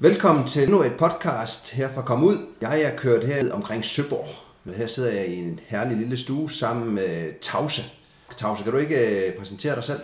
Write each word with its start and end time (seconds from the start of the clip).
Velkommen 0.00 0.48
til 0.48 0.62
endnu 0.62 0.82
et 0.82 0.92
podcast 0.92 1.70
her 1.70 1.88
fra 1.94 2.02
Kom 2.02 2.24
Ud. 2.24 2.36
Jeg 2.60 2.82
er 2.82 2.96
kørt 2.96 3.24
her 3.24 3.52
omkring 3.52 3.84
Søborg. 3.84 4.26
Men 4.64 4.74
her 4.74 4.86
sidder 4.86 5.10
jeg 5.10 5.28
i 5.28 5.36
en 5.36 5.60
herlig 5.66 5.96
lille 5.96 6.16
stue 6.16 6.50
sammen 6.50 6.94
med 6.94 7.40
Tause. 7.40 7.82
Tause, 8.36 8.62
kan 8.62 8.72
du 8.72 8.78
ikke 8.78 9.26
øh, 9.26 9.34
præsentere 9.38 9.74
dig 9.74 9.84
selv? 9.84 9.98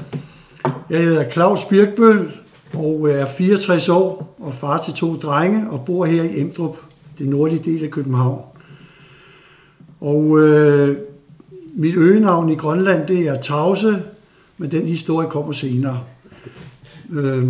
Jeg 0.91 1.03
hedder 1.03 1.31
Claus 1.31 1.65
Birkbøl 1.65 2.33
og 2.75 3.11
er 3.11 3.27
64 3.27 3.89
år 3.89 4.37
og 4.39 4.55
far 4.55 4.83
til 4.83 4.95
to 4.95 5.17
drenge 5.17 5.71
og 5.71 5.85
bor 5.85 6.05
her 6.05 6.23
i 6.23 6.41
Emdrup, 6.41 6.77
det 7.19 7.29
nordlige 7.29 7.73
del 7.73 7.85
af 7.85 7.91
København. 7.91 8.43
Og 10.01 10.39
øh, 10.39 10.97
mit 11.75 11.97
øgenavn 11.97 12.49
i 12.49 12.55
Grønland, 12.55 13.09
det 13.09 13.29
er 13.29 13.41
Tause, 13.41 14.03
men 14.59 14.71
den 14.71 14.87
historie 14.87 15.31
kommer 15.31 15.53
senere. 15.53 16.05
Øh, 17.11 17.49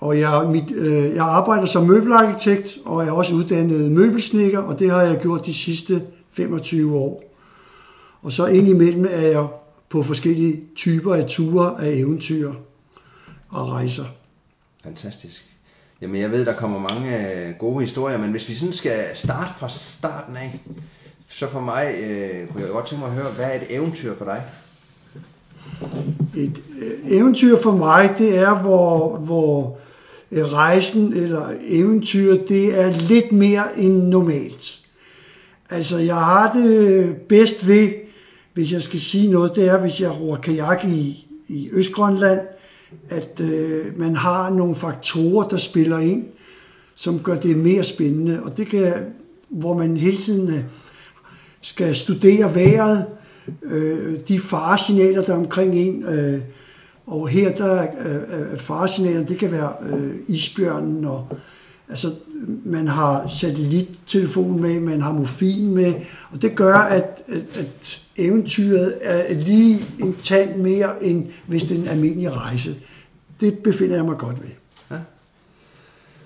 og 0.00 0.18
jeg, 0.18 0.48
mit, 0.50 0.70
øh, 0.70 1.14
jeg 1.14 1.24
arbejder 1.24 1.66
som 1.66 1.86
møbelarkitekt 1.86 2.78
og 2.84 3.04
er 3.04 3.10
også 3.10 3.34
uddannet 3.34 3.92
møbelsnikker, 3.92 4.58
og 4.58 4.78
det 4.78 4.90
har 4.90 5.02
jeg 5.02 5.18
gjort 5.18 5.46
de 5.46 5.54
sidste 5.54 6.02
25 6.30 6.96
år. 6.96 7.24
Og 8.22 8.32
så 8.32 8.46
indimellem 8.46 9.06
er 9.10 9.20
jeg 9.20 9.46
på 9.88 10.02
forskellige 10.02 10.60
typer 10.76 11.14
af 11.14 11.24
ture 11.24 11.84
af 11.84 11.90
eventyr 11.90 12.52
og 13.48 13.68
rejser. 13.68 14.04
Fantastisk. 14.84 15.44
Jamen, 16.00 16.20
jeg 16.20 16.30
ved, 16.30 16.46
der 16.46 16.52
kommer 16.52 16.78
mange 16.78 17.32
øh, 17.32 17.54
gode 17.58 17.80
historier, 17.80 18.18
men 18.18 18.30
hvis 18.30 18.48
vi 18.48 18.54
sådan 18.54 18.72
skal 18.72 19.04
starte 19.14 19.50
fra 19.58 19.68
starten 19.68 20.36
af, 20.36 20.60
så 21.28 21.48
for 21.50 21.60
mig 21.60 21.94
øh, 22.02 22.48
kunne 22.48 22.62
jeg 22.62 22.70
godt 22.70 22.86
tænke 22.86 23.04
mig 23.04 23.10
at 23.14 23.22
høre, 23.22 23.32
hvad 23.32 23.46
er 23.46 23.54
et 23.54 23.66
eventyr 23.70 24.16
for 24.18 24.24
dig? 24.24 24.42
Et 26.36 26.62
øh, 26.80 26.92
eventyr 27.04 27.56
for 27.62 27.72
mig, 27.72 28.14
det 28.18 28.38
er, 28.38 28.54
hvor, 28.54 29.16
hvor 29.16 29.78
Øh, 30.32 30.44
rejsen 30.44 31.12
eller 31.12 31.52
eventyr, 31.68 32.36
det 32.48 32.78
er 32.78 32.92
lidt 33.08 33.32
mere 33.32 33.78
end 33.78 34.02
normalt. 34.02 34.78
Altså, 35.70 35.98
jeg 35.98 36.16
har 36.16 36.52
det 36.52 36.70
øh, 36.70 37.14
bedst 37.14 37.68
ved, 37.68 37.88
hvis 38.52 38.72
jeg 38.72 38.82
skal 38.82 39.00
sige 39.00 39.30
noget, 39.30 39.56
det 39.56 39.64
er, 39.64 39.80
hvis 39.80 40.00
jeg 40.00 40.20
roer 40.20 40.36
kajak 40.36 40.84
i, 40.84 41.26
i 41.48 41.70
Østgrønland, 41.72 42.40
at 43.08 43.40
øh, 43.40 43.98
man 43.98 44.16
har 44.16 44.50
nogle 44.50 44.74
faktorer, 44.74 45.48
der 45.48 45.56
spiller 45.56 45.98
ind, 45.98 46.24
som 46.94 47.18
gør 47.18 47.34
det 47.34 47.56
mere 47.56 47.84
spændende. 47.84 48.42
Og 48.42 48.56
det 48.56 48.66
kan, 48.66 48.94
hvor 49.48 49.78
man 49.78 49.96
hele 49.96 50.16
tiden 50.16 50.54
øh, 50.54 50.60
skal 51.62 51.94
studere 51.94 52.54
vejret, 52.54 53.06
øh, 53.62 54.18
de 54.28 54.40
faresignaler, 54.40 55.22
der 55.22 55.32
er 55.32 55.38
omkring 55.38 55.74
en. 55.74 56.04
Øh, 56.04 56.40
og 57.08 57.28
her 57.28 57.52
der 57.52 57.86
øh, 57.98 58.58
faresignaler, 58.58 59.26
det 59.26 59.38
kan 59.38 59.52
være 59.52 59.72
øh, 59.82 60.14
isbjørnen, 60.28 61.04
og 61.04 61.28
altså, 61.88 62.08
man 62.64 62.88
har 62.88 63.28
satellittelefon 63.28 64.60
med, 64.60 64.80
man 64.80 65.00
har 65.00 65.12
morfin 65.12 65.74
med, 65.74 65.94
og 66.30 66.42
det 66.42 66.54
gør, 66.54 66.74
at, 66.74 67.22
at, 67.28 67.56
at 67.56 68.02
eventyret 68.16 68.98
er 69.02 69.34
lige 69.34 69.84
en 69.98 70.14
tand 70.14 70.56
mere, 70.56 71.04
end 71.04 71.26
hvis 71.46 71.62
det 71.62 71.76
er 71.76 71.82
en 71.82 71.88
almindelig 71.88 72.36
rejse. 72.36 72.76
Det 73.40 73.58
befinder 73.58 73.96
jeg 73.96 74.04
mig 74.04 74.18
godt 74.18 74.42
ved. 74.42 74.50
Ja. 74.90 74.96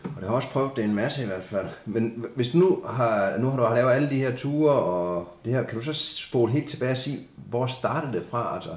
Og 0.04 0.20
det 0.20 0.28
har 0.28 0.36
også 0.36 0.48
prøvet 0.48 0.70
det 0.76 0.84
en 0.84 0.94
masse 0.94 1.22
i 1.22 1.26
hvert 1.26 1.44
fald. 1.44 1.66
Men 1.86 2.24
hvis 2.34 2.54
nu 2.54 2.82
har, 2.86 3.38
nu 3.38 3.48
har 3.48 3.56
du 3.56 3.74
lavet 3.74 3.92
alle 3.92 4.10
de 4.10 4.18
her 4.18 4.36
ture, 4.36 4.72
og 4.72 5.28
det 5.44 5.52
her, 5.52 5.62
kan 5.62 5.78
du 5.78 5.84
så 5.84 5.92
spole 5.92 6.52
helt 6.52 6.68
tilbage 6.68 6.92
og 6.92 6.98
sige, 6.98 7.18
hvor 7.50 7.66
startede 7.66 8.12
det 8.12 8.22
fra? 8.30 8.54
Altså, 8.54 8.70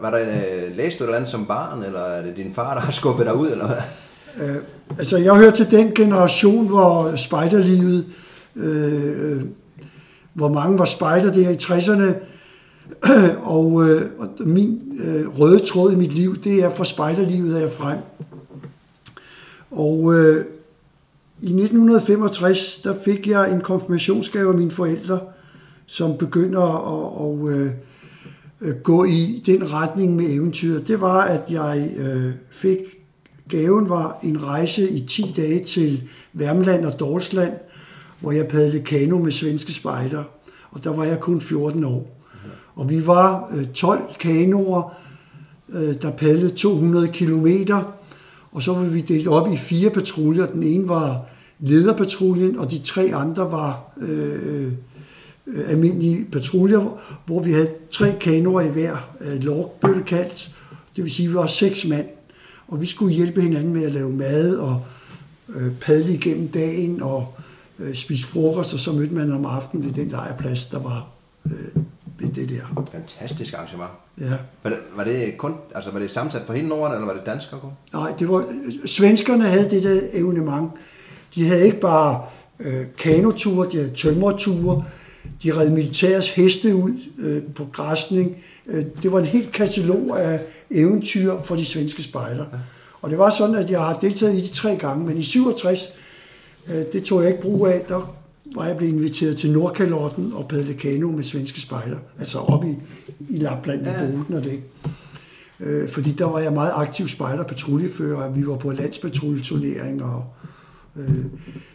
var 0.00 0.10
der, 0.10 0.18
øh, 0.18 0.76
læste 0.76 0.98
du 0.98 1.04
et 1.04 1.08
eller 1.08 1.16
andet 1.16 1.30
som 1.30 1.46
barn, 1.46 1.82
eller 1.82 2.00
er 2.00 2.22
det 2.22 2.36
din 2.36 2.54
far, 2.54 2.74
der 2.74 2.80
har 2.80 2.92
skubbet 2.92 3.26
dig 3.26 3.34
ud, 3.34 3.50
eller 3.50 3.66
hvad? 3.66 3.76
Øh, 4.40 4.56
altså, 4.98 5.18
jeg 5.18 5.34
hører 5.34 5.50
til 5.50 5.70
den 5.70 5.94
generation, 5.94 6.66
hvor 6.66 7.16
spejderlivet, 7.16 8.06
øh, 8.56 9.32
øh 9.32 9.42
hvor 10.32 10.48
mange 10.48 10.78
var 10.78 10.84
spejder 10.84 11.32
der 11.32 11.50
i 11.50 11.54
60'erne, 11.54 12.14
og, 13.56 13.88
øh, 13.88 14.10
og 14.18 14.28
min 14.38 14.98
øh, 15.04 15.40
røde 15.40 15.58
tråd 15.58 15.92
i 15.92 15.96
mit 15.96 16.12
liv, 16.12 16.42
det 16.42 16.62
er 16.62 16.70
fra 16.70 16.84
spejderlivet 16.84 17.56
af 17.56 17.70
frem. 17.70 17.98
Og 19.70 20.14
øh, 20.14 20.44
i 21.40 21.46
1965, 21.46 22.76
der 22.76 22.94
fik 23.04 23.28
jeg 23.28 23.52
en 23.52 23.60
konfirmationsgave 23.60 24.52
af 24.52 24.58
mine 24.58 24.70
forældre, 24.70 25.20
som 25.86 26.16
begynder 26.18 26.62
at, 26.62 27.26
at, 27.26 27.54
at, 27.54 27.58
øh, 27.58 27.70
Øh, 28.60 28.74
gå 28.76 29.04
i 29.04 29.42
den 29.46 29.72
retning 29.72 30.16
med 30.16 30.30
eventyr. 30.30 30.80
Det 30.80 31.00
var, 31.00 31.20
at 31.20 31.50
jeg 31.50 31.90
øh, 31.96 32.32
fik, 32.50 32.78
gaven 33.48 33.88
var 33.88 34.18
en 34.22 34.42
rejse 34.42 34.90
i 34.90 35.06
10 35.06 35.34
dage 35.36 35.64
til 35.64 36.02
Værmland 36.32 36.84
og 36.86 37.00
Dorsland, 37.00 37.52
hvor 38.20 38.32
jeg 38.32 38.48
padlede 38.48 38.82
kano 38.82 39.18
med 39.18 39.30
svenske 39.30 39.72
spejder. 39.72 40.24
Og 40.70 40.84
der 40.84 40.90
var 40.90 41.04
jeg 41.04 41.20
kun 41.20 41.40
14 41.40 41.84
år. 41.84 42.16
Og 42.74 42.90
vi 42.90 43.06
var 43.06 43.50
øh, 43.56 43.66
12 43.66 44.14
kanoer, 44.20 44.94
øh, 45.68 46.02
der 46.02 46.10
padlede 46.10 46.54
200 46.54 47.08
kilometer, 47.08 47.82
og 48.52 48.62
så 48.62 48.72
var 48.72 48.82
vi 48.82 49.00
delt 49.00 49.28
op 49.28 49.52
i 49.52 49.56
fire 49.56 49.90
patruljer. 49.90 50.46
Den 50.46 50.62
ene 50.62 50.88
var 50.88 51.26
lederpatruljen, 51.60 52.58
og 52.58 52.70
de 52.70 52.78
tre 52.78 53.10
andre 53.14 53.52
var 53.52 53.92
øh, 53.96 54.72
øh 55.46 55.68
almindelige 55.68 56.24
patruljer, 56.32 57.00
hvor 57.26 57.40
vi 57.40 57.52
havde 57.52 57.70
tre 57.90 58.16
kanoer 58.20 58.60
i 58.60 58.68
hver 58.68 58.96
øh, 59.20 59.42
lorkbøtte 59.42 60.02
kaldt. 60.02 60.50
Det 60.96 61.04
vil 61.04 61.12
sige, 61.12 61.26
at 61.26 61.32
vi 61.32 61.38
var 61.38 61.46
seks 61.46 61.86
mand, 61.86 62.06
og 62.68 62.80
vi 62.80 62.86
skulle 62.86 63.14
hjælpe 63.14 63.40
hinanden 63.40 63.72
med 63.72 63.84
at 63.84 63.92
lave 63.92 64.12
mad 64.12 64.56
og 64.56 64.82
øh, 65.48 65.72
padle 65.80 66.14
igennem 66.14 66.48
dagen 66.48 67.02
og 67.02 67.34
øh, 67.78 67.94
spise 67.94 68.26
frokost, 68.26 68.74
og 68.74 68.80
så 68.80 68.92
mødte 68.92 69.14
man 69.14 69.32
om 69.32 69.46
aftenen 69.46 69.86
ved 69.86 69.92
den 69.92 70.08
lejrplads, 70.08 70.66
der 70.66 70.78
var 70.78 71.06
øh, 71.46 71.82
ved 72.18 72.28
det 72.28 72.48
der. 72.48 72.84
Fantastisk 72.92 73.54
arrangement. 73.54 73.90
Ja. 74.20 74.32
Var 74.62 74.70
det, 74.70 74.78
var 74.96 75.04
det 75.04 75.38
kun, 75.38 75.54
altså 75.74 75.90
var 75.90 75.98
det 75.98 76.10
sammensat 76.10 76.42
for 76.46 76.52
hele 76.52 76.68
Norden, 76.68 76.94
eller 76.94 77.06
var 77.06 77.14
det 77.14 77.26
danskere 77.26 77.60
kun? 77.60 77.70
Nej, 77.92 78.14
det 78.18 78.28
var, 78.28 78.44
svenskerne 78.86 79.44
havde 79.44 79.70
det 79.70 79.82
der 79.82 80.00
evenement. 80.12 80.70
De 81.34 81.48
havde 81.48 81.64
ikke 81.64 81.80
bare 81.80 82.22
øh, 82.60 82.86
kanoture, 82.98 83.68
de 83.72 83.76
havde 83.76 83.92
tømmerture, 83.94 84.84
de 85.42 85.56
red 85.56 85.70
militærs 85.70 86.30
heste 86.30 86.74
ud 86.74 86.92
øh, 87.18 87.42
på 87.42 87.66
græsning. 87.72 88.36
Øh, 88.66 88.84
det 89.02 89.12
var 89.12 89.18
en 89.18 89.26
helt 89.26 89.52
katalog 89.52 90.20
af 90.24 90.40
eventyr 90.70 91.42
for 91.42 91.56
de 91.56 91.64
svenske 91.64 92.02
spejder. 92.02 92.44
Og 93.02 93.10
det 93.10 93.18
var 93.18 93.30
sådan, 93.30 93.54
at 93.54 93.70
jeg 93.70 93.80
har 93.80 93.94
deltaget 93.94 94.34
i 94.34 94.40
de 94.40 94.48
tre 94.48 94.76
gange, 94.76 95.06
men 95.06 95.16
i 95.16 95.22
67, 95.22 95.88
øh, 96.68 96.84
det 96.92 97.02
tog 97.02 97.22
jeg 97.22 97.30
ikke 97.30 97.42
brug 97.42 97.66
af, 97.66 97.84
der 97.88 98.16
var 98.54 98.66
jeg 98.66 98.76
blevet 98.76 98.92
inviteret 98.92 99.36
til 99.36 99.52
Nordkalotten 99.52 100.32
og 100.32 100.48
padle 100.48 100.74
kano 100.74 101.10
med 101.10 101.22
svenske 101.22 101.60
spejder, 101.60 101.96
altså 102.18 102.38
op 102.38 102.64
i, 102.64 102.76
i 103.28 103.36
Lapland 103.36 103.86
ja. 103.86 103.98
Boden 103.98 104.34
og 104.34 104.44
det. 104.44 104.60
Øh, 105.60 105.88
fordi 105.88 106.12
der 106.12 106.24
var 106.24 106.38
jeg 106.38 106.52
meget 106.52 106.72
aktiv 106.74 107.08
spejder 107.08 107.44
patruljefører, 107.44 108.22
og 108.22 108.36
vi 108.36 108.46
var 108.46 108.56
på 108.56 108.70
landspatruljeturnering, 108.70 110.02
og 110.02 110.24
øh, 110.98 111.24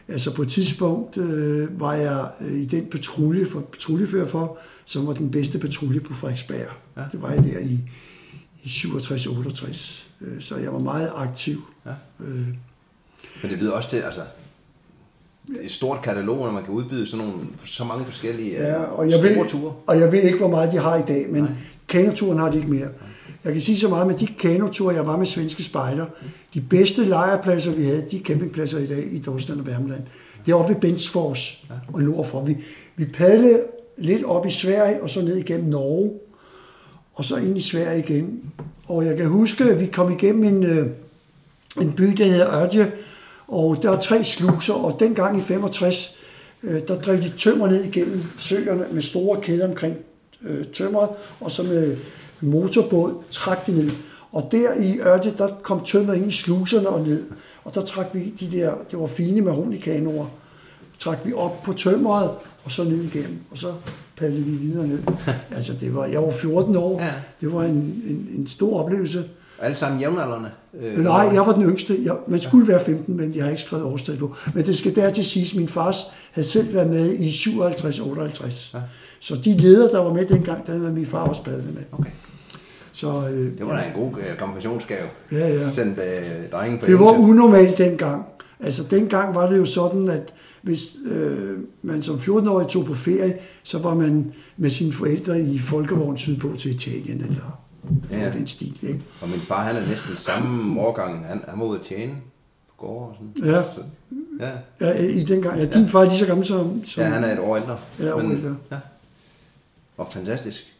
altså 0.07 0.35
på 0.35 0.41
et 0.41 0.49
tidspunkt 0.49 1.17
øh, 1.17 1.79
var 1.79 1.93
jeg 1.93 2.29
øh, 2.41 2.61
i 2.61 2.65
den 2.65 2.85
patrulje 2.85 3.45
for, 3.45 3.59
patruljefører 3.59 4.25
for, 4.25 4.57
som 4.85 5.07
var 5.07 5.13
den 5.13 5.31
bedste 5.31 5.59
patrulje 5.59 5.99
på 5.99 6.13
Frederiksberg. 6.13 6.67
Ja. 6.97 7.03
Det 7.11 7.21
var 7.21 7.31
jeg 7.31 7.43
der 7.43 7.59
i, 7.59 7.79
i 8.63 8.67
67-68, 8.67 10.05
øh, 10.21 10.41
så 10.41 10.57
jeg 10.57 10.73
var 10.73 10.79
meget 10.79 11.11
aktiv. 11.15 11.61
Ja. 11.85 11.91
Øh, 12.19 12.47
Men 13.41 13.51
det 13.51 13.57
lyder 13.59 13.71
også 13.71 13.89
til, 13.89 13.97
altså 13.97 14.21
et 15.61 15.71
stort 15.71 16.01
katalog, 16.01 16.45
når 16.45 16.51
man 16.51 16.63
kan 16.63 16.73
udbyde 16.73 17.07
sådan 17.07 17.25
nogle, 17.25 17.41
så 17.65 17.83
mange 17.83 18.05
forskellige 18.05 18.51
ja, 18.51 18.75
og 18.83 19.09
jeg 19.09 19.19
store 19.19 19.35
ved, 19.35 19.49
ture. 19.49 19.73
Og 19.87 19.99
jeg 19.99 20.11
ved 20.11 20.21
ikke, 20.21 20.37
hvor 20.37 20.49
meget 20.49 20.71
de 20.71 20.77
har 20.77 20.95
i 20.95 21.01
dag, 21.07 21.27
men 21.29 21.47
kanoturen 21.87 22.39
har 22.39 22.51
de 22.51 22.57
ikke 22.57 22.69
mere. 22.69 22.87
Jeg 23.43 23.53
kan 23.53 23.61
sige 23.61 23.77
så 23.77 23.89
meget 23.89 24.07
med 24.07 24.15
de 24.15 24.27
kanoture, 24.27 24.95
jeg 24.95 25.07
var 25.07 25.17
med 25.17 25.25
svenske 25.25 25.63
spejder. 25.63 26.05
De 26.53 26.61
bedste 26.61 27.05
lejrpladser, 27.05 27.71
vi 27.71 27.83
havde, 27.83 28.05
de 28.11 28.19
campingpladser 28.19 28.79
i 28.79 28.85
dag 28.85 29.07
i 29.11 29.17
Dorstand 29.17 29.59
og 29.59 29.67
Værmland. 29.67 30.01
Det 30.45 30.51
er 30.51 30.55
oppe 30.55 30.73
ved 30.73 30.81
Bensfors 30.81 31.65
og 31.93 32.01
nordfor. 32.01 32.41
Vi, 32.41 32.57
vi 32.95 33.05
padlede 33.05 33.63
lidt 33.97 34.23
op 34.23 34.45
i 34.45 34.49
Sverige 34.49 35.03
og 35.03 35.09
så 35.09 35.21
ned 35.21 35.37
igennem 35.37 35.69
Norge, 35.69 36.11
og 37.13 37.25
så 37.25 37.35
ind 37.35 37.57
i 37.57 37.61
Sverige 37.61 37.99
igen. 37.99 38.51
Og 38.87 39.05
jeg 39.05 39.17
kan 39.17 39.27
huske, 39.27 39.63
at 39.63 39.79
vi 39.79 39.85
kom 39.85 40.11
igennem 40.11 40.43
en, 40.43 40.65
øh, 40.65 40.87
en 41.81 41.93
by, 41.93 42.03
der 42.03 42.25
hedder 42.25 42.47
Ørje, 42.47 42.91
og 43.47 43.77
der 43.81 43.91
er 43.91 43.99
tre 43.99 44.23
sluser, 44.23 44.73
og 44.73 44.99
dengang 44.99 45.37
i 45.37 45.41
65, 45.41 46.17
øh, 46.63 46.81
der 46.87 47.01
drev 47.01 47.17
de 47.17 47.29
tømmer 47.29 47.67
ned 47.67 47.83
igennem 47.83 48.23
søerne 48.37 48.85
med 48.91 49.01
store 49.01 49.41
kæder 49.41 49.67
omkring 49.67 49.95
øh, 50.43 50.65
tømmeret, 50.65 51.09
og 51.39 51.51
så 51.51 51.63
med 51.63 51.97
motorbåd 52.41 53.13
trak 53.31 53.67
de 53.67 53.71
ned. 53.71 53.91
Og 54.31 54.49
der 54.51 54.73
i 54.81 54.99
Ørte, 54.99 55.33
der 55.37 55.47
kom 55.61 55.85
tømmer 55.85 56.13
ind 56.13 56.27
i 56.27 56.31
sluserne 56.31 56.89
og 56.89 57.07
ned. 57.07 57.23
Og 57.63 57.75
der 57.75 57.81
trak 57.81 58.05
vi 58.13 58.33
de 58.39 58.51
der, 58.51 58.73
det 58.91 58.99
var 58.99 59.07
fine 59.07 59.41
mahonikanoer, 59.41 60.25
trak 60.99 61.17
vi 61.25 61.33
op 61.33 61.63
på 61.63 61.73
tømmeret, 61.73 62.31
og 62.63 62.71
så 62.71 62.83
ned 62.83 63.03
igennem. 63.03 63.39
Og 63.51 63.57
så 63.57 63.73
padlede 64.17 64.43
vi 64.43 64.51
videre 64.51 64.87
ned. 64.87 64.99
altså 65.55 65.73
det 65.79 65.95
var, 65.95 66.05
jeg 66.05 66.21
var 66.21 66.31
14 66.31 66.75
år. 66.75 67.01
Ja. 67.01 67.11
Det 67.41 67.53
var 67.53 67.63
en, 67.63 68.03
en, 68.07 68.27
en 68.37 68.47
stor 68.47 68.83
oplevelse. 68.83 69.23
Alle 69.59 69.77
sammen 69.77 70.01
jævnaldrende? 70.01 70.49
Øh, 70.81 70.97
Nej, 70.97 71.29
jeg 71.33 71.45
var 71.45 71.53
den 71.53 71.63
yngste. 71.63 71.99
Jeg, 72.03 72.15
man 72.27 72.39
skulle 72.39 72.67
være 72.67 72.79
15, 72.85 73.17
men 73.17 73.35
jeg 73.35 73.43
har 73.43 73.49
ikke 73.49 73.61
skrevet 73.61 73.85
årstal 73.85 74.17
på. 74.17 74.35
Men 74.53 74.65
det 74.65 74.77
skal 74.77 74.95
dertil 74.95 75.25
siges, 75.25 75.51
at 75.51 75.57
min 75.57 75.67
fars 75.67 75.97
havde 76.31 76.47
selv 76.47 76.73
været 76.73 76.89
med 76.89 77.13
i 77.13 77.29
57-58. 77.29 78.77
Ja. 78.77 78.81
Så 79.19 79.35
de 79.35 79.57
ledere, 79.57 79.91
der 79.91 79.99
var 79.99 80.13
med 80.13 80.25
dengang, 80.25 80.67
der 80.67 80.77
havde 80.77 80.91
min 80.91 81.05
far 81.05 81.23
også 81.23 81.43
badet 81.43 81.73
med. 81.73 81.83
Okay. 81.91 82.11
Så, 82.91 83.29
øh, 83.33 83.57
det 83.57 83.65
var 83.65 83.75
da 83.75 83.83
en 83.87 83.93
god 83.93 84.11
øh, 84.17 84.37
konfirmationsgave. 84.37 85.07
Ja, 85.31 85.47
ja. 85.47 85.69
Sendt 85.69 85.99
øh, 85.99 86.49
drengen 86.51 86.79
på 86.79 86.85
Det 86.85 86.99
var 86.99 87.19
unormalt 87.19 87.77
dengang. 87.77 88.25
Altså 88.59 88.83
dengang 88.91 89.35
var 89.35 89.49
det 89.49 89.57
jo 89.57 89.65
sådan, 89.65 90.09
at 90.09 90.33
hvis 90.61 90.95
øh, 91.05 91.57
man 91.81 92.01
som 92.01 92.15
14-årig 92.15 92.67
tog 92.67 92.85
på 92.85 92.93
ferie, 92.93 93.37
så 93.63 93.79
var 93.79 93.93
man 93.93 94.33
med 94.57 94.69
sine 94.69 94.93
forældre 94.93 95.41
i 95.41 95.57
folkevogn 95.57 96.17
sydpå 96.17 96.55
til 96.57 96.75
Italien 96.75 97.21
eller 97.21 97.61
ja. 98.11 98.31
den 98.31 98.47
stil. 98.47 98.79
Ikke? 98.81 98.99
Og 99.21 99.29
min 99.29 99.39
far, 99.39 99.63
han 99.63 99.75
er 99.75 99.87
næsten 99.87 100.15
samme 100.15 100.81
årgang. 100.81 101.25
Han, 101.25 101.41
han 101.47 101.59
var 101.59 101.65
ude 101.65 101.79
at 101.79 101.85
tjene 101.85 102.13
på 102.67 102.73
gårde 102.77 103.09
og 103.09 103.15
sådan. 103.15 103.53
Ja. 103.53 103.63
Så, 103.63 103.81
ja. 104.39 104.51
ja. 104.87 105.03
i 105.03 105.23
den 105.23 105.41
gang. 105.41 105.59
Ja, 105.59 105.65
din 105.65 105.81
ja. 105.81 105.87
far 105.87 106.01
er 106.01 106.05
lige 106.05 106.19
så 106.19 106.25
gammel 106.25 106.45
som, 106.45 106.85
som... 106.85 107.03
Ja, 107.03 107.09
han 107.09 107.23
er 107.23 107.33
et 107.33 107.39
år 107.39 107.57
ældre. 107.57 107.79
Ja, 107.99 108.15
år 108.15 108.21
ældre. 108.21 108.55
Ja. 108.71 108.77
Og 109.97 110.07
fantastisk. 110.11 110.73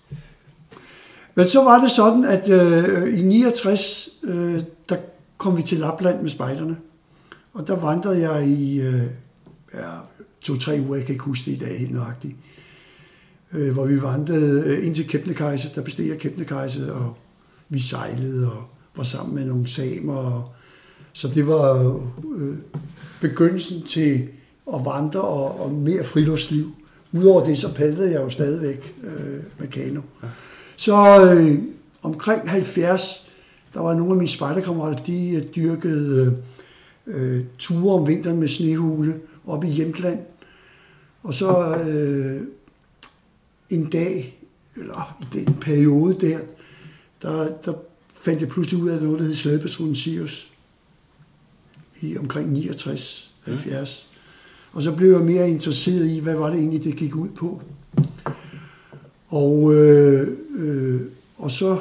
Men 1.35 1.47
så 1.47 1.63
var 1.63 1.81
det 1.81 1.91
sådan, 1.91 2.25
at 2.25 2.49
øh, 2.49 3.19
i 3.19 3.21
69, 3.21 4.09
øh, 4.23 4.61
der 4.89 4.95
kom 5.37 5.57
vi 5.57 5.63
til 5.63 5.77
Lapland 5.77 6.21
med 6.21 6.29
spejderne. 6.29 6.77
Og 7.53 7.67
der 7.67 7.75
vandrede 7.75 8.29
jeg 8.29 8.47
i 8.47 8.81
øh, 8.81 9.03
ja, 9.73 9.89
to-tre 10.41 10.81
uger, 10.87 10.95
jeg 10.95 11.05
kan 11.05 11.13
ikke 11.13 11.25
huske 11.25 11.51
det 11.51 11.57
i 11.57 11.59
dag 11.59 11.79
helt 11.79 11.93
nøjagtigt. 11.93 12.35
Øh, 13.53 13.73
hvor 13.73 13.85
vi 13.85 14.01
vandrede 14.01 14.63
øh, 14.65 14.85
ind 14.85 14.95
til 14.95 15.07
Kebnekaise, 15.07 15.75
der 15.75 15.81
besteg 15.81 16.07
jeg 16.07 16.17
Kebnekaise, 16.17 16.93
og 16.93 17.17
vi 17.69 17.79
sejlede 17.79 18.51
og 18.51 18.63
var 18.95 19.03
sammen 19.03 19.35
med 19.35 19.45
nogle 19.45 19.67
samer. 19.67 20.15
Og, 20.15 20.49
så 21.13 21.27
det 21.27 21.47
var 21.47 21.99
øh, 22.35 22.57
begyndelsen 23.21 23.83
til 23.83 24.27
at 24.73 24.85
vandre 24.85 25.21
og, 25.21 25.61
og 25.61 25.71
mere 25.71 26.03
friluftsliv. 26.03 26.71
Udover 27.13 27.45
det, 27.45 27.57
så 27.57 27.73
padlede 27.73 28.11
jeg 28.11 28.21
jo 28.21 28.29
stadigvæk 28.29 28.95
øh, 29.03 29.43
med 29.59 29.67
kano. 29.67 30.01
Ja. 30.23 30.27
Så 30.81 31.23
øh, 31.23 31.59
omkring 32.01 32.49
70, 32.49 33.31
der 33.73 33.79
var 33.79 33.93
nogle 33.93 34.11
af 34.11 34.17
mine 34.17 34.27
spejderkammerater, 34.27 35.03
de 35.03 35.29
øh, 35.29 35.43
dyrkede 35.55 36.43
øh, 37.07 37.43
ture 37.59 37.95
om 37.95 38.07
vinteren 38.07 38.39
med 38.39 38.47
snehule 38.47 39.19
op 39.47 39.63
i 39.63 39.67
Hjemtland. 39.67 40.19
Og 41.23 41.33
så 41.33 41.77
øh, 41.77 42.41
en 43.69 43.89
dag, 43.89 44.39
eller 44.75 45.17
i 45.21 45.37
den 45.37 45.53
periode 45.53 46.27
der, 46.27 46.39
der, 47.21 47.57
der 47.65 47.73
fandt 48.15 48.41
jeg 48.41 48.49
pludselig 48.49 48.83
ud 48.83 48.89
af 48.89 49.01
noget, 49.01 49.19
der 49.19 49.25
hed 49.25 49.33
Slædepatronen 49.33 49.95
Sirius 49.95 50.51
i 52.01 52.17
omkring 52.17 52.51
69, 52.51 53.31
70. 53.43 54.09
Mm. 54.11 54.77
Og 54.77 54.83
så 54.83 54.95
blev 54.95 55.11
jeg 55.11 55.21
mere 55.21 55.49
interesseret 55.49 56.07
i, 56.07 56.19
hvad 56.19 56.35
var 56.35 56.49
det 56.49 56.59
egentlig, 56.59 56.83
det 56.83 56.95
gik 56.95 57.15
ud 57.15 57.29
på. 57.29 57.61
Og, 59.31 59.73
øh, 59.73 60.27
øh, 60.57 61.01
og 61.37 61.51
så, 61.51 61.77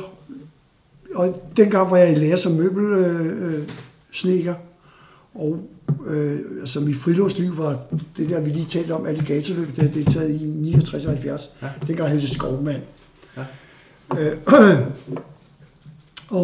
og 1.14 1.42
dengang 1.56 1.90
var 1.90 1.96
jeg 1.96 2.12
i 2.12 2.14
lære 2.14 2.38
som 2.38 2.52
møbelsneker, 2.52 4.54
øh, 4.54 4.60
og 5.34 5.58
øh, 6.06 6.40
altså 6.60 6.80
mit 6.80 6.96
friluftsliv 6.96 7.58
var 7.58 7.78
det 8.16 8.30
der, 8.30 8.40
vi 8.40 8.50
lige 8.50 8.64
talte 8.64 8.92
om, 8.92 9.06
alligatorløbet, 9.06 9.76
det 9.76 9.84
har 9.84 9.90
deltaget 9.90 10.30
i 10.30 10.74
69-70. 10.74 11.50
Ja. 11.62 11.68
Dengang 11.86 12.10
hed 12.10 12.20
det 12.20 12.30
Skovmand. 12.30 12.82
Ja. 13.36 13.42
Øh, 14.18 14.36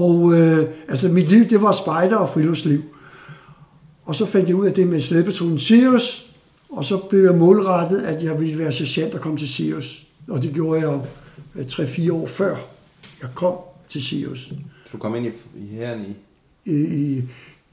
og 0.03 0.35
øh, 0.35 0.69
altså 0.89 1.09
mit 1.09 1.29
liv, 1.29 1.45
det 1.45 1.63
var 1.63 1.73
spejder 1.73 2.17
og 2.17 2.29
friluftsliv. 2.29 2.83
Og 4.05 4.17
så 4.17 4.27
fandt 4.27 4.49
jeg 4.49 4.57
ud 4.57 4.67
af 4.67 4.73
det 4.73 4.87
med 4.87 5.01
slæbeturen 5.01 5.59
Sirius, 5.59 6.33
og 6.69 6.85
så 6.85 6.99
blev 6.99 7.21
jeg 7.21 7.35
målrettet, 7.35 8.03
at 8.03 8.25
jeg 8.25 8.41
ville 8.41 8.59
være 8.59 8.73
sergeant 8.73 9.15
og 9.15 9.21
komme 9.21 9.39
til 9.39 9.49
Sirius. 9.49 10.06
Og 10.29 10.43
det 10.43 10.55
gjorde 10.55 10.81
jeg 10.81 11.01
3-4 11.57 12.03
øh, 12.03 12.15
år 12.15 12.27
før 12.27 12.57
jeg 13.23 13.31
kom 13.35 13.55
til 13.89 14.03
Sirius. 14.03 14.53
Du 14.93 14.99
kom 14.99 15.17
ind 15.17 15.27
i, 15.27 15.31
i 15.59 15.67
herren 15.67 16.01
i? 16.05 16.17
I, 16.71 16.75
i 16.75 17.23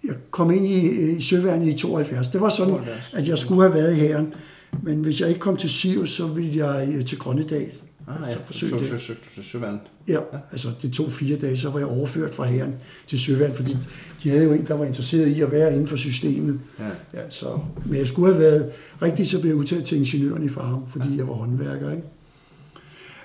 jeg 0.03 0.15
kom 0.31 0.51
ind 0.51 0.67
i, 0.67 1.11
i 1.11 1.21
Søværnet 1.21 1.67
i 1.67 1.77
72. 1.77 2.27
Det 2.27 2.41
var 2.41 2.49
sådan, 2.49 2.77
at 3.13 3.27
jeg 3.27 3.37
skulle 3.37 3.61
have 3.61 3.73
været 3.73 3.97
i 3.97 3.99
herren. 3.99 4.33
Men 4.81 5.01
hvis 5.01 5.21
jeg 5.21 5.29
ikke 5.29 5.39
kom 5.39 5.57
til 5.57 5.69
Sirius, 5.69 6.09
så 6.09 6.27
ville 6.27 6.67
jeg 6.67 6.87
øh, 6.95 7.05
til 7.05 7.19
Grønnedal. 7.19 7.71
Ah, 8.07 8.15
ja. 8.27 8.33
Så 8.33 8.39
forsøgte 8.43 8.99
til 9.35 9.43
Søværnet? 9.43 9.79
Ja, 10.07 10.13
ja, 10.13 10.37
altså 10.51 10.67
det 10.81 10.93
tog 10.93 11.11
fire 11.11 11.37
dage, 11.37 11.57
så 11.57 11.69
var 11.69 11.79
jeg 11.79 11.87
overført 11.87 12.33
fra 12.33 12.45
herren 12.45 12.75
til 13.07 13.19
Søværnet, 13.19 13.55
fordi 13.55 13.77
de 14.23 14.29
havde 14.29 14.43
jo 14.43 14.51
en, 14.51 14.67
der 14.67 14.73
var 14.73 14.85
interesseret 14.85 15.27
i 15.27 15.41
at 15.41 15.51
være 15.51 15.71
inden 15.71 15.87
for 15.87 15.95
systemet. 15.95 16.59
Ja. 16.79 17.19
Ja, 17.19 17.29
så, 17.29 17.59
men 17.85 17.95
jeg 17.95 18.07
skulle 18.07 18.33
have 18.33 18.43
været, 18.43 18.71
rigtigt 19.01 19.29
så 19.29 19.39
blev 19.39 19.51
jeg 19.51 19.57
udtaget 19.57 19.85
til 19.85 19.97
ingeniøren 19.97 20.43
i 20.43 20.49
Farum, 20.49 20.87
fordi 20.87 21.09
ja. 21.09 21.15
jeg 21.15 21.27
var 21.27 21.33
håndværker. 21.33 21.91
Ikke? 21.91 22.03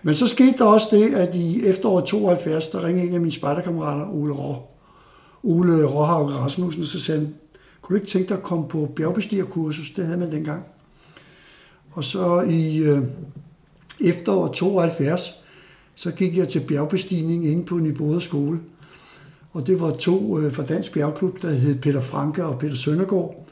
Men 0.08 0.14
så 0.14 0.26
skete 0.26 0.58
der 0.58 0.64
også 0.64 0.88
det, 0.90 1.14
at 1.14 1.34
i 1.34 1.66
efteråret 1.66 2.04
72, 2.04 2.68
der 2.68 2.84
ringede 2.84 3.06
en 3.06 3.14
af 3.14 3.20
mine 3.20 3.32
spejderkammerater, 3.32 4.06
Ole 4.14 4.32
Rå, 4.32 4.56
Ole 5.42 5.84
Råhaug 5.84 6.30
Rasmussen, 6.30 6.84
så 6.84 7.00
sagde 7.00 7.20
han, 7.20 7.34
kunne 7.80 7.98
du 7.98 8.00
ikke 8.00 8.10
tænke 8.10 8.28
dig 8.28 8.36
at 8.36 8.42
komme 8.42 8.68
på 8.68 8.92
bjergbestigerkursus? 8.96 9.90
Det 9.90 10.06
havde 10.06 10.18
man 10.18 10.32
dengang. 10.32 10.62
Og 11.90 12.04
så 12.04 12.40
i 12.40 12.78
øh, 12.78 13.02
efteråret 14.00 14.52
72, 14.52 15.34
så 15.94 16.10
gik 16.10 16.36
jeg 16.36 16.48
til 16.48 16.60
bjergbestigning 16.60 17.46
inde 17.46 17.64
på 17.64 17.78
Nyboder 17.78 18.18
skole. 18.18 18.60
Og 19.52 19.66
det 19.66 19.80
var 19.80 19.90
to 19.90 20.38
øh, 20.38 20.52
fra 20.52 20.64
Dansk 20.64 20.94
Bjergklub, 20.94 21.42
der 21.42 21.50
hed 21.50 21.80
Peter 21.80 22.00
Franke 22.00 22.44
og 22.44 22.58
Peter 22.58 22.76
Søndergaard, 22.76 23.46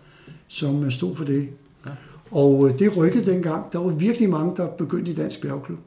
som 0.48 0.84
øh, 0.84 0.90
stod 0.90 1.14
for 1.14 1.24
det. 1.24 1.48
Ja. 1.86 1.90
Og 2.30 2.68
øh, 2.68 2.78
det 2.78 2.96
rykkede 2.96 3.30
dengang. 3.30 3.72
Der 3.72 3.78
var 3.78 3.90
virkelig 3.90 4.30
mange, 4.30 4.56
der 4.56 4.66
begyndte 4.66 5.10
i 5.10 5.14
Dansk 5.14 5.42
Bjergklub. 5.42 5.78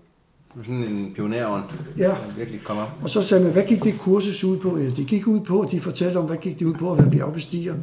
Sådan 0.56 0.84
en 0.84 1.14
pionerånd, 1.16 1.64
ja. 1.98 2.04
der 2.04 2.16
virkelig 2.38 2.62
kom 2.64 2.78
op. 2.78 2.90
Og 3.02 3.10
så 3.10 3.22
sagde 3.22 3.44
man, 3.44 3.54
hvad 3.54 3.64
gik 3.64 3.84
det 3.84 4.00
kursus 4.00 4.44
ud 4.44 4.58
på? 4.58 4.78
Ja, 4.78 4.90
det 4.90 5.08
gik 5.08 5.28
ud 5.28 5.40
på, 5.40 5.62
at 5.62 5.72
de 5.72 5.80
fortalte 5.80 6.18
om, 6.18 6.26
hvad 6.26 6.38
gik 6.38 6.60
det 6.60 6.66
ud 6.66 6.74
på 6.74 6.92
at 6.92 6.98
være 6.98 7.12
bjergbestiger. 7.12 7.76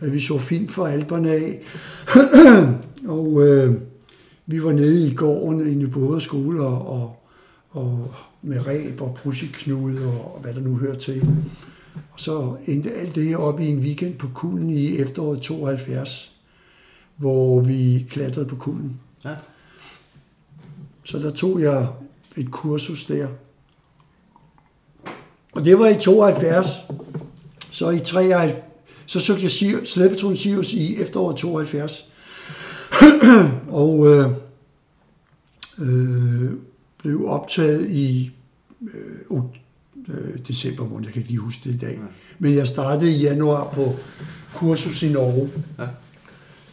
Vi 0.00 0.20
så 0.20 0.38
film 0.38 0.68
fra 0.68 0.90
Alperne 0.90 1.30
af. 1.30 1.62
og 3.16 3.46
øh, 3.46 3.74
vi 4.46 4.64
var 4.64 4.72
nede 4.72 5.06
i 5.06 5.14
gården 5.14 5.72
i 5.72 5.74
Nyboder 5.74 6.18
skole 6.18 6.62
og, 6.62 6.86
og, 6.86 7.16
og 7.70 8.14
med 8.42 8.66
ræb 8.66 9.00
og 9.00 9.18
brusiknude 9.22 10.06
og, 10.06 10.34
og 10.34 10.40
hvad 10.40 10.54
der 10.54 10.60
nu 10.60 10.76
hører 10.76 10.98
til. 10.98 11.26
Og 11.94 12.20
så 12.20 12.56
endte 12.66 12.92
alt 12.92 13.14
det 13.14 13.36
op 13.36 13.60
i 13.60 13.66
en 13.66 13.78
weekend 13.78 14.14
på 14.14 14.28
kulden 14.34 14.70
i 14.70 14.96
efteråret 14.96 15.40
72, 15.40 16.36
hvor 17.16 17.60
vi 17.60 18.06
klatrede 18.10 18.46
på 18.46 18.56
kulden. 18.56 19.00
Ja. 19.24 19.34
Så 21.04 21.18
der 21.18 21.30
tog 21.30 21.60
jeg 21.60 21.88
et 22.36 22.50
kursus 22.50 23.04
der. 23.04 23.28
Og 25.52 25.64
det 25.64 25.78
var 25.78 25.88
i 25.88 26.00
72. 26.00 26.66
Så 27.70 27.90
i 27.90 27.98
73, 27.98 28.64
så 29.06 29.20
søgte 29.20 29.42
jeg 29.42 29.86
slæbetron 29.86 30.36
Sirius 30.36 30.72
i 30.72 31.02
efteråret 31.02 31.36
72. 31.36 32.12
og 33.68 34.06
øh, 34.06 34.30
øh, 35.80 36.50
blev 36.98 37.26
optaget 37.26 37.90
i 37.90 38.30
øh, 38.82 39.38
øh, 40.08 40.38
december 40.48 40.86
måned, 40.88 41.06
jeg 41.06 41.12
kan 41.12 41.20
ikke 41.20 41.30
lige 41.30 41.40
huske 41.40 41.60
det 41.64 41.74
i 41.74 41.78
dag. 41.78 41.92
Ja. 41.92 42.06
Men 42.38 42.54
jeg 42.54 42.68
startede 42.68 43.12
i 43.12 43.20
januar 43.20 43.72
på 43.72 43.96
kursus 44.54 45.02
i 45.02 45.08
Norge. 45.08 45.50
Ja. 45.78 45.86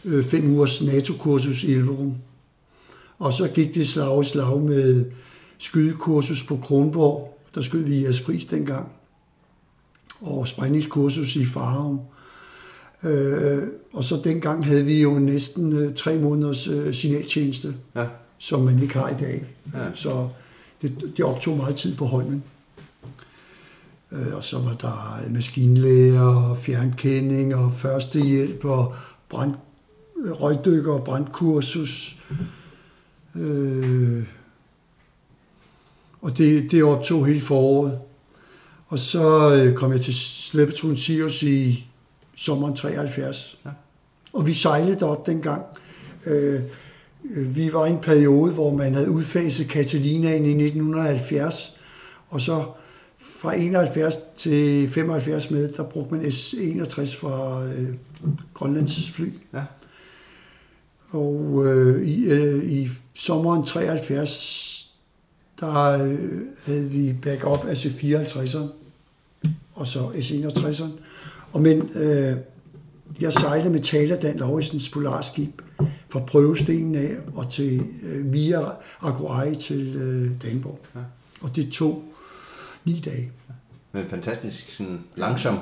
Øh, 0.04 0.24
fem 0.24 0.50
ugers 0.50 0.82
NATO-kursus 0.82 1.64
i 1.64 1.72
Elverum. 1.72 2.14
Og 3.18 3.32
så 3.32 3.48
gik 3.48 3.74
det 3.74 3.88
slag 3.88 4.22
i 4.22 4.24
slag 4.24 4.60
med 4.60 5.04
skydekursus 5.58 6.44
på 6.44 6.56
Kronborg. 6.56 7.38
Der 7.54 7.60
skød 7.60 7.80
vi 7.80 7.96
i 7.96 8.06
Aspris 8.06 8.44
dengang. 8.44 8.88
Og 10.20 10.48
sprængningskursus 10.48 11.36
i 11.36 11.44
Farum. 11.44 12.00
Øh, 13.02 13.62
og 13.92 14.04
så 14.04 14.20
dengang 14.24 14.66
havde 14.66 14.84
vi 14.84 15.02
jo 15.02 15.18
næsten 15.18 15.72
øh, 15.72 15.94
tre 15.94 16.18
måneders 16.18 16.68
øh, 16.68 16.94
signaltjeneste, 16.94 17.74
ja. 17.94 18.06
som 18.38 18.60
man 18.60 18.82
ikke 18.82 18.94
har 18.94 19.08
i 19.08 19.16
dag. 19.20 19.44
Ja. 19.74 19.94
Så 19.94 20.28
det, 20.82 21.12
det 21.16 21.24
optog 21.24 21.56
meget 21.56 21.76
tid 21.76 21.96
på 21.96 22.06
hånden. 22.06 22.42
Øh, 24.12 24.34
og 24.34 24.44
så 24.44 24.58
var 24.58 24.74
der 24.74 25.30
maskinlæger, 25.30 26.54
fjernkending 26.54 27.54
og 27.54 27.72
førstehjælp 27.72 28.64
og 28.64 28.94
brand, 29.28 29.54
røgdykker 30.16 30.92
og 30.92 31.04
brandkursus. 31.04 32.16
Øh, 33.34 34.24
og 36.22 36.38
det, 36.38 36.70
det 36.70 36.84
optog 36.84 37.26
hele 37.26 37.40
foråret. 37.40 37.98
Og 38.86 38.98
så 38.98 39.54
øh, 39.54 39.74
kom 39.74 39.92
jeg 39.92 40.00
til 40.00 40.14
Slæbetron 40.14 40.96
Sirius 40.96 41.42
i 41.42 41.88
sommeren 42.36 42.76
73. 42.76 43.58
Ja. 43.64 43.70
Og 44.32 44.46
vi 44.46 44.52
sejlede 44.52 45.06
op 45.06 45.26
dengang. 45.26 45.62
Øh, 46.26 46.62
øh, 47.30 47.56
vi 47.56 47.72
var 47.72 47.86
i 47.86 47.90
en 47.90 47.98
periode, 47.98 48.52
hvor 48.52 48.76
man 48.76 48.94
havde 48.94 49.10
udfaset 49.10 49.66
Catalinaen 49.66 50.44
i 50.44 50.64
1970, 50.64 51.76
og 52.30 52.40
så 52.40 52.64
fra 53.18 53.54
71 53.54 54.16
til 54.36 54.88
75 54.88 55.50
med, 55.50 55.72
der 55.72 55.82
brugte 55.82 56.14
man 56.14 56.32
S-61 56.32 57.20
fra 57.20 57.64
øh, 57.64 57.88
Grønlands 58.54 59.10
fly. 59.10 59.32
Ja. 59.54 59.62
Og 61.10 61.66
øh, 61.66 62.08
i, 62.08 62.24
øh, 62.24 62.64
i 62.64 62.88
sommeren 63.14 63.64
73, 63.64 64.77
der 65.60 66.04
øh, 66.04 66.18
havde 66.64 66.84
vi 66.90 67.14
backup 67.22 67.64
af 67.68 67.76
C-54'eren, 67.76 68.66
og 69.74 69.86
så 69.86 69.98
S-61'eren. 70.20 70.90
Og 71.52 71.62
men 71.62 71.90
øh, 71.94 72.36
jeg 73.20 73.32
sejlede 73.32 73.70
med 73.70 73.80
Taladan 73.80 74.36
Lauritsens 74.36 74.88
polarskib 74.88 75.62
fra 76.08 76.20
prøvestenen 76.20 76.94
af 76.94 77.10
og 77.34 77.50
til 77.50 77.82
øh, 78.02 78.32
via 78.32 78.60
Aguay 79.02 79.54
til 79.54 79.96
øh, 79.96 80.30
Danborg. 80.42 80.78
Ja. 80.94 81.00
Og 81.40 81.56
det 81.56 81.68
tog 81.72 82.02
ni 82.84 83.02
dage. 83.04 83.30
Med 83.92 84.02
en 84.02 84.08
fantastisk 84.10 84.72
sådan, 84.74 84.98
langsom 85.16 85.58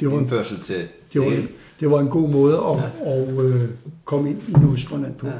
Det 0.00 0.08
var 0.10 0.14
en- 0.16 0.20
indførsel 0.22 0.60
til 0.64 0.88
Det 1.12 1.20
var, 1.20 1.30
hele. 1.30 1.48
det 1.80 1.90
var 1.90 2.00
en 2.00 2.08
god 2.08 2.28
måde 2.28 2.56
at, 2.56 3.08
at 3.12 3.44
øh, 3.44 3.68
komme 4.04 4.30
ind 4.30 4.42
i 4.48 4.52
Nordøstgrønland 4.52 5.14
på. 5.14 5.26
Ja. 5.26 5.32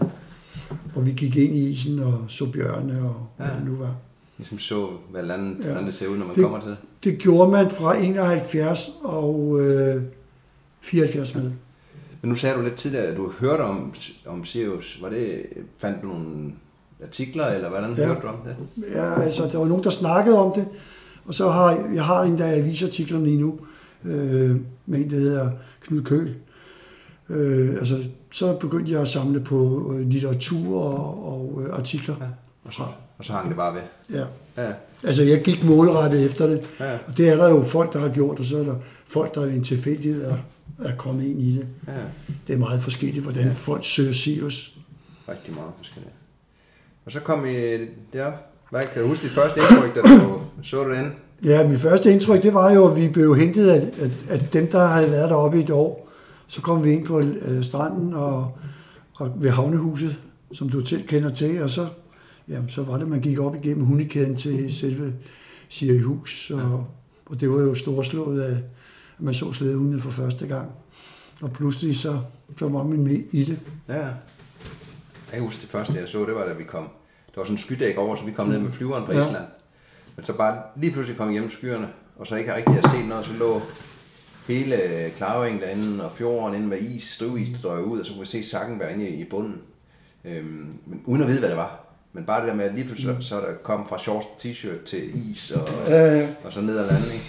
Og 0.95 1.07
vi 1.07 1.11
gik 1.13 1.37
ind 1.37 1.57
i 1.57 1.69
isen 1.69 1.99
og 1.99 2.25
så 2.29 2.53
bjørne 2.53 3.01
og 3.03 3.27
hvad 3.37 3.47
Ja. 3.47 3.53
det 3.55 3.63
nu 3.67 3.77
var. 3.77 3.95
Ligesom 4.39 4.59
så, 4.59 4.89
hvad 5.11 5.23
landet, 5.23 5.57
Ja. 5.59 5.65
ja. 5.65 5.71
hvordan 5.71 5.87
det 5.87 5.95
ser 5.95 6.09
ud, 6.09 6.17
når 6.19 6.27
man 6.27 6.35
Det- 6.37 6.43
kommer 6.43 6.61
til. 6.61 6.77
Det 7.05 7.19
gjorde 7.19 7.51
man 7.51 7.71
fra 7.71 7.97
71 8.03 8.91
og 9.03 9.61
øh, 9.61 10.03
74 10.81 11.35
med. 11.35 11.43
Men 12.23 12.29
nu 12.31 12.35
sagde 12.35 12.57
du 12.57 12.63
lidt 12.63 12.75
tidligere, 12.75 13.05
at 13.07 13.17
du 13.17 13.31
hørte 13.41 13.61
om, 13.63 13.95
om 14.27 14.45
Sirius. 14.45 14.99
Var 15.03 15.09
det, 15.09 15.43
fandt 15.79 16.03
du 16.03 16.07
nogle 16.07 16.53
artikler, 17.05 17.47
eller 17.47 17.69
hvordan 17.69 17.91
Ja. 17.95 18.01
ja. 18.01 18.07
hørte 18.07 18.21
du 18.23 18.27
om 18.27 18.37
det? 18.45 18.57
Ja, 18.95 19.21
altså, 19.23 19.43
der 19.53 19.59
var 19.59 19.67
nogen, 19.67 19.85
der 19.85 19.91
snakkede 19.91 20.39
om 20.39 20.53
det, 20.55 20.67
og 21.25 21.35
så 21.35 21.51
har 21.51 21.71
jeg 21.95 22.05
har 22.05 22.23
endda 22.23 22.55
avisartiklerne 22.57 23.25
lige 23.25 23.41
nu, 23.41 23.59
øh, 24.05 24.57
med 24.87 24.99
en, 25.01 25.11
der 25.11 25.17
hedder 25.17 25.51
Knud 25.81 26.03
Køl. 26.03 26.35
Øh, 27.31 27.75
altså, 27.75 28.09
så 28.33 28.57
begyndte 28.57 28.93
jeg 28.93 29.01
at 29.01 29.09
samle 29.09 29.41
på 29.41 29.93
øh, 29.95 30.09
litteratur 30.09 30.81
og, 30.83 31.33
og 31.33 31.63
øh, 31.65 31.79
artikler. 31.79 32.15
Ja. 32.21 32.27
Og 32.65 32.73
så, 32.75 32.83
og 33.19 33.25
så 33.25 33.33
hang 33.33 33.49
det 33.49 33.57
bare 33.57 33.75
ved. 33.75 33.81
Ja. 34.19 34.25
Ja, 34.65 34.71
Altså, 35.05 35.23
jeg 35.23 35.43
gik 35.43 35.65
målrettet 35.65 36.25
efter 36.27 36.47
det, 36.47 36.77
ja, 36.81 36.93
og 37.09 37.17
det 37.17 37.29
er 37.29 37.37
der 37.37 37.49
jo 37.49 37.63
folk, 37.63 37.93
der 37.93 37.99
har 37.99 38.09
gjort, 38.09 38.39
og 38.39 38.45
så 38.45 38.59
er 38.59 38.63
der 38.65 38.75
folk, 39.07 39.35
der 39.35 39.41
er 39.41 39.47
en 39.47 39.65
tilfældighed 39.65 40.25
er, 40.25 40.37
er 40.85 40.97
kommet 40.97 41.25
ind 41.25 41.41
i 41.43 41.53
det. 41.57 41.67
ja. 41.89 41.93
Det 42.47 42.53
er 42.55 42.59
meget 42.59 42.81
forskelligt, 42.83 43.23
hvordan 43.23 43.45
Ja. 43.45 43.51
folk 43.53 43.85
søger 43.85 44.13
Sirius. 44.13 44.77
Rigtig 45.29 45.55
meget 45.55 45.71
forskelligt. 45.79 46.15
Og 47.07 47.13
så 47.13 47.21
kom 47.21 47.47
I 47.47 47.77
derop. 48.13 48.33
Hvad 48.71 48.81
kan 48.95 49.03
du 49.03 49.09
huske 49.09 49.23
dit 49.23 49.31
første 49.31 49.61
indtryk, 49.61 49.95
da 49.95 50.01
du 50.01 50.41
så 50.63 50.89
det 50.89 50.97
ind? 50.99 51.13
Ja, 51.45 51.69
mit 51.69 51.81
første 51.81 52.13
indtryk, 52.13 52.43
det 52.43 52.55
var 52.55 52.73
jo, 52.73 52.89
at 52.91 52.97
vi 52.97 53.09
blev 53.09 53.37
hentet 53.37 53.69
af, 53.71 53.89
af, 54.01 54.11
af 54.31 54.39
dem, 54.41 54.67
der 54.71 54.87
havde 54.87 55.11
været 55.11 55.31
deroppe 55.31 55.59
i 55.59 55.63
et 55.63 55.71
år. 55.71 56.09
Så 56.51 56.61
kom 56.63 56.85
vi 56.85 56.93
ind 56.93 57.07
på 57.07 57.19
øh, 57.21 57.65
stranden 57.65 58.15
og, 58.15 58.59
og 59.15 59.33
ved 59.37 59.51
havnehuset, 59.51 60.17
som 60.53 60.69
du 60.69 60.85
selv 60.85 61.07
kender 61.07 61.29
til, 61.29 61.63
og 61.63 61.71
så, 61.71 61.89
jamen, 62.49 62.69
så 62.69 62.83
var 62.83 62.99
det, 62.99 63.09
man 63.09 63.21
gik 63.21 63.39
op 63.39 63.55
igennem 63.55 63.85
hundekæden 63.85 64.37
til 64.37 64.75
selve 64.75 65.15
Sirihus, 65.69 66.51
og, 66.51 66.87
og 67.27 67.41
det 67.41 67.51
var 67.51 67.61
jo 67.61 67.75
storslået 67.75 68.41
af, 68.43 68.53
at 69.19 69.25
man 69.25 69.35
så 69.35 69.53
slædehundene 69.53 70.01
for 70.01 70.11
første 70.11 70.47
gang. 70.47 70.71
Og 71.43 71.53
pludselig 71.53 71.97
så, 71.99 72.21
så 72.57 72.69
var 72.69 72.83
man 72.83 73.03
med 73.03 73.23
i 73.33 73.45
det. 73.45 73.59
Ja. 73.89 73.95
Jeg 73.95 74.13
kan 75.33 75.41
huske 75.43 75.61
det 75.61 75.69
første, 75.69 75.95
jeg 75.99 76.09
så, 76.09 76.19
det 76.25 76.35
var 76.35 76.47
da 76.47 76.53
vi 76.53 76.65
kom. 76.65 76.85
Der 77.35 77.41
var 77.41 77.45
sådan 77.45 77.55
en 77.55 77.59
skydæk 77.59 77.97
over, 77.97 78.17
så 78.17 78.25
vi 78.25 78.33
kom 78.33 78.49
ned 78.49 78.59
med 78.59 78.71
flyveren 78.73 79.07
fra 79.07 79.13
Ja. 79.13 79.27
Island. 79.27 79.45
Men 80.17 80.25
så 80.25 80.33
bare 80.33 80.63
lige 80.77 80.93
pludselig 80.93 81.19
kom 81.19 81.31
hjem 81.31 81.51
skyerne, 81.51 81.89
og 82.17 82.27
så 82.27 82.37
ikke 82.37 82.55
rigtig 82.55 82.75
har 82.75 82.89
set 82.97 83.09
noget, 83.09 83.27
så 83.27 83.33
lå 83.33 83.61
hele 84.51 84.77
Klaring 85.17 85.61
derinde, 85.61 86.05
og 86.05 86.11
fjorden 86.17 86.55
inde 86.57 86.69
med 86.69 86.79
is, 86.81 87.19
drivis, 87.21 87.49
der 87.49 87.69
drøg 87.69 87.85
ud, 87.85 88.01
og 88.01 88.07
så 88.07 88.13
kunne 88.13 88.21
vi 88.21 88.27
se 88.27 88.45
sakken 88.49 88.79
være 88.81 88.93
inde 88.95 89.09
i, 89.09 89.25
bunden. 89.25 89.57
Øhm, 90.25 90.67
men 90.87 91.01
uden 91.07 91.23
at 91.23 91.29
vide, 91.29 91.39
hvad 91.39 91.49
det 91.49 91.57
var. 91.57 91.87
Men 92.13 92.25
bare 92.25 92.41
det 92.41 92.49
der 92.49 92.55
med, 92.55 92.65
at 92.65 92.75
lige 92.75 92.85
pludselig 92.85 93.17
så, 93.21 93.29
så 93.29 93.37
er 93.37 93.41
der 93.41 93.53
kom 93.63 93.87
fra 93.89 93.99
shorts 93.99 94.27
til 94.39 94.49
t-shirt 94.53 94.87
til 94.91 95.31
is, 95.31 95.51
og, 95.51 95.93
Øh, 95.93 96.29
og 96.45 96.53
så 96.53 96.61
ned 96.61 96.79
ad 96.79 96.87
landet, 96.87 97.13
ikke? 97.13 97.25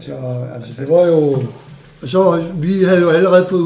Så 0.00 0.14
altså, 0.54 0.72
det 0.78 0.88
var 0.88 1.06
jo... 1.06 1.42
Og 2.02 2.08
så, 2.08 2.52
vi 2.62 2.82
havde 2.84 3.00
jo 3.00 3.10
allerede 3.10 3.46
fået 3.50 3.60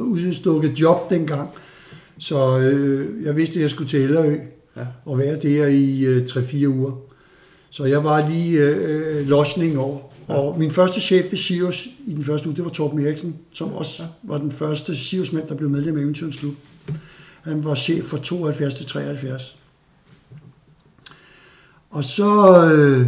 udstukket 0.00 0.80
job 0.80 1.10
dengang, 1.10 1.48
så 2.18 2.58
øh, 2.58 3.24
jeg 3.26 3.36
vidste, 3.36 3.58
at 3.58 3.62
jeg 3.62 3.70
skulle 3.70 3.88
til 3.88 4.00
Ellerø 4.00 4.36
Ja. 4.76 4.82
og 5.06 5.18
være 5.18 5.36
der 5.40 5.66
i 5.66 6.00
øh, 6.04 6.22
3-4 6.24 6.66
uger. 6.66 6.92
Så 7.70 7.84
jeg 7.84 8.04
var 8.04 8.28
lige 8.28 8.60
øh, 8.60 9.26
losning 9.28 9.78
over. 9.78 9.98
Og 10.28 10.58
min 10.58 10.70
første 10.70 11.00
chef 11.00 11.30
ved 11.30 11.38
Sirius 11.38 11.88
i 12.06 12.14
den 12.14 12.24
første 12.24 12.48
uge, 12.48 12.56
det 12.56 12.64
var 12.64 12.70
Torben 12.70 13.06
Eriksen, 13.06 13.36
som 13.52 13.72
også 13.72 14.02
var 14.22 14.38
den 14.38 14.52
første 14.52 14.96
Sirius-mand, 14.96 15.48
der 15.48 15.54
blev 15.54 15.70
medlem 15.70 15.96
af 15.96 16.00
Eventyrens 16.00 16.36
Klub. 16.36 16.54
Han 17.42 17.64
var 17.64 17.74
chef 17.74 18.04
fra 18.04 18.18
72 18.18 18.74
til 18.74 18.86
73. 18.86 19.58
Og 21.90 22.04
så 22.04 22.62
øh, 22.74 23.06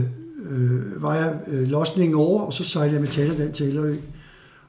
øh, 0.51 1.03
var 1.03 1.15
jeg 1.15 1.41
øh, 1.47 1.69
losning 1.69 2.17
over, 2.17 2.43
og 2.43 2.53
så 2.53 2.65
sejlede 2.65 2.95
jeg 2.95 3.01
med 3.01 3.11
Talerland 3.11 3.55
til 3.55 3.67
Ellerø. 3.67 3.97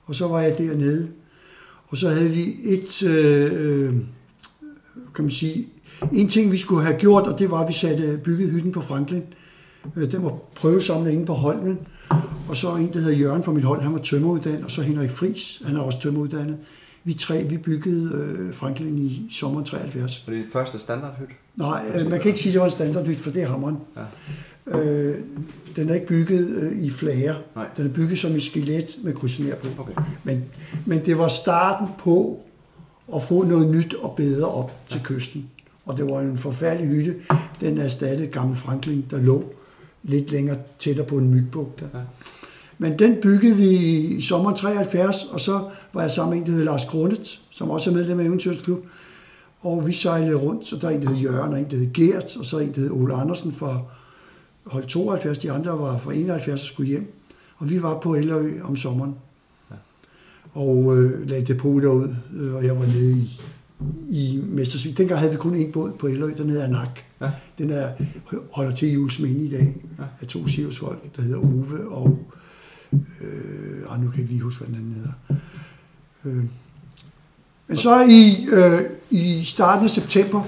Og 0.06 0.16
så 0.16 0.28
var 0.28 0.42
jeg 0.42 0.58
dernede. 0.58 1.10
Og 1.88 1.98
så 1.98 2.10
havde 2.10 2.30
vi 2.30 2.56
et, 2.64 3.04
øh, 3.04 3.52
øh, 3.54 3.94
kan 5.16 5.24
man 5.24 5.32
sige, 5.32 5.68
en 6.14 6.30
ting 6.30 6.52
vi 6.52 6.58
skulle 6.58 6.84
have 6.84 6.98
gjort, 6.98 7.28
og 7.28 7.40
det 7.40 7.52
var, 7.52 7.62
at 7.62 7.68
vi 7.68 7.74
satte 7.74 8.20
bygget 8.24 8.52
hytten 8.52 8.72
på 8.72 8.82
Franklin. 8.82 9.22
Øh, 9.22 9.45
den 9.96 10.24
var 10.24 10.38
prøvesamlet 10.56 11.12
inde 11.12 11.25
på 11.25 11.34
Holmen. 11.34 11.80
Og 12.50 12.56
så 12.56 12.75
en, 12.75 12.94
der 12.94 13.00
hedder 13.00 13.18
Jørgen 13.18 13.44
fra 13.44 13.51
mit 13.51 13.63
hold, 13.63 13.82
han 13.82 13.94
var 13.94 14.00
tømmeruddannet, 14.00 14.63
og 14.63 14.72
så 14.72 14.82
Henrik 14.82 15.10
Fris, 15.10 15.62
han 15.65 15.75
er 15.75 15.82
også 15.82 16.01
tømmeruddannet. 16.01 16.58
Vi 17.04 17.13
tre, 17.13 17.44
vi 17.44 17.58
byggede 17.58 18.12
øh, 18.13 18.54
Franklin 18.54 18.98
i 18.98 19.27
sommeren 19.32 19.65
73. 19.65 20.24
Var 20.27 20.34
det 20.34 20.44
dit 20.44 20.54
første 20.54 20.80
standardhyt? 20.80 21.30
Nej, 21.56 21.86
øh, 21.96 22.10
man 22.10 22.20
kan 22.20 22.27
ikke 22.27 22.39
sige, 22.39 22.50
at 22.50 22.54
det 22.54 22.60
var 22.60 22.65
en 22.65 22.72
standardhyt, 22.72 23.18
for 23.18 23.32
det 23.32 23.44
er 23.44 23.48
hammeren. 23.48 23.77
Ja. 23.96 24.80
Øh, 24.80 25.20
den 25.75 25.89
er 25.89 25.94
ikke 25.94 26.08
bygget 26.08 26.50
øh, 26.50 26.72
i 26.72 26.89
flager. 26.89 27.36
Nej. 27.56 27.65
Den 27.77 27.86
er 27.86 27.89
bygget 27.89 28.20
som 28.20 28.32
et 28.32 28.44
skelet 28.44 28.98
med 29.04 29.13
krydsner 29.13 29.56
på. 29.56 29.68
Okay. 29.82 29.94
Men, 30.24 30.44
men 30.86 31.06
det 31.06 31.18
var 31.18 31.27
starten 31.27 31.88
på 31.98 32.44
at 33.15 33.24
få 33.24 33.44
noget 33.44 33.70
nyt 33.70 33.94
og 33.94 34.13
bedre 34.18 34.48
op 34.48 34.72
til 34.88 35.01
kysten. 35.04 35.50
Og 35.86 35.98
det 35.98 36.10
var 36.10 36.20
en 36.20 36.38
forfærdelig 36.38 36.88
hytte. 36.88 37.15
Den 37.62 37.77
erstattede 37.77 38.27
gamle 38.27 38.56
Franklin, 38.56 39.06
der 39.12 39.18
lå 39.18 39.44
lidt 40.08 40.32
længere 40.32 40.58
tættere 40.80 41.06
på 41.06 41.18
en 41.18 41.30
mygbugt. 41.30 41.82
Ja. 41.82 42.00
Men 42.78 43.00
den 43.00 43.16
byggede 43.22 43.56
vi 43.56 43.70
i 43.70 44.22
sommer 44.22 44.56
73, 44.56 45.24
og 45.24 45.42
så 45.42 45.70
var 45.94 46.02
jeg 46.02 46.12
sammen 46.12 46.30
med 46.30 46.42
en, 46.42 46.46
der 46.46 46.52
hedder 46.52 46.72
Lars 46.72 46.86
Grundet, 46.86 47.42
som 47.50 47.70
også 47.70 47.90
er 47.90 47.94
medlem 47.94 48.20
af 48.20 48.24
Eventyrets 48.24 48.62
Klub. 48.62 48.80
Og 49.62 49.88
vi 49.88 49.94
sejlede 49.94 50.36
rundt, 50.36 50.66
så 50.66 50.76
der 50.76 50.88
er 50.88 50.92
en, 50.92 51.02
der 51.02 51.10
hed 51.10 51.18
Jørgen, 51.18 51.54
og 51.54 51.60
en, 51.60 51.66
der 51.72 51.78
hed 51.78 51.94
Gert, 51.94 52.38
og 52.38 52.46
så 52.46 52.60
en, 52.60 52.72
der 52.76 52.82
hed 52.82 52.92
Ole 52.92 53.14
Andersen 53.14 53.52
fra 53.52 53.82
hold 54.66 54.86
72. 54.86 55.38
De 55.38 55.52
andre 55.52 55.80
var 55.80 55.98
fra 55.98 56.14
71 56.14 56.62
og 56.62 56.68
skulle 56.68 56.88
hjem. 56.88 57.14
Og 57.58 57.70
vi 57.70 57.84
var 57.84 58.00
på 58.00 58.16
Ellerø 58.16 58.62
om 58.64 58.76
sommeren. 58.76 59.16
Og 60.54 60.98
øh, 60.98 61.30
lagde 61.30 61.46
depoter 61.46 61.90
ud, 61.90 62.16
øh, 62.38 62.56
og 62.56 62.66
jeg 62.66 62.80
var 62.80 62.86
nede 62.86 63.12
i, 63.12 63.42
i 64.10 64.42
Mestersvig. 64.44 64.98
Dengang 64.98 65.20
havde 65.20 65.32
vi 65.32 65.38
kun 65.38 65.56
en 65.56 65.72
båd 65.72 65.92
på 65.92 66.08
Ellerø, 66.08 66.34
den 66.38 66.50
hedder 66.50 66.64
Anak. 66.64 67.00
Ja. 67.25 67.32
Den 67.58 67.70
er, 67.70 67.89
holder 68.51 68.72
til 68.75 68.91
i 68.94 68.98
Ulsminde 68.98 69.46
i 69.46 69.50
dag, 69.50 69.75
Ja. 70.00 70.03
af 70.22 70.27
to 70.27 70.48
Sirius-folk, 70.48 71.15
der 71.15 71.22
hedder 71.22 71.38
Ove 71.38 71.89
og... 71.91 72.20
Øh, 73.22 73.84
ah, 73.89 74.01
nu 74.01 74.10
kan 74.10 74.12
jeg 74.12 74.20
ikke 74.20 74.32
lige 74.34 74.41
huske, 74.41 74.63
hvad 74.65 74.75
den 74.75 74.75
anden 74.75 74.94
hedder. 74.94 75.12
Øh. 76.25 76.44
Men 77.67 77.77
så 77.77 78.01
i, 78.10 78.46
øh, 78.53 78.79
i 79.10 79.44
starten 79.44 79.84
af 79.84 79.89
september, 79.89 80.44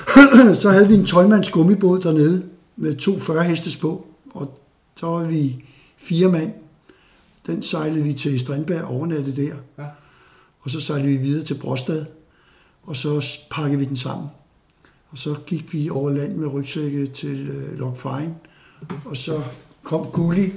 så 0.62 0.70
havde 0.70 0.88
vi 0.88 0.94
en 0.94 1.04
12-mands 1.04 1.50
gummibåd 1.50 2.00
dernede 2.02 2.44
med 2.76 2.96
to 2.96 3.18
40 3.18 3.44
hestes 3.44 3.76
på, 3.76 4.06
og 4.34 4.60
så 4.96 5.06
var 5.06 5.24
vi 5.24 5.64
fire 5.96 6.28
mand. 6.28 6.52
Den 7.46 7.62
sejlede 7.62 8.02
vi 8.04 8.12
til 8.12 8.40
Strandberg, 8.40 8.84
overnattede 8.84 9.42
der, 9.42 9.54
Ja. 9.78 9.84
og 10.60 10.70
så 10.70 10.80
sejlede 10.80 11.08
vi 11.08 11.16
videre 11.16 11.44
til 11.44 11.54
Brostad, 11.54 12.04
og 12.82 12.96
så 12.96 13.38
pakkede 13.50 13.78
vi 13.78 13.84
den 13.84 13.96
sammen. 13.96 14.28
Og 15.10 15.18
så 15.18 15.34
gik 15.46 15.72
vi 15.74 15.90
over 15.90 16.10
land 16.10 16.34
med 16.36 16.46
rygsække 16.52 17.06
til 17.06 17.48
øh, 17.48 17.96
Fyne, 17.96 18.34
og 19.04 19.16
så 19.16 19.42
kom 19.82 20.06
Gulli, 20.06 20.52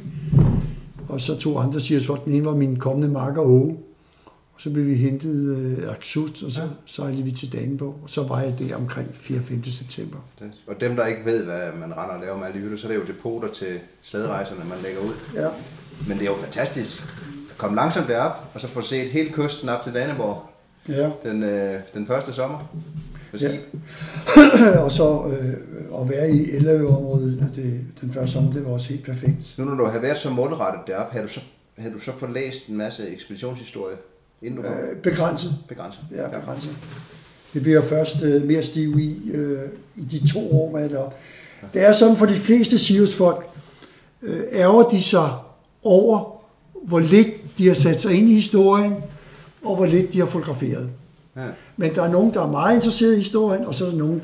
og 1.09 1.21
så 1.21 1.37
to 1.37 1.57
andre 1.57 1.79
siger 1.79 2.01
folk. 2.01 2.25
Den 2.25 2.33
ene 2.33 2.45
var 2.45 2.55
min 2.55 2.75
kommende 2.79 3.07
makker 3.09 3.41
Åge. 3.41 3.77
Og 4.53 4.63
så 4.63 4.69
blev 4.69 4.85
vi 4.85 4.95
hentet 4.95 5.57
øh, 5.57 5.89
Aksut, 5.91 6.43
og 6.43 6.51
så 6.51 6.61
Ja. 6.61 6.67
sejlede 6.85 7.23
vi 7.23 7.31
til 7.31 7.53
Danenborg. 7.53 7.99
Og 8.03 8.09
så 8.09 8.23
var 8.23 8.41
jeg 8.41 8.59
der 8.59 8.75
omkring 8.75 9.09
4-5. 9.13 9.71
september. 9.71 10.17
Det- 10.39 10.51
Og 10.67 10.75
dem, 10.81 10.95
der 10.95 11.05
ikke 11.05 11.25
ved, 11.25 11.45
hvad 11.45 11.71
man 11.79 11.91
render 11.97 12.15
og 12.15 12.21
laver 12.21 12.37
med 12.37 12.47
alle 12.47 12.77
så 12.77 12.87
er 12.87 12.91
det 12.91 12.99
jo 12.99 13.05
depoter 13.07 13.47
til 13.53 13.79
slæderejserne, 14.01 14.59
man 14.69 14.77
lægger 14.83 15.01
ud. 15.01 15.13
Ja. 15.35 15.47
Men 16.07 16.17
det 16.17 16.21
er 16.21 16.31
jo 16.31 16.37
fantastisk 16.43 17.03
at 17.51 17.57
komme 17.57 17.75
langsomt 17.75 18.07
derop, 18.07 18.31
og 18.53 18.61
så 18.61 18.67
få 18.67 18.81
set 18.81 19.09
hele 19.09 19.29
kysten 19.33 19.69
op 19.69 19.83
til 19.83 19.93
Danneborg 19.93 20.41
ja. 20.89 21.09
den, 21.23 21.43
øh, 21.43 21.79
den 21.93 22.07
første 22.07 22.33
sommer. 22.33 22.59
Ja. 23.41 23.51
og 24.83 24.91
så 24.91 25.23
øh, 25.39 26.01
at 26.01 26.09
være 26.09 26.31
i 26.31 26.51
Ellerø-området 26.51 27.51
det, 27.55 27.81
den 28.01 28.11
første 28.13 28.33
sommer, 28.33 28.53
det 28.53 28.65
var 28.65 28.71
også 28.71 28.89
helt 28.89 29.03
perfekt. 29.05 29.55
Nu 29.57 29.65
når 29.65 29.75
du 29.75 29.85
har 29.85 29.99
været 29.99 30.17
så 30.17 30.29
målrettet 30.29 30.81
deroppe, 30.87 31.11
havde 31.11 31.27
du 31.27 31.31
så, 31.33 31.39
havde 31.77 31.93
du 31.93 31.99
så 31.99 32.11
fået 32.19 32.31
læst 32.31 32.67
en 32.67 32.77
masse 32.77 33.09
ekspeditionshistorie, 33.09 33.95
inden 34.41 34.61
du 34.61 34.67
Øh, 34.67 34.97
begrænset. 35.03 35.51
begrænset? 35.67 36.01
Ja, 36.15 36.39
begrænset. 36.39 36.75
Det 37.53 37.61
bliver 37.61 37.81
først 37.81 38.23
øh, 38.23 38.43
mere 38.47 38.63
stiv 38.63 38.99
i, 38.99 39.29
øh, 39.31 39.59
i 39.95 40.01
de 40.01 40.27
to 40.33 40.51
år, 40.61 40.71
med 40.77 40.89
deroppe. 40.89 41.15
Det 41.73 41.81
er 41.81 41.91
sådan 41.91 42.15
for 42.15 42.25
de 42.25 42.35
fleste 42.35 42.77
Sirius-folk, 42.79 43.45
øh, 44.21 44.41
ærger 44.53 44.83
de 44.83 45.01
sig 45.03 45.29
over, 45.83 46.41
hvor 46.83 46.99
lidt 46.99 47.27
de 47.57 47.67
har 47.67 47.73
sat 47.73 48.01
sig 48.01 48.13
ind 48.13 48.29
i 48.29 48.33
historien, 48.33 48.93
og 49.63 49.75
hvor 49.75 49.85
lidt 49.85 50.13
de 50.13 50.19
har 50.19 50.25
fotograferet. 50.25 50.89
Ja. 51.35 51.41
Men 51.77 51.95
der 51.95 52.03
er 52.03 52.11
nogen, 52.11 52.33
der 52.33 52.41
er 52.41 52.51
meget 52.51 52.75
interesseret 52.75 53.13
i 53.13 53.15
historien, 53.15 53.65
og 53.65 53.75
så 53.75 53.85
er 53.85 53.89
der 53.89 53.97
nogen, 53.97 54.21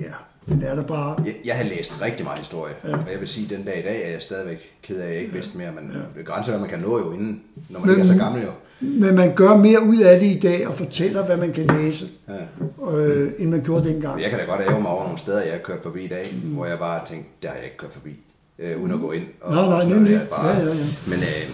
ja, 0.00 0.04
den 0.48 0.62
er 0.62 0.74
der 0.74 0.82
bare. 0.82 1.16
Jeg, 1.26 1.34
jeg 1.44 1.56
har 1.56 1.64
læst 1.64 2.02
rigtig 2.02 2.24
meget 2.24 2.38
historie, 2.38 2.74
ja. 2.84 2.92
og 2.92 3.04
jeg 3.12 3.20
vil 3.20 3.28
sige, 3.28 3.44
at 3.44 3.50
den 3.58 3.66
dag 3.66 3.78
i 3.78 3.82
dag 3.82 4.06
er 4.06 4.10
jeg 4.10 4.22
stadigvæk 4.22 4.58
ked 4.82 4.96
af, 4.96 5.06
at 5.06 5.12
jeg 5.12 5.20
ikke 5.20 5.32
vidste 5.32 5.58
mere, 5.58 5.72
men 5.72 5.90
ja. 5.92 5.98
det 5.98 6.20
er 6.20 6.24
grænser, 6.24 6.52
hvad 6.52 6.60
man 6.60 6.70
kan 6.70 6.78
nå 6.78 6.98
jo 6.98 7.12
inden, 7.12 7.40
når 7.70 7.80
man 7.80 7.88
Men- 7.88 7.98
ikke 7.98 8.08
er 8.10 8.14
så 8.14 8.18
gammel 8.24 8.42
jo. 8.42 8.50
Men 8.80 9.14
man 9.14 9.34
gør 9.34 9.56
mere 9.56 9.82
ud 9.82 9.96
af 10.00 10.20
det 10.20 10.26
i 10.26 10.38
dag, 10.38 10.66
og 10.68 10.74
fortæller, 10.74 11.24
hvad 11.26 11.36
man 11.36 11.52
kan 11.52 11.66
læse, 11.66 12.06
Ja. 12.28 12.90
øh, 12.92 13.32
end 13.38 13.50
man 13.50 13.62
gjorde 13.64 13.88
dengang. 13.88 14.22
Jeg 14.22 14.30
kan 14.30 14.38
da 14.38 14.44
godt 14.44 14.60
ære 14.60 14.80
mig 14.80 14.90
over 14.90 15.02
nogle 15.04 15.18
steder, 15.18 15.42
jeg 15.42 15.52
har 15.52 15.58
kørt 15.58 15.78
forbi 15.82 16.04
i 16.04 16.08
dag, 16.08 16.34
mm. 16.44 16.50
hvor 16.50 16.66
jeg 16.66 16.78
bare 16.78 16.98
har 16.98 17.06
tænkt, 17.06 17.26
der 17.42 17.48
har 17.48 17.54
jeg 17.56 17.64
ikke 17.64 17.76
kørt 17.76 17.92
forbi, 17.92 18.16
øh, 18.58 18.82
uden 18.82 18.92
at 18.92 19.00
gå 19.00 19.12
ind. 19.12 19.24
Og, 19.40 19.54
Nej, 19.54 19.68
nej, 19.68 19.84
nemlig. 19.88 20.12
der. 20.12 20.24
Bare, 20.26 20.48
Ja, 20.48 20.58
ja, 20.58 20.64
ja. 20.74 20.84
Men 21.06 21.18
øh, 21.18 21.50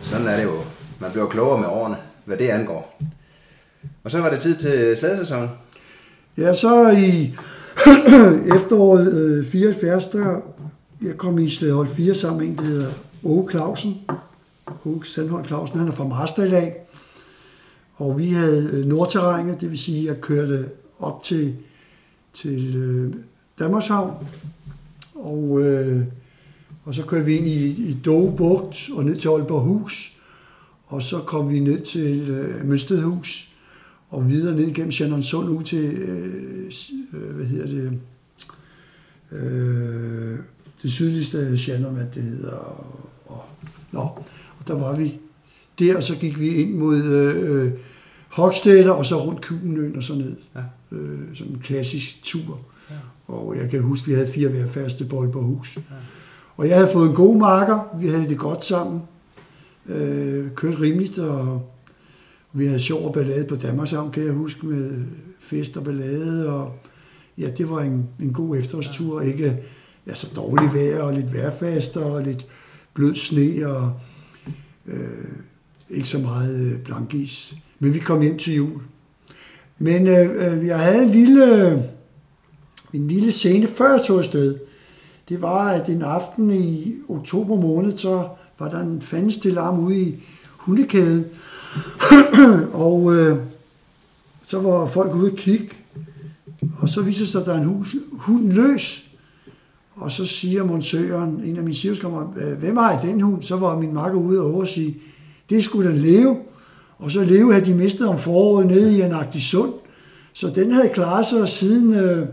sådan 0.00 0.26
er 0.26 0.36
det 0.36 0.44
jo. 0.44 0.52
Man 1.00 1.10
bliver 1.10 1.26
klogere 1.26 1.60
med 1.60 1.68
årene, 1.68 1.96
hvad 2.24 2.36
det 2.36 2.48
angår. 2.48 3.00
Og 4.04 4.10
så 4.10 4.18
var 4.20 4.30
det 4.30 4.40
tid 4.40 4.56
til 4.56 4.96
slædesæsonen. 4.98 5.48
Ja, 6.38 6.54
så 6.54 6.90
i 6.90 7.34
efteråret 8.56 9.12
øh, 9.14 9.46
74, 9.46 10.06
der 10.06 10.40
jeg 11.02 11.18
kom 11.18 11.38
i 11.38 11.48
Slædehold 11.48 11.88
4 11.88 12.14
sammen 12.14 12.40
med 12.40 12.48
en, 12.48 12.58
der 12.58 12.64
hedder 12.64 12.90
Åge 13.24 13.50
Clausen. 13.50 14.00
Åge 14.84 15.04
Sandholm 15.04 15.44
Clausen, 15.44 15.78
han 15.78 15.88
er 15.88 15.92
fra 15.92 16.04
Marstal. 16.04 16.72
Og 17.96 18.18
vi 18.18 18.30
havde 18.30 18.70
øh, 18.72 18.86
Nordterrænet, 18.86 19.60
det 19.60 19.70
vil 19.70 19.78
sige, 19.78 20.10
at 20.10 20.14
jeg 20.14 20.20
kørte 20.20 20.68
op 20.98 21.22
til, 21.22 21.54
til 22.32 22.76
øh, 22.76 23.14
Danmarkshavn. 23.58 24.26
Og, 25.14 25.60
øh, 25.60 26.02
og 26.84 26.94
så 26.94 27.04
kørte 27.04 27.24
vi 27.24 27.36
ind 27.36 27.46
i, 27.46 27.88
i 27.90 27.96
Dogebugt 28.04 28.90
og 28.92 29.04
ned 29.04 29.16
til 29.16 29.28
Aalborghus. 29.28 30.16
Og 30.86 31.02
så 31.02 31.18
kom 31.18 31.50
vi 31.50 31.60
ned 31.60 31.80
til 31.80 32.30
øh, 32.30 32.68
Mønstedhus 32.68 33.49
og 34.10 34.28
videre 34.28 34.56
ned 34.56 34.74
gennem 34.74 34.92
Sjællandsund 34.92 35.48
ud 35.48 35.62
til, 35.62 35.84
øh, 35.84 36.70
øh, 37.12 37.34
hvad 37.36 37.46
hedder 37.46 37.66
det, 37.66 37.98
øh, 39.32 40.38
det 40.82 40.92
sydligste 40.92 41.58
Sjælland, 41.58 41.94
hvad 41.94 42.06
det 42.14 42.22
hedder. 42.22 42.50
Og, 42.50 43.10
og, 43.26 43.42
nå, 43.92 44.00
og 44.58 44.68
der 44.68 44.74
var 44.74 44.96
vi 44.96 45.18
der, 45.78 45.96
og 45.96 46.02
så 46.02 46.16
gik 46.16 46.40
vi 46.40 46.48
ind 46.48 46.74
mod 46.74 47.02
øh, 47.02 47.72
Hogstedter, 48.28 48.90
og 48.90 49.06
så 49.06 49.24
rundt 49.24 49.46
Kugenøen 49.46 49.96
og 49.96 50.02
så 50.02 50.14
ned. 50.14 50.36
Ja. 50.54 50.60
Øh, 50.96 51.18
sådan 51.34 51.52
en 51.52 51.58
klassisk 51.58 52.22
tur. 52.22 52.60
Ja. 52.90 52.94
Og 53.34 53.56
jeg 53.56 53.70
kan 53.70 53.82
huske, 53.82 54.06
vi 54.06 54.14
havde 54.14 54.28
fire 54.28 54.48
hver 54.48 54.66
faste 54.66 55.04
på 55.04 55.20
Aalborg 55.20 55.44
Hus. 55.44 55.76
Ja. 55.76 55.80
Og 56.56 56.68
jeg 56.68 56.76
havde 56.76 56.90
fået 56.92 57.08
en 57.08 57.14
god 57.14 57.36
marker, 57.36 57.96
vi 58.00 58.08
havde 58.08 58.28
det 58.28 58.38
godt 58.38 58.64
sammen. 58.64 59.02
Øh, 59.86 60.50
kørt 60.54 60.80
rimeligt, 60.80 61.18
og 61.18 61.70
vi 62.52 62.66
havde 62.66 62.78
sjov 62.78 63.06
og 63.06 63.12
ballade 63.12 63.44
på 63.44 63.56
Danmarkshavn, 63.56 64.12
kan 64.12 64.24
jeg 64.24 64.32
huske, 64.32 64.66
med 64.66 65.04
fest 65.38 65.76
og 65.76 65.84
ballade. 65.84 66.48
Og 66.48 66.72
ja, 67.38 67.50
det 67.50 67.70
var 67.70 67.80
en, 67.80 68.08
en 68.20 68.32
god 68.32 68.56
efterårstur. 68.56 69.20
Ikke 69.20 69.58
ja, 70.06 70.14
så 70.14 70.28
dårligt 70.36 70.74
vejr 70.74 71.02
og 71.02 71.14
lidt 71.14 71.34
vejrfast 71.34 71.96
og 71.96 72.22
lidt 72.22 72.46
blød 72.94 73.14
sne 73.14 73.68
og 73.68 73.92
øh, 74.86 75.28
ikke 75.90 76.08
så 76.08 76.18
meget 76.18 76.72
øh, 76.72 76.78
blankis. 76.78 77.56
Men 77.78 77.94
vi 77.94 77.98
kom 77.98 78.20
hjem 78.20 78.38
til 78.38 78.54
jul. 78.54 78.80
Men 79.78 80.06
øh, 80.06 80.58
øh, 80.58 80.66
jeg 80.66 80.78
havde 80.78 81.02
en 81.02 81.10
lille, 81.10 81.72
en 82.92 83.08
lille 83.08 83.30
scene 83.30 83.66
før 83.66 83.92
jeg 83.92 84.02
tog 84.06 84.18
afsted. 84.18 84.58
Det 85.28 85.42
var, 85.42 85.68
at 85.68 85.88
en 85.88 86.02
aften 86.02 86.50
i 86.50 86.94
oktober 87.08 87.56
måned, 87.56 87.96
så 87.96 88.28
var 88.58 88.68
der 88.68 88.80
en 88.80 89.02
fandens 89.02 89.36
til 89.36 89.52
larm 89.52 89.78
ude 89.78 90.00
i 90.00 90.22
hundekæden. 90.56 91.24
og 92.72 93.14
øh, 93.14 93.38
så 94.42 94.60
var 94.60 94.86
folk 94.86 95.14
ude 95.14 95.30
og 95.30 95.36
kigge, 95.36 95.68
og 96.78 96.88
så 96.88 97.02
viser 97.02 97.22
det 97.22 97.28
sig, 97.28 97.40
at 97.40 97.46
der 97.46 97.54
er 97.54 97.58
en 97.58 97.64
hus, 97.64 97.96
hund 98.12 98.52
løs. 98.52 99.06
Og 99.94 100.12
så 100.12 100.24
siger 100.24 100.64
Monsøren, 100.64 101.40
en 101.44 101.56
af 101.56 101.62
mine 101.62 101.74
sivskammer, 101.74 102.24
hvem 102.54 102.76
har 102.76 102.98
den 102.98 103.20
hund? 103.20 103.42
Så 103.42 103.56
var 103.56 103.78
min 103.78 103.94
makker 103.94 104.18
ude 104.18 104.40
og 104.40 104.66
sige, 104.66 104.96
det 105.50 105.64
skulle 105.64 105.90
da 105.90 105.96
leve. 105.96 106.36
Og 106.98 107.10
så 107.10 107.24
leve 107.24 107.52
havde 107.52 107.66
de 107.66 107.74
mistet 107.74 108.08
om 108.08 108.18
foråret 108.18 108.66
nede 108.66 108.96
i 108.96 109.02
en 109.02 109.12
agtig 109.12 109.42
sund. 109.42 109.72
Så 110.32 110.50
den 110.54 110.72
havde 110.72 110.88
klaret 110.94 111.26
sig 111.26 111.48
siden, 111.48 111.94
øh, 111.94 112.26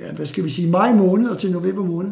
ja, 0.00 0.12
hvad 0.12 0.26
skal 0.26 0.44
vi 0.44 0.48
sige, 0.48 0.70
maj 0.70 0.94
måned 0.94 1.28
og 1.28 1.38
til 1.38 1.52
november 1.52 1.84
måned. 1.84 2.10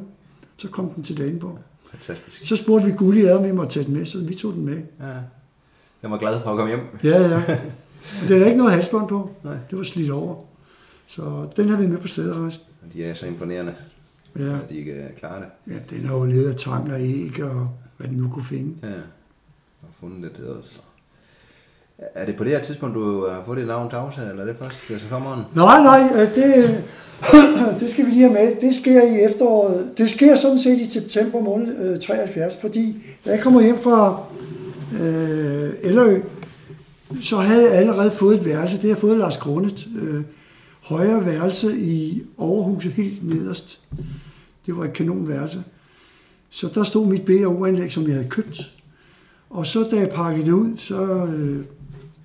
Så 0.57 0.69
kom 0.69 0.89
den 0.89 1.03
til 1.03 1.39
på. 1.41 1.59
Fantastisk. 1.91 2.49
Så 2.49 2.57
spurgte 2.57 2.87
vi 2.87 2.93
Gulli, 2.93 3.29
om 3.29 3.45
vi 3.45 3.53
måtte 3.53 3.73
tage 3.73 3.87
den 3.87 3.95
med, 3.95 4.07
så 4.07 4.19
vi 4.19 4.35
tog 4.35 4.53
den 4.53 4.65
med. 4.65 4.77
Ja. 5.01 5.07
Jeg 6.07 6.11
var 6.13 6.19
glad 6.19 6.41
for 6.43 6.51
at 6.51 6.57
komme 6.57 6.69
hjem. 6.69 6.81
Ja, 7.05 7.29
ja. 7.29 7.37
Og 8.23 8.29
den 8.29 8.43
er 8.43 8.47
ikke 8.47 8.59
noget 8.59 8.73
halsbånd 8.73 9.09
på. 9.09 9.31
Nej. 9.45 9.55
Det 9.71 9.79
var 9.79 9.85
slidt 9.85 10.11
over. 10.11 10.35
Så 11.07 11.47
den 11.57 11.69
har 11.69 11.77
vi 11.81 11.87
med 11.87 11.99
på 11.99 12.07
slæderejsen. 12.09 12.63
Og 12.83 12.93
De 12.95 13.05
er 13.05 13.15
så 13.15 13.27
imponerende, 13.27 13.75
Ja. 14.39 14.43
at 14.45 14.71
de 14.71 14.75
ikke 14.77 14.93
øh, 14.93 15.05
klarer 15.19 15.39
det. 15.39 15.73
ja, 15.75 15.97
den 15.97 16.05
har 16.07 16.15
jo 16.17 16.25
levet 16.25 16.49
af 16.51 16.57
tang 16.57 16.93
og 16.93 17.01
æg 17.01 17.43
og 17.45 17.69
hvad 17.97 18.09
den 18.09 18.17
nu 18.17 18.29
kunne 18.31 18.45
finde. 18.45 18.75
Ja. 18.83 18.89
Og 19.83 19.89
fundet 20.01 20.21
lidt 20.23 20.41
også. 20.49 20.79
Er 22.15 22.27
det 22.27 22.37
på 22.37 22.45
det 22.45 22.53
her 22.53 22.63
tidspunkt, 22.63 22.95
du 22.95 23.27
har 23.29 23.43
fået 23.47 23.59
dit 23.59 23.67
navn 23.67 23.91
Tavse, 23.91 24.21
eller 24.21 24.43
er 24.43 24.47
det 24.47 24.57
først 24.63 24.87
til 24.87 25.01
sommeren? 25.09 25.43
Nej, 25.55 25.83
nej, 25.83 26.09
øh, 26.15 26.35
det, 26.35 26.85
det 27.81 27.91
skal 27.91 28.07
vi 28.07 28.11
lige 28.11 28.23
have 28.23 28.33
med. 28.33 28.61
Det 28.61 28.75
sker 28.75 29.03
i 29.03 29.21
efteråret. 29.25 29.91
Det 29.99 30.11
sker 30.11 30.35
sådan 30.35 30.59
set 30.59 30.79
i 30.81 30.91
september 30.91 31.41
måned 31.41 31.95
øh, 31.95 32.01
73, 32.01 32.57
fordi 32.61 33.03
da 33.25 33.31
jeg 33.31 33.41
kommer 33.41 33.61
hjem 33.61 33.79
fra 33.79 34.23
øh, 35.01 35.73
Ellerø, 35.83 36.21
så 37.21 37.37
havde 37.37 37.71
jeg 37.71 37.73
allerede 37.73 38.11
fået 38.11 38.39
et 38.39 38.45
værelse. 38.45 38.77
Det 38.77 38.83
har 38.83 38.89
jeg 38.89 38.99
fået 38.99 39.19
Lars 39.19 39.39
Grundet. 39.39 39.89
Øh, 39.99 40.23
højre 40.83 41.27
værelse 41.27 41.79
i 41.79 42.23
overhuset 42.37 42.93
helt 42.93 43.29
nederst. 43.29 43.81
Det 44.67 44.77
var 44.77 44.85
et 44.85 44.93
kanonværelse. 44.93 45.65
Så 46.51 46.69
der 46.75 46.85
stod 46.85 47.07
mit 47.07 47.25
B&O-anlæg, 47.25 47.93
som 47.93 48.07
jeg 48.07 48.15
havde 48.15 48.29
købt. 48.29 48.73
Og 49.51 49.67
så 49.67 49.89
da 49.91 49.97
jeg 49.97 50.11
pakkede 50.11 50.47
det 50.47 50.53
ud, 50.53 50.77
så, 50.77 51.03
øh, 51.27 51.65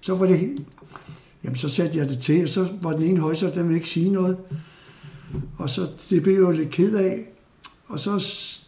så 0.02 0.16
var 0.16 0.26
det 0.26 0.40
helt, 0.40 0.62
Jamen, 1.44 1.56
så 1.56 1.70
satte 1.70 1.98
jeg 1.98 2.10
det 2.10 2.20
til, 2.20 2.44
og 2.44 2.50
så 2.50 2.68
var 2.82 2.94
den 2.94 3.04
ene 3.04 3.20
højsat, 3.20 3.56
den 3.56 3.64
ville 3.64 3.76
ikke 3.76 3.90
sige 3.90 4.10
noget. 4.10 4.38
Og 5.58 5.70
så, 5.70 5.88
det 6.10 6.24
blev 6.24 6.34
jeg 6.34 6.42
jo 6.42 6.52
lidt 6.52 6.70
ked 6.70 6.96
af. 6.96 7.28
Og 7.92 8.00
så, 8.00 8.12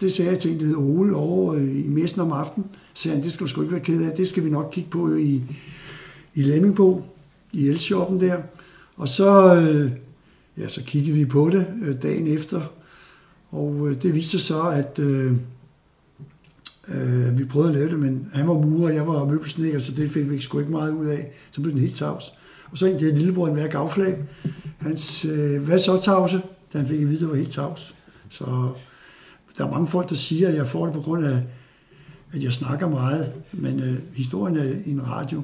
det 0.02 0.12
sagde 0.12 0.32
jeg 0.32 0.40
til 0.40 0.52
en, 0.52 0.60
der 0.60 0.66
hed 0.66 0.76
Ole 0.76 1.16
over 1.16 1.54
øh, 1.54 1.86
i 1.86 1.88
messen 1.88 2.22
om 2.22 2.32
aftenen. 2.32 2.70
Så 2.94 3.04
sagde 3.04 3.16
han, 3.16 3.24
det 3.24 3.34
skal 3.34 3.44
du 3.44 3.50
sgu 3.50 3.62
ikke 3.62 3.72
være 3.72 3.84
ked 3.84 4.04
af, 4.04 4.18
det 4.18 4.28
skal 4.28 4.46
vi 4.46 4.50
nok 4.50 4.70
kigge 4.72 4.90
på 4.90 5.16
i, 5.16 5.42
i 6.36 6.42
Lemmingbo, 6.42 7.02
i 7.52 7.68
elshoppen 7.68 8.20
der. 8.20 8.38
Og 8.96 9.08
så, 9.08 9.56
øh, 9.56 9.92
ja, 10.58 10.68
så 10.68 10.84
kiggede 10.84 11.18
vi 11.18 11.26
på 11.26 11.50
det 11.50 11.68
øh, 11.82 12.02
dagen 12.02 12.28
efter, 12.28 12.62
og 13.52 13.90
øh, 13.90 14.02
det 14.02 14.14
viste 14.14 14.32
sig 14.32 14.40
så, 14.40 14.62
at 14.62 15.00
øh, 15.00 15.34
øh, 16.88 17.40
vi 17.40 17.46
prøvede 17.46 17.70
at 17.70 17.76
lave 17.76 17.90
det, 17.90 18.00
men 18.00 18.28
han 18.34 18.48
var 18.48 18.54
murer, 18.54 18.90
og 18.90 18.96
jeg 18.96 19.08
var 19.08 19.26
møbelsnækker, 19.26 19.80
så 19.80 19.92
det 19.92 20.12
fik 20.12 20.30
vi 20.30 20.40
sgu 20.40 20.60
ikke 20.60 20.72
meget 20.72 20.94
ud 20.94 21.06
af. 21.06 21.32
Så 21.52 21.62
blev 21.62 21.74
den 21.74 21.82
helt 21.82 21.96
tavs. 21.96 22.34
Og 22.72 22.78
så 22.78 22.86
en 22.88 23.00
der 23.00 23.16
lillebror, 23.16 23.48
en 23.48 23.56
værk 23.56 23.74
afflag. 23.74 24.18
Hans, 24.78 25.26
øh, 25.26 25.62
hvad 25.64 25.80
så 25.80 26.02
tavse? 26.02 26.42
Da 26.74 26.78
han 26.78 26.88
fik 26.88 27.02
at 27.02 27.08
vide, 27.08 27.16
at 27.16 27.22
det 27.22 27.30
var 27.30 27.36
helt 27.36 27.52
tavs. 27.52 27.96
Så 28.30 28.74
der 29.58 29.66
er 29.66 29.72
mange 29.72 29.88
folk, 29.88 30.10
der 30.10 30.16
siger, 30.16 30.50
at 30.50 30.56
jeg 30.56 30.68
får 30.68 30.86
det 30.86 30.94
på 30.94 31.02
grund 31.02 31.26
af, 31.26 31.40
at 32.34 32.44
jeg 32.44 32.54
snakker 32.54 32.90
meget. 32.90 33.32
Men 33.52 33.80
øh, 33.80 34.00
historien 34.14 34.58
er 34.58 34.64
i 34.86 34.92
en 34.92 35.08
radio. 35.08 35.42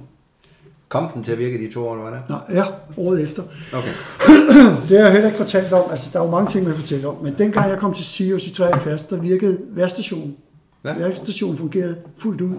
Kom 0.89 1.11
den 1.13 1.23
til 1.23 1.31
at 1.31 1.39
virke 1.39 1.57
de 1.57 1.73
to 1.73 1.87
år, 1.87 1.93
eller 1.93 2.09
hvad 2.09 2.19
det 2.19 2.29
Nå, 2.29 2.55
ja, 2.55 2.63
året 2.97 3.21
efter. 3.21 3.43
Okay. 3.73 3.91
Det 4.89 4.97
har 4.97 5.05
jeg 5.05 5.11
heller 5.11 5.27
ikke 5.27 5.37
fortalt 5.37 5.73
om. 5.73 5.91
Altså, 5.91 6.09
der 6.13 6.19
er 6.19 6.23
jo 6.23 6.31
mange 6.31 6.51
ting, 6.51 6.65
man 6.65 6.73
fortæller 6.73 7.07
om. 7.07 7.23
Men 7.23 7.35
dengang 7.37 7.69
jeg 7.69 7.77
kom 7.77 7.93
til 7.93 8.05
Sirius 8.05 8.47
i 8.47 8.53
73, 8.53 9.03
der 9.03 9.15
virkede 9.15 9.59
værkstationen. 9.69 10.35
Ja. 10.83 10.97
Værkstationen 10.97 11.57
fungerede 11.57 11.97
fuldt 12.17 12.41
ud. 12.41 12.55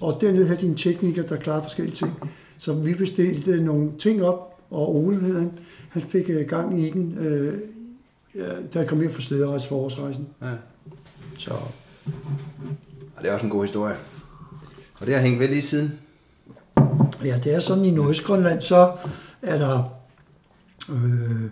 Og 0.00 0.18
dernede 0.20 0.46
havde 0.46 0.60
de 0.60 0.66
en 0.66 0.74
tekniker, 0.74 1.22
der 1.22 1.36
klarede 1.36 1.62
forskellige 1.62 1.94
ting. 1.94 2.12
Så 2.58 2.72
vi 2.72 2.94
bestilte 2.94 3.64
nogle 3.64 3.90
ting 3.98 4.22
op, 4.22 4.60
og 4.70 4.96
Ole 4.96 5.20
hed 5.20 5.38
han. 5.38 5.50
Han 5.88 6.02
fik 6.02 6.30
øh, 6.30 6.46
gang 6.46 6.80
i 6.80 6.90
den, 6.90 7.18
øh, 7.18 7.58
da 8.74 8.78
jeg 8.78 8.88
kom 8.88 9.00
hjem 9.00 9.12
fra 9.12 9.20
Slederejs 9.20 9.66
forårsrejsen. 9.66 10.28
Ja. 10.42 10.46
Så 11.38 11.50
Og 13.16 13.22
det 13.22 13.28
er 13.28 13.32
også 13.34 13.46
en 13.46 13.52
god 13.52 13.64
historie. 13.64 13.96
Og 15.00 15.06
det 15.06 15.14
har 15.14 15.22
hængt 15.22 15.40
ved 15.40 15.48
lige 15.48 15.62
siden. 15.62 15.98
ja, 17.24 17.38
det 17.44 17.54
er 17.54 17.58
sådan 17.58 17.84
i 17.84 17.90
Nordøstgrønland, 17.90 18.60
så 18.60 18.92
er 19.42 19.58
der 19.58 19.98
Øh, 20.90 21.50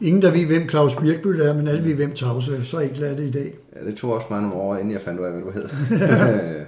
ingen 0.00 0.22
der 0.22 0.30
ved, 0.30 0.46
hvem 0.46 0.68
Claus 0.68 0.96
Birkbøl 0.96 1.40
er, 1.40 1.54
men 1.54 1.68
alle 1.68 1.84
ved, 1.84 1.94
hvem 1.94 2.14
Tavse 2.14 2.56
er. 2.56 2.62
Så 2.62 2.78
enkelt 2.78 3.04
er 3.04 3.16
det 3.16 3.24
i 3.24 3.30
dag. 3.30 3.54
Ja, 3.76 3.86
det 3.86 3.96
tog 3.96 4.12
også 4.12 4.26
mig 4.30 4.42
nogle 4.42 4.56
år, 4.56 4.76
inden 4.76 4.92
jeg 4.92 5.00
fandt 5.00 5.20
ud 5.20 5.24
af, 5.24 5.32
hvad 5.32 5.42
du 5.42 5.50
hed. 5.50 5.68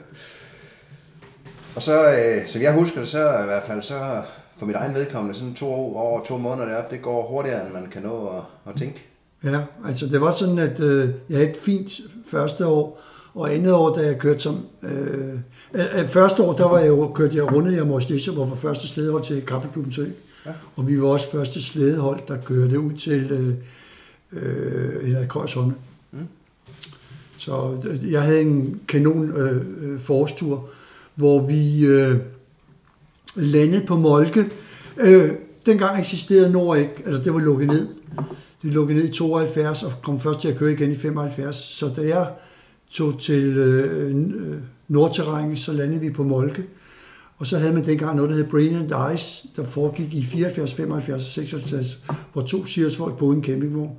og 1.77 1.83
så, 1.83 2.11
øh, 2.11 2.49
som 2.49 2.63
jeg 2.63 2.75
husker 2.75 3.01
det, 3.01 3.09
så 3.09 3.19
i 3.19 3.45
hvert 3.45 3.63
fald 3.67 3.83
så 3.83 4.23
for 4.59 4.67
mit 4.67 4.77
egen 4.77 4.95
vedkommende, 4.95 5.39
sådan 5.39 5.55
to 5.55 5.73
år 5.73 6.01
over 6.01 6.25
to 6.25 6.39
måneder 6.39 6.69
deroppe, 6.69 6.95
det 6.97 7.03
går 7.03 7.27
hurtigere, 7.27 7.67
end 7.67 7.75
man 7.75 7.87
kan 7.91 8.03
nå 8.03 8.29
at, 8.29 8.43
at 8.69 8.77
tænke. 8.79 9.05
Ja, 9.45 9.61
altså 9.85 10.07
det 10.07 10.21
var 10.21 10.31
sådan, 10.31 10.59
at 10.59 10.81
øh, 10.81 11.09
jeg 11.31 11.39
havde 11.39 11.51
et 11.51 11.57
fint 11.57 12.01
første 12.27 12.67
år, 12.67 13.03
og 13.35 13.55
andet 13.55 13.73
år, 13.73 13.95
da 13.95 14.07
jeg 14.07 14.19
kørte 14.19 14.41
som... 14.41 14.67
Øh, 14.83 15.35
øh, 15.75 16.09
første 16.09 16.43
år, 16.43 16.53
der 16.53 16.65
var 16.65 16.79
jeg 16.79 16.89
jo, 16.89 17.13
kørte 17.15 17.37
jeg 17.37 17.53
rundet 17.53 17.77
jeg 17.77 17.87
Morges 17.87 18.27
hvor 18.27 18.45
var 18.45 18.55
første 18.55 18.89
slædehold 18.89 19.23
til 19.23 19.43
Kaffeklubben 19.43 19.93
Sø. 19.93 20.05
Ja. 20.47 20.51
Og 20.77 20.89
vi 20.89 21.03
var 21.03 21.09
også 21.09 21.31
første 21.31 21.63
slædehold, 21.63 22.21
der 22.29 22.37
kørte 22.45 22.81
ud 22.81 22.93
til 22.93 23.33
øh, 23.33 23.55
øh, 24.43 25.07
Henrik 25.07 25.29
Krøjshånde. 25.29 25.75
Mm. 26.13 26.19
Så 27.37 27.83
øh, 27.89 28.13
jeg 28.13 28.23
havde 28.23 28.41
en 28.41 28.81
kanon 28.89 29.31
øh, 29.31 29.63
øh, 29.81 30.01
forårstur, 30.01 30.69
hvor 31.15 31.47
vi 31.47 31.87
øh, 31.87 32.17
landede 33.37 33.87
på 33.87 33.97
Molke. 33.97 34.51
Øh, 34.97 35.31
dengang 35.67 36.01
eksisterede 36.01 36.53
Nord 36.53 36.79
ikke, 36.79 37.03
altså 37.07 37.23
det 37.23 37.35
var 37.35 37.41
lukket 37.41 37.69
ned 37.69 37.89
blev 38.67 38.75
lukket 38.75 38.97
ned 38.97 39.05
i 39.05 39.13
72 39.13 39.83
og 39.83 39.93
kom 40.03 40.21
først 40.21 40.41
til 40.41 40.49
at 40.49 40.57
køre 40.57 40.73
igen 40.73 40.91
i 40.91 40.95
75. 40.95 41.57
Så 41.57 41.89
da 41.97 42.09
jeg 42.09 42.31
tog 42.91 43.19
til 43.19 43.57
øh, 43.57 44.17
øh 44.17 44.59
Nordterræn, 44.89 45.57
så 45.57 45.73
landede 45.73 46.01
vi 46.01 46.11
på 46.11 46.25
Molke. 46.25 46.65
Og 47.39 47.47
så 47.47 47.59
havde 47.59 47.73
man 47.73 47.85
dengang 47.85 48.17
noget, 48.17 48.31
der 48.31 48.37
hed 48.37 48.45
Brain 48.45 48.75
and 48.75 49.15
Ice, 49.15 49.49
der 49.57 49.65
foregik 49.65 50.15
i 50.15 50.23
74, 50.23 50.75
75 50.75 51.23
og 51.23 51.29
56, 51.29 51.99
hvor 52.33 52.43
to 52.43 52.65
folk 52.97 53.19
boede 53.19 53.35
i 53.35 53.39
en 53.39 53.45
campingvogn. 53.45 53.91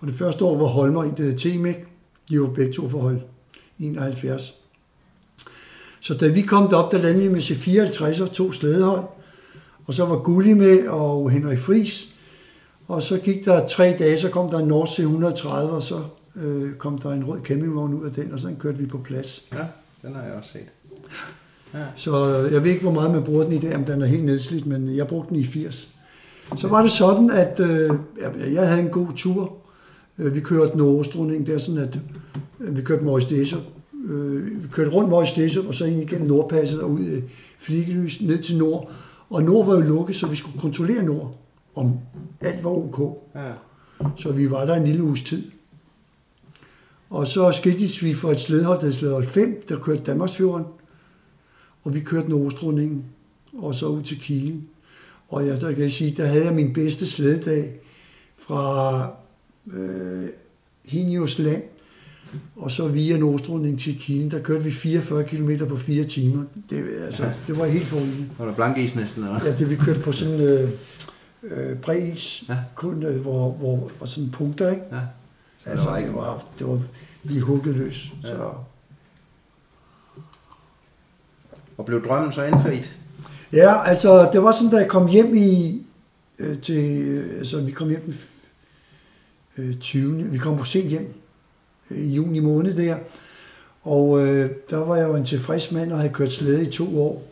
Og 0.00 0.06
det 0.06 0.14
første 0.14 0.44
år 0.44 0.58
var 0.58 0.66
Holmer, 0.66 1.04
en 1.04 1.14
der 1.16 1.22
hed 1.22 1.38
Temek, 1.38 1.86
de 2.28 2.40
var 2.40 2.46
begge 2.46 2.72
to 2.72 2.88
forhold 2.88 3.20
71. 3.78 4.54
Så 6.00 6.14
da 6.14 6.28
vi 6.28 6.42
kom 6.42 6.68
derop, 6.68 6.92
der 6.92 6.98
landede 6.98 7.26
vi 7.26 7.32
med 7.32 7.40
C54 7.40 8.22
og 8.22 8.32
to 8.32 8.52
slædehold. 8.52 9.04
Og 9.86 9.94
så 9.94 10.04
var 10.04 10.16
Gulli 10.16 10.52
med 10.52 10.88
og 10.88 11.30
Henrik 11.30 11.58
Fris. 11.58 12.13
Og 12.88 13.02
så 13.02 13.18
gik 13.18 13.44
der 13.44 13.66
tre 13.66 13.96
dage, 13.98 14.18
så 14.18 14.28
kom 14.28 14.50
der 14.50 14.58
en 14.58 14.68
North 14.68 14.90
C130, 14.90 15.48
og 15.48 15.82
så 15.82 16.00
øh, 16.36 16.74
kom 16.74 16.98
der 16.98 17.10
en 17.10 17.24
rød 17.24 17.40
campingvogn 17.40 17.94
ud 17.94 18.06
af 18.06 18.12
den, 18.12 18.32
og 18.32 18.40
så 18.40 18.48
kørte 18.58 18.78
vi 18.78 18.86
på 18.86 18.98
plads. 18.98 19.44
Ja, 19.52 19.64
den 20.02 20.14
har 20.14 20.22
jeg 20.22 20.32
også 20.32 20.50
set. 20.52 20.68
Ja. 21.74 21.84
Så 21.96 22.42
øh, 22.44 22.52
jeg 22.52 22.64
ved 22.64 22.70
ikke, 22.70 22.82
hvor 22.82 22.92
meget 22.92 23.10
man 23.10 23.24
bruger 23.24 23.44
den 23.44 23.52
i 23.52 23.58
dag, 23.58 23.76
om 23.76 23.84
den 23.84 24.02
er 24.02 24.06
helt 24.06 24.24
nedslidt, 24.24 24.66
men 24.66 24.96
jeg 24.96 25.06
brugte 25.06 25.28
den 25.28 25.36
i 25.36 25.44
80. 25.44 25.88
Så 26.56 26.68
var 26.68 26.82
det 26.82 26.90
sådan, 26.90 27.30
at 27.30 27.60
øh, 27.60 27.90
jeg 28.54 28.68
havde 28.68 28.80
en 28.80 28.88
god 28.88 29.08
tur. 29.16 29.52
Øh, 30.18 30.34
vi 30.34 30.40
kørte 30.40 30.78
Nordstrunding, 30.78 31.46
det 31.46 31.54
er 31.54 31.58
sådan, 31.58 31.82
at 31.82 31.98
øh, 32.60 32.76
vi 32.76 32.82
kørte 32.82 33.36
Deso. 33.36 33.56
Øh, 34.08 34.62
vi 34.62 34.68
kørte 34.68 34.90
rundt 34.90 35.10
Morris 35.10 35.32
Deso, 35.32 35.68
og 35.68 35.74
så 35.74 35.84
ind 35.84 36.02
igennem 36.02 36.28
Nordpasset 36.28 36.80
og 36.80 36.90
ud 36.90 37.00
i 37.00 37.22
Fligelys 37.58 38.20
ned 38.20 38.38
til 38.38 38.58
Nord. 38.58 38.90
Og 39.30 39.42
Nord 39.42 39.66
var 39.66 39.74
jo 39.74 39.80
lukket, 39.80 40.16
så 40.16 40.26
vi 40.26 40.36
skulle 40.36 40.60
kontrollere 40.60 41.02
Nord, 41.02 41.36
om 41.74 41.98
alt 42.40 42.64
var 42.64 42.70
ok. 42.70 43.18
Ja. 43.34 43.52
Så 44.16 44.32
vi 44.32 44.50
var 44.50 44.66
der 44.66 44.74
en 44.74 44.84
lille 44.84 45.02
uges 45.02 45.22
tid. 45.22 45.50
Og 47.10 47.28
så 47.28 47.52
skiltes 47.52 48.04
vi 48.04 48.14
for 48.14 48.32
et 48.32 48.40
slædehold, 48.40 48.78
der 48.78 48.84
hed 48.84 48.92
slædehold 48.92 49.26
5, 49.26 49.62
der 49.68 49.78
kørte 49.78 50.02
Danmarksfjorden. 50.02 50.66
Og 51.84 51.94
vi 51.94 52.00
kørte 52.00 52.30
Nordstrundingen, 52.30 53.04
og 53.58 53.74
så 53.74 53.86
ud 53.86 54.02
til 54.02 54.20
Kiel. 54.20 54.60
Og 55.28 55.46
jeg, 55.46 55.60
der 55.60 55.72
kan 55.72 55.82
jeg 55.82 55.90
sige, 55.90 56.14
der 56.16 56.26
havde 56.26 56.44
jeg 56.44 56.54
min 56.54 56.72
bedste 56.72 57.06
slædedag 57.06 57.72
fra 58.38 59.10
øh, 59.72 60.28
Hinius 60.84 61.38
land, 61.38 61.62
og 62.56 62.70
så 62.70 62.88
via 62.88 63.16
Nordstrunding 63.16 63.80
til 63.80 63.98
Kiel. 63.98 64.30
Der 64.30 64.42
kørte 64.42 64.64
vi 64.64 64.70
44 64.70 65.24
km 65.24 65.50
på 65.68 65.76
4 65.76 66.04
timer. 66.04 66.44
Det, 66.70 66.84
altså, 67.04 67.24
ja. 67.24 67.32
det 67.46 67.58
var 67.58 67.66
helt 67.66 67.86
forrygende. 67.86 68.30
Var 68.38 68.44
der 68.44 68.54
blank 68.54 68.78
is 68.78 68.94
næsten? 68.94 69.24
Eller? 69.24 69.44
Ja, 69.44 69.56
det 69.56 69.70
vi 69.70 69.76
kørte 69.76 70.00
på 70.00 70.12
sådan 70.12 70.40
øh, 70.40 70.70
øh, 71.44 71.76
bred 71.76 72.02
is, 72.02 72.44
ja. 72.48 72.56
kun, 72.74 73.02
øh, 73.02 73.20
hvor, 73.20 73.50
hvor, 73.50 73.76
hvor 73.76 74.06
sådan 74.06 74.30
punkter, 74.30 74.70
ikke? 74.70 74.82
Ja. 74.92 75.00
Altså, 75.66 75.96
det 75.96 76.14
var, 76.14 76.44
det 76.58 76.66
var 76.66 76.80
lige 77.22 77.40
hugget 77.40 77.76
løs. 77.76 78.12
Ja. 78.22 78.28
Så. 78.28 78.50
Og 81.76 81.86
blev 81.86 82.04
drømmen 82.04 82.32
så 82.32 82.42
indfriet? 82.42 82.98
Ja, 83.52 83.88
altså 83.88 84.30
det 84.32 84.42
var 84.42 84.52
sådan, 84.52 84.70
da 84.70 84.76
jeg 84.76 84.88
kom 84.88 85.08
hjem 85.08 85.34
i, 85.34 85.82
øh, 86.38 86.60
til, 86.60 87.22
altså 87.38 87.60
vi 87.60 87.72
kom 87.72 87.88
hjem 87.88 88.02
den 88.02 88.14
øh, 89.56 89.74
20. 89.74 90.22
Vi 90.22 90.38
kom 90.38 90.56
på 90.56 90.64
sent 90.64 90.90
hjem 90.90 91.14
øh, 91.90 91.98
i 91.98 92.14
juni 92.14 92.38
måned 92.38 92.76
der, 92.76 92.96
og 93.82 94.26
øh, 94.26 94.50
der 94.70 94.76
var 94.76 94.96
jeg 94.96 95.08
jo 95.08 95.16
en 95.16 95.24
tilfreds 95.24 95.72
mand 95.72 95.92
og 95.92 95.98
havde 95.98 96.12
kørt 96.12 96.32
slæde 96.32 96.62
i 96.62 96.70
to 96.70 97.02
år. 97.02 97.22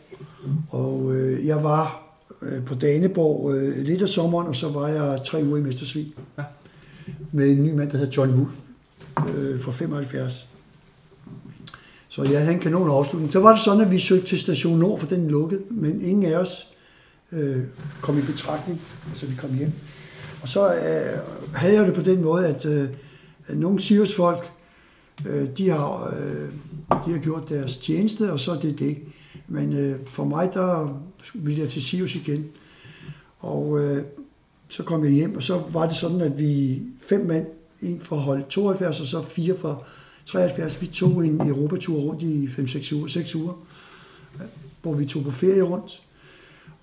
Og 0.69 1.15
øh, 1.15 1.47
jeg 1.47 1.63
var 1.63 2.02
øh, 2.45 2.65
på 2.65 2.75
Daneborg 2.75 3.55
øh, 3.55 3.85
lidt 3.85 4.01
af 4.01 4.09
sommeren, 4.09 4.47
og 4.47 4.55
så 4.55 4.69
var 4.69 4.87
jeg 4.87 5.19
tre 5.25 5.43
uger 5.43 5.57
i 5.57 5.61
Mestersvig. 5.61 6.13
Ja. 6.37 6.43
Med 7.31 7.49
en 7.49 7.63
ny 7.63 7.71
mand, 7.71 7.91
der 7.91 7.97
hedder 7.97 8.13
John 8.17 8.33
Wolf 8.33 8.55
øh, 9.35 9.59
fra 9.59 9.71
75. 9.71 10.49
Så 12.07 12.23
jeg 12.23 12.39
havde 12.39 12.53
en 12.53 12.59
kanon 12.59 12.89
afslutning. 12.89 13.33
Så 13.33 13.39
var 13.39 13.53
det 13.53 13.61
sådan, 13.61 13.81
at 13.81 13.91
vi 13.91 13.99
søgte 13.99 14.25
til 14.25 14.39
station 14.39 14.79
Nord, 14.79 14.99
for 14.99 15.07
den 15.07 15.27
lukkede, 15.27 15.61
men 15.69 16.01
ingen 16.01 16.33
af 16.33 16.37
os 16.37 16.67
øh, 17.31 17.63
kom 18.01 18.17
i 18.17 18.21
betragtning, 18.21 18.81
altså 19.09 19.25
vi 19.25 19.35
kom 19.35 19.53
hjem. 19.53 19.71
Og 20.41 20.47
så 20.47 20.73
øh, 20.73 21.19
havde 21.53 21.73
jeg 21.73 21.85
det 21.85 21.93
på 21.93 22.01
den 22.01 22.21
måde, 22.21 22.47
at, 22.47 22.65
øh, 22.65 22.89
nogle 23.49 23.79
Sirius 23.79 24.15
folk, 24.15 24.51
øh, 25.25 25.47
de, 25.57 25.69
har, 25.69 26.15
øh, 26.19 26.49
de 27.05 27.11
har 27.11 27.19
gjort 27.19 27.49
deres 27.49 27.77
tjeneste, 27.77 28.31
og 28.31 28.39
så 28.39 28.51
er 28.51 28.59
det 28.59 28.79
det. 28.79 28.97
Men 29.47 29.73
øh, 29.73 29.99
for 30.07 30.25
mig, 30.25 30.53
der 30.53 31.01
ville 31.33 31.61
jeg 31.61 31.69
til 31.69 31.83
Sirius 31.83 32.15
igen. 32.15 32.45
Og 33.39 33.79
øh, 33.79 34.03
så 34.67 34.83
kom 34.83 35.03
jeg 35.03 35.11
hjem, 35.11 35.35
og 35.35 35.43
så 35.43 35.63
var 35.71 35.87
det 35.87 35.95
sådan, 35.95 36.21
at 36.21 36.39
vi 36.39 36.81
fem 37.01 37.25
mand, 37.25 37.45
en 37.81 37.99
fra 37.99 38.15
hold 38.15 38.43
72, 38.49 38.99
og 38.99 39.07
så 39.07 39.21
fire 39.21 39.55
fra 39.55 39.83
73. 40.25 40.81
Vi 40.81 40.87
tog 40.87 41.25
en 41.25 41.41
Europatur 41.41 41.99
rundt 41.99 42.23
i 42.23 42.45
5-6 42.45 42.95
uger, 42.95 43.07
6 43.07 43.35
uger, 43.35 43.53
hvor 44.81 44.93
vi 44.93 45.05
tog 45.05 45.23
på 45.23 45.31
ferie 45.31 45.61
rundt. 45.61 46.03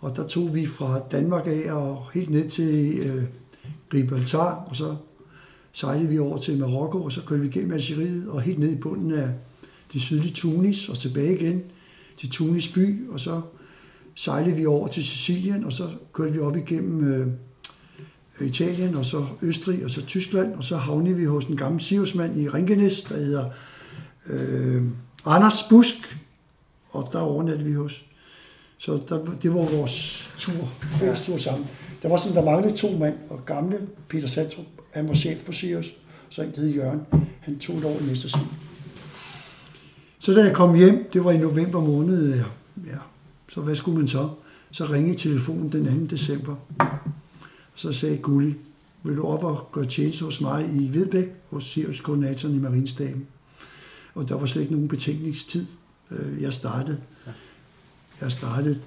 Og 0.01 0.16
der 0.16 0.27
tog 0.27 0.55
vi 0.55 0.66
fra 0.66 1.01
Danmark 1.11 1.46
af 1.46 1.73
og 1.73 2.07
helt 2.14 2.31
ned 2.31 2.49
til 2.49 2.99
øh, 2.99 3.25
Gibraltar, 3.90 4.64
og 4.68 4.77
så 4.77 4.96
sejlede 5.73 6.09
vi 6.09 6.18
over 6.18 6.38
til 6.38 6.59
Marokko, 6.59 7.05
og 7.05 7.12
så 7.12 7.23
kørte 7.27 7.42
vi 7.42 7.49
gennem 7.49 7.73
Algeriet 7.73 8.29
og 8.29 8.42
helt 8.42 8.59
ned 8.59 8.73
i 8.73 8.77
bunden 8.77 9.12
af 9.12 9.29
det 9.92 10.01
sydlige 10.01 10.35
Tunis 10.35 10.88
og 10.88 10.99
tilbage 10.99 11.37
igen 11.37 11.62
til 12.20 12.30
Tunis 12.30 12.68
by, 12.68 13.09
og 13.09 13.20
så 13.20 13.40
sejlede 14.14 14.56
vi 14.56 14.66
over 14.66 14.88
til 14.88 15.04
Sicilien, 15.04 15.64
og 15.64 15.72
så 15.72 15.88
kørte 16.12 16.33
vi 16.33 16.38
op 16.38 16.56
igennem 16.56 17.12
øh, 17.12 17.26
Italien, 18.48 18.94
og 18.94 19.04
så 19.04 19.26
Østrig, 19.42 19.85
og 19.85 19.90
så 19.90 20.06
Tyskland, 20.06 20.54
og 20.54 20.64
så 20.64 20.76
havnede 20.76 21.16
vi 21.16 21.24
hos 21.24 21.44
en 21.44 21.56
gammel 21.56 21.80
Siriusmand 21.80 22.40
i 22.40 22.48
Ringenes, 22.48 23.02
der 23.02 23.16
hedder 23.16 23.50
øh, 24.26 24.83
Anders 25.26 25.62
Busk, 25.62 26.18
og 26.90 27.09
der 27.12 27.18
overnattede 27.18 27.68
vi 27.68 27.74
hos. 27.74 28.04
Så 28.78 29.00
der, 29.09 29.24
det 29.42 29.54
var 29.54 29.76
vores 29.76 30.30
tur, 30.38 30.68
fælles 30.80 31.22
tur 31.22 31.37
sammen. 31.37 31.68
Der 32.02 32.09
var 32.09 32.16
sådan, 32.16 32.37
der 32.37 32.44
manglede 32.44 32.76
to 32.76 32.90
mand, 32.90 33.14
og 33.30 33.46
gamle 33.46 33.78
Peter 34.09 34.28
Sandrup, 34.28 34.66
han 34.90 35.09
var 35.09 35.14
chef 35.14 35.44
på 35.44 35.52
Sirius, 35.52 35.94
så 36.28 36.42
en, 36.42 36.50
der 36.54 36.61
hed 36.61 36.70
Jørgen, 36.70 37.00
han 37.40 37.59
tog 37.59 37.78
et 37.78 37.85
år 37.85 37.98
i 38.00 38.06
næste. 38.06 38.38
Så 40.20 40.35
da 40.35 40.44
jeg 40.44 40.54
kom 40.54 40.74
hjem, 40.74 41.09
det 41.12 41.24
var 41.24 41.30
i 41.30 41.38
november 41.38 41.80
måned, 41.80 42.35
ja, 42.87 42.98
så 43.48 43.61
hvad 43.61 43.74
skulle 43.74 43.98
man 43.98 44.09
så? 44.09 44.28
Så 44.70 44.85
ringede 44.85 45.18
telefonen 45.18 45.72
den 45.72 46.09
2. 46.09 46.16
december. 46.16 46.56
Så 47.74 47.92
sagde 47.92 48.16
Gulli, 48.16 48.54
vil 49.02 49.16
du 49.16 49.26
op 49.26 49.44
og 49.44 49.68
gøre 49.72 49.87
tjeneste 49.87 50.24
hos 50.24 50.40
mig 50.40 50.70
i 50.74 50.94
Vedbæk, 50.94 51.33
hos 51.50 51.64
Sirius-koordinatoren 51.64 52.54
i 52.54 52.59
Marinestaben? 52.59 53.26
Og 54.14 54.28
der 54.28 54.35
var 54.35 54.46
slet 54.46 54.62
ikke 54.62 54.74
nogen 54.74 54.88
betænkningstid. 54.88 55.66
Øh, 56.11 56.42
jeg 56.42 56.52
startede. 56.52 57.00
Jeg 58.20 58.33
startede 58.33 58.80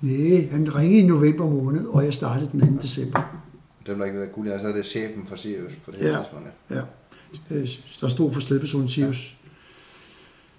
Nej, 0.00 0.48
han 0.50 0.76
ringede 0.76 0.98
i 0.98 1.06
november 1.06 1.50
måned, 1.50 1.86
og 1.86 2.04
jeg 2.04 2.14
startede 2.14 2.50
den 2.52 2.76
2. 2.76 2.82
december. 2.82 3.40
Det 3.86 3.98
var 3.98 4.04
ikke 4.04 4.20
ved 4.20 4.32
Gulli, 4.32 4.50
altså 4.50 4.68
er 4.68 4.72
det 4.72 4.86
chefen 4.86 5.26
for 5.28 5.36
Sirius 5.36 5.72
på 5.84 5.90
det 5.90 6.00
her 6.00 6.08
ja, 6.08 6.18
tidspunkt. 6.18 6.46
Ja. 6.70 6.76
ja. 6.76 6.82
Øh, 7.50 7.68
der 8.00 8.08
stod 8.08 8.32
for 8.32 8.40
slædpersonen 8.40 8.88
Sirius. 8.88 9.36
Ja. 9.43 9.43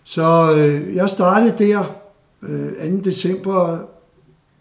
Så 0.07 0.55
øh, 0.57 0.95
jeg 0.95 1.09
startede 1.09 1.57
der 1.57 1.95
øh, 2.41 2.91
2. 2.91 3.01
december 3.03 3.87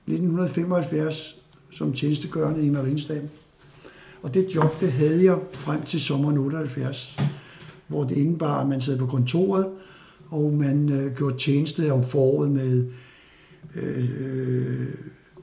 1975 0.06 1.36
som 1.72 1.92
tjenestegørende 1.92 2.66
i 2.66 2.70
Marinestaben. 2.70 3.30
Og 4.22 4.34
det 4.34 4.54
job, 4.54 4.80
det 4.80 4.92
havde 4.92 5.24
jeg 5.24 5.38
frem 5.52 5.82
til 5.82 6.00
sommeren 6.00 6.38
78, 6.38 7.18
hvor 7.86 8.04
det 8.04 8.16
indebar, 8.16 8.60
at 8.60 8.66
man 8.66 8.80
sad 8.80 8.98
på 8.98 9.06
kontoret, 9.06 9.66
og 10.30 10.52
man 10.52 10.92
øh, 10.92 11.16
gjorde 11.16 11.38
tjeneste 11.38 11.92
om 11.92 12.04
foråret 12.04 12.50
med, 12.50 12.86
øh, 13.74 14.10
øh 14.20 14.88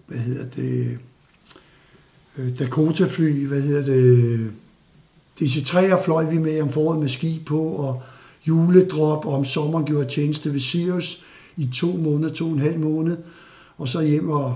hvad 0.07 0.19
hedder 0.19 0.45
det, 0.55 0.97
øh, 2.37 2.59
Dakota-fly, 2.59 3.47
hvad 3.47 3.61
hedder 3.61 3.83
det, 3.83 4.03
øh, 4.03 4.51
DC-3'er 5.41 6.05
fløj 6.05 6.29
vi 6.29 6.37
med 6.37 6.61
om 6.61 6.69
foråret 6.69 6.99
med 6.99 7.07
ski 7.07 7.43
på, 7.45 7.61
og 7.61 8.01
juledrop, 8.47 9.25
og 9.25 9.34
om 9.34 9.45
sommeren 9.45 9.86
gjorde 9.86 10.10
tjeneste 10.10 10.54
ved 10.54 10.60
Sirius 10.60 11.23
i 11.58 11.69
to 11.73 11.88
måneder, 11.88 12.34
to 12.34 12.45
og 12.45 12.51
en 12.51 12.60
halv 12.60 12.80
måned, 12.80 13.17
og 13.77 13.88
så 13.88 14.01
hjem 14.01 14.30
og 14.30 14.56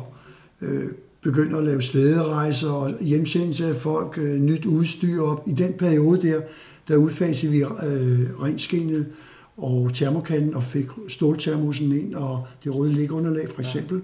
øh, 0.62 0.90
begynder 1.22 1.58
at 1.58 1.64
lave 1.64 1.82
slæderejser 1.82 2.70
og 2.70 2.94
hjemsendelse 3.02 3.68
af 3.68 3.76
folk, 3.76 4.18
øh, 4.18 4.40
nyt 4.40 4.66
udstyr 4.66 5.22
op. 5.22 5.44
I 5.48 5.52
den 5.52 5.74
periode 5.74 6.22
der, 6.22 6.42
der 6.88 6.96
udfasede 6.96 7.52
vi 7.52 7.58
øh, 7.60 8.42
renskinnet 8.42 9.08
og 9.58 9.94
termokanden 9.94 10.54
og 10.54 10.64
fik 10.64 10.86
ståltermosen 11.08 11.92
ind 11.92 12.16
og 12.16 12.48
det 12.64 12.76
røde 12.76 12.94
liggeunderlag 12.94 13.50
for 13.50 13.60
eksempel. 13.60 14.02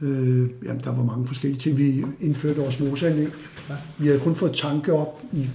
Ja. 0.00 0.06
Øh, 0.06 0.50
jamen, 0.64 0.82
der 0.84 0.94
var 0.94 1.04
mange 1.04 1.26
forskellige 1.26 1.60
ting. 1.60 1.78
Vi 1.78 2.04
indførte 2.20 2.58
osmoseanlæg. 2.58 3.28
Ja. 3.68 3.74
Vi 3.98 4.06
havde 4.06 4.20
kun 4.20 4.34
fået 4.34 4.52
tanke 4.52 4.92
op. 4.92 5.22
I, 5.32 5.46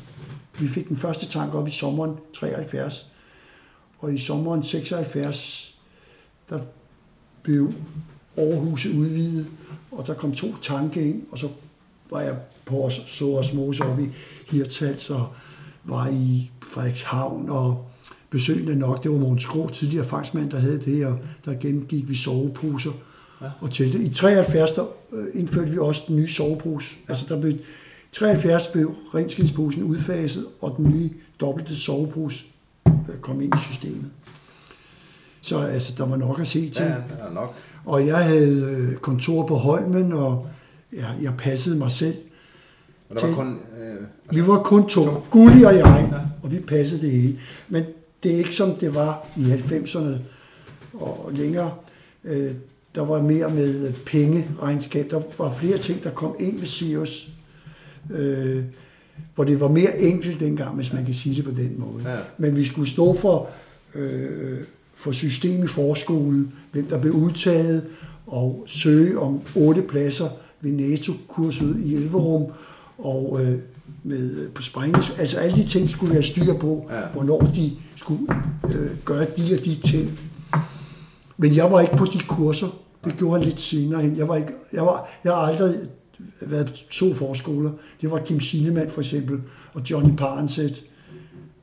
vi 0.59 0.67
fik 0.67 0.87
den 0.87 0.97
første 0.97 1.27
tank 1.27 1.53
op 1.53 1.67
i 1.67 1.71
sommeren 1.71 2.15
73. 2.33 3.11
Og 3.99 4.13
i 4.13 4.17
sommeren 4.17 4.63
76, 4.63 5.75
der 6.49 6.59
blev 7.41 7.73
Aarhus 8.37 8.85
udvidet, 8.85 9.47
og 9.91 10.07
der 10.07 10.13
kom 10.13 10.35
to 10.35 10.55
tanke 10.61 11.09
ind, 11.09 11.23
og 11.31 11.39
så 11.39 11.49
var 12.11 12.21
jeg 12.21 12.35
på 12.65 12.89
så 12.89 13.25
osmose 13.25 13.83
op 13.83 13.99
i 13.99 14.09
Hirtshals 14.51 15.09
og 15.09 15.27
var 15.83 16.07
i 16.07 16.51
Frederikshavn 16.63 17.49
og 17.49 17.85
besøgende 18.29 18.75
nok. 18.75 19.03
Det 19.03 19.11
var 19.11 19.17
Måns 19.17 19.45
Grå, 19.45 19.69
tidligere 19.69 20.05
fangsmand, 20.05 20.51
der 20.51 20.59
havde 20.59 20.79
det, 20.79 21.05
og 21.05 21.19
der 21.45 21.53
gennemgik 21.53 22.09
vi 22.09 22.15
soveposer 22.15 22.91
ja. 23.41 23.49
og 23.61 23.71
telte. 23.71 23.99
I 23.99 24.09
73 24.09 24.71
der 24.71 24.85
øh, 25.13 25.25
indførte 25.33 25.71
vi 25.71 25.77
også 25.77 26.03
den 26.07 26.15
nye 26.15 26.29
sovepose. 26.29 26.95
Altså 27.07 27.25
der 27.29 27.41
blev, 27.41 27.53
73 28.17 28.67
blev 28.67 28.95
renskinsposen 29.15 29.83
udfaset, 29.83 30.45
og 30.61 30.73
den 30.77 30.89
nye 30.89 31.09
dobbelte 31.39 31.75
sovepose 31.75 32.45
øh, 32.87 33.17
kom 33.21 33.41
ind 33.41 33.55
i 33.55 33.57
systemet. 33.71 34.05
Så 35.41 35.59
altså, 35.59 35.93
der 35.97 36.05
var 36.05 36.17
nok 36.17 36.39
at 36.39 36.47
se 36.47 36.69
til. 36.69 36.85
Ja, 36.85 36.89
der 36.89 37.25
er 37.29 37.33
nok. 37.33 37.55
Og 37.85 38.07
jeg 38.07 38.17
havde 38.17 38.61
øh, 38.61 38.95
kontor 38.95 39.47
på 39.47 39.55
Holmen, 39.55 40.13
og 40.13 40.47
ja, 40.93 41.07
jeg 41.21 41.33
passede 41.37 41.77
mig 41.77 41.91
selv. 41.91 42.15
Og 43.09 43.21
der 43.21 43.27
var 43.27 43.35
kun, 43.35 43.59
øh, 43.79 44.35
vi 44.35 44.47
var 44.47 44.63
kun 44.63 44.87
to, 44.87 45.05
to. 45.05 45.23
Gulli 45.29 45.63
og 45.63 45.75
jeg, 45.75 46.09
ja. 46.11 46.19
og 46.43 46.51
vi 46.51 46.59
passede 46.59 47.01
det 47.01 47.11
hele. 47.11 47.39
Men 47.69 47.83
det 48.23 48.33
er 48.33 48.37
ikke 48.37 48.55
som 48.55 48.75
det 48.75 48.95
var 48.95 49.25
i 49.37 49.41
90'erne 49.41 50.17
og 50.93 51.29
længere. 51.33 51.71
Øh, 52.23 52.51
der 52.95 53.01
var 53.01 53.21
mere 53.21 53.49
med 53.49 53.93
pengeregnskab. 53.93 55.11
Der 55.11 55.21
var 55.37 55.53
flere 55.53 55.77
ting, 55.77 56.03
der 56.03 56.09
kom 56.09 56.35
ind 56.39 56.59
ved 56.59 56.65
Sirius, 56.65 57.29
øh, 58.11 58.63
hvor 59.35 59.43
det 59.43 59.59
var 59.59 59.67
mere 59.67 59.99
enkelt 59.99 60.39
dengang, 60.39 60.75
hvis 60.75 60.93
man 60.93 61.05
kan 61.05 61.13
sige 61.13 61.35
det 61.35 61.43
på 61.43 61.51
den 61.51 61.75
måde. 61.77 62.11
Ja. 62.11 62.17
Men 62.37 62.55
vi 62.55 62.63
skulle 62.63 62.89
stå 62.89 63.15
for, 63.15 63.49
øh, 63.95 64.57
for 64.95 65.11
system 65.11 65.63
i 65.63 65.67
forskolen, 65.67 66.53
hvem 66.71 66.85
der 66.85 67.01
blev 67.01 67.13
udtaget, 67.13 67.83
og 68.27 68.63
søge 68.67 69.19
om 69.19 69.41
otte 69.55 69.81
pladser 69.81 70.29
ved 70.61 70.71
NATO-kurset 70.71 71.81
i 71.85 71.95
Elverum, 71.95 72.45
og 72.97 73.39
øh, 73.41 73.55
med, 74.03 74.49
på 74.49 74.61
sprænges. 74.61 75.15
Altså 75.19 75.37
alle 75.37 75.57
de 75.57 75.63
ting 75.63 75.89
skulle 75.89 76.09
vi 76.09 76.13
have 76.13 76.23
styr 76.23 76.53
på, 76.53 76.89
ja. 76.89 77.01
hvornår 77.13 77.39
de 77.55 77.71
skulle 77.95 78.21
øh, 78.75 78.89
gøre 79.05 79.25
de 79.37 79.53
og 79.59 79.65
de 79.65 79.75
ting. 79.75 80.19
Men 81.37 81.55
jeg 81.55 81.71
var 81.71 81.81
ikke 81.81 81.97
på 81.97 82.05
de 82.05 82.19
kurser. 82.19 82.67
Det 83.05 83.17
gjorde 83.17 83.39
jeg 83.39 83.45
lidt 83.45 83.59
senere 83.59 84.01
hen. 84.01 84.17
Jeg, 84.17 84.27
var 84.27 84.35
ikke, 84.35 84.51
jeg, 84.73 84.85
var, 84.85 85.09
jeg 85.23 85.31
har 85.31 85.39
aldrig 85.39 85.75
været 86.41 86.85
to 86.89 87.13
forskoler. 87.13 87.71
Det 88.01 88.11
var 88.11 88.19
Kim 88.25 88.39
Sinemann 88.39 88.89
for 88.89 89.01
eksempel, 89.01 89.41
og 89.73 89.89
Johnny 89.91 90.15
Parenset. 90.15 90.83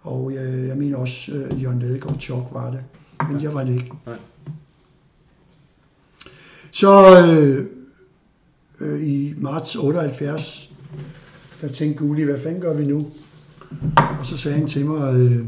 Og 0.01 0.35
jeg, 0.35 0.69
jeg 0.69 0.77
mener 0.77 0.97
også, 0.97 1.33
øh, 1.33 1.63
Jørgen 1.63 1.79
Ladegaard 1.79 2.21
Chok 2.21 2.49
var 2.53 2.71
det. 2.71 2.81
Men 3.31 3.43
jeg 3.43 3.55
var 3.55 3.65
det 3.65 3.75
ikke. 3.75 3.93
Nej. 4.07 4.17
Så 6.71 7.21
øh, 7.27 7.67
øh, 8.81 9.09
i 9.09 9.35
marts 9.37 9.77
78, 9.77 10.71
der 11.61 11.69
tænkte 11.69 11.99
Guli, 11.99 12.23
hvad 12.23 12.41
fanden 12.41 12.61
gør 12.61 12.75
vi 12.75 12.85
nu? 12.85 13.11
Og 14.19 14.27
så 14.27 14.37
sagde 14.37 14.59
han 14.59 14.67
til 14.67 14.87
mig, 14.87 15.15
øh, 15.15 15.47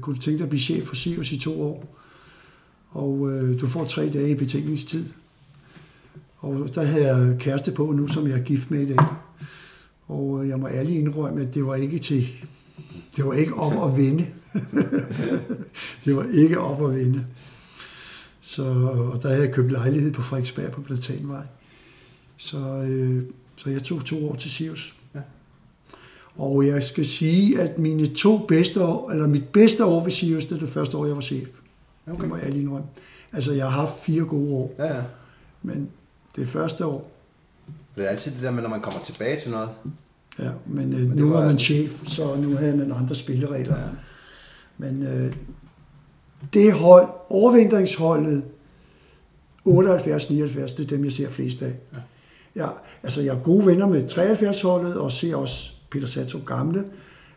kunne 0.00 0.16
du 0.16 0.20
tænke 0.20 0.38
dig 0.38 0.44
at 0.44 0.50
blive 0.50 0.60
chef 0.60 0.86
for 0.86 0.94
Sirius 0.94 1.32
i 1.32 1.38
to 1.38 1.62
år? 1.62 1.98
Og 2.90 3.30
øh, 3.32 3.60
du 3.60 3.66
får 3.66 3.84
tre 3.84 4.10
dage 4.10 4.30
i 4.30 4.34
betænkningstid. 4.34 5.04
Og 6.42 6.74
der 6.74 6.82
havde 6.82 7.06
jeg 7.06 7.38
kæreste 7.38 7.72
på 7.72 7.92
nu, 7.92 8.08
som 8.08 8.28
jeg 8.28 8.38
er 8.38 8.42
gift 8.42 8.70
med 8.70 8.80
i 8.80 8.86
dag. 8.86 9.06
Og 10.08 10.42
øh, 10.42 10.48
jeg 10.48 10.58
må 10.58 10.68
ærligt 10.68 10.98
indrømme, 10.98 11.42
at 11.42 11.54
det 11.54 11.66
var 11.66 11.74
ikke 11.74 11.98
til, 11.98 12.28
det 13.16 13.24
var 13.24 13.32
ikke 13.32 13.54
op 13.54 13.90
at 13.90 13.96
vinde. 13.96 14.26
det 16.04 16.16
var 16.16 16.26
ikke 16.32 16.60
op 16.60 16.90
at 16.90 16.96
vinde. 16.96 17.24
Så, 18.40 18.64
og 19.12 19.22
der 19.22 19.28
havde 19.28 19.42
jeg 19.42 19.54
købt 19.54 19.72
lejlighed 19.72 20.12
på 20.12 20.22
Frederiksberg 20.22 20.72
på 20.72 20.80
Platanvej. 20.80 21.44
Så, 22.36 22.58
øh, 22.58 23.22
så 23.56 23.70
jeg 23.70 23.82
tog 23.82 24.04
to 24.04 24.30
år 24.30 24.34
til 24.34 24.50
Sirius. 24.50 24.96
Ja. 25.14 25.20
Og 26.36 26.66
jeg 26.66 26.82
skal 26.82 27.04
sige, 27.04 27.60
at 27.60 27.78
mine 27.78 28.06
to 28.06 28.38
bedste 28.38 28.84
år, 28.84 29.10
eller 29.10 29.28
mit 29.28 29.48
bedste 29.48 29.84
år 29.84 30.04
ved 30.04 30.12
Sirius, 30.12 30.44
det 30.44 30.54
er 30.54 30.60
det 30.60 30.68
første 30.68 30.96
år, 30.96 31.06
jeg 31.06 31.14
var 31.14 31.20
chef. 31.20 31.48
Okay. 32.06 32.20
Det 32.20 32.28
må 32.28 32.36
jeg 32.36 32.50
lige 32.50 32.62
indrømme. 32.62 32.86
Altså, 33.32 33.52
jeg 33.52 33.64
har 33.64 33.80
haft 33.80 34.04
fire 34.04 34.24
gode 34.24 34.54
år. 34.54 34.74
Ja, 34.78 34.96
ja. 34.96 35.02
Men 35.62 35.88
det 36.36 36.48
første 36.48 36.86
år... 36.86 37.10
Det 37.96 38.04
er 38.04 38.08
altid 38.08 38.32
det 38.32 38.42
der 38.42 38.50
med, 38.50 38.62
når 38.62 38.68
man 38.68 38.80
kommer 38.80 39.00
tilbage 39.00 39.40
til 39.40 39.50
noget. 39.50 39.68
Ja, 40.38 40.50
men, 40.66 40.92
øh, 40.92 41.00
men 41.00 41.18
nu 41.18 41.32
var 41.32 41.44
man 41.44 41.58
chef, 41.58 42.06
så 42.06 42.36
nu 42.36 42.56
havde 42.56 42.76
man 42.76 42.92
andre 42.92 43.14
spilleregler. 43.14 43.78
Ja. 43.78 43.86
Men 44.78 45.02
øh, 45.02 45.32
det 46.52 46.72
hold, 46.72 47.08
overvintringsholdet, 47.28 48.42
78-79, 49.68 49.68
det 49.68 50.80
er 50.80 50.84
dem, 50.88 51.04
jeg 51.04 51.12
ser 51.12 51.28
flest 51.28 51.62
af. 51.62 51.72
Ja. 51.92 51.98
Ja, 52.56 52.68
altså 53.02 53.22
jeg 53.22 53.36
er 53.36 53.40
gode 53.42 53.66
venner 53.66 53.86
med 53.86 54.02
73-holdet, 54.02 54.96
og 54.96 55.12
ser 55.12 55.36
også 55.36 55.72
Peter 55.90 56.06
Sato 56.06 56.38
gamle, 56.46 56.84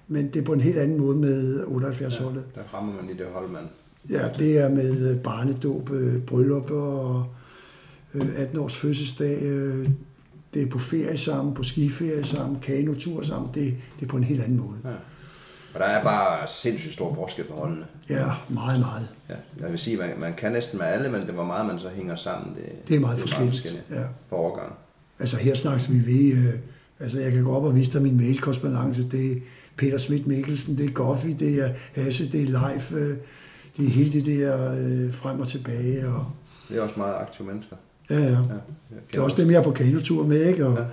men 0.07 0.27
det 0.27 0.35
er 0.35 0.45
på 0.45 0.53
en 0.53 0.61
helt 0.61 0.77
anden 0.77 0.97
måde 0.99 1.17
med 1.17 1.63
78-holdet. 1.63 2.43
Ja, 2.55 2.61
der 2.61 2.67
rammer 2.73 3.01
man 3.01 3.09
i 3.09 3.13
det 3.13 3.25
hold, 3.33 3.49
man... 3.49 3.63
Ja, 4.09 4.29
det 4.39 4.57
er 4.57 4.69
med 4.69 5.09
øh, 5.09 5.17
barnedåb, 5.17 5.91
øh, 5.91 6.21
bryllup 6.21 6.71
og 6.71 7.25
18 8.35 8.59
års 8.59 8.75
fødselsdag. 8.75 9.41
Det 10.53 10.61
er 10.61 10.65
på 10.69 10.79
ferie 10.79 11.17
sammen, 11.17 11.53
på 11.53 11.63
skiferie 11.63 12.23
sammen, 12.23 12.59
kanotur 12.59 13.23
sammen. 13.23 13.49
Det, 13.53 13.75
det 13.99 14.05
er 14.05 14.09
på 14.09 14.17
en 14.17 14.23
helt 14.23 14.41
anden 14.41 14.57
måde. 14.57 14.77
Ja. 14.83 14.89
Og 15.75 15.81
der 15.81 15.85
er 15.85 16.03
bare 16.03 16.47
sindssygt 16.47 16.93
stor 16.93 17.15
forskel 17.15 17.43
på 17.43 17.53
holdene. 17.53 17.85
Ja, 18.09 18.31
meget, 18.49 18.79
meget. 18.79 19.07
Ja, 19.29 19.35
jeg 19.59 19.71
vil 19.71 19.79
sige, 19.79 19.97
man, 19.97 20.09
man 20.19 20.33
kan 20.33 20.51
næsten 20.51 20.77
med 20.79 20.85
alle, 20.85 21.09
men 21.09 21.27
det 21.27 21.37
var 21.37 21.43
meget, 21.43 21.65
man 21.65 21.79
så 21.79 21.89
hænger 21.89 22.15
sammen. 22.15 22.55
Det, 22.55 22.87
det 22.87 22.95
er 22.95 22.99
meget 22.99 23.17
det 23.17 23.23
er 23.23 23.27
forskelligt. 23.27 23.61
Forskelligt 23.61 23.85
ja. 23.91 24.03
for 24.29 24.35
overgang. 24.35 24.73
Altså 25.19 25.37
her 25.37 25.55
snakkes 25.55 25.91
vi 25.91 26.05
ved, 26.05 26.37
øh, 26.37 26.53
altså 26.99 27.19
jeg 27.19 27.31
kan 27.31 27.43
gå 27.43 27.55
op 27.55 27.63
og 27.63 27.75
vise 27.75 27.93
dig 27.93 28.01
min 28.01 28.17
mailkorrespondence, 28.17 29.09
det 29.09 29.31
er 29.31 29.35
Peter 29.77 29.97
Schmidt 29.97 30.27
Mikkelsen, 30.27 30.77
det 30.77 30.85
er 30.85 30.93
Goffi, 30.93 31.33
det 31.33 31.63
er 31.63 31.73
Hasse, 31.93 32.31
det 32.31 32.41
er 32.41 32.69
Leif, 32.69 32.93
øh, 32.93 33.17
det 33.77 33.85
er 33.85 33.89
hele 33.89 34.13
det 34.13 34.25
der 34.25 34.73
øh, 34.77 35.13
frem 35.13 35.39
og 35.39 35.47
tilbage. 35.47 36.07
Og... 36.07 36.25
Det 36.69 36.77
er 36.77 36.81
også 36.81 36.95
meget 36.97 37.15
aktive 37.15 37.47
mennesker. 37.47 37.75
Ja, 38.09 38.19
ja. 38.19 38.29
ja 38.29 38.35
det 39.11 39.17
er 39.17 39.21
også 39.21 39.37
dem, 39.37 39.51
jeg 39.51 39.57
er 39.57 39.63
på 39.63 39.71
kanotur 39.71 40.25
med, 40.25 40.45
ikke? 40.45 40.65
Og, 40.65 40.77
ja 40.77 40.83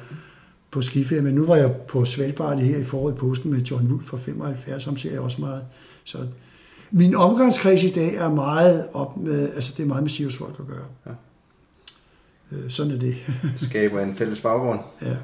på 0.72 0.80
skiferie, 0.80 1.22
men 1.22 1.34
nu 1.34 1.44
var 1.44 1.56
jeg 1.56 1.72
på 1.72 2.04
Svalbard 2.04 2.58
her 2.58 2.78
i 2.78 2.84
foråret 2.84 3.16
påsken 3.16 3.50
med 3.50 3.60
John 3.60 3.92
Wolf 3.92 4.04
fra 4.04 4.16
75, 4.16 4.82
som 4.82 4.96
ser 4.96 5.10
jeg 5.10 5.20
også 5.20 5.40
meget. 5.40 5.64
Så 6.04 6.18
min 6.90 7.14
omgangskreds 7.14 7.84
i 7.84 7.88
dag 7.88 8.14
er 8.14 8.28
meget 8.28 8.86
op 8.92 9.16
med, 9.16 9.52
altså 9.54 9.74
det 9.76 9.82
er 9.82 9.86
meget 9.86 10.02
med 10.02 10.10
Sirius 10.10 10.36
folk 10.36 10.54
at 10.58 10.66
gøre. 10.66 10.84
Ja. 11.06 11.10
Øh, 12.52 12.70
sådan 12.70 12.92
er 12.92 12.98
det. 12.98 13.16
Skaber 13.68 14.00
en 14.00 14.14
fælles 14.14 14.40
baggrund. 14.40 14.80
Ja. 15.02 15.16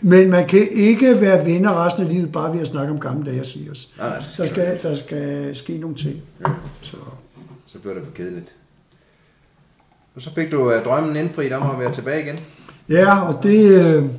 Men 0.00 0.30
man 0.30 0.48
kan 0.48 0.68
ikke 0.70 1.20
være 1.20 1.46
venner 1.46 1.86
resten 1.86 2.06
af 2.06 2.12
livet 2.12 2.32
bare 2.32 2.52
ved 2.52 2.60
at 2.60 2.68
snakke 2.68 2.92
om 2.92 3.00
gamle 3.00 3.26
dage 3.26 3.40
og 3.40 3.46
Sirius. 3.46 3.90
Nej, 3.98 4.08
nej, 4.08 4.18
der, 4.36 4.46
skal, 4.46 4.78
der 4.82 4.94
skal 4.94 5.54
ske 5.56 5.78
nogle 5.78 5.96
ting. 5.96 6.22
Ja. 6.40 6.50
Så. 6.82 6.96
så 7.66 7.78
bliver 7.78 7.94
det 7.94 8.04
for 8.04 8.12
kedeligt. 8.12 8.52
Og 10.16 10.22
så 10.22 10.30
fik 10.34 10.52
du 10.52 10.76
uh, 10.76 10.84
drømmen 10.84 11.16
indfriet 11.16 11.52
om 11.52 11.70
at 11.70 11.78
være 11.80 11.94
tilbage 11.94 12.22
igen. 12.22 12.38
Ja, 12.88 13.20
og 13.20 13.42
det... 13.42 13.96
Uh, 13.98 14.10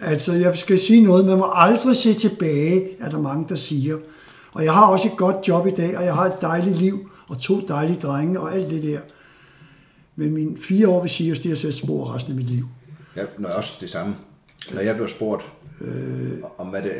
Altså, 0.00 0.32
jeg 0.32 0.56
skal 0.56 0.78
sige 0.78 1.00
noget, 1.00 1.26
man 1.26 1.38
må 1.38 1.52
aldrig 1.54 1.96
se 1.96 2.14
tilbage, 2.14 2.88
er 3.00 3.10
der 3.10 3.18
mange, 3.18 3.46
der 3.48 3.54
siger. 3.54 3.98
Og 4.52 4.64
jeg 4.64 4.72
har 4.72 4.86
også 4.86 5.08
et 5.08 5.16
godt 5.16 5.48
job 5.48 5.66
i 5.66 5.70
dag, 5.70 5.98
og 5.98 6.04
jeg 6.04 6.14
har 6.14 6.24
et 6.24 6.40
dejligt 6.40 6.76
liv, 6.76 7.10
og 7.28 7.38
to 7.38 7.66
dejlige 7.66 8.00
drenge, 8.00 8.40
og 8.40 8.54
alt 8.54 8.70
det 8.70 8.82
der. 8.82 9.00
Men 10.16 10.34
mine 10.34 10.58
fire 10.58 10.88
år 10.88 11.00
ved 11.00 11.08
Sirius, 11.08 11.38
det 11.38 11.50
har 11.50 11.56
sat 11.56 11.74
spor 11.74 12.14
resten 12.14 12.32
af 12.32 12.36
mit 12.36 12.50
liv. 12.50 12.68
Ja, 13.16 13.24
når 13.38 13.48
også 13.48 13.76
det 13.80 13.90
samme. 13.90 14.16
Når 14.74 14.80
jeg 14.80 14.96
blev 14.96 15.08
spurgt 15.08 15.44
øh, 15.80 16.32
om, 16.58 16.66
hvad, 16.66 16.82
det, 16.82 16.92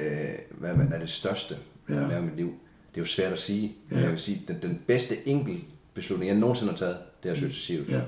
hvad, 0.51 0.75
hvad 0.75 0.87
er 0.93 0.99
det 0.99 1.11
største 1.11 1.57
ja. 1.89 2.19
i 2.19 2.23
mit 2.23 2.37
liv, 2.37 2.47
det 2.91 3.01
er 3.01 3.01
jo 3.01 3.07
svært 3.07 3.33
at 3.33 3.39
sige. 3.39 3.77
Ja. 3.91 3.99
Jeg 3.99 4.11
vil 4.11 4.21
sige, 4.21 4.43
den, 4.49 4.57
den 4.63 4.81
bedste 4.87 5.29
enkelt 5.29 5.65
beslutning, 5.95 6.29
jeg 6.29 6.39
nogensinde 6.39 6.73
har 6.73 6.79
taget, 6.79 6.97
det 7.23 7.31
er 7.31 7.35
til 7.35 7.55
Sirius. 7.55 7.89
Ja. 7.89 8.01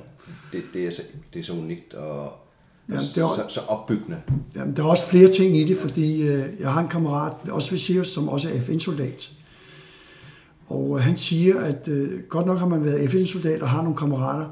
Det, 0.53 0.62
det, 0.75 0.87
er 0.87 0.90
så, 0.90 1.03
det 1.35 1.40
er 1.40 1.44
så 1.44 1.53
unikt, 1.53 1.94
og 1.94 2.33
Jamen, 2.88 3.05
det 3.14 3.23
er, 3.23 3.27
så, 3.27 3.44
så 3.49 3.61
opbyggende. 3.61 4.16
jamen, 4.57 4.77
der 4.77 4.83
er 4.83 4.87
også 4.87 5.07
flere 5.07 5.29
ting 5.29 5.57
i 5.57 5.64
det, 5.64 5.77
fordi 5.77 6.23
øh, 6.23 6.44
jeg 6.61 6.73
har 6.73 6.81
en 6.81 6.88
kammerat, 6.88 7.33
også 7.51 7.71
ved 7.71 7.79
Sirius, 7.79 8.09
som 8.09 8.29
også 8.29 8.49
er 8.49 8.61
FN-soldat. 8.61 9.33
Og 10.66 10.97
øh, 10.99 11.05
han 11.05 11.16
siger, 11.16 11.61
at 11.61 11.88
øh, 11.88 12.23
godt 12.29 12.47
nok 12.47 12.59
har 12.59 12.66
man 12.66 12.85
været 12.85 13.11
FN-soldat 13.11 13.62
og 13.62 13.68
har 13.68 13.83
nogle 13.83 13.97
kammerater, 13.97 14.49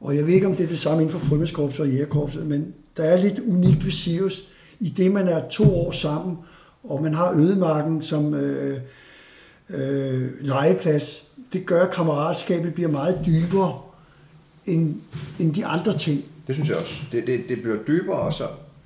og 0.00 0.16
jeg 0.16 0.26
ved 0.26 0.34
ikke, 0.34 0.46
om 0.46 0.54
det 0.54 0.64
er 0.64 0.68
det 0.68 0.78
samme 0.78 1.02
inden 1.02 1.18
for 1.18 1.26
frømandskorpset 1.26 1.80
og 1.80 1.90
jægerkorpset, 1.90 2.46
men 2.46 2.74
der 2.96 3.04
er 3.04 3.22
lidt 3.22 3.38
unikt 3.38 3.84
ved 3.84 3.92
Sirius, 3.92 4.48
i 4.80 4.88
det 4.88 5.12
man 5.12 5.28
er 5.28 5.48
to 5.48 5.76
år 5.76 5.90
sammen, 5.90 6.36
og 6.84 7.02
man 7.02 7.14
har 7.14 7.32
ødemarken 7.32 8.02
som 8.02 8.34
øh, 8.34 8.80
øh, 9.70 10.30
legeplads. 10.40 11.27
Det 11.52 11.66
gør, 11.66 11.86
at 11.86 11.94
kammeratskabet 11.94 12.74
bliver 12.74 12.88
meget 12.90 13.20
dybere 13.26 13.80
end, 14.66 14.96
end 15.38 15.54
de 15.54 15.66
andre 15.66 15.92
ting. 15.98 16.24
Det 16.46 16.54
synes 16.54 16.68
jeg 16.68 16.76
også. 16.78 17.02
Det, 17.12 17.26
det, 17.26 17.44
det 17.48 17.62
bliver 17.62 17.76
dybere, 17.86 18.16
og 18.18 18.32
så 18.34 18.44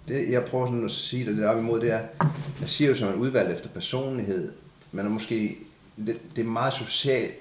det, 0.09 0.31
jeg 0.31 0.45
prøver 0.45 0.67
sådan 0.67 0.85
at 0.85 0.91
sige 0.91 1.27
det 1.27 1.35
lidt 1.35 1.47
op 1.47 1.59
imod, 1.59 1.81
det 1.81 1.93
er, 1.93 2.01
jeg 2.61 2.69
siger 2.69 2.89
jo, 2.89 2.95
som 2.97 3.09
man 3.09 3.17
er 3.17 3.21
udvalgt 3.21 3.53
efter 3.53 3.69
personlighed. 3.69 4.53
Man 4.93 5.05
er 5.07 5.11
måske, 5.11 5.57
det, 6.07 6.17
det 6.37 6.43
er 6.45 6.49
meget 6.49 6.73
socialt, 6.73 7.33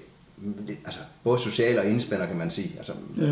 det, 0.68 0.76
altså 0.84 1.00
både 1.24 1.38
social 1.38 1.78
og 1.78 1.86
indspænder, 1.86 2.26
kan 2.26 2.36
man 2.36 2.50
sige. 2.50 2.72
Altså, 2.78 2.92
Ja. 3.18 3.24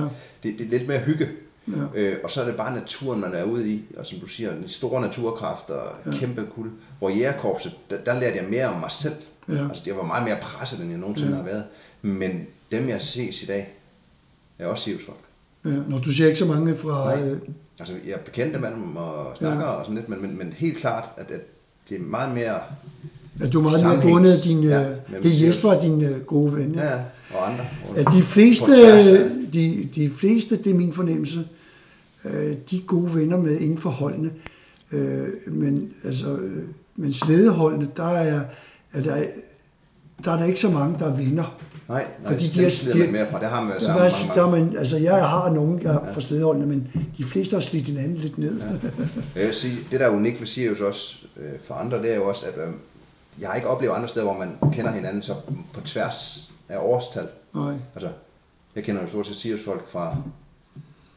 det, 0.42 0.58
det 0.58 0.60
er 0.60 0.70
lidt 0.70 0.88
mere 0.88 0.98
hygge. 0.98 1.28
Ja. 1.68 2.00
Øh, 2.00 2.16
og 2.24 2.30
så 2.30 2.40
er 2.40 2.44
det 2.46 2.56
bare 2.56 2.74
naturen, 2.74 3.20
man 3.20 3.34
er 3.34 3.44
ude 3.44 3.68
i, 3.72 3.82
og 3.98 4.06
som 4.06 4.18
du 4.18 4.26
siger, 4.26 4.50
de 4.54 4.68
store 4.72 5.00
naturkræfter, 5.00 5.74
ja. 6.06 6.10
kæmpe 6.18 6.46
kul. 6.54 6.70
Hvor 6.98 7.08
jægerkorpset, 7.10 7.72
der, 7.90 7.96
der 7.96 8.20
lærte 8.20 8.36
jeg 8.36 8.46
mere 8.50 8.66
om 8.68 8.80
mig 8.80 8.90
selv. 8.92 9.14
Ja. 9.48 9.68
Altså, 9.68 9.82
jeg 9.86 9.96
var 9.96 10.02
meget 10.02 10.24
mere 10.24 10.36
presset, 10.42 10.80
end 10.80 10.90
jeg 10.90 10.98
nogensinde 10.98 11.30
Ja. 11.30 11.36
har 11.36 11.42
været. 11.44 11.64
Men 12.02 12.46
dem, 12.72 12.88
jeg 12.88 13.02
ses 13.02 13.42
i 13.42 13.46
dag, 13.46 13.74
er 14.58 14.66
også 14.66 14.84
sivsfolk. 14.84 15.18
Ja, 15.64 15.70
når 15.88 15.98
du 15.98 16.12
ser 16.12 16.26
ikke 16.26 16.38
så 16.38 16.46
mange 16.46 16.76
fra... 16.76 17.16
Nej. 17.16 17.28
Øh, 17.28 17.38
Altså, 17.80 17.94
jeg 18.06 18.12
er 18.12 18.18
bekendte 18.18 18.58
med 18.58 18.70
dem 18.70 18.96
og 18.96 19.36
snakker 19.38 19.64
Ja. 19.64 19.70
og 19.70 19.84
sådan 19.84 19.96
lidt, 19.96 20.08
men, 20.08 20.22
men, 20.22 20.38
men 20.38 20.52
helt 20.52 20.78
klart, 20.78 21.04
at, 21.16 21.30
at 21.30 21.40
det 21.88 21.96
er 21.96 22.00
meget 22.00 22.34
mere... 22.34 22.60
at 23.42 23.52
du 23.52 23.58
er 23.58 23.62
meget 23.62 23.84
mere 23.86 24.02
bundet 24.02 24.32
af 24.32 24.38
din... 24.42 24.62
Ja, 24.62 24.78
med 25.08 25.20
det 25.22 25.42
er. 25.42 25.46
Jesper 25.46 25.68
og 25.74 25.82
din 25.82 26.04
øh, 26.04 26.20
gode 26.20 26.54
ven. 26.56 26.74
Ja, 26.74 26.86
ja, 26.94 27.00
og 27.34 27.50
andre. 27.52 27.64
At 27.96 28.06
de 28.12 28.22
fleste, 28.22 28.66
tværs 28.66 29.30
de, 29.52 29.88
de 29.94 30.10
fleste, 30.10 30.56
det 30.56 30.66
er 30.70 30.74
min 30.74 30.92
fornemmelse, 30.92 31.48
øh, 32.24 32.56
de 32.70 32.76
er 32.76 32.80
gode 32.86 33.14
venner 33.14 33.36
med 33.36 33.60
inden 33.60 33.78
for 33.78 33.90
holdene. 33.90 34.30
Øh, 34.92 35.28
men, 35.48 35.92
altså, 36.04 36.36
øh, 36.36 36.62
men 36.96 37.12
slædeholdene, 37.12 37.88
der 37.96 38.08
er, 38.08 38.40
er 38.92 39.02
der, 39.02 39.24
der 40.24 40.32
er 40.32 40.36
der 40.36 40.44
ikke 40.44 40.60
så 40.60 40.70
mange, 40.70 40.98
der 40.98 41.12
vinder. 41.16 41.56
Nej, 41.88 42.06
nej 42.22 42.32
Fordi 42.32 42.48
de 42.48 42.64
er- 42.66 42.92
de- 42.92 42.98
man 42.98 43.12
mere 43.12 43.30
fra. 43.30 43.40
Det 43.40 43.48
har 43.48 43.62
man 43.64 43.72
Der 43.74 43.80
sammen 43.80 44.02
mange, 44.02 44.34
der 44.34 44.46
er 44.46 44.50
man, 44.50 44.76
altså, 44.78 44.96
jeg 44.96 45.28
har 45.28 45.50
nogen 45.50 45.82
jeg 45.82 45.94
er 45.94 46.12
fra 46.12 46.20
slædeholdene, 46.20 46.66
men 46.66 46.92
de 47.18 47.24
fleste 47.24 47.54
har 47.56 47.60
slidt 47.60 47.86
hinanden 47.88 48.16
lidt 48.16 48.38
ned. 48.38 48.60
Ja. 48.60 48.66
Jeg 49.40 49.46
vil 49.46 49.54
sige, 49.54 49.76
det 49.90 50.00
der 50.00 50.06
er 50.06 50.10
unikt 50.10 50.40
ved 50.40 50.46
Sirius 50.46 50.80
også 50.80 51.18
øh, 51.36 51.50
for 51.64 51.74
andre, 51.74 51.98
det 52.02 52.12
er 52.12 52.16
jo 52.16 52.28
også, 52.28 52.46
at 52.46 52.68
øh, 52.68 52.74
jeg 53.40 53.48
har 53.48 53.56
ikke 53.56 53.68
oplevet 53.68 53.94
andre 53.94 54.08
steder, 54.08 54.24
hvor 54.26 54.38
man 54.38 54.72
kender 54.72 54.90
hinanden 54.90 55.22
så 55.22 55.34
på 55.72 55.80
tværs 55.80 56.50
af 56.68 56.76
årstal. 56.78 57.26
Nej. 57.54 57.74
Altså, 57.94 58.08
jeg 58.76 58.84
kender 58.84 59.02
jo 59.02 59.08
stort 59.08 59.26
set 59.26 59.36
Sirius 59.36 59.64
folk 59.64 59.88
fra, 59.88 60.16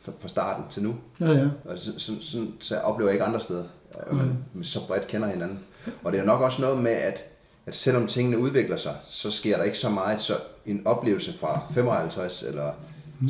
fra, 0.02 0.12
fra 0.20 0.28
starten 0.28 0.64
til 0.72 0.84
nu. 0.84 0.96
Ja, 1.20 1.32
ja. 1.32 1.46
Og 1.66 1.78
så, 1.78 1.92
så, 1.98 2.12
så, 2.22 2.46
så 2.60 2.78
oplever 2.78 3.10
jeg 3.10 3.16
ikke 3.16 3.26
andre 3.26 3.42
steder, 3.42 3.64
øh, 4.12 4.20
så 4.62 4.88
bredt 4.88 5.08
kender 5.08 5.28
hinanden. 5.28 5.60
Og 6.04 6.12
det 6.12 6.18
er 6.18 6.22
jo 6.24 6.28
nok 6.28 6.42
også 6.42 6.62
noget 6.62 6.78
med, 6.84 6.92
at, 6.92 7.24
at 7.66 7.76
selvom 7.76 8.08
tingene 8.08 8.38
udvikler 8.38 8.78
sig, 8.78 8.96
så 9.08 9.32
sker 9.32 9.58
der 9.58 9.64
ikke 9.64 9.78
så 9.78 9.90
meget, 9.90 10.22
så 10.22 10.34
en 10.66 10.82
oplevelse 10.86 11.34
fra 11.40 11.62
55 11.74 12.44
eller 12.44 12.72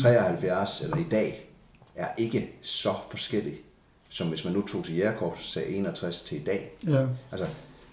73 0.02 0.82
eller 0.82 0.98
i 0.98 1.06
dag, 1.12 1.50
er 1.96 2.08
ikke 2.17 2.50
så 2.62 2.93
forskellig, 3.12 3.54
som 4.10 4.28
hvis 4.28 4.43
man 4.46 4.54
nu 4.54 4.67
tog 4.67 4.86
til 4.86 4.98
Jægerkorps 4.98 5.39
og 5.39 5.46
sagde 5.46 5.67
61 5.67 6.22
til 6.22 6.38
i 6.38 6.43
dag. 6.43 6.72
ja. 6.88 7.06
Altså, 7.32 7.48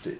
det, 0.04 0.12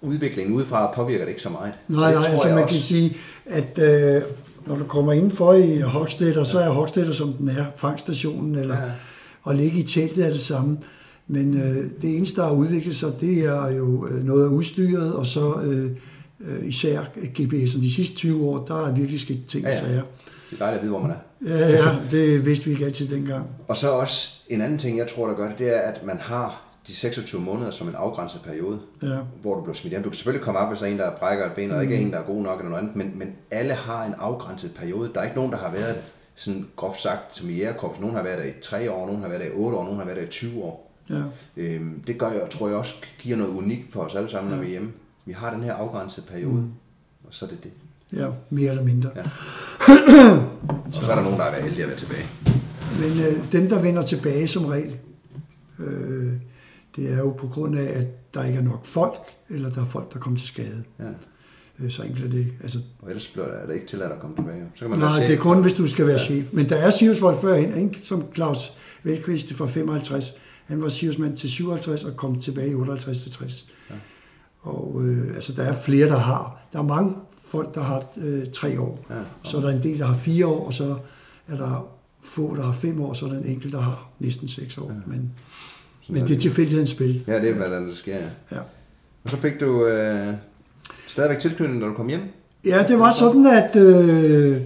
udviklingen 0.00 0.54
udefra 0.54 0.92
påvirker 0.94 1.24
det 1.24 1.30
ikke 1.30 1.42
så 1.42 1.48
meget. 1.50 1.72
Nej, 1.88 2.14
nej, 2.14 2.24
altså 2.30 2.48
man 2.48 2.58
også. 2.62 2.72
kan 2.74 2.82
sige, 2.82 3.16
at 3.46 3.78
øh, 3.78 4.22
når 4.66 4.76
du 4.76 4.84
kommer 4.84 5.12
indenfor 5.12 5.52
i 5.54 5.78
Hogstedter, 5.80 6.44
så 6.44 6.58
er 6.60 6.68
Hogstedter, 6.70 7.12
som 7.12 7.32
den 7.32 7.48
er, 7.48 7.66
fangstationen, 7.76 8.54
eller, 8.54 8.76
Ja. 8.76 8.82
ja. 8.84 8.90
og 9.42 9.54
ligge 9.54 9.78
i 9.78 9.82
teltet 9.82 10.26
er 10.26 10.30
det 10.30 10.40
samme. 10.40 10.78
Men 11.26 11.56
øh, 11.56 11.84
det 12.02 12.16
eneste, 12.16 12.40
der 12.40 12.46
har 12.46 12.54
udviklet 12.54 12.96
sig, 12.96 13.12
det 13.20 13.38
er 13.44 13.70
jo 13.70 14.06
øh, 14.06 14.24
noget 14.24 14.44
af 14.44 14.48
udstyret, 14.48 15.14
og 15.14 15.26
så 15.26 15.60
øh, 15.64 15.90
øh, 16.40 16.66
især 16.68 17.00
GPS'en. 17.16 17.82
De 17.82 17.94
sidste 17.94 18.16
20 18.16 18.44
år, 18.46 18.64
der 18.64 18.86
er 18.86 18.92
virkelig 18.94 19.20
sket 19.20 19.46
ting 19.46 19.64
Ja, 19.64 19.68
ja. 19.70 19.76
sager. 19.76 20.02
Det 20.50 20.56
er 20.60 20.64
dejligt 20.64 20.78
at 20.78 20.82
vide, 20.82 20.90
hvor 20.90 21.00
man 21.02 21.10
er. 21.10 21.58
Ja, 21.58 21.68
ja, 21.68 21.96
det 22.10 22.46
vidste 22.46 22.64
vi 22.64 22.70
ikke 22.70 22.84
altid 22.84 23.08
dengang. 23.08 23.46
Og 23.68 23.76
så 23.76 23.90
også 23.90 24.34
en 24.48 24.60
anden 24.60 24.78
ting, 24.78 24.98
jeg 24.98 25.06
tror, 25.08 25.26
der 25.26 25.34
gør 25.34 25.48
det, 25.48 25.58
det 25.58 25.76
er, 25.76 25.80
at 25.80 26.06
man 26.06 26.16
har 26.20 26.60
de 26.86 26.94
26 26.94 27.40
måneder 27.40 27.70
som 27.70 27.88
en 27.88 27.94
afgrænset 27.94 28.40
periode, 28.44 28.78
Ja. 29.02 29.16
hvor 29.42 29.54
du 29.54 29.60
bliver 29.60 29.74
smidt 29.74 29.90
hjem. 29.92 30.02
Du 30.02 30.08
kan 30.08 30.16
selvfølgelig 30.16 30.44
komme 30.44 30.60
op, 30.60 30.68
hvis 30.68 30.78
der 30.78 30.86
er 30.86 30.90
en, 30.90 30.98
der 30.98 31.10
brækker 31.18 31.46
et 31.46 31.52
ben, 31.52 31.70
og 31.70 31.76
Mm. 31.76 31.82
ikke 31.82 31.94
er 31.94 31.98
en, 32.00 32.12
der 32.12 32.18
er 32.18 32.24
god 32.26 32.42
nok 32.42 32.58
eller 32.58 32.70
noget 32.70 32.82
andet, 32.82 32.96
men, 32.96 33.12
men 33.18 33.28
alle 33.50 33.72
har 33.72 34.04
en 34.04 34.14
afgrænset 34.18 34.70
periode. 34.78 35.10
Der 35.14 35.20
er 35.20 35.24
ikke 35.24 35.36
nogen, 35.36 35.52
der 35.52 35.58
har 35.58 35.70
været 35.72 35.96
sådan 36.34 36.66
groft 36.76 37.00
sagt 37.02 37.36
som 37.36 37.50
i 37.50 37.52
jægerkorps. 37.52 38.00
Nogen 38.00 38.16
har 38.16 38.22
været 38.22 38.38
der 38.38 38.44
i 38.44 38.52
3 38.62 38.90
år, 38.90 39.06
nogen 39.06 39.22
har 39.22 39.28
været 39.28 39.40
der 39.40 39.46
i 39.46 39.52
8 39.54 39.78
år, 39.78 39.84
nogen 39.84 39.98
har 39.98 40.04
været 40.04 40.18
der 40.18 40.24
i 40.24 40.30
20 40.30 40.62
år. 40.62 40.93
Ja. 41.10 41.22
Øhm, 41.56 42.02
det 42.06 42.18
gør 42.18 42.30
jeg, 42.30 42.48
tror 42.50 42.68
jeg 42.68 42.76
også 42.76 42.94
giver 43.18 43.36
noget 43.36 43.50
unikt 43.50 43.92
for 43.92 44.00
os 44.00 44.14
alle 44.14 44.30
sammen, 44.30 44.50
når 44.52 44.58
vi 44.60 44.66
er 44.66 44.70
hjemme. 44.70 44.90
Vi 45.26 45.32
har 45.32 45.54
den 45.54 45.62
her 45.62 45.72
afgrænsede 45.74 46.26
periode, 46.26 46.52
Mm. 46.54 46.70
og 47.24 47.28
så 47.30 47.44
er 47.44 47.48
det 47.48 47.64
det. 47.64 47.70
ja, 48.18 48.28
mere 48.50 48.70
eller 48.70 48.84
mindre. 48.84 49.10
Ja. 49.16 49.22
Og 50.86 50.92
så 50.92 51.10
er 51.10 51.14
der 51.14 51.22
nogen, 51.22 51.38
der 51.38 51.44
er 51.44 51.50
været 51.50 51.62
heldige 51.62 51.82
at 51.82 51.88
være 51.88 51.98
tilbage. 51.98 52.26
Men 53.00 53.20
øh, 53.26 53.52
dem, 53.52 53.68
der 53.68 53.78
vender 53.82 54.02
tilbage 54.02 54.48
som 54.48 54.64
regel, 54.64 54.96
øh, 55.78 56.32
det 56.96 57.12
er 57.12 57.16
jo 57.18 57.30
på 57.30 57.46
grund 57.48 57.76
af, 57.78 57.98
at 57.98 58.34
der 58.34 58.44
ikke 58.44 58.58
er 58.58 58.62
nok 58.62 58.84
folk, 58.84 59.14
eller 59.48 59.70
der 59.70 59.80
er 59.80 59.84
folk, 59.86 60.12
der 60.12 60.18
kommer 60.18 60.38
til 60.38 60.48
skade. 60.48 60.84
Ja. 60.98 61.04
Øh, 61.84 61.90
så 61.90 62.02
enkelt 62.02 62.24
er 62.24 62.30
det. 62.30 62.46
Altså, 62.62 62.78
Og 63.02 63.08
ellers 63.08 63.26
bliver 63.28 63.46
det, 63.46 63.62
er 63.62 63.66
det 63.66 63.74
ikke 63.74 63.86
tilladt 63.86 64.12
at 64.12 64.20
komme 64.20 64.36
tilbage. 64.36 64.62
Så 64.74 64.80
kan 64.80 64.90
man 64.90 65.00
være 65.00 65.10
nej, 65.10 65.18
chef. 65.18 65.28
det 65.28 65.36
er 65.36 65.40
kun, 65.40 65.62
hvis 65.62 65.74
du 65.74 65.86
skal 65.86 66.06
være 66.06 66.18
chef. 66.18 66.48
Men 66.52 66.68
der 66.68 66.76
er 66.76 66.90
Siriusvold 66.90 67.40
førhen, 67.40 67.78
ikke? 67.84 67.98
som 67.98 68.24
Claus 68.34 68.72
Velqvist 69.02 69.54
fra 69.54 69.66
55. 69.66 70.34
Han 70.64 70.82
var 70.82 70.88
Siriusmand 70.88 71.36
til 71.36 71.50
57 71.50 72.04
og 72.04 72.16
kom 72.16 72.40
tilbage 72.40 72.70
i 72.70 72.74
58 72.74 73.22
til 73.22 73.30
60. 73.30 73.66
Ja. 73.90 73.94
Og 74.62 75.02
øh, 75.04 75.34
altså, 75.34 75.52
der 75.52 75.62
er 75.62 75.76
flere, 75.76 76.08
der 76.08 76.18
har. 76.18 76.66
Der 76.72 76.78
er 76.78 76.82
mange 76.82 77.14
folk, 77.44 77.74
der 77.74 77.80
har 77.80 78.04
øh, 78.16 78.46
tre 78.52 78.80
år. 78.80 79.06
Ja. 79.10 79.14
Så 79.42 79.56
er 79.56 79.60
der 79.60 79.68
en 79.68 79.82
del, 79.82 79.98
der 79.98 80.06
har 80.06 80.16
fire 80.16 80.46
år, 80.46 80.66
og 80.66 80.74
så 80.74 80.96
er 81.48 81.56
der 81.56 81.88
få, 82.22 82.56
der 82.56 82.62
har 82.62 82.72
fem 82.72 83.00
år, 83.00 83.12
så 83.12 83.26
er 83.26 83.30
der 83.30 83.38
en 83.38 83.46
enkelt, 83.46 83.72
der 83.72 83.80
har 83.80 84.08
næsten 84.18 84.48
seks 84.48 84.78
år. 84.78 84.88
Ja. 84.88 84.94
Men, 85.06 85.32
men 86.08 86.22
det 86.22 86.36
er 86.36 86.40
tilfældighedens 86.40 86.90
spil. 86.90 87.24
Ja, 87.26 87.40
det 87.40 87.50
er, 87.50 87.54
hvad 87.54 87.70
der 87.70 87.94
sker, 87.94 88.16
ja. 88.16 88.28
Ja. 88.52 88.58
Og 89.24 89.30
så 89.30 89.36
fik 89.36 89.60
du 89.60 89.86
øh, 89.86 90.34
stadigvæk 91.08 91.40
tilknytning, 91.40 91.80
når 91.80 91.88
du 91.88 91.94
kom 91.94 92.08
hjem. 92.08 92.20
Ja, 92.64 92.84
det 92.88 92.98
var 92.98 93.10
sådan, 93.10 93.46
at, 93.46 93.76
øh, 93.76 94.60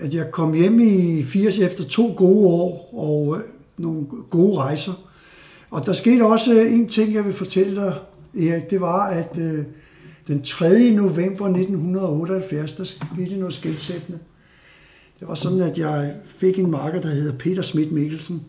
at 0.00 0.14
jeg 0.14 0.30
kom 0.30 0.52
hjem 0.52 0.80
i 0.80 1.24
80 1.24 1.58
efter 1.58 1.84
to 1.84 2.14
gode 2.16 2.46
år 2.48 2.90
og 2.94 3.36
øh, 3.36 3.42
nogle 3.78 4.06
gode 4.30 4.58
rejser. 4.58 4.92
Og 5.72 5.86
der 5.86 5.92
skete 5.92 6.26
også 6.26 6.60
en 6.60 6.88
ting, 6.88 7.14
jeg 7.14 7.24
vil 7.24 7.32
fortælle 7.32 7.76
dig, 7.76 7.98
Erik. 8.34 8.70
Det 8.70 8.80
var, 8.80 9.06
at 9.06 9.38
øh, 9.38 9.64
den 10.26 10.42
3. 10.42 10.90
november 10.90 11.46
1978, 11.46 12.72
der 12.72 12.84
skete 12.84 13.36
noget 13.36 13.54
skældsættende. 13.54 14.18
Det 15.20 15.28
var 15.28 15.34
sådan, 15.34 15.60
at 15.60 15.78
jeg 15.78 16.14
fik 16.24 16.58
en 16.58 16.70
marker, 16.70 17.00
der 17.00 17.08
hedder 17.08 17.38
Peter 17.38 17.62
Schmidt 17.62 17.92
Mikkelsen. 17.92 18.42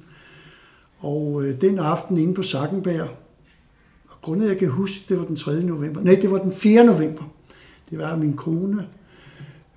Og 1.00 1.44
øh, 1.44 1.62
den 1.62 1.80
aften 1.80 2.18
inde 2.18 2.34
på 2.34 2.44
Sakkenberg, 2.44 3.10
og 4.08 4.22
grundet 4.22 4.48
jeg 4.48 4.58
kan 4.58 4.68
huske, 4.68 5.06
det 5.10 5.20
var 5.20 5.26
den 5.26 5.36
3. 5.36 5.64
november. 5.64 6.02
Nej, 6.02 6.16
det 6.22 6.32
var 6.32 6.38
den 6.38 6.52
4. 6.52 6.84
november. 6.84 7.24
Det 7.90 8.00
var 8.00 8.16
min 8.16 8.34
kone, 8.34 8.88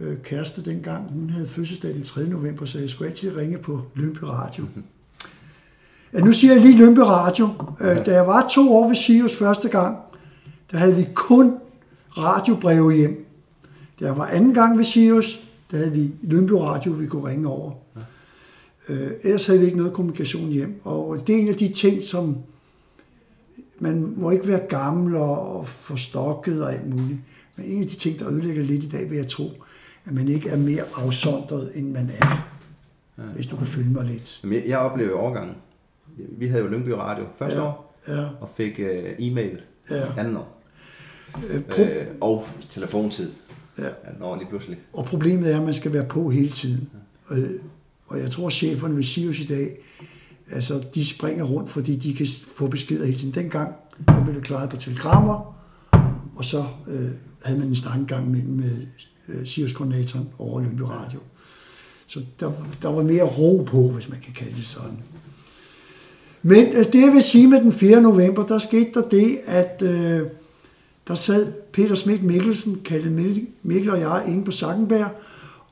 øh, 0.01 0.17
kæreste 0.23 0.63
dengang, 0.65 1.13
hun 1.13 1.31
havde 1.31 1.49
fødselsdag 1.49 1.95
den 1.95 2.03
3. 2.03 2.27
november, 2.27 2.65
så 2.65 2.79
jeg 2.79 2.91
skulle 2.91 3.09
altid 3.09 3.37
ringe 3.37 3.59
på 3.59 3.83
Lønby 3.95 4.23
Radio. 4.23 4.65
Ja, 4.77 4.81
nu 6.13 6.33
siger 6.33 6.53
jeg 6.53 6.63
lige 6.63 6.79
Lønby 6.79 6.99
Radio. 6.99 7.49
Øh, 7.81 8.07
da 8.07 8.15
jeg 8.15 8.27
var 8.27 8.49
to 8.49 8.77
år 8.77 8.87
ved 8.87 8.95
Sirius 8.95 9.37
første 9.37 9.69
gang, 9.69 9.97
der 10.71 10.79
havde 10.79 10.97
vi 10.97 11.09
kun 11.15 11.55
radiobreve 12.19 12.93
hjem. 12.93 13.27
Da 14.01 14.05
jeg 14.05 14.17
var 14.17 14.27
anden 14.27 14.55
gang 14.55 14.77
ved 14.77 14.85
Sirius, 14.85 15.47
der 15.71 15.77
havde 15.77 15.93
vi 15.93 16.13
Lønby 16.23 16.53
Radio, 16.53 16.93
vi 16.93 17.07
kunne 17.07 17.29
ringe 17.29 17.49
over. 17.49 17.73
Øh, 18.89 19.11
ellers 19.23 19.47
havde 19.47 19.61
vi 19.61 19.67
ikke 19.67 19.79
noget 19.79 19.93
kommunikation 19.93 20.49
hjem. 20.49 20.81
Og 20.85 21.27
det 21.27 21.37
er 21.37 21.41
en 21.41 21.49
af 21.49 21.55
de 21.55 21.69
ting, 21.69 22.03
som 22.03 22.37
man 23.79 24.15
må 24.17 24.31
ikke 24.31 24.49
være 24.49 24.61
gammel 24.69 25.17
og 25.17 25.69
forstokket 25.69 26.63
og 26.63 26.73
alt 26.73 26.89
muligt. 26.89 27.19
Men 27.57 27.67
en 27.67 27.83
af 27.83 27.89
de 27.89 27.97
ting, 27.97 28.19
der 28.19 28.29
ødelægger 28.29 28.63
lidt 28.63 28.85
i 28.85 28.89
dag, 28.89 29.11
vil 29.11 29.17
jeg 29.17 29.27
tro, 29.27 29.45
at 30.05 30.15
man 30.15 30.29
ikke 30.29 30.49
er 30.49 30.57
mere 30.57 30.83
afsondret, 30.95 31.71
end 31.75 31.91
man 31.91 32.11
er. 32.19 32.49
Ja. 33.19 33.23
Hvis 33.23 33.47
du 33.47 33.57
kan 33.57 33.67
følge 33.67 33.91
mig 33.91 34.05
lidt. 34.05 34.41
Jamen, 34.43 34.59
jeg, 34.59 34.69
jeg 34.69 34.79
oplevede 34.79 35.15
overgangen. 35.15 35.57
Vi 36.17 36.49
havde 36.49 36.63
jo 36.63 36.69
Lyngby 36.71 36.89
Radio 36.89 37.25
første 37.39 37.59
Ja. 37.59 37.65
år, 37.65 37.83
Ja, 38.09 38.25
og 38.41 38.49
fik 38.57 38.79
øh, 38.81 39.15
e-mail 39.19 39.61
ja. 39.91 40.05
anden 40.19 40.37
år. 40.37 40.63
Øh, 41.49 41.63
pro- 41.71 41.83
Øh, 41.83 42.07
og 42.21 42.47
telefontid 42.71 43.31
ja. 43.79 43.89
anden 44.05 44.23
år 44.23 44.37
lige 44.37 44.49
pludselig. 44.49 44.79
Og 44.93 45.05
problemet 45.05 45.53
er, 45.53 45.57
at 45.59 45.65
man 45.65 45.75
skal 45.75 45.93
være 45.93 46.05
på 46.05 46.31
hele 46.31 46.49
tiden. 46.51 46.91
Og, 47.27 47.39
og 48.07 48.19
jeg 48.21 48.31
tror, 48.31 48.49
cheferne 48.49 48.97
ved 48.97 49.03
Sirius 49.03 49.41
i 49.41 49.47
dag 49.47 49.77
Altså, 50.51 50.85
de 50.95 51.07
springer 51.07 51.45
rundt, 51.45 51.71
fordi 51.71 51.97
de 51.97 52.15
kan 52.15 52.27
få 52.57 52.67
beskeder 52.67 53.05
hele 53.05 53.19
tiden. 53.19 53.35
Dengang, 53.35 53.75
der 54.09 54.25
blev 54.25 54.35
det 54.35 54.45
klaret 54.45 54.71
på 54.71 54.77
telegrammer, 54.77 55.57
og 56.37 56.45
så 56.45 56.65
øh, 56.89 57.11
havde 57.43 57.59
man 57.59 57.69
en 57.69 57.77
snak 57.77 57.99
en 57.99 58.07
gang 58.07 58.31
mellem 58.31 58.53
med 58.53 58.87
øh, 59.29 59.47
Sirius-koordinatoren 59.47 60.29
over 60.39 60.61
Lyngby 60.61 60.81
Radio. 60.81 61.19
Så 62.07 62.21
der, 62.41 62.53
der 62.83 62.89
var 62.89 63.03
mere 63.03 63.23
ro 63.23 63.63
på, 63.67 63.89
hvis 63.89 64.09
man 64.09 64.21
kan 64.21 64.33
kalde 64.35 64.57
det 64.57 64.65
sådan. 64.65 64.99
Men 66.47 66.67
øh, 66.67 66.85
det 66.93 67.01
jeg 67.01 67.13
vil 67.13 67.23
sige 67.23 67.47
med 67.47 67.61
den 67.61 67.73
4. 67.73 68.01
november, 68.01 68.47
der 68.47 68.59
skete 68.59 68.91
der 68.95 69.09
det, 69.09 69.39
at 69.47 69.83
øh, 69.83 70.23
der 71.09 71.15
sad 71.15 71.53
Peter 71.73 71.95
Schmidt 71.95 72.23
Mikkelsen, 72.23 72.81
kaldet 72.85 73.43
Mikkel 73.63 73.91
og 73.91 74.01
jeg, 74.01 74.25
inde 74.29 74.45
på 74.45 74.51
Sakkenberg, 74.51 75.09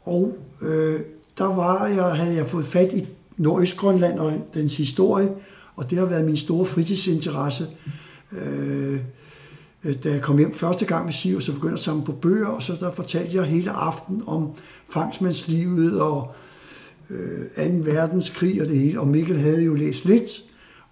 og 0.03 0.39
øh, 0.62 1.01
der 1.39 1.45
var 1.45 1.87
jeg, 1.87 2.05
havde 2.05 2.35
jeg 2.37 2.47
fået 2.47 2.64
fat 2.64 2.93
i 2.93 3.07
Nordøstgrønland 3.37 4.18
og 4.18 4.33
dens 4.55 4.77
historie, 4.77 5.31
og 5.77 5.91
det 5.91 5.99
har 5.99 6.05
været 6.05 6.25
min 6.25 6.37
store 6.37 6.66
fritidsinteresse. 6.66 7.66
Øh, 8.33 9.01
øh 9.85 9.95
da 10.05 10.11
jeg 10.11 10.22
kom 10.22 10.39
hjem 10.39 10.55
første 10.55 10.87
gang 10.87 11.05
med 11.05 11.12
Siv, 11.12 11.41
så 11.41 11.53
begyndte 11.53 11.68
jeg 11.68 11.75
at 11.75 11.81
samle 11.81 12.05
på 12.05 12.12
bøger, 12.12 12.47
og 12.47 12.62
så 12.62 12.77
der 12.81 12.93
fortalte 12.93 13.37
jeg 13.37 13.45
hele 13.45 13.70
aften 13.70 14.22
om 14.27 14.51
fangsmandslivet 14.89 16.01
og 16.01 16.33
øh, 17.11 17.83
2. 17.85 17.91
verdenskrig 17.93 18.62
og 18.62 18.68
det 18.68 18.79
hele, 18.79 19.01
og 19.01 19.09
Mikkel 19.09 19.39
havde 19.39 19.62
jo 19.62 19.75
læst 19.75 20.05
lidt, 20.05 20.45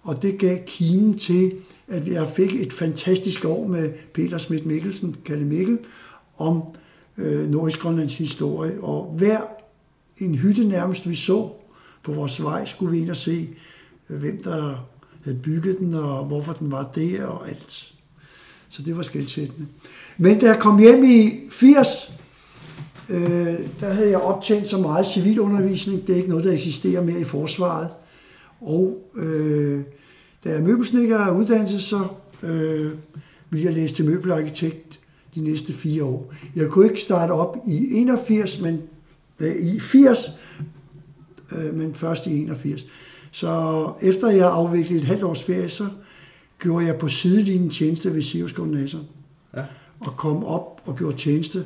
og 0.03 0.21
det 0.21 0.37
gav 0.37 0.57
kimen 0.67 1.17
til, 1.17 1.51
at 1.87 2.07
jeg 2.07 2.27
fik 2.27 2.55
et 2.55 2.73
fantastisk 2.73 3.45
år 3.45 3.67
med 3.67 3.93
Peter 4.13 4.37
Schmidt 4.37 4.65
Mikkelsen, 4.65 5.15
Kalle 5.25 5.45
Mikkel, 5.45 5.77
om 6.37 6.61
øh, 7.17 7.49
Nordisk-Grønlands 7.49 8.17
historie, 8.17 8.81
og 8.81 9.15
hver 9.17 9.39
en 10.17 10.35
hytte 10.35 10.63
nærmest 10.67 11.09
vi 11.09 11.15
så 11.15 11.49
på 12.03 12.11
vores 12.11 12.43
vej, 12.43 12.65
skulle 12.65 12.91
vi 12.91 13.01
ind 13.01 13.09
og 13.09 13.17
se, 13.17 13.49
øh, 14.09 14.19
hvem 14.19 14.43
der 14.43 14.85
havde 15.23 15.37
bygget 15.37 15.79
den, 15.79 15.93
og 15.93 16.25
hvorfor 16.25 16.53
den 16.53 16.71
var 16.71 16.91
der, 16.95 17.25
og 17.25 17.49
alt. 17.49 17.93
Så 18.69 18.81
det 18.81 18.97
var 18.97 19.03
skældsættende. 19.03 19.67
Men 20.17 20.39
da 20.39 20.45
jeg 20.45 20.59
kom 20.59 20.79
hjem 20.79 21.03
i 21.03 21.31
80, 21.51 22.13
øh, 23.09 23.55
der 23.79 23.93
havde 23.93 24.09
jeg 24.09 24.21
optjent 24.21 24.67
så 24.67 24.77
meget 24.77 25.07
civilundervisning. 25.07 26.07
Det 26.07 26.13
er 26.13 26.17
ikke 26.17 26.29
noget, 26.29 26.45
der 26.45 26.51
eksisterer 26.51 27.03
mere 27.03 27.19
i 27.19 27.23
forsvaret. 27.23 27.89
Og 28.63 29.11
øh, 29.15 29.81
da 30.43 30.49
jeg 30.49 30.57
er 30.57 30.61
møbelsnikker 30.61 31.17
af 31.17 31.35
uddannelse, 31.35 31.81
så 31.81 32.07
øh, 32.43 32.91
ville 33.49 33.65
jeg 33.65 33.73
læse 33.73 33.95
til 33.95 34.05
møbelarkitekt 34.05 34.99
de 35.35 35.43
næste 35.43 35.73
fire 35.73 36.03
år. 36.03 36.33
Jeg 36.55 36.69
kunne 36.69 36.85
ikke 36.85 37.01
starte 37.01 37.31
op 37.31 37.57
i 37.67 37.87
81, 37.91 38.61
men 38.61 38.81
øh, 39.39 39.55
i 39.55 39.79
80, 39.79 40.39
øh, 41.51 41.73
men 41.73 41.93
først 41.93 42.27
i 42.27 42.41
81. 42.41 42.87
Så 43.31 43.93
efter 44.01 44.29
jeg 44.29 44.51
afviklede 44.51 45.01
et 45.01 45.07
halvt 45.07 45.23
års 45.23 45.43
ferie, 45.43 45.69
så 45.69 45.87
gjorde 46.59 46.85
jeg 46.85 46.97
på 46.97 47.07
sidelinjen 47.07 47.69
tjeneste 47.69 48.13
ved 48.13 48.21
Sirius 48.21 48.51
Koordinator. 48.51 48.99
Ja. 49.55 49.63
Og 49.99 50.17
kom 50.17 50.43
op 50.43 50.81
og 50.85 50.95
gjorde 50.95 51.17
tjeneste 51.17 51.65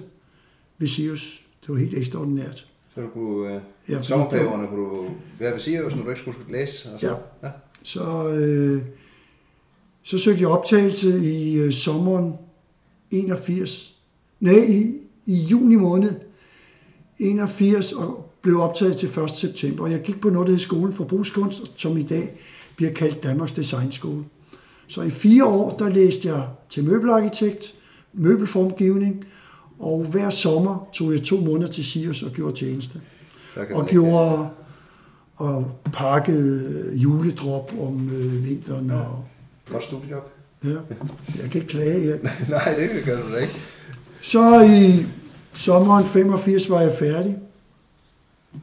ved 0.77 0.87
Sirius. 0.87 1.43
Det 1.61 1.69
var 1.69 1.75
helt 1.75 1.97
ekstraordinært. 1.97 2.67
Så 2.95 3.01
du 3.01 3.07
kunne, 3.07 3.55
øh, 3.55 3.61
ja, 3.89 4.01
sommerperioderne 4.01 4.67
kunne 4.67 4.79
du 4.79 5.05
være 5.39 5.53
ved 5.53 5.59
Sirius, 5.59 5.95
når 5.95 6.03
du 6.03 6.09
ikke 6.09 6.21
skulle 6.21 6.37
læse? 6.49 6.89
Og 6.93 6.99
så, 6.99 7.07
ja. 7.07 7.13
ja. 7.47 7.51
Så, 7.83 8.29
øh, 8.29 8.81
så 10.03 10.17
søgte 10.17 10.41
jeg 10.41 10.49
optagelse 10.49 11.25
i 11.25 11.55
øh, 11.55 11.71
sommeren 11.71 12.33
81. 13.11 13.93
Nej, 14.39 14.53
i, 14.53 14.93
i 15.25 15.35
juni 15.35 15.75
måned 15.75 16.11
81 17.19 17.93
og 17.93 18.33
blev 18.41 18.61
optaget 18.61 18.97
til 18.97 19.09
1. 19.19 19.29
september. 19.29 19.87
Jeg 19.87 20.01
gik 20.01 20.21
på 20.21 20.29
noget, 20.29 20.47
der 20.47 20.53
hed 20.53 20.59
Skolen 20.59 20.93
for 20.93 21.03
Brugskunst, 21.03 21.71
som 21.75 21.97
i 21.97 22.01
dag 22.01 22.39
bliver 22.75 22.93
kaldt 22.93 23.23
Danmarks 23.23 23.53
Designskole. 23.53 24.23
Så 24.87 25.01
i 25.01 25.09
fire 25.09 25.45
år, 25.45 25.77
der 25.77 25.89
læste 25.89 26.27
jeg 26.29 26.47
til 26.69 26.83
møbelarkitekt, 26.83 27.75
møbelformgivning, 28.13 29.25
og 29.79 30.03
hver 30.03 30.29
sommer 30.29 30.89
tog 30.93 31.11
jeg 31.11 31.23
to 31.23 31.39
måneder 31.39 31.71
til 31.71 31.85
Sirius 31.85 32.23
og 32.23 32.31
gjorde 32.31 32.55
tjeneste. 32.55 33.01
Og 33.71 33.87
gjorde 33.87 34.49
og 35.37 35.71
pakkede 35.93 36.91
juledrop 36.93 37.73
om 37.81 38.09
øh, 38.09 38.45
vinteren. 38.45 38.87
Ja. 38.87 38.95
Og, 38.95 39.25
Godt 39.69 39.83
studiejob. 39.83 40.31
Ja, 40.63 40.69
jeg 41.41 41.51
kan 41.51 41.61
ikke 41.61 41.67
klage. 41.67 42.07
Ja. 42.07 42.15
Nej, 42.49 42.75
det 42.75 43.05
gør 43.05 43.21
du 43.21 43.33
da 43.33 43.37
ikke. 43.37 43.53
Så 44.21 44.61
i 44.61 45.05
sommeren 45.53 46.05
85 46.05 46.69
var 46.69 46.81
jeg 46.81 46.91
færdig, 46.91 47.37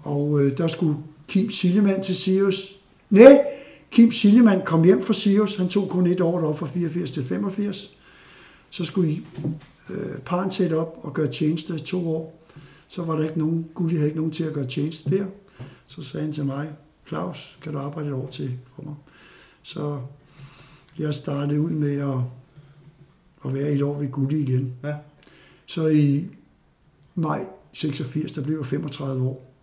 og 0.03 0.41
øh, 0.41 0.59
der 0.59 0.69
skulle 0.69 0.97
Kim 1.29 1.51
Sillemann 1.51 2.03
til 2.03 2.17
Sirius. 2.17 2.79
Nej, 3.11 3.41
Kim 3.91 4.13
Sillemann 4.13 4.63
kom 4.65 4.85
hjem 4.85 5.03
fra 5.03 5.13
Sirius. 5.13 5.57
Han 5.57 5.69
tog 5.69 5.89
kun 5.89 6.07
et 6.07 6.21
år 6.21 6.45
op 6.45 6.59
fra 6.59 6.67
84 6.67 7.11
til 7.11 7.25
85. 7.25 7.97
Så 8.71 8.85
skulle 8.85 9.11
I 9.11 9.27
øh, 9.91 10.19
parren 10.25 10.51
sætte 10.51 10.79
op 10.79 10.99
og 11.03 11.15
gøre 11.15 11.33
tjeneste 11.33 11.79
to 11.79 12.15
år. 12.17 12.44
Så 12.95 13.03
var 13.03 13.17
der 13.17 13.25
ikke 13.25 13.39
nogen, 13.39 13.69
Gulli 13.75 13.95
havde 13.95 14.07
ikke 14.07 14.19
nogen 14.19 14.33
til 14.33 14.45
at 14.45 14.53
gøre 14.53 14.67
tjeneste 14.67 15.11
der. 15.11 15.27
Så 15.87 16.03
sagde 16.03 16.25
han 16.25 16.33
til 16.33 16.45
mig, 16.45 16.73
Claus, 17.09 17.59
kan 17.63 17.73
du 17.73 17.79
arbejde 17.79 18.09
et 18.09 18.15
år 18.15 18.31
til 18.31 18.59
for 18.65 18.83
mig? 18.83 18.95
Så 19.63 20.01
jeg 20.99 21.15
startede 21.15 21.61
ud 21.61 21.71
med 21.71 21.99
at, 21.99 22.19
at 23.45 23.55
være 23.55 23.73
et 23.73 23.83
år 23.83 23.99
ved 23.99 24.11
Gulli 24.11 24.39
igen. 24.39 24.75
Ja. 24.85 24.97
Så 25.67 25.87
i 25.87 26.29
maj 27.15 27.41
86, 27.73 28.33
der 28.33 28.43
blev 28.43 28.57
jeg 28.57 28.67
35 28.67 29.25
år. 29.25 29.55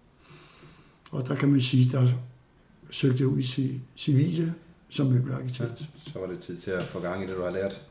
Og 1.12 1.28
der 1.28 1.36
kan 1.36 1.50
man 1.50 1.62
sige, 1.62 1.92
der 1.92 2.08
søgte 2.90 3.28
ud 3.28 3.40
i 3.40 3.82
civile 3.96 4.54
som 4.90 5.08
møbelarkitekt. 5.08 5.82
Ja, 5.82 6.12
så 6.12 6.20
var 6.20 6.28
det 6.28 6.40
tid 6.40 6.58
til 6.58 6.72
at 6.72 6.84
få 6.84 7.00
gang 7.00 7.24
i 7.24 7.28
det, 7.28 7.36
du 7.36 7.44
har 7.44 7.52
lært. 7.52 7.82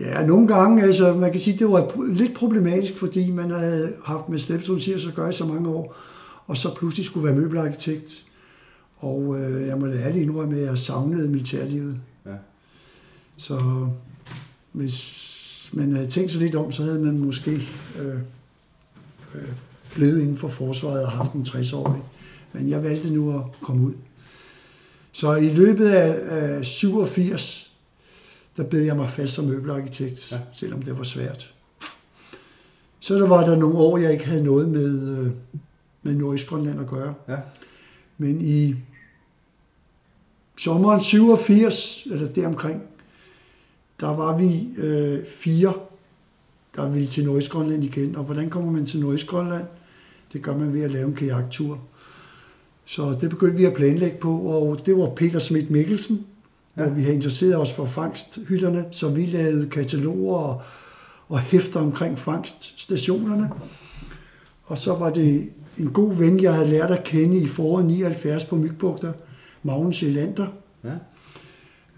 Ja, 0.00 0.26
nogle 0.26 0.48
gange, 0.48 0.82
altså 0.82 1.14
man 1.14 1.30
kan 1.30 1.40
sige, 1.40 1.58
det 1.58 1.68
var 1.68 2.06
lidt 2.12 2.34
problematisk, 2.34 2.96
fordi 2.96 3.30
man 3.30 3.50
havde 3.50 3.92
haft 4.04 4.28
med 4.28 4.38
slæbsrutier 4.38 4.98
så 4.98 5.12
gør 5.12 5.28
i 5.28 5.32
så 5.32 5.44
mange 5.44 5.68
år, 5.68 5.96
og 6.46 6.56
så 6.56 6.74
pludselig 6.74 7.06
skulle 7.06 7.26
være 7.26 7.36
møbelarkitekt. 7.36 8.24
Og 8.98 9.40
øh, 9.40 9.66
jeg 9.66 9.78
må 9.78 9.86
da 9.86 9.92
ærligt 9.92 10.22
indrømme, 10.22 10.56
at 10.56 10.66
jeg 10.66 10.78
savnede 10.78 11.28
militærlivet. 11.28 11.96
Ja. 12.26 12.34
Så 13.36 13.86
hvis 14.72 15.70
man 15.72 15.92
havde 15.92 16.06
tænkt 16.06 16.30
sig 16.30 16.40
lidt 16.40 16.54
om, 16.54 16.72
så 16.72 16.82
havde 16.82 16.98
man 16.98 17.18
måske 17.18 17.50
øh, 17.98 18.14
øh, 19.34 19.48
blevet 19.94 20.20
inden 20.20 20.36
for 20.36 20.48
forsvaret 20.48 21.04
og 21.04 21.10
haft 21.10 21.32
en 21.32 21.42
60-årig. 21.42 22.02
Men 22.52 22.68
jeg 22.68 22.84
valgte 22.84 23.10
nu 23.10 23.38
at 23.38 23.42
komme 23.62 23.86
ud. 23.86 23.92
Så 25.12 25.34
i 25.34 25.48
løbet 25.48 25.88
af, 25.88 26.64
87, 26.64 27.67
der 28.58 28.64
bed 28.64 28.82
jeg 28.82 28.96
mig 28.96 29.10
fast 29.10 29.34
som 29.34 29.44
møbelarkitekt, 29.44 30.32
ja. 30.32 30.38
selvom 30.52 30.82
det 30.82 30.98
var 30.98 31.04
svært. 31.04 31.54
Så 33.00 33.14
der 33.14 33.28
var 33.28 33.46
der 33.46 33.56
nogle 33.56 33.78
år, 33.78 33.98
jeg 33.98 34.12
ikke 34.12 34.26
havde 34.26 34.44
noget 34.44 34.68
med, 34.68 35.18
øh, 35.18 35.30
med 36.02 36.14
Nordøstgrønland 36.14 36.80
at 36.80 36.86
gøre. 36.86 37.14
Ja. 37.28 37.36
Men 38.18 38.40
i 38.40 38.74
sommeren 40.56 41.00
87, 41.00 42.06
eller 42.10 42.28
deromkring, 42.28 42.82
der 44.00 44.08
var 44.08 44.38
vi 44.38 44.68
øh, 44.76 45.26
fire, 45.26 45.74
der 46.76 46.88
ville 46.88 47.08
til 47.08 47.24
Nordøstgrønland 47.24 47.84
igen. 47.84 48.16
Og 48.16 48.24
hvordan 48.24 48.50
kommer 48.50 48.72
man 48.72 48.86
til 48.86 49.00
Nordøstgrønland? 49.00 49.64
Det 50.32 50.42
gør 50.42 50.56
man 50.56 50.72
ved 50.72 50.82
at 50.82 50.90
lave 50.90 51.08
en 51.08 51.14
kajaktur. 51.14 51.80
Så 52.84 53.16
det 53.20 53.30
begyndte 53.30 53.56
vi 53.56 53.64
at 53.64 53.74
planlægge 53.74 54.18
på, 54.20 54.38
og 54.38 54.86
det 54.86 54.96
var 54.96 55.14
Peter 55.14 55.38
Schmidt 55.38 55.70
Mikkelsen, 55.70 56.26
ja. 56.78 56.84
hvor 56.84 56.94
vi 56.94 57.02
havde 57.02 57.14
interesseret 57.14 57.56
os 57.56 57.72
for 57.72 57.84
fangsthytterne, 57.84 58.84
så 58.90 59.08
vi 59.08 59.26
lavede 59.26 59.68
kataloger 59.68 60.36
og, 60.36 60.62
og 61.28 61.40
hæfter 61.40 61.80
omkring 61.80 62.18
fangststationerne. 62.18 63.50
Og 64.64 64.78
så 64.78 64.94
var 64.94 65.10
det 65.10 65.48
en 65.78 65.90
god 65.90 66.14
ven, 66.14 66.42
jeg 66.42 66.54
havde 66.54 66.70
lært 66.70 66.90
at 66.90 67.04
kende 67.04 67.36
i 67.36 67.46
foråret 67.46 67.84
79 67.84 68.44
på 68.44 68.56
Mygbugter, 68.56 69.12
Magnus 69.62 70.02
Elander, 70.02 70.46
ja. 70.84 70.94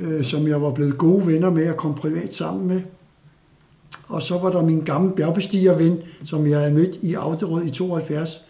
øh, 0.01 0.25
som 0.25 0.49
jeg 0.49 0.63
var 0.63 0.71
blevet 0.71 0.99
gode 0.99 1.27
venner 1.27 1.51
med 1.51 1.67
at 1.67 1.77
komme 1.77 1.97
privat 1.97 2.35
sammen 2.35 2.67
med. 2.67 2.81
Og 4.09 4.23
så 4.23 4.39
var 4.39 4.51
der 4.51 4.63
min 4.63 4.81
gamle 4.81 5.15
bjergbestigerven, 5.15 5.99
som 6.25 6.47
jeg 6.47 6.59
havde 6.59 6.75
mødt 6.75 6.97
i 7.03 7.15
Auderød 7.15 7.65
i 7.65 7.71
72, 7.71 8.47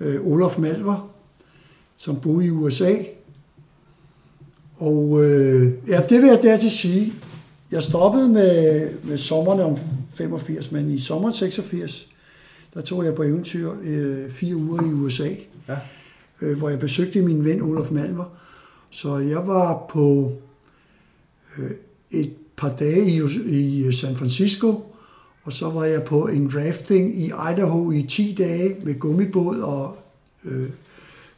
øh, 0.00 0.26
Olof 0.26 0.58
Malver, 0.58 1.10
som 1.96 2.20
boede 2.20 2.46
i 2.46 2.50
USA. 2.50 2.94
Og 4.84 5.24
øh, 5.24 5.72
ja, 5.88 6.02
det 6.08 6.22
vil 6.22 6.28
jeg 6.28 6.42
dertil 6.42 6.70
sige. 6.70 7.12
Jeg 7.70 7.82
stoppede 7.82 8.28
med, 8.28 8.88
med 9.02 9.16
sommerne 9.16 9.64
om 9.64 9.76
85, 10.10 10.72
men 10.72 10.90
i 10.90 10.98
sommeren 10.98 11.34
86, 11.34 12.08
der 12.74 12.80
tog 12.80 13.04
jeg 13.04 13.14
på 13.14 13.22
eventyr 13.22 13.72
øh, 13.82 14.30
fire 14.30 14.56
uger 14.56 14.82
i 14.82 14.92
USA, 14.92 15.28
ja. 15.68 15.76
øh, 16.40 16.58
hvor 16.58 16.68
jeg 16.68 16.78
besøgte 16.78 17.22
min 17.22 17.44
ven 17.44 17.62
Olof 17.62 17.90
Malver. 17.90 18.24
Så 18.90 19.18
jeg 19.18 19.46
var 19.46 19.86
på 19.88 20.32
øh, 21.58 21.70
et 22.10 22.32
par 22.56 22.70
dage 22.70 23.06
i, 23.06 23.22
i 23.88 23.92
San 23.92 24.16
Francisco, 24.16 24.82
og 25.42 25.52
så 25.52 25.70
var 25.70 25.84
jeg 25.84 26.02
på 26.02 26.26
en 26.26 26.50
rafting 26.54 27.18
i 27.20 27.24
Idaho 27.24 27.90
i 27.90 28.02
10 28.02 28.34
dage 28.38 28.76
med 28.82 28.98
gummibåd 28.98 29.58
og 29.58 29.96
øh, 30.44 30.68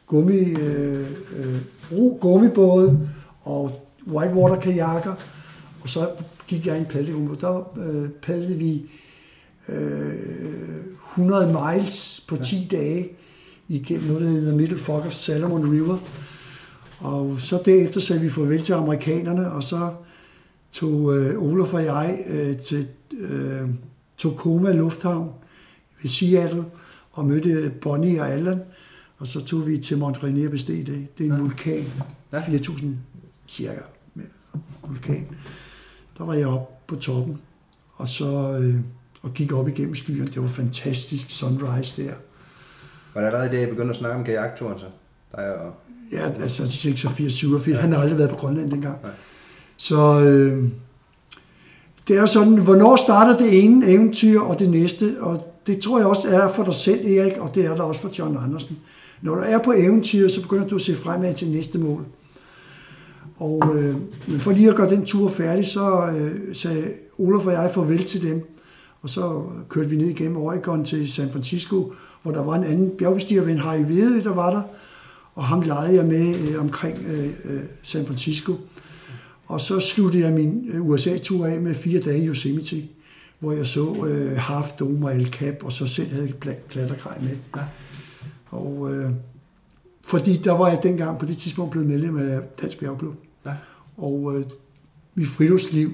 gummi, 0.07 0.39
øh, 0.39 1.07
øh, 1.37 1.57
ro, 1.91 2.17
gummibåde 2.21 3.09
og 3.47 3.87
whitewater 4.07 4.59
kajakker. 4.59 5.13
Og 5.81 5.89
så 5.89 6.09
gik 6.47 6.65
jeg 6.65 6.75
i 6.75 6.79
en 6.79 6.85
padlegruppe. 6.85 7.37
Der 7.41 7.77
øh, 7.77 8.09
padlede 8.09 8.57
vi 8.57 8.83
øh, 9.69 10.13
100 11.11 11.47
miles 11.47 12.25
på 12.27 12.37
10 12.37 12.67
ja. 12.71 12.77
dage 12.77 13.09
igennem 13.67 14.07
noget, 14.07 14.21
der 14.21 14.29
hedder 14.29 14.55
Middle 14.55 14.77
Fork 14.77 15.05
of 15.05 15.11
Salomon 15.11 15.71
River. 15.71 15.97
Og 16.99 17.39
så 17.39 17.61
derefter 17.65 18.01
sagde 18.01 18.21
vi 18.21 18.29
farvel 18.29 18.61
til 18.61 18.73
amerikanerne, 18.73 19.51
og 19.51 19.63
så 19.63 19.91
tog 20.71 21.17
øh, 21.17 21.43
Olof 21.43 21.73
og 21.73 21.83
jeg 21.83 22.19
øh, 22.27 22.57
til 22.57 22.87
øh, 23.17 23.69
Tacoma 24.17 24.71
Lufthavn 24.71 25.29
ved 26.01 26.09
Seattle 26.09 26.65
og 27.11 27.25
mødte 27.25 27.71
Bonnie 27.81 28.21
og 28.21 28.31
Allan. 28.31 28.61
Og 29.17 29.27
så 29.27 29.45
tog 29.45 29.67
vi 29.67 29.77
til 29.77 29.97
Mont 29.97 30.23
Rainier 30.23 30.49
bestedt 30.49 30.87
det. 30.87 31.17
Det 31.17 31.27
er 31.27 31.29
en 31.29 31.35
ja. 31.35 31.41
vulkan. 31.41 31.85
Ja. 32.31 32.39
4.000 32.39 32.85
cirka 33.47 33.81
med 34.13 34.25
vulkan. 34.87 35.27
Der 36.17 36.23
var 36.23 36.33
jeg 36.33 36.47
oppe 36.47 36.73
på 36.87 36.95
toppen, 36.95 37.37
og 37.95 38.07
så 38.07 38.59
øh, 38.61 38.75
og 39.21 39.33
gik 39.33 39.53
op 39.53 39.67
igennem 39.67 39.95
skyerne. 39.95 40.27
Det 40.27 40.41
var 40.41 40.47
fantastisk 40.47 41.29
sunrise 41.29 42.03
der. 42.03 42.13
Var 43.13 43.21
det 43.21 43.27
allerede 43.27 43.51
det, 43.51 43.59
jeg 43.59 43.69
begyndte 43.69 43.89
at 43.89 43.95
snakke 43.95 44.17
om 44.17 44.23
kajakturen 44.23 44.79
så? 44.79 44.85
Der 45.31 45.37
er 45.37 45.63
jo... 45.63 45.71
Ja, 46.11 46.41
altså 46.41 46.67
86, 46.67 47.33
87. 47.33 47.75
Ja. 47.75 47.81
Han 47.81 47.91
har 47.93 47.99
aldrig 47.99 48.17
været 48.17 48.29
på 48.29 48.35
Grønland 48.35 48.69
dengang. 48.69 48.97
Nej. 49.03 49.11
Så 49.77 50.19
øh, 50.21 50.69
det 52.07 52.17
er 52.17 52.25
sådan, 52.25 52.57
hvornår 52.57 52.95
starter 52.95 53.37
det 53.37 53.63
ene 53.63 53.87
eventyr 53.87 54.39
og 54.39 54.59
det 54.59 54.69
næste? 54.69 55.15
Og 55.19 55.53
det 55.67 55.79
tror 55.79 55.97
jeg 55.97 56.07
også 56.07 56.29
er 56.29 56.47
for 56.47 56.63
dig 56.63 56.75
selv, 56.75 57.07
Erik, 57.07 57.37
og 57.37 57.55
det 57.55 57.65
er 57.65 57.75
der 57.75 57.83
også 57.83 58.01
for 58.01 58.09
John 58.19 58.37
Andersen. 58.37 58.77
Når 59.21 59.35
du 59.35 59.41
er 59.41 59.57
på 59.57 59.71
eventyr, 59.71 60.27
så 60.27 60.41
begynder 60.41 60.67
du 60.67 60.75
at 60.75 60.81
se 60.81 60.95
fremad 60.95 61.33
til 61.33 61.51
næste 61.51 61.79
mål. 61.79 62.05
Og 63.37 63.75
øh, 63.75 63.95
men 64.27 64.39
for 64.39 64.51
lige 64.51 64.69
at 64.69 64.75
gøre 64.75 64.89
den 64.89 65.05
tur 65.05 65.29
færdig, 65.29 65.65
så 65.65 66.07
øh, 66.07 66.55
sagde 66.55 66.83
Olof 67.19 67.45
og 67.45 67.53
jeg 67.53 67.71
farvel 67.73 68.03
til 68.03 68.23
dem. 68.23 68.47
Og 69.01 69.09
så 69.09 69.43
kørte 69.69 69.89
vi 69.89 69.95
ned 69.95 70.07
igennem 70.07 70.37
Oregon 70.37 70.85
til 70.85 71.11
San 71.11 71.29
Francisco, 71.29 71.93
hvor 72.23 72.31
der 72.31 72.43
var 72.43 72.55
en 72.55 72.63
anden 72.63 72.91
bjergbestigerven, 72.97 73.57
Harry 73.57 73.83
Vedø, 73.87 74.19
der 74.19 74.33
var 74.33 74.51
der. 74.51 74.61
Og 75.35 75.43
ham 75.43 75.61
legede 75.61 75.95
jeg 75.95 76.05
med 76.05 76.35
øh, 76.35 76.61
omkring 76.61 76.97
øh, 77.07 77.29
øh, 77.45 77.61
San 77.83 78.05
Francisco. 78.05 78.53
Og 79.47 79.61
så 79.61 79.79
sluttede 79.79 80.23
jeg 80.23 80.33
min 80.33 80.69
øh, 80.73 80.89
USA-tur 80.89 81.45
af 81.45 81.61
med 81.61 81.75
fire 81.75 81.99
dage 81.99 82.23
i 82.23 82.27
Yosemite, 82.27 82.83
hvor 83.39 83.51
jeg 83.51 83.65
så 83.65 84.05
øh, 84.05 84.37
Half 84.37 84.71
Dome 84.71 85.05
og 85.07 85.15
El 85.15 85.27
Cap, 85.27 85.63
og 85.63 85.71
så 85.71 85.87
selv 85.87 86.09
havde 86.09 86.33
pla- 86.45 86.67
klattergrej 86.69 87.17
med. 87.21 87.37
Ja. 87.55 87.61
Og, 88.49 88.93
øh, 88.93 89.11
fordi 90.03 90.37
der 90.37 90.51
var 90.51 90.69
jeg 90.69 90.79
dengang 90.83 91.19
på 91.19 91.25
det 91.25 91.37
tidspunkt 91.37 91.71
blevet 91.71 91.87
medlem 91.87 92.17
af 92.17 92.39
Dansk 92.61 92.79
Bjergklub. 92.79 93.15
Og 93.97 94.35
øh, 94.35 94.45
mit 95.15 95.27
friluftsliv, 95.27 95.93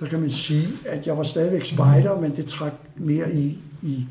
der 0.00 0.06
kan 0.06 0.20
man 0.20 0.30
sige, 0.30 0.68
at 0.86 1.06
jeg 1.06 1.16
var 1.16 1.22
stadigvæk 1.22 1.64
spejder, 1.64 2.20
men 2.20 2.36
det 2.36 2.46
trak 2.46 2.72
mere 2.96 3.34
i, 3.34 3.58
i, 3.82 4.06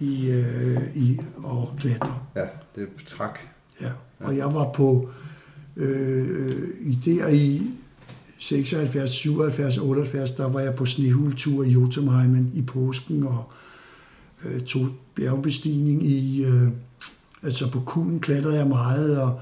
i, 0.00 0.26
øh, 0.26 0.96
i 0.96 1.20
at 1.44 1.78
klatre. 1.78 2.18
Ja, 2.36 2.46
det 2.76 2.88
trak. 3.06 3.38
Ja. 3.80 3.90
Og 4.18 4.36
jeg 4.36 4.54
var 4.54 4.72
på 4.72 5.08
øh, 5.76 6.68
i 6.80 6.94
der 7.04 7.28
i 7.28 7.62
76, 8.38 9.10
77, 9.10 9.78
78, 9.78 10.32
der 10.32 10.48
var 10.48 10.60
jeg 10.60 10.74
på 10.74 10.86
snehultur 10.86 11.64
i 11.64 11.68
Jotunheimen 11.68 12.52
i 12.54 12.62
påsken 12.62 13.22
og 13.22 13.52
øh, 14.44 14.60
tog 14.60 14.86
bjergbestigning 15.14 16.06
i, 16.06 16.44
øh, 16.44 16.68
altså 17.42 17.70
på 17.70 17.80
kulen 17.80 18.20
klatrede 18.20 18.56
jeg 18.56 18.66
meget, 18.66 19.20
og 19.20 19.40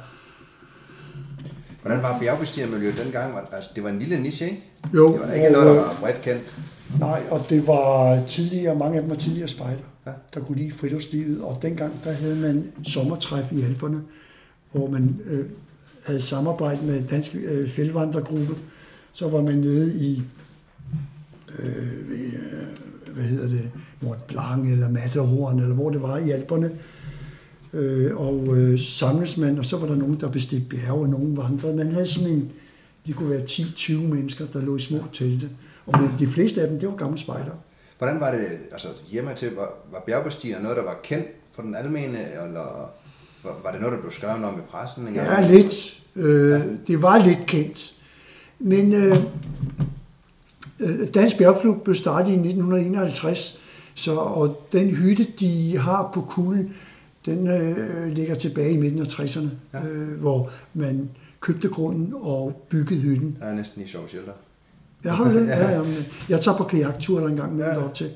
Hvordan 1.82 2.02
var 2.02 2.18
bjergbestigermiljøet 2.20 2.98
dengang? 3.04 3.34
Var- 3.34 3.48
Altså, 3.52 3.70
det 3.74 3.82
var 3.84 3.90
en 3.90 3.98
lille 3.98 4.20
niche, 4.22 4.46
ikke? 4.46 4.62
jo, 4.94 5.12
Det 5.12 5.20
var 5.20 5.32
ikke 5.32 5.46
og, 5.46 5.52
noget, 5.52 5.66
der 5.66 5.82
var 5.82 5.96
bredt 6.00 6.22
kendt. 6.22 6.42
Nej, 7.00 7.22
og 7.30 7.46
det 7.50 7.66
var 7.66 8.22
tidligere, 8.28 8.74
mange 8.74 8.96
af 8.96 9.02
dem 9.02 9.10
var 9.10 9.16
tidligere 9.16 9.48
spejder, 9.48 9.78
Ja. 10.06 10.10
der 10.34 10.40
kunne 10.40 10.58
lide 10.58 10.72
friluftslivet, 10.72 11.42
og 11.42 11.58
dengang 11.62 11.92
der 12.04 12.12
havde 12.12 12.36
man 12.36 12.64
sommertræf 12.84 13.52
i 13.52 13.62
Alperne, 13.62 14.00
hvor 14.72 14.90
man 14.90 15.20
øh, 15.26 15.44
havde 16.06 16.20
samarbejdet 16.20 16.84
med 16.84 17.02
Dansk 17.10 17.36
øh, 17.44 17.68
Fældvandrergruppe. 17.68 18.54
Så 19.12 19.28
var 19.28 19.40
man 19.42 19.54
nede 19.58 19.94
i, 19.94 20.22
øh, 21.58 22.08
ved, 22.10 22.26
øh, 22.26 23.14
hvad 23.14 23.24
hedder 23.24 23.48
det, 23.48 23.70
Mont 24.00 24.26
Blanc 24.26 24.72
eller 24.72 24.88
Matterhorn, 24.90 25.58
eller 25.60 25.74
hvor 25.74 25.90
det 25.90 26.02
var 26.02 26.18
i 26.18 26.30
Alperne. 26.30 26.70
Øh, 27.72 28.16
og 28.16 28.56
øh, 28.56 28.78
samles 28.78 29.36
man, 29.36 29.58
og 29.58 29.64
så 29.64 29.76
var 29.76 29.86
der 29.86 29.94
nogen, 29.94 30.20
der 30.20 30.28
bestilte 30.28 30.66
bjerge, 30.68 31.00
og 31.00 31.08
nogen 31.08 31.36
vandrede. 31.36 31.76
Man 31.76 31.92
havde 31.92 32.06
sådan 32.06 32.28
en, 32.28 32.52
de 33.06 33.12
kunne 33.12 33.30
være 33.30 33.42
10-20 33.42 33.92
mennesker, 33.92 34.46
der 34.46 34.60
lå 34.60 34.76
i 34.76 34.80
små 34.80 34.98
telte. 35.12 35.50
Og 35.86 36.00
men 36.00 36.10
de 36.18 36.26
fleste 36.26 36.62
af 36.62 36.68
dem, 36.68 36.80
det 36.80 36.88
var 36.88 36.96
gamle 36.96 37.18
spejder. 37.18 37.52
Hvordan 37.98 38.20
var 38.20 38.30
det, 38.30 38.46
altså 38.72 38.88
hjemme 39.10 39.30
til, 39.36 39.54
var, 39.54 39.68
var 39.92 40.02
bjergbestiger 40.06 40.62
noget, 40.62 40.76
der 40.76 40.82
var 40.82 41.00
kendt 41.02 41.26
for 41.54 41.62
den 41.62 41.74
almene, 41.74 42.18
eller 42.32 42.92
var, 43.42 43.60
var 43.64 43.70
det 43.72 43.80
noget, 43.80 43.92
der 43.92 44.00
blev 44.00 44.12
skrevet 44.12 44.44
om 44.44 44.58
i 44.58 44.62
pressen? 44.70 45.06
engang? 45.06 45.26
Ja, 45.26 45.48
lidt. 45.50 46.02
Øh, 46.16 46.60
det 46.86 47.02
var 47.02 47.26
lidt 47.26 47.46
kendt. 47.46 47.94
Men 48.58 48.94
øh, 48.94 49.16
øh, 50.80 51.14
Dansk 51.14 51.38
Bjergklub 51.38 51.84
blev 51.84 51.94
startet 51.94 52.28
i 52.28 52.34
1951, 52.34 53.58
så, 53.94 54.14
og 54.14 54.68
den 54.72 54.90
hytte, 54.90 55.26
de 55.40 55.78
har 55.78 56.10
på 56.14 56.20
kuglen, 56.20 56.74
den 57.26 57.46
øh, 57.48 58.12
ligger 58.12 58.34
tilbage 58.34 58.72
i 58.72 58.76
midten 58.76 59.00
af 59.00 59.04
60'erne, 59.06 59.48
Ja. 59.72 59.78
ja. 59.78 59.86
øh, 59.86 60.20
hvor 60.20 60.50
man 60.74 61.10
købte 61.40 61.68
grunden 61.68 62.14
og 62.20 62.66
byggede 62.68 63.00
hytten. 63.00 63.36
Jeg 63.40 63.50
er 63.50 63.54
næsten 63.54 63.82
i 63.82 63.86
sjov 63.86 64.08
shelter. 64.08 64.32
Jeg 65.04 65.12
har 65.12 65.30
det. 65.30 65.46
Ja, 65.48 65.70
ja, 65.70 65.82
men 65.82 65.94
jeg 66.28 66.40
tager 66.40 66.56
på 66.56 66.64
kajaktur 66.64 67.20
der 67.20 67.28
en 67.28 67.36
gang 67.36 67.56
med 67.56 67.64
Ja. 67.64 67.80
ja. 67.80 67.88
til. 67.94 68.10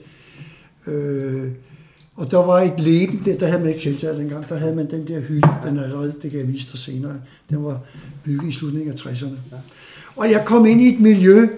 Øh, 0.86 1.50
og 2.14 2.30
der 2.30 2.36
var 2.38 2.61
et 2.61 2.80
leben, 2.80 3.22
der, 3.24 3.38
der 3.38 3.46
havde 3.46 3.59
man 3.61 3.68
ikke 3.68 3.80
shelter 3.80 4.16
dengang, 4.16 4.48
der 4.48 4.57
havde 4.57 4.76
man 4.76 4.90
den 4.90 5.09
der 5.09 5.20
hytte, 5.20 5.48
den 5.64 5.76
er 5.76 5.82
allerede, 5.84 6.14
det 6.22 6.30
kan 6.30 6.40
jeg 6.40 6.48
vise 6.48 6.70
dig 6.72 6.78
senere, 6.78 7.14
den 7.50 7.64
var 7.64 7.80
bygget 8.24 8.48
i 8.48 8.52
slutningen 8.52 8.92
af 8.92 8.96
60'erne. 8.96 9.26
Ja. 9.52 9.57
Og 10.16 10.30
jeg 10.30 10.42
kom 10.46 10.66
ind 10.66 10.80
i 10.82 10.94
et 10.94 11.00
miljø, 11.00 11.48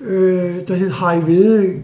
øh, 0.00 0.68
der 0.68 0.74
hed 0.74 0.90
Harry 0.90 1.24
Vedø, 1.26 1.78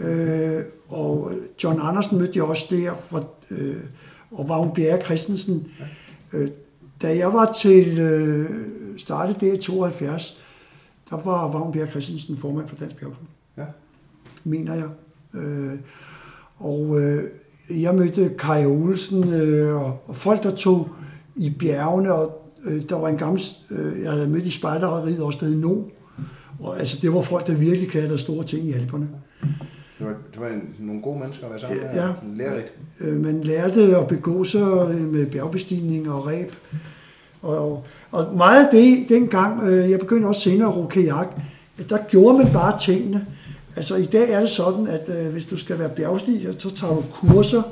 øh, 0.00 0.62
og 0.88 1.32
John 1.64 1.78
Andersen 1.82 2.18
mødte 2.18 2.32
jeg 2.34 2.44
også 2.44 2.66
der, 2.70 2.94
for, 2.94 3.28
øh, 3.50 3.76
og 4.30 4.48
Vagn 4.48 4.74
Bjerre 4.74 5.00
Christensen. 5.00 5.66
Øh, 6.32 6.50
da 7.02 7.16
jeg 7.16 7.32
var 7.32 7.52
til 7.52 7.98
øh, 7.98 8.50
startet 8.98 9.40
der 9.40 9.52
i 9.52 9.58
72, 9.58 10.40
der 11.10 11.16
var 11.24 11.48
Vagn 11.52 11.72
Bjerre 11.72 11.90
Christensen 11.90 12.36
formand 12.36 12.68
for 12.68 12.76
Dansk 12.76 12.96
Bjergklub 12.96 13.28
Ja. 13.56 13.64
mener 14.44 14.74
jeg. 14.74 14.88
Øh, 15.40 15.78
og 16.58 17.00
øh, 17.00 17.24
jeg 17.70 17.94
mødte 17.94 18.34
Kai 18.38 18.66
Olsen 18.66 19.32
øh, 19.32 19.76
og, 19.76 19.98
og 20.06 20.14
folk, 20.16 20.42
der 20.42 20.56
tog 20.56 20.88
i 21.36 21.50
bjergene, 21.50 22.12
og 22.14 22.52
øh, 22.64 22.82
der 22.88 22.96
var 22.96 23.08
en 23.08 23.16
gammel, 23.16 23.40
øh, 23.70 24.02
jeg 24.02 24.12
havde 24.12 24.28
mødt 24.28 24.46
i 24.46 24.50
spejdereriet 24.50 25.20
også, 25.22 25.38
der 25.40 25.46
hed 25.46 25.56
No. 25.56 25.82
Og 26.60 26.78
altså, 26.78 26.98
det 27.02 27.12
var 27.14 27.20
folk, 27.20 27.46
der 27.46 27.54
virkelig 27.54 27.88
klatrede 27.90 28.18
store 28.18 28.44
ting 28.44 28.68
i 28.68 28.72
Alperne. 28.72 29.08
Det 30.00 30.08
var, 30.08 30.14
det 30.32 30.40
var 30.40 30.60
nogle 30.78 31.02
gode 31.02 31.18
mennesker 31.18 31.44
at 31.44 31.50
være 31.50 31.60
sammen 31.60 31.78
med. 31.78 31.94
Ja. 31.94 32.08
Lærerigt. 32.32 32.72
Øh, 33.00 33.24
man 33.24 33.40
lærte 33.40 33.96
at 33.96 34.06
begå 34.06 34.44
sig 34.44 34.60
øh, 34.90 35.12
med 35.12 35.26
bjergbestigning 35.26 36.12
og 36.12 36.26
ræb. 36.26 36.52
Og, 37.42 37.84
og 38.10 38.36
meget 38.36 38.64
af 38.64 38.70
det 38.72 39.08
dengang, 39.08 39.62
øh, 39.62 39.90
jeg 39.90 39.98
begyndte 39.98 40.26
også 40.26 40.40
senere 40.40 40.68
at 40.68 40.76
ro 40.76 40.86
kajak, 40.86 41.28
der 41.88 41.98
gjorde 42.08 42.38
man 42.38 42.52
bare 42.52 42.78
tingene. 42.78 43.26
Altså 43.76 43.96
i 43.96 44.04
dag 44.04 44.30
er 44.30 44.40
det 44.40 44.50
sådan, 44.50 44.86
at 44.86 45.08
øh, 45.08 45.32
hvis 45.32 45.44
du 45.44 45.56
skal 45.56 45.78
være 45.78 45.88
bjergstiger, 45.88 46.52
så 46.58 46.74
tager 46.74 46.94
du 46.94 47.04
kurser, 47.12 47.62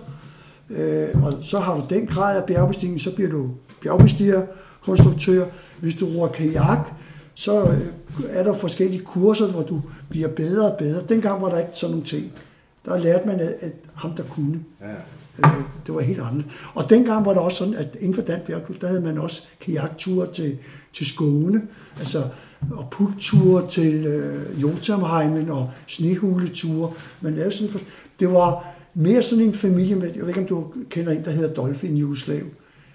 øh, 0.71 1.25
og 1.25 1.33
så 1.43 1.59
har 1.59 1.77
du 1.77 1.83
den 1.91 2.07
grad 2.07 2.37
af 2.37 2.45
bjergbestigning, 2.45 3.01
så 3.01 3.15
bliver 3.15 3.31
du 3.31 3.51
bjergbestiger, 3.83 4.43
konstruktør. 4.81 5.45
Hvis 5.81 5.95
du 5.95 6.07
roer 6.07 6.29
kajak, 6.29 6.93
så 7.39 7.65
øh, 7.65 7.87
er 8.29 8.43
der 8.43 8.53
forskellige 8.53 9.05
kurser, 9.05 9.49
hvor 9.49 9.63
du 9.63 9.83
bliver 10.09 10.29
bedre 10.29 10.73
og 10.73 10.79
bedre. 10.79 11.03
Dengang 11.09 11.43
var 11.43 11.51
der 11.51 11.59
ikke 11.59 11.71
sådan 11.73 11.91
nogle 11.91 12.07
ting. 12.07 12.33
Der 12.85 12.99
lærte 12.99 13.27
man, 13.27 13.41
at, 13.41 13.55
at 13.61 13.73
ham 13.95 14.15
der 14.17 14.23
kunne. 14.23 14.61
Ja. 14.81 14.87
Øh, 15.39 15.63
det 15.87 15.95
var 15.95 16.01
helt 16.01 16.21
anderledes. 16.21 16.53
Og 16.75 16.91
dengang 16.91 17.25
var 17.25 17.33
det 17.33 17.43
også 17.43 17.59
sådan, 17.59 17.75
at 17.75 17.97
inden 18.01 18.15
for 18.15 18.23
Dansk 18.23 18.47
Bjergklub, 18.47 18.81
der 18.81 18.87
havde 18.87 19.01
man 19.01 19.19
også 19.19 19.43
kajakture 19.61 20.33
til, 20.33 20.59
til 20.93 21.07
Skåne, 21.07 21.63
altså 21.99 22.23
og 22.71 22.89
pulture 22.91 23.69
til 23.69 24.07
øh, 24.07 24.63
Jotunheimen 24.63 25.51
og 25.51 25.71
snehuleture. 25.87 26.93
Man 27.21 27.35
lavede 27.35 27.53
sådan 27.53 27.73
for, 27.73 27.81
det 28.21 28.33
var 28.33 28.67
mere 28.95 29.23
sådan 29.23 29.45
en 29.45 29.55
familie 29.55 29.97
med, 29.97 30.11
jeg 30.15 30.21
ved 30.21 30.29
ikke 30.29 30.41
om 30.41 30.47
du 30.47 30.73
kender 30.91 31.13
en, 31.13 31.25
der 31.25 31.31
hedder 31.31 31.55
Dolphin 31.55 31.97
Jugoslav. 31.97 32.43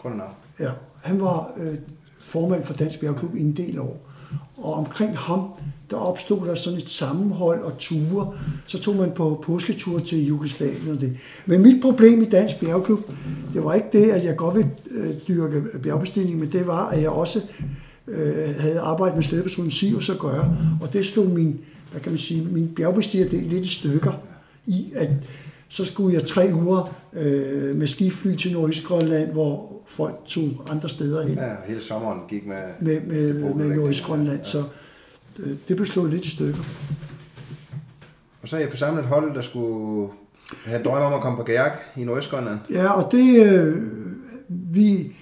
Navn. 0.06 0.22
Ja, 0.60 0.72
han 1.02 1.22
var 1.22 1.54
øh, 1.58 1.76
formand 2.22 2.64
for 2.64 2.74
Dansk 2.74 3.00
Bjergklub 3.00 3.36
i 3.36 3.42
en 3.42 3.56
del 3.56 3.80
år. 3.80 4.13
Og 4.58 4.74
omkring 4.74 5.18
ham, 5.18 5.42
der 5.90 5.98
opstod 5.98 6.48
der 6.48 6.56
sådan 6.56 6.80
et 6.80 6.90
sammenhold 6.90 7.62
og 7.62 7.78
ture. 7.78 8.34
Så 8.68 8.80
tog 8.80 8.96
man 8.96 9.12
på 9.12 9.44
påsketur 9.46 10.00
til 10.00 10.28
Jugoslavien 10.28 10.92
og 10.92 11.02
det. 11.02 11.18
Men 11.46 11.62
mit 11.62 11.82
problem 11.82 12.22
i 12.22 12.26
Dansk 12.26 12.60
Bjergklub, 12.60 13.00
det 13.54 13.64
var 13.64 13.74
ikke 13.74 13.88
det, 13.94 14.12
at 14.12 14.26
jeg 14.26 14.36
godt 14.36 14.56
ville 14.56 14.72
øh, 14.92 15.14
dyrke 15.28 15.64
bjergbestigning, 15.84 16.40
men 16.40 16.52
det 16.52 16.68
var, 16.68 16.90
at 16.90 17.02
jeg 17.02 17.10
også 17.10 17.42
øh, 18.08 18.56
havde 18.60 18.80
arbejdet 18.80 19.16
med 19.16 19.24
slædepersonen 19.24 19.72
Sivus 19.72 20.10
at 20.10 20.20
gøre. 20.20 20.58
Og 20.82 20.94
det 20.94 21.06
slog 21.06 21.26
min, 21.26 21.60
hvad 21.92 22.02
kan 22.02 22.12
man 22.12 22.20
sige, 22.20 22.48
min 22.52 22.68
bjergbestigerdel 22.68 23.44
lidt 23.44 23.66
i 23.66 23.70
stykker 23.70 24.12
i, 24.66 24.92
at 24.96 25.10
så 25.74 25.86
skulle 25.86 26.16
jeg 26.16 26.24
tre 26.28 26.50
uger 26.54 26.96
øh, 27.14 27.76
med 27.76 27.88
skifly 27.88 28.36
til 28.36 28.54
Nordøstgrønland, 28.54 29.32
hvor 29.32 29.82
folk 29.86 30.16
tog 30.26 30.50
andre 30.70 30.90
steder 30.90 31.28
hen. 31.28 31.38
Ja, 31.38 31.52
hele 31.68 31.82
sommeren 31.82 32.20
gik 32.28 32.48
med... 32.48 32.56
Med, 32.80 33.02
med, 33.02 33.54
med 33.54 33.76
Nordøstgrønland, 33.76 34.38
ja. 34.38 34.44
så 34.44 34.64
øh, 35.40 35.56
det 35.68 35.76
blev 35.76 35.86
slået 35.86 36.12
lidt 36.12 36.26
i 36.26 36.30
stykker. 36.30 36.60
Og 38.42 38.48
så 38.48 38.56
har 38.56 38.62
jeg 38.62 38.70
forsamlet 38.70 39.04
et 39.04 39.10
hold, 39.10 39.36
der 39.36 39.42
skulle 39.42 40.12
have 40.66 40.84
drømme 40.84 41.06
om 41.06 41.14
at 41.14 41.22
komme 41.22 41.38
på 41.38 41.44
kajak 41.44 41.72
i 41.98 42.04
Nordøstgrønland. 42.04 42.60
Ja, 42.72 42.92
og 42.92 43.12
det... 43.12 43.46
Øh, 43.46 43.76
vi... 44.50 45.16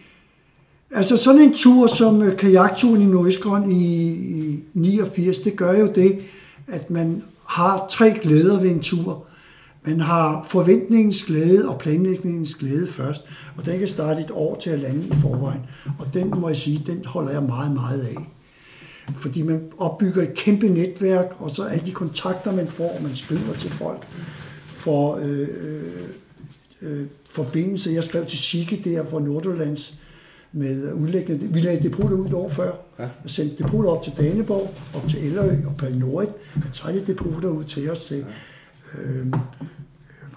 Altså 0.96 1.18
sådan 1.18 1.42
en 1.42 1.54
tur 1.54 1.88
som 1.88 2.22
øh, 2.22 2.38
kajakturen 2.38 3.02
i 3.02 3.06
Nordøstgrønland 3.06 3.74
i, 3.74 4.12
i 4.52 4.64
89, 4.74 5.40
det 5.40 5.56
gør 5.56 5.80
jo 5.80 5.92
det, 5.96 6.20
at 6.68 6.90
man 6.90 7.24
har 7.48 7.86
tre 7.90 8.20
glæder 8.22 8.60
ved 8.60 8.70
en 8.70 8.80
tur. 8.80 9.26
Man 9.86 10.00
har 10.00 10.44
forventningens 10.50 11.24
glæde 11.24 11.70
og 11.70 11.80
planlægningens 11.80 12.56
glæde 12.56 12.88
først, 12.88 13.26
og 13.58 13.66
den 13.66 13.80
kan 13.80 13.88
starte 13.88 14.22
et 14.22 14.32
år 14.32 14.56
til 14.56 14.70
at 14.70 14.80
lande 14.80 15.08
i 15.08 15.12
forvejen. 15.22 15.62
Og 16.00 16.14
den 16.14 16.30
må 16.30 16.48
jeg 16.48 16.56
sige, 16.56 16.84
den 16.88 17.06
holder 17.06 17.32
jeg 17.32 17.44
meget, 17.44 17.72
meget 17.74 18.02
af. 18.02 18.16
Fordi 19.18 19.42
man 19.42 19.62
opbygger 19.78 20.24
et 20.24 20.34
kæmpe 20.34 20.70
netværk, 20.70 21.36
og 21.40 21.52
så 21.52 21.64
alle 21.64 21.86
de 21.86 21.92
kontakter, 21.92 22.56
man 22.56 22.68
får, 22.68 23.00
man 23.04 23.16
skriver 23.16 23.54
til 23.54 23.72
folk, 23.72 24.08
for 24.66 25.20
øh, 25.24 25.48
øh, 26.82 27.06
forbindelse. 27.30 27.92
Jeg 27.94 28.04
skrev 28.04 28.26
til 28.26 28.40
Sikke 28.40 28.82
der 28.84 29.06
fra 29.06 29.20
Nordjyllands 29.20 30.02
med 30.52 30.94
udlæggende. 30.94 31.48
Vi 31.48 31.62
lagde 31.62 31.84
depoter 31.84 32.16
ud 32.16 32.34
år 32.34 32.50
før, 32.50 32.72
ja. 33.00 33.08
og 33.24 33.30
sendte 33.30 33.64
depoter 33.64 33.90
op 33.90 34.04
til 34.04 34.14
Daneborg, 34.18 34.74
op 34.96 35.08
til 35.08 35.26
Ellerø 35.26 35.56
og 35.66 35.78
Palnorit. 35.78 36.30
Og 36.56 36.62
så 36.72 37.02
depoter 37.08 37.50
ud 37.50 37.64
til 37.64 37.92
os 37.92 38.06
til. 38.06 38.18
Ja 38.18 38.24
Øhm, 39.00 39.28
øh, 39.28 39.40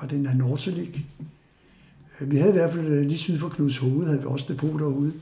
var 0.00 0.08
det 0.08 0.28
her 0.28 0.34
Nortelik. 0.34 1.06
Vi 2.20 2.36
havde 2.36 2.50
i 2.50 2.56
hvert 2.56 2.72
fald 2.72 2.86
øh, 2.86 3.02
lige 3.02 3.18
syd 3.18 3.38
for 3.38 3.48
Knuds 3.48 3.78
Hoved, 3.78 4.06
havde 4.06 4.20
vi 4.20 4.26
også 4.26 4.46
depot 4.48 4.80
derude. 4.80 5.12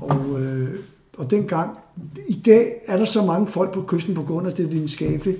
Og, 0.00 0.42
øh, 0.42 0.74
og 1.18 1.30
dengang, 1.30 1.78
i 2.28 2.42
dag 2.46 2.72
er 2.86 2.96
der 2.96 3.04
så 3.04 3.24
mange 3.24 3.46
folk 3.46 3.74
på 3.74 3.84
kysten 3.88 4.14
på 4.14 4.22
grund 4.22 4.46
af 4.46 4.54
det 4.54 4.72
videnskabelige, 4.72 5.38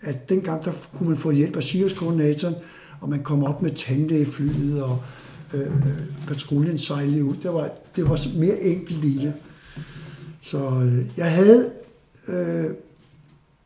at 0.00 0.28
dengang 0.28 0.64
der 0.64 0.72
kunne 0.98 1.08
man 1.08 1.18
få 1.18 1.30
hjælp 1.30 1.56
af 1.56 1.62
Sirius-koordinatoren, 1.62 2.54
og 3.00 3.08
man 3.08 3.22
kom 3.22 3.44
op 3.44 3.62
med 3.62 3.70
tandlægeflyet, 3.70 4.82
og 4.82 4.98
øh, 5.54 5.60
øh 5.60 5.68
patruljen 6.28 6.78
sejlede 6.78 7.24
ud. 7.24 7.36
Det 7.42 7.52
var, 7.52 7.70
det 7.96 8.08
var 8.08 8.38
mere 8.38 8.60
enkelt 8.60 9.04
i 9.04 9.16
det. 9.16 9.32
Så 10.40 10.58
øh, 10.58 11.06
jeg 11.16 11.32
havde 11.32 11.72
øh, 12.28 12.66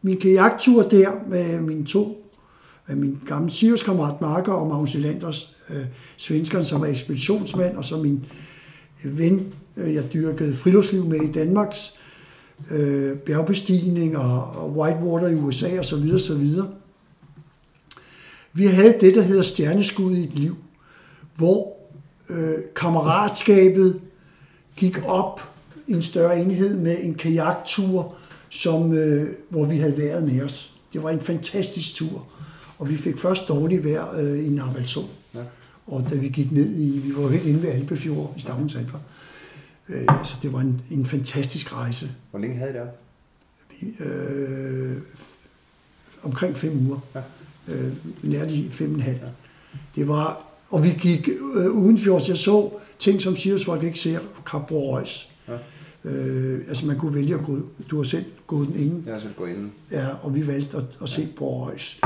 min 0.03 0.21
kajaktur 0.21 0.83
der 0.83 1.11
med 1.29 1.61
mine 1.61 1.85
to 1.85 2.22
af 2.89 2.97
min 2.97 3.19
gamle 3.27 3.51
Sirius-kammerat 3.51 4.21
Marker 4.21 4.53
og 4.53 4.69
Magnus 4.69 4.95
Elanders, 4.95 5.57
øh, 5.71 5.85
svenskeren, 6.17 6.65
som 6.65 6.81
var 6.81 6.87
ekspeditionsmand, 6.87 7.77
og 7.77 7.85
så 7.85 7.97
min 7.97 8.25
øh, 9.05 9.19
ven, 9.19 9.55
øh, 9.77 9.95
jeg 9.95 10.13
dyrkede 10.13 10.55
friluftsliv 10.55 11.05
med 11.05 11.21
i 11.21 11.33
Danmarks 11.33 11.95
øh, 12.71 13.17
bjergbestigning 13.17 14.19
og, 14.19 14.43
og 14.43 14.71
Whitewater 14.71 15.29
i 15.29 15.35
USA 15.35 15.79
og 15.79 15.85
så 15.85 15.97
videre, 15.97 16.21
så 16.21 16.35
videre. 16.35 16.69
Vi 18.53 18.67
havde 18.67 18.97
det, 19.01 19.15
der 19.15 19.23
hedder 19.23 19.43
stjerneskud 19.43 20.17
i 20.17 20.23
et 20.23 20.35
liv, 20.35 20.57
hvor 21.37 21.77
øh, 22.29 22.55
kammeratskabet 22.77 24.01
gik 24.77 24.99
op 25.07 25.49
i 25.87 25.93
en 25.93 26.03
større 26.03 26.41
enhed 26.41 26.79
med 26.79 26.97
en 27.01 27.15
kajaktur, 27.15 28.15
som, 28.49 28.93
øh, 28.93 29.29
hvor 29.49 29.67
vi 29.67 29.77
havde 29.77 29.99
været 29.99 30.25
med 30.25 30.43
os. 30.43 30.75
Det 30.93 31.03
var 31.03 31.11
en 31.11 31.21
fantastisk 31.21 31.95
tur. 31.95 32.27
Og 32.83 32.91
vi 32.91 32.97
fik 32.97 33.19
først 33.19 33.49
dårligt 33.49 33.85
vejr 33.85 34.15
øh, 34.15 34.47
i 34.47 34.49
Narvalsund. 34.49 35.07
Ja. 35.35 35.43
Og 35.87 36.07
da 36.11 36.15
vi 36.15 36.29
gik 36.29 36.53
ned 36.53 36.77
i, 36.77 36.99
vi 36.99 37.17
var 37.17 37.23
jo 37.23 37.29
helt 37.29 37.47
inde 37.47 37.63
ved 37.63 37.69
Alpefjord 37.69 38.35
i 38.37 38.41
Stavns 38.41 38.75
Alper. 38.77 38.99
Øh, 39.89 40.07
så 40.25 40.37
det 40.43 40.53
var 40.53 40.61
en, 40.61 40.83
en 40.91 41.07
fantastisk 41.07 41.77
rejse. 41.77 42.11
Hvor 42.31 42.41
længe 42.41 42.57
havde 42.57 42.71
I 42.71 42.75
der? 42.75 42.87
Vi, 43.71 44.05
øh, 44.05 44.97
omkring 46.23 46.57
fem 46.57 46.87
uger. 46.87 46.99
Ja. 47.15 47.21
Øh, 47.69 47.93
nær 48.23 48.45
de 48.45 48.71
fem 48.71 48.91
og 48.91 48.95
en 48.95 49.03
halv. 49.03 49.17
Ja. 49.17 49.29
Det 49.97 50.09
var, 50.09 50.43
og 50.71 50.85
vi 50.85 50.91
gik 50.91 51.29
øh, 51.57 51.71
udenfjords. 51.71 52.29
Jeg 52.29 52.37
så 52.37 52.71
ting, 52.99 53.23
som 53.23 53.37
Sirius 53.37 53.65
folk 53.65 53.83
ikke 53.83 53.99
ser. 53.99 54.21
Kapborg 54.47 54.99
Røs. 54.99 55.32
Ja. 56.05 56.11
Øh, 56.11 56.61
altså 56.69 56.87
man 56.87 56.99
kunne 56.99 57.15
vælge 57.15 57.35
at 57.35 57.45
gå, 57.45 57.59
du 57.91 57.97
har 57.97 58.03
selv 58.03 58.25
gået 58.47 58.69
den 58.69 58.77
inde. 58.77 59.03
Jeg 59.07 59.15
har 59.15 59.21
selv 59.21 59.35
gået 59.37 59.51
inden. 59.51 59.73
Ja, 59.91 60.09
og 60.23 60.35
vi 60.35 60.47
valgte 60.47 60.77
at, 60.77 60.99
at 61.03 61.09
se 61.09 61.29
på 61.37 61.67
Røs. 61.67 62.01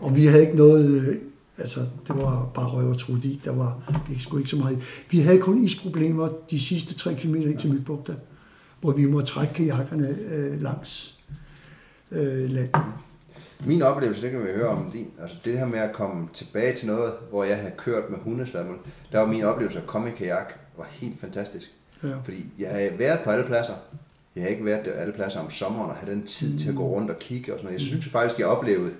Og 0.00 0.16
vi 0.16 0.26
havde 0.26 0.42
ikke 0.42 0.56
noget, 0.56 0.90
øh, 0.90 1.16
altså 1.58 1.80
det 1.80 2.16
var 2.16 2.50
bare 2.54 2.68
røv 2.68 2.90
og 2.90 2.98
trudi, 2.98 3.40
der 3.44 3.52
var 3.52 4.00
ikke, 4.10 4.22
sgu 4.22 4.36
ikke 4.36 4.50
så 4.50 4.56
meget. 4.56 5.04
Vi 5.10 5.18
havde 5.18 5.38
kun 5.38 5.64
isproblemer 5.64 6.28
de 6.50 6.60
sidste 6.60 6.94
3 6.94 7.14
km 7.14 7.34
ind 7.34 7.58
til 7.58 7.72
Mygbugta, 7.72 8.14
hvor 8.80 8.92
vi 8.92 9.04
må 9.04 9.20
trække 9.20 9.54
kajakkerne 9.54 10.18
øh, 10.32 10.62
langs 10.62 11.20
øh, 12.10 12.50
land. 12.50 12.70
Min 13.66 13.82
oplevelse, 13.82 14.22
det 14.22 14.30
kan 14.30 14.40
vi 14.40 14.52
høre 14.54 14.68
om 14.68 14.90
din, 14.90 15.06
altså 15.22 15.36
det 15.44 15.58
her 15.58 15.66
med 15.66 15.78
at 15.78 15.92
komme 15.92 16.28
tilbage 16.34 16.76
til 16.76 16.86
noget, 16.86 17.12
hvor 17.30 17.44
jeg 17.44 17.56
havde 17.56 17.72
kørt 17.78 18.10
med 18.10 18.18
hundeslammen, 18.18 18.76
der 19.12 19.18
var 19.18 19.26
min 19.26 19.42
oplevelse 19.42 19.78
at 19.78 19.86
komme 19.86 20.08
i 20.08 20.12
kajak, 20.12 20.52
var 20.76 20.86
helt 20.90 21.20
fantastisk. 21.20 21.75
Ja. 22.02 22.16
Fordi 22.24 22.44
jeg 22.58 22.70
har 22.70 22.96
været 22.98 23.20
på 23.24 23.30
alle 23.30 23.46
pladser. 23.46 23.74
Jeg 24.36 24.42
har 24.44 24.50
ikke 24.50 24.64
været 24.64 24.88
alle 24.96 25.12
pladser 25.12 25.40
om 25.40 25.50
sommeren 25.50 25.90
og 25.90 25.96
have 25.96 26.12
den 26.12 26.26
tid 26.26 26.52
mm. 26.52 26.58
til 26.58 26.68
at 26.68 26.74
gå 26.74 26.88
rundt 26.88 27.10
og 27.10 27.18
kigge 27.18 27.52
og 27.52 27.58
sådan 27.58 27.64
noget. 27.66 27.80
Jeg 27.80 27.86
synes 27.86 28.06
faktisk, 28.06 28.38
jeg 28.38 28.46
oplevede 28.46 28.92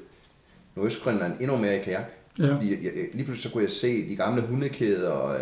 Nordøstgrønland 0.76 1.32
endnu 1.40 1.57
mere 1.57 1.80
i 1.80 1.84
kajak. 1.84 2.05
Ja. 2.38 2.55
Fordi 2.55 2.70
jeg, 2.70 2.84
jeg, 2.84 2.92
lige 3.12 3.24
pludselig 3.24 3.42
så 3.42 3.51
kunne 3.51 3.64
jeg 3.64 3.72
se 3.72 4.09
de 4.09 4.16
gamle 4.16 4.42
hundekæder 4.42 5.11
og 5.11 5.38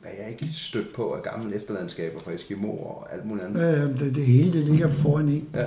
hvad 0.00 0.10
jeg 0.18 0.30
ikke 0.30 0.48
stødt 0.54 0.94
på 0.94 1.12
af 1.12 1.22
gamle 1.22 1.56
efterlandskaber 1.56 2.20
fra 2.20 2.32
Eskimo 2.32 2.68
og 2.68 3.14
alt 3.14 3.24
muligt 3.24 3.46
andet. 3.46 3.60
Ja, 3.60 3.84
det, 3.84 4.14
det 4.14 4.26
hele 4.26 4.52
det 4.52 4.64
ligger 4.64 4.88
foran 4.88 5.28
en. 5.28 5.48
Ja. 5.54 5.66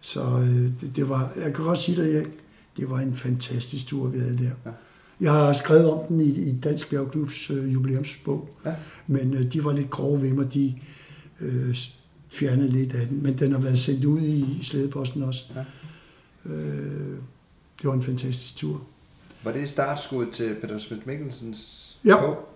Så 0.00 0.20
øh, 0.20 0.70
det, 0.80 0.96
det, 0.96 1.08
var, 1.08 1.32
jeg 1.36 1.54
kan 1.54 1.64
godt 1.64 1.78
sige 1.78 2.02
dig, 2.02 2.26
det 2.76 2.90
var 2.90 2.98
en 2.98 3.14
fantastisk 3.14 3.86
tur, 3.86 4.06
vi 4.06 4.18
havde 4.18 4.38
der. 4.38 4.70
Ja. 4.70 4.70
Jeg 5.20 5.32
har 5.32 5.52
skrevet 5.52 5.90
om 5.90 6.06
den 6.08 6.20
i, 6.20 6.28
i 6.28 6.54
Dansk 6.60 6.90
Bjergklubs 6.90 7.50
øh, 7.50 7.72
jubilæumsbog, 7.72 8.48
ja. 8.64 8.74
men 9.06 9.34
øh, 9.34 9.52
de 9.52 9.64
var 9.64 9.72
lidt 9.72 9.90
grove 9.90 10.22
ved 10.22 10.32
mig, 10.32 10.54
de 10.54 10.74
øh, 11.40 11.76
fjernede 12.28 12.68
lidt 12.68 12.94
af 12.94 13.06
den, 13.06 13.22
men 13.22 13.38
den 13.38 13.52
har 13.52 13.58
været 13.58 13.78
sendt 13.78 14.04
ud 14.04 14.20
i, 14.20 14.58
slædeposten 14.62 15.22
også. 15.22 15.44
Ja. 15.54 15.64
Øh, 16.52 17.18
det 17.78 17.88
var 17.88 17.92
en 17.92 18.02
fantastisk 18.02 18.56
tur. 18.56 18.82
Var 19.44 19.52
det 19.52 19.68
startskuddet 19.68 20.34
til 20.34 20.56
Peter 20.60 20.78
Smith 20.78 21.06
Mikkelsens 21.06 21.96
ja. 22.04 22.20
bog? 22.20 22.48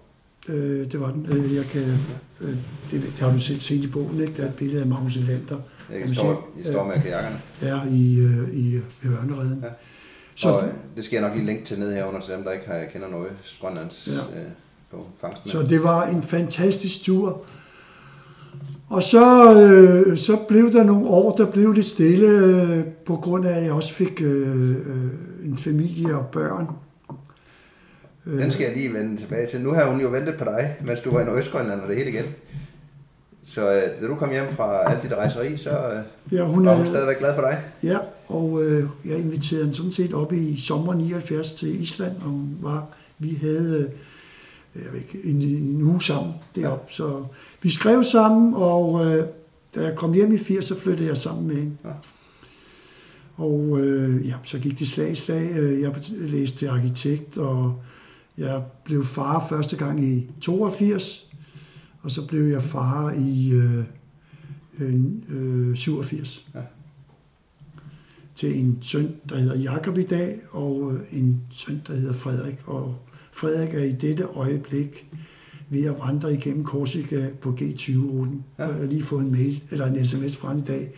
Øh, 0.48 0.92
det 0.92 1.00
var 1.00 1.12
den. 1.12 1.26
Øh, 1.26 1.54
jeg 1.54 1.64
kan, 1.64 1.98
øh, 2.40 2.56
det, 2.90 3.02
det 3.02 3.10
har 3.10 3.32
du 3.32 3.40
set 3.40 3.62
set 3.62 3.84
i 3.84 3.88
bogen, 3.88 4.20
ikke? 4.20 4.36
Der 4.36 4.42
er 4.42 4.48
et 4.48 4.54
billede 4.54 4.80
af 4.82 4.88
Magnus 4.88 5.16
Elander. 5.16 5.60
Jeg 5.90 6.14
står, 6.14 6.52
I 6.58 6.64
står 6.64 6.86
med 6.86 6.94
kajakkerne. 6.94 7.40
Ja, 7.62 7.82
i, 7.84 8.18
øh, 8.18 8.54
i, 8.54 8.76
i 8.76 9.06
Ørnereden. 9.06 9.60
Ja. 9.62 9.68
Så, 10.34 10.48
og 10.48 10.64
det 10.96 11.04
skal 11.04 11.16
jeg 11.16 11.28
nok 11.28 11.36
lige 11.36 11.46
link 11.46 11.64
til 11.64 11.78
ned 11.78 11.94
her 11.94 12.04
under 12.04 12.20
til 12.20 12.34
dem, 12.34 12.44
der 12.44 12.52
ikke 12.52 12.66
har, 12.66 12.84
kender 12.92 13.08
noget 13.08 13.30
Grønlands 13.60 14.08
ja. 14.12 14.40
øh, 14.40 14.46
på 14.90 15.06
fangsten. 15.20 15.50
Så 15.50 15.62
det 15.62 15.82
var 15.82 16.06
en 16.06 16.22
fantastisk 16.22 17.02
tur. 17.02 17.44
Og 18.88 19.02
så, 19.02 19.54
øh, 19.60 20.16
så 20.16 20.36
blev 20.48 20.72
der 20.72 20.84
nogle 20.84 21.06
år, 21.06 21.36
der 21.36 21.50
blev 21.50 21.72
lidt 21.72 21.86
stille, 21.86 22.26
øh, 22.26 22.84
på 23.06 23.16
grund 23.16 23.46
af, 23.46 23.56
at 23.56 23.64
jeg 23.64 23.72
også 23.72 23.92
fik 23.92 24.22
øh, 24.22 24.70
øh, 24.70 25.10
en 25.44 25.58
familie 25.58 26.16
og 26.16 26.26
børn. 26.26 26.68
Den 28.24 28.50
skal 28.50 28.64
jeg 28.64 28.76
lige 28.76 28.92
vende 28.92 29.16
tilbage 29.16 29.46
til. 29.46 29.60
Nu 29.60 29.72
har 29.72 29.90
hun 29.90 30.00
jo 30.00 30.08
ventet 30.08 30.34
på 30.38 30.44
dig, 30.44 30.76
mens 30.84 31.00
du 31.00 31.10
var 31.10 31.20
i 31.20 31.24
Nordøstgrønland 31.24 31.80
og 31.80 31.88
det 31.88 31.96
hele 31.96 32.10
igen. 32.10 32.24
Så 33.46 33.72
øh, 33.72 34.02
da 34.02 34.06
du 34.06 34.14
kom 34.14 34.30
hjem 34.30 34.56
fra 34.56 34.92
alt 34.92 35.02
dit 35.02 35.12
rejseri, 35.12 35.56
så 35.56 35.70
øh, 35.70 36.02
ja, 36.32 36.44
hun 36.44 36.66
var 36.66 36.74
hun 36.74 36.86
stadigvæk 36.86 37.18
glad 37.18 37.34
for 37.34 37.42
dig? 37.42 37.64
Ja, 37.82 37.98
og 38.26 38.62
øh, 38.62 38.88
jeg 39.04 39.18
inviterede 39.18 39.64
hende 39.64 39.76
sådan 39.76 39.92
set 39.92 40.12
op 40.12 40.32
i 40.32 40.60
sommer 40.60 40.94
79 40.94 41.52
til 41.52 41.80
Island, 41.80 42.16
og 42.16 42.28
hun 42.28 42.58
var, 42.60 42.86
vi 43.18 43.38
havde 43.42 43.78
øh, 43.78 43.90
jeg 44.74 44.92
ved 44.92 45.00
ikke, 45.00 45.20
en, 45.24 45.42
en 45.42 45.82
uge 45.82 46.02
sammen 46.02 46.34
deroppe. 46.54 46.84
Ja. 46.88 46.92
Så 46.92 47.24
vi 47.62 47.70
skrev 47.70 48.04
sammen, 48.04 48.54
og 48.54 49.06
øh, 49.06 49.26
da 49.74 49.82
jeg 49.82 49.96
kom 49.96 50.12
hjem 50.12 50.32
i 50.32 50.38
80, 50.38 50.64
så 50.64 50.78
flyttede 50.78 51.08
jeg 51.08 51.16
sammen 51.16 51.46
med 51.46 51.56
hende. 51.56 51.76
Ja. 51.84 51.90
Og 53.36 53.78
øh, 53.80 54.28
ja, 54.28 54.34
så 54.42 54.58
gik 54.58 54.78
det 54.78 54.88
slag 54.88 55.10
i 55.10 55.14
slag. 55.14 55.50
Øh, 55.50 55.80
jeg 55.80 55.92
læste 56.10 56.58
til 56.58 56.66
arkitekt, 56.66 57.38
og 57.38 57.82
jeg 58.38 58.62
blev 58.84 59.04
far 59.04 59.46
første 59.48 59.76
gang 59.76 60.04
i 60.04 60.30
82, 60.40 61.30
og 62.04 62.10
så 62.10 62.26
blev 62.26 62.42
jeg 62.42 62.62
far 62.62 63.12
i, 63.12 63.50
øh, 63.50 63.84
øh, 64.78 65.00
øh, 65.28 65.76
87. 65.76 66.48
Ja. 66.54 66.60
Til 68.34 68.60
en 68.60 68.78
søn, 68.80 69.14
der 69.28 69.38
hedder 69.38 69.58
Jakob 69.58 69.98
i 69.98 70.02
dag, 70.02 70.38
og 70.50 70.92
øh, 70.94 71.18
en 71.20 71.40
søn, 71.50 71.82
der 71.86 71.94
hedder 71.94 72.12
Frederik. 72.12 72.58
Og 72.66 72.98
Frederik 73.32 73.74
er 73.74 73.82
i 73.82 73.92
dette 73.92 74.24
øjeblik 74.24 75.06
ved 75.68 75.84
at 75.84 75.94
vandre 76.06 76.34
igennem 76.34 76.64
Korsika 76.64 77.28
på 77.40 77.56
G20-ruten. 77.60 78.44
Ja. 78.58 78.64
Jeg 78.64 78.74
har 78.74 78.84
lige 78.84 79.02
fået 79.02 79.24
en 79.24 79.32
mail, 79.32 79.62
eller 79.70 79.86
en 79.86 80.04
sms 80.04 80.36
fra 80.36 80.48
ham 80.48 80.58
i 80.58 80.62
dag, 80.62 80.90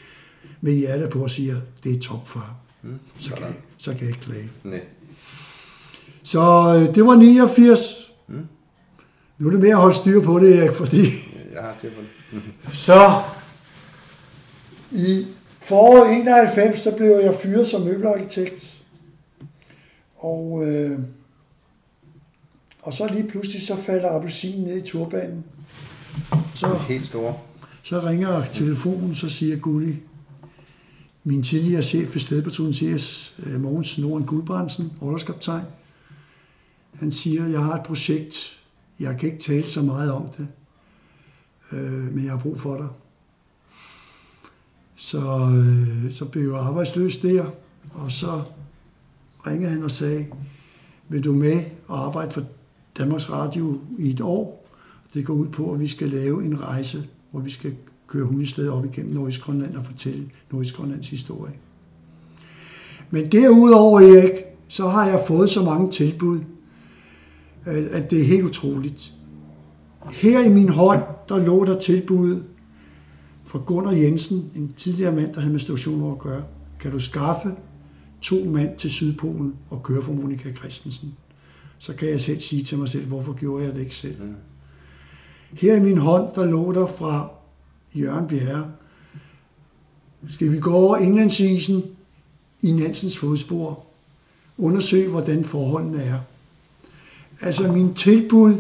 med 0.61 0.73
hjerte 0.73 1.09
på 1.09 1.23
og 1.23 1.31
siger, 1.31 1.61
det 1.85 1.97
er 1.97 2.01
topfar. 2.01 2.57
Mm. 2.83 2.99
Så 3.19 3.35
kan, 3.35 3.43
jeg, 3.43 3.55
så 3.79 3.91
kan 3.91 4.01
jeg 4.01 4.09
ikke 4.09 4.21
klage. 4.21 4.49
Nej. 4.65 4.81
Så 6.23 6.41
øh, 6.77 6.95
det 6.95 7.07
var 7.07 7.17
89. 7.17 8.06
Nu 9.39 9.47
er 9.47 9.51
det 9.51 9.61
mere 9.61 9.73
at 9.75 9.81
holde 9.81 9.95
styr 9.97 10.21
på 10.23 10.39
det, 10.39 10.59
Erik, 10.59 10.75
fordi 10.77 11.03
Jeg 11.55 11.63
har 11.63 11.77
det 11.83 11.93
den. 12.33 12.43
så 12.73 13.23
i 14.93 15.27
foråret 15.61 16.21
91, 16.21 16.81
så 16.81 16.95
blev 16.97 17.07
jeg 17.25 17.35
fyret 17.43 17.67
som 17.67 17.81
møbelarkitekt. 17.83 18.83
Og, 20.17 20.63
øh, 20.67 20.99
og 22.83 22.95
så 22.95 23.09
lige 23.13 23.29
pludselig, 23.29 23.63
så 23.63 23.77
falder 23.77 24.11
appelsinen 24.17 24.65
ned 24.65 24.77
i 24.77 24.81
turbanen. 24.87 25.45
Så, 26.55 26.75
Helt 26.89 27.09
store. 27.09 27.35
så 27.83 28.01
ringer 28.01 28.45
telefonen, 28.45 29.15
så 29.15 29.29
siger 29.29 29.57
Gulli, 29.57 29.97
min 31.25 31.43
tidligere 31.43 31.83
chef 31.83 32.15
ved 32.15 32.21
Stedpatronen 32.21 32.73
CS, 32.73 33.35
øh, 33.47 33.61
Mogens 33.61 33.99
Norden 33.99 34.27
Guldbrandsen, 34.27 34.93
orlogskaptajn, 35.01 35.63
han 36.95 37.13
siger, 37.13 37.47
jeg 37.49 37.61
har 37.61 37.75
et 37.75 37.83
projekt, 37.83 38.56
jeg 39.01 39.17
kan 39.19 39.29
ikke 39.29 39.43
tale 39.43 39.63
så 39.63 39.83
meget 39.83 40.13
om 40.13 40.29
det, 40.29 40.49
øh, 41.73 42.15
men 42.15 42.25
jeg 42.25 42.33
har 42.33 42.39
brug 42.39 42.61
for 42.61 42.77
dig. 42.77 42.89
Så, 44.97 45.19
øh, 45.57 46.13
så 46.13 46.25
blev 46.25 46.53
jeg 46.53 46.61
arbejdsløs 46.61 47.17
der, 47.17 47.47
og 47.95 48.13
så 48.13 48.43
ringede 49.47 49.71
han 49.71 49.83
og 49.83 49.91
sagde, 49.91 50.27
vil 51.09 51.25
du 51.25 51.33
med 51.33 51.65
og 51.89 52.07
arbejde 52.07 52.31
for 52.31 52.43
Danmarks 52.99 53.31
Radio 53.31 53.81
i 53.99 54.11
et 54.11 54.21
år? 54.21 54.67
Det 55.15 55.27
går 55.27 55.35
ud 55.35 55.49
på, 55.49 55.73
at 55.73 55.81
vi 55.81 55.87
skal 55.87 56.09
lave 56.09 56.45
en 56.45 56.61
rejse, 56.61 57.09
hvor 57.31 57.41
vi 57.41 57.51
skal 57.51 57.77
køre 58.07 58.25
hundested 58.25 58.69
op 58.69 58.85
igennem 58.85 59.15
Nordisk 59.15 59.41
Grønland 59.41 59.77
og 59.77 59.85
fortælle 59.85 60.31
Nordisk 60.51 60.75
Grønlands 60.75 61.11
historie. 61.11 61.53
Men 63.11 63.33
derudover, 63.33 64.01
Erik, 64.01 64.33
så 64.69 64.89
har 64.89 65.09
jeg 65.09 65.25
fået 65.27 65.51
så 65.51 65.65
mange 65.65 65.91
tilbud, 65.91 66.41
at 67.67 68.11
det 68.11 68.21
er 68.21 68.25
helt 68.25 68.45
utroligt. 68.45 69.13
Her 70.13 70.45
i 70.45 70.49
min 70.49 70.69
hånd, 70.69 71.03
der 71.29 71.39
lå 71.39 71.65
der 71.65 71.81
tilbud 71.81 72.43
fra 73.45 73.59
Gunnar 73.59 73.93
Jensen, 73.93 74.51
en 74.55 74.73
tidligere 74.77 75.13
mand, 75.13 75.35
der 75.35 75.41
havde 75.41 75.53
med 75.53 75.61
stationer 75.61 76.13
at 76.13 76.19
gøre. 76.19 76.45
Kan 76.81 76.91
du 76.91 76.99
skaffe 76.99 77.55
to 78.21 78.37
mand 78.45 78.77
til 78.77 78.91
Sydpolen 78.91 79.55
og 79.71 79.83
køre 79.83 80.03
for 80.03 80.13
Monika 80.13 80.53
Christensen? 80.53 81.15
Så 81.79 81.95
kan 81.95 82.09
jeg 82.09 82.21
selv 82.21 82.41
sige 82.41 82.63
til 82.63 82.79
mig 82.79 82.89
selv, 82.89 83.07
hvorfor 83.07 83.33
gjorde 83.33 83.65
jeg 83.65 83.75
det 83.75 83.81
ikke 83.81 83.95
selv? 83.95 84.17
Her 85.53 85.77
i 85.77 85.81
min 85.81 85.99
hånd, 85.99 86.35
der 86.35 86.47
lå 86.47 86.73
der 86.73 86.87
fra 86.87 87.31
Jørgen 87.95 88.29
Bjerre, 88.29 88.67
skal 90.29 90.53
vi 90.53 90.59
gå 90.59 90.73
over 90.73 90.97
indlandsisen 90.97 91.83
i 92.63 92.73
Nansens 92.73 93.19
fodspor, 93.19 93.85
undersøge, 94.59 95.11
hvordan 95.11 95.45
forholdene 95.45 96.03
er. 96.03 96.19
Altså, 97.41 97.73
min 97.73 97.95
tilbud 97.95 98.55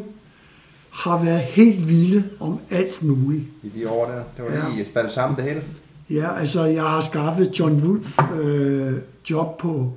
har 0.90 1.24
været 1.24 1.40
helt 1.40 1.88
vilde 1.88 2.24
om 2.40 2.58
alt 2.70 3.02
muligt. 3.02 3.44
I 3.62 3.68
de 3.68 3.88
år 3.90 4.06
der. 4.06 4.22
Det 4.36 4.52
var 4.52 4.68
Ja. 4.68 4.74
lige 4.74 4.86
faldt 4.94 5.12
sammen 5.12 5.36
det 5.36 5.44
hele. 5.44 5.62
Ja, 6.10 6.38
altså, 6.38 6.64
jeg 6.64 6.82
har 6.82 7.00
skaffet 7.00 7.58
John 7.58 7.82
Wolf 7.86 8.18
øh, 8.42 8.92
job 9.30 9.58
på 9.58 9.92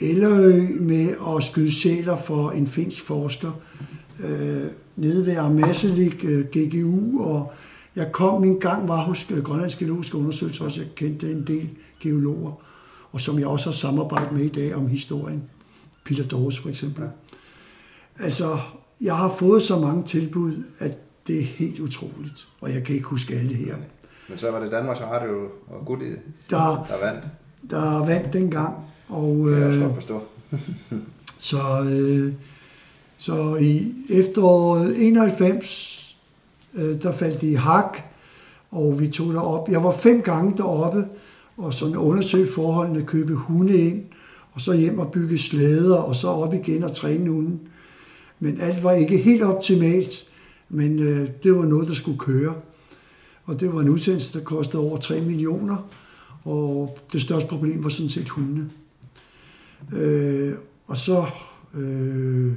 Ellerø 0.00 0.66
med 0.80 1.08
at 1.36 1.42
skyde 1.42 1.80
sæler 1.80 2.16
for 2.16 2.50
en 2.50 2.66
finsk 2.66 3.02
forsker 3.04 3.50
øh, 4.24 4.62
nede 4.96 5.26
ved 5.26 5.36
Armasselik, 5.36 6.24
øh, 6.24 6.44
GGU, 6.52 7.22
og 7.24 7.52
jeg 7.96 8.12
kom 8.12 8.40
min 8.40 8.58
gang 8.58 8.88
var 8.88 9.02
hos 9.04 9.26
øh, 9.30 9.42
Grønlands 9.42 9.76
Geologiske 9.76 10.16
Undersøgelse, 10.18 10.64
og 10.64 10.76
jeg 10.76 10.84
kendte 10.96 11.32
en 11.32 11.44
del 11.46 11.68
geologer, 12.00 12.52
og 13.12 13.20
som 13.20 13.38
jeg 13.38 13.46
også 13.46 13.70
har 13.70 13.74
samarbejdet 13.74 14.32
med 14.32 14.44
i 14.44 14.48
dag 14.48 14.74
om 14.74 14.86
historien. 14.88 15.42
Peter 16.04 16.24
Dawes 16.24 16.58
for 16.58 16.68
eksempel. 16.68 17.02
Ja. 17.04 17.08
Altså, 18.20 18.58
jeg 19.00 19.16
har 19.16 19.34
fået 19.38 19.62
så 19.62 19.78
mange 19.78 20.02
tilbud, 20.04 20.52
at 20.78 20.98
det 21.26 21.38
er 21.38 21.44
helt 21.44 21.80
utroligt, 21.80 22.48
og 22.60 22.74
jeg 22.74 22.84
kan 22.84 22.94
ikke 22.94 23.08
huske 23.08 23.34
alle 23.34 23.54
her. 23.54 23.74
Men 24.28 24.38
så 24.38 24.50
var 24.50 24.60
det 24.60 24.72
Danmarks 24.72 25.00
Radio 25.00 25.40
og 25.66 25.86
Gud, 25.86 25.98
Der, 26.50 26.86
der 26.88 27.06
vandt. 27.06 27.24
der 27.70 28.06
vandt 28.06 28.32
dengang, 28.32 28.74
og 29.08 29.36
Det 29.36 29.56
jeg 29.60 29.66
også 29.68 29.80
øh, 29.80 29.94
forstå. 29.94 30.20
så, 31.38 31.82
øh, 31.90 32.32
så 33.18 33.56
i 33.56 33.92
efteråret 34.10 35.06
91, 35.06 36.16
øh, 36.74 37.02
der 37.02 37.12
faldt 37.12 37.40
det 37.40 37.46
i 37.46 37.54
hak, 37.54 37.98
og 38.70 39.00
vi 39.00 39.08
tog 39.08 39.32
derop. 39.32 39.68
Jeg 39.68 39.82
var 39.84 39.90
fem 39.90 40.22
gange 40.22 40.56
deroppe, 40.56 41.04
og 41.56 41.74
sådan 41.74 41.96
undersøge 41.96 42.46
forholdene, 42.54 43.02
købe 43.02 43.34
hunde 43.34 43.76
ind, 43.76 44.02
og 44.52 44.60
så 44.60 44.72
hjem 44.72 44.98
og 44.98 45.10
bygge 45.12 45.38
slæder, 45.38 45.96
og 45.96 46.16
så 46.16 46.28
op 46.28 46.54
igen 46.54 46.84
og 46.84 46.92
træne 46.92 47.30
hunden. 47.30 47.60
Men 48.40 48.60
alt 48.60 48.82
var 48.82 48.92
ikke 48.92 49.18
helt 49.18 49.42
optimalt, 49.42 50.28
men 50.68 50.98
øh, 50.98 51.28
det 51.42 51.56
var 51.56 51.64
noget, 51.64 51.88
der 51.88 51.94
skulle 51.94 52.18
køre. 52.18 52.54
Og 53.44 53.60
det 53.60 53.72
var 53.72 53.80
en 53.80 53.88
udsendelse, 53.88 54.38
der 54.38 54.44
kostede 54.44 54.82
over 54.82 54.98
3 54.98 55.20
millioner, 55.20 55.88
og 56.44 56.98
det 57.12 57.20
største 57.20 57.48
problem 57.48 57.84
var 57.84 57.88
sådan 57.88 58.10
set 58.10 58.28
hundene. 58.28 58.70
Øh, 59.92 60.54
og 60.86 60.96
så 60.96 61.26
øh, 61.74 62.52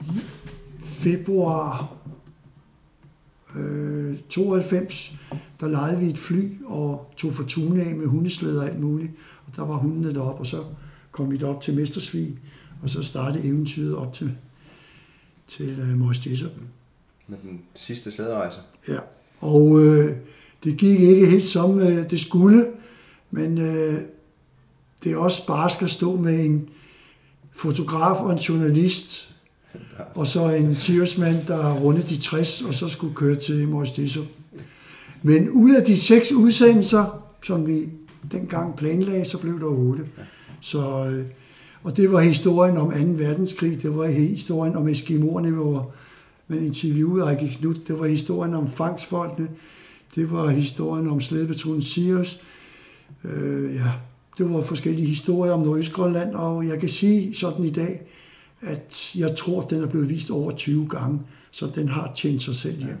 i 0.00 0.20
februar 0.82 1.92
øh, 3.56 4.16
92, 4.28 5.12
der 5.60 5.68
lejede 5.68 6.00
vi 6.00 6.06
et 6.06 6.18
fly 6.18 6.64
og 6.66 7.12
tog 7.16 7.32
Fortuna 7.32 7.84
af 7.84 7.94
med 7.94 8.06
hundeslæder 8.06 8.60
og 8.60 8.68
alt 8.68 8.80
muligt. 8.80 9.12
Og 9.46 9.56
der 9.56 9.62
var 9.62 9.76
hundene 9.76 10.14
deroppe, 10.14 10.40
og 10.40 10.46
så 10.46 10.64
kom 11.12 11.30
vi 11.30 11.36
derop 11.36 11.62
til 11.62 11.76
Mestersvig, 11.76 12.38
og 12.82 12.90
så 12.90 13.02
startede 13.02 13.44
eventyret 13.44 13.96
op 13.96 14.12
til, 14.12 14.36
til 15.50 15.68
øh. 15.68 16.62
Med 17.28 17.38
den 17.42 17.60
sidste 17.74 18.12
slæderejse. 18.12 18.58
Ja, 18.88 18.98
og 19.40 19.80
øh, 19.80 20.16
det 20.64 20.76
gik 20.76 21.00
ikke 21.00 21.26
helt 21.26 21.44
som 21.44 21.80
øh, 21.80 22.10
det 22.10 22.20
skulle, 22.20 22.66
men 23.30 23.58
øh, 23.58 23.98
det 25.04 25.12
er 25.12 25.16
også 25.16 25.46
bare 25.46 25.70
skal 25.70 25.88
stå 25.88 26.16
med 26.16 26.44
en 26.44 26.68
fotograf 27.52 28.20
og 28.20 28.32
en 28.32 28.38
journalist, 28.38 29.34
og 30.14 30.26
så 30.26 30.48
en 30.48 30.76
Siriusmand, 30.76 31.46
der 31.46 31.62
har 31.62 31.74
rundet 31.74 32.08
de 32.08 32.16
60, 32.16 32.62
og 32.62 32.74
så 32.74 32.88
skulle 32.88 33.14
køre 33.14 33.34
til 33.34 33.68
Jessup. 33.98 34.26
Men 35.22 35.50
ud 35.50 35.74
af 35.74 35.84
de 35.84 35.98
seks 35.98 36.32
udsendelser, 36.32 37.24
som 37.42 37.66
vi 37.66 37.88
dengang 38.32 38.76
planlagde, 38.76 39.24
så 39.24 39.38
blev 39.38 39.60
der 39.60 39.66
otte. 39.66 40.06
Så, 40.60 41.06
øh, 41.06 41.26
og 41.82 41.96
det 41.96 42.12
var 42.12 42.20
historien 42.20 42.76
om 42.76 42.90
2. 42.90 42.96
verdenskrig, 43.24 43.82
det 43.82 43.96
var 43.96 44.06
historien 44.06 44.76
om 44.76 44.88
Eskimoerne, 44.88 45.50
hvor 45.50 45.92
man 46.48 46.66
interviewede 46.66 47.24
Ejke 47.24 47.48
Knut, 47.48 47.88
det 47.88 47.98
var 47.98 48.06
historien 48.06 48.54
om 48.54 48.70
fangstfolkene, 48.70 49.48
det 50.14 50.32
var 50.32 50.48
historien 50.48 51.08
om 51.08 51.20
slædepatronen 51.20 51.82
Sirius, 51.82 52.40
øh, 53.24 53.74
ja, 53.74 53.92
det 54.38 54.54
var 54.54 54.60
forskellige 54.60 55.06
historier 55.06 55.52
om 55.52 55.60
Nordøstgrønland, 55.60 56.34
og 56.34 56.66
jeg 56.66 56.80
kan 56.80 56.88
sige 56.88 57.34
sådan 57.34 57.64
i 57.64 57.70
dag, 57.70 58.00
at 58.62 59.16
jeg 59.16 59.36
tror, 59.36 59.62
at 59.62 59.70
den 59.70 59.82
er 59.82 59.86
blevet 59.86 60.08
vist 60.08 60.30
over 60.30 60.50
20 60.50 60.88
gange, 60.88 61.20
så 61.50 61.70
den 61.74 61.88
har 61.88 62.12
tjent 62.16 62.42
sig 62.42 62.56
selv 62.56 62.78
hjem. 62.78 62.98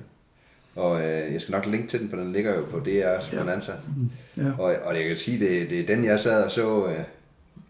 Og 0.74 1.00
øh, 1.00 1.32
jeg 1.32 1.40
skal 1.40 1.52
nok 1.52 1.66
linke 1.66 1.88
til 1.88 2.00
den, 2.00 2.10
for 2.10 2.16
den 2.16 2.32
ligger 2.32 2.56
jo 2.56 2.64
på 2.64 2.76
DR's 2.76 3.38
Bonanza. 3.38 3.72
Ja. 4.36 4.50
Og, 4.58 4.74
og 4.84 4.96
jeg 4.96 5.04
kan 5.08 5.16
sige, 5.16 5.38
det, 5.38 5.70
det 5.70 5.80
er 5.80 5.86
den, 5.86 6.04
jeg 6.04 6.20
sad 6.20 6.44
og 6.44 6.50
så 6.50 6.86
øh, 6.86 7.04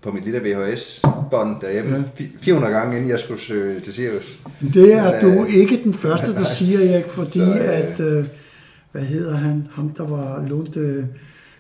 på 0.03 0.13
mit 0.13 0.25
lille 0.25 0.41
VHS-bånd 0.41 1.61
derhjemme 1.61 1.91
Ja. 2.19 2.25
ja. 2.25 2.27
400 2.41 2.75
gange, 2.75 2.97
inden 2.97 3.11
jeg 3.11 3.21
skulle 3.21 3.41
søge 3.41 3.81
til 3.81 3.95
Sirius. 3.95 4.39
Det 4.75 4.93
er 4.93 5.23
Men, 5.23 5.37
du 5.37 5.43
øh, 5.45 5.55
ikke 5.55 5.81
den 5.85 5.95
første, 5.95 6.33
der 6.33 6.45
siger, 6.59 6.95
Erik, 6.95 7.09
fordi 7.09 7.39
Så, 7.39 7.45
øh, 7.45 7.79
at, 7.79 8.01
øh, 8.01 8.27
hvad 8.93 9.03
hedder 9.03 9.37
han, 9.37 9.69
ham 9.73 9.89
der 9.89 10.05
var 10.05 10.47
lånt 10.49 10.77
øh, 10.77 11.05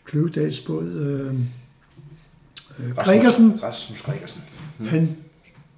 Kløvedals 0.04 0.60
båd, 0.60 0.84
øh, 0.84 1.34
øh, 2.88 2.94
Gregersen, 2.96 3.60
Rasmus 3.62 4.02
Gregersen. 4.02 4.42
han 4.88 5.08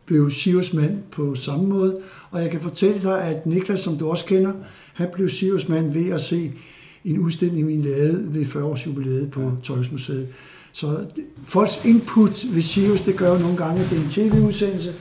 blev 0.06 0.30
Sirius 0.30 0.74
mand 0.74 0.98
på 1.12 1.34
samme 1.34 1.66
måde, 1.66 1.98
og 2.30 2.42
jeg 2.42 2.50
kan 2.50 2.60
fortælle 2.60 3.02
dig, 3.02 3.22
at 3.22 3.46
Niklas, 3.46 3.80
som 3.80 3.96
du 3.98 4.10
også 4.10 4.24
kender, 4.24 4.52
han 4.94 5.08
blev 5.14 5.28
Sirius 5.28 5.68
mand 5.68 5.92
ved 5.92 6.10
at 6.10 6.20
se 6.20 6.52
en 7.04 7.18
udstilling, 7.18 7.66
vi 7.68 7.76
lavede 7.76 8.34
ved 8.34 8.44
40-års 8.46 8.86
jubilæet 8.86 9.30
på 9.30 9.52
Tøjsmuseet. 9.62 10.28
Så 10.72 11.06
folks 11.44 11.84
input 11.84 12.44
ved 12.54 12.62
Sirius, 12.62 13.00
det 13.00 13.16
gør 13.16 13.32
jo 13.32 13.38
nogle 13.38 13.56
gange, 13.56 13.80
at 13.82 13.90
det 13.90 13.98
er 13.98 14.02
en 14.02 14.10
tv-udsendelse, 14.10 14.92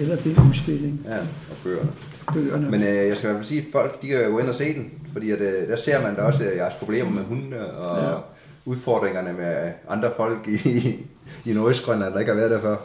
eller 0.00 0.16
det 0.16 0.36
er 0.36 0.40
en 0.42 0.48
udstilling, 0.48 1.00
Ja, 1.04 1.18
og 1.18 1.56
bøgerne. 1.64 1.90
bøgerne. 2.34 2.70
Men 2.70 2.82
øh, 2.82 2.86
jeg 3.08 3.16
skal 3.16 3.28
i 3.28 3.32
hvert 3.32 3.36
fald 3.40 3.44
sige, 3.48 3.60
at 3.60 3.66
folk 3.72 4.02
de 4.02 4.06
kan 4.08 4.24
jo 4.24 4.30
gå 4.30 4.38
ind 4.38 4.48
og 4.48 4.54
se 4.54 4.74
den, 4.74 4.90
Fordi 5.12 5.30
at, 5.30 5.40
øh, 5.40 5.68
der 5.68 5.76
ser 5.76 6.02
man 6.02 6.14
da 6.14 6.20
også 6.22 6.44
øh, 6.44 6.56
jeres 6.56 6.74
problemer 6.74 7.10
med 7.10 7.22
hundene 7.24 7.66
og 7.66 8.02
Ja. 8.04 8.10
ja. 8.10 8.16
udfordringerne 8.64 9.32
med 9.32 9.72
andre 9.88 10.10
folk 10.16 10.48
i, 10.64 10.94
i 11.44 11.52
Nordøstgrønland, 11.52 12.12
der 12.12 12.20
ikke 12.20 12.32
har 12.32 12.38
været 12.38 12.50
der 12.50 12.60
før. 12.60 12.76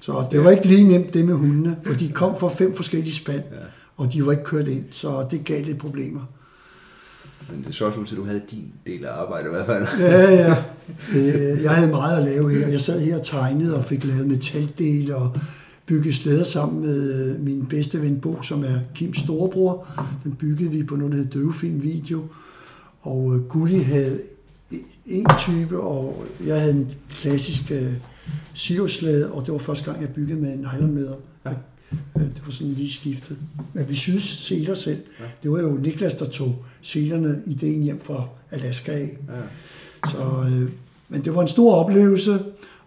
Så 0.00 0.24
det 0.30 0.44
var 0.44 0.50
ikke 0.50 0.66
lige 0.66 0.84
nemt 0.88 1.14
det 1.14 1.24
med 1.24 1.34
hundene, 1.34 1.76
for 1.86 1.92
de 1.94 2.08
kom 2.12 2.38
fra 2.38 2.48
fem 2.48 2.76
forskellige 2.76 3.14
spand, 3.14 3.42
og 3.96 4.12
de 4.12 4.26
var 4.26 4.32
ikke 4.32 4.44
kørt 4.44 4.68
ind, 4.68 4.84
så 4.90 5.26
det 5.30 5.44
gav 5.44 5.64
lidt 5.64 5.78
problemer. 5.78 6.20
Men 7.50 7.64
det 7.66 7.74
så 7.74 7.86
også 7.86 8.00
ud 8.00 8.06
til, 8.06 8.14
at 8.14 8.18
du 8.18 8.24
havde 8.24 8.42
din 8.50 8.72
del 8.86 9.04
af 9.04 9.12
arbejdet 9.12 9.48
i 9.48 9.50
hvert 9.50 9.66
fald. 9.66 9.86
Ja, 9.98 10.30
ja. 10.30 10.56
Det, 11.12 11.62
jeg 11.62 11.70
havde 11.70 11.90
meget 11.90 12.18
at 12.18 12.24
lave 12.24 12.54
her. 12.54 12.68
Jeg 12.68 12.80
sad 12.80 13.00
her 13.00 13.18
og 13.18 13.22
tegnede 13.22 13.76
og 13.76 13.84
fik 13.84 14.04
lavet 14.04 14.26
metaldele 14.26 15.16
og 15.16 15.36
bygget 15.86 16.14
slæder 16.14 16.42
sammen 16.42 16.80
med 16.86 17.24
øh, 17.30 17.40
min 17.40 17.66
bedste 17.66 18.02
ven 18.02 18.20
Bo, 18.20 18.42
som 18.42 18.64
er 18.64 18.78
Kims 18.94 19.18
storebror. 19.18 19.86
Den 20.24 20.32
byggede 20.32 20.70
vi 20.70 20.82
på 20.82 20.96
noget, 20.96 21.12
der 21.12 21.18
hed 21.18 21.26
Døvefilm 21.26 21.82
Video. 21.82 22.22
Og 23.00 23.34
øh, 23.34 23.42
Gulli 23.42 23.78
havde 23.78 24.18
en 25.06 25.26
type, 25.38 25.80
og 25.80 26.24
jeg 26.46 26.60
havde 26.60 26.72
en 26.72 26.90
klassisk 27.10 27.72
siloslæde, 28.54 29.32
og 29.32 29.46
det 29.46 29.52
var 29.52 29.58
første 29.58 29.84
gang, 29.90 30.00
jeg 30.00 30.08
byggede 30.08 30.40
med 30.40 30.56
nylonmæder. 30.56 31.14
Ja. 31.46 31.50
Det 32.14 32.42
var 32.44 32.50
sådan 32.50 32.72
lige 32.72 32.92
skiftet. 32.92 33.36
Men 33.72 33.88
vi 33.88 33.94
synes 33.94 34.22
seler 34.22 34.74
selv. 34.74 35.02
Ja. 35.20 35.24
Det 35.42 35.50
var 35.50 35.60
jo 35.60 35.70
Niklas, 35.70 36.14
der 36.14 36.28
tog 36.30 36.64
selerne 36.82 37.42
ideen 37.46 37.82
hjem 37.82 38.00
fra 38.00 38.28
Alaska 38.50 38.92
af. 38.92 39.16
Ja. 39.28 39.40
Så, 40.08 40.46
øh, 40.50 40.70
men 41.08 41.24
det 41.24 41.34
var 41.34 41.42
en 41.42 41.48
stor 41.48 41.74
oplevelse, 41.74 42.38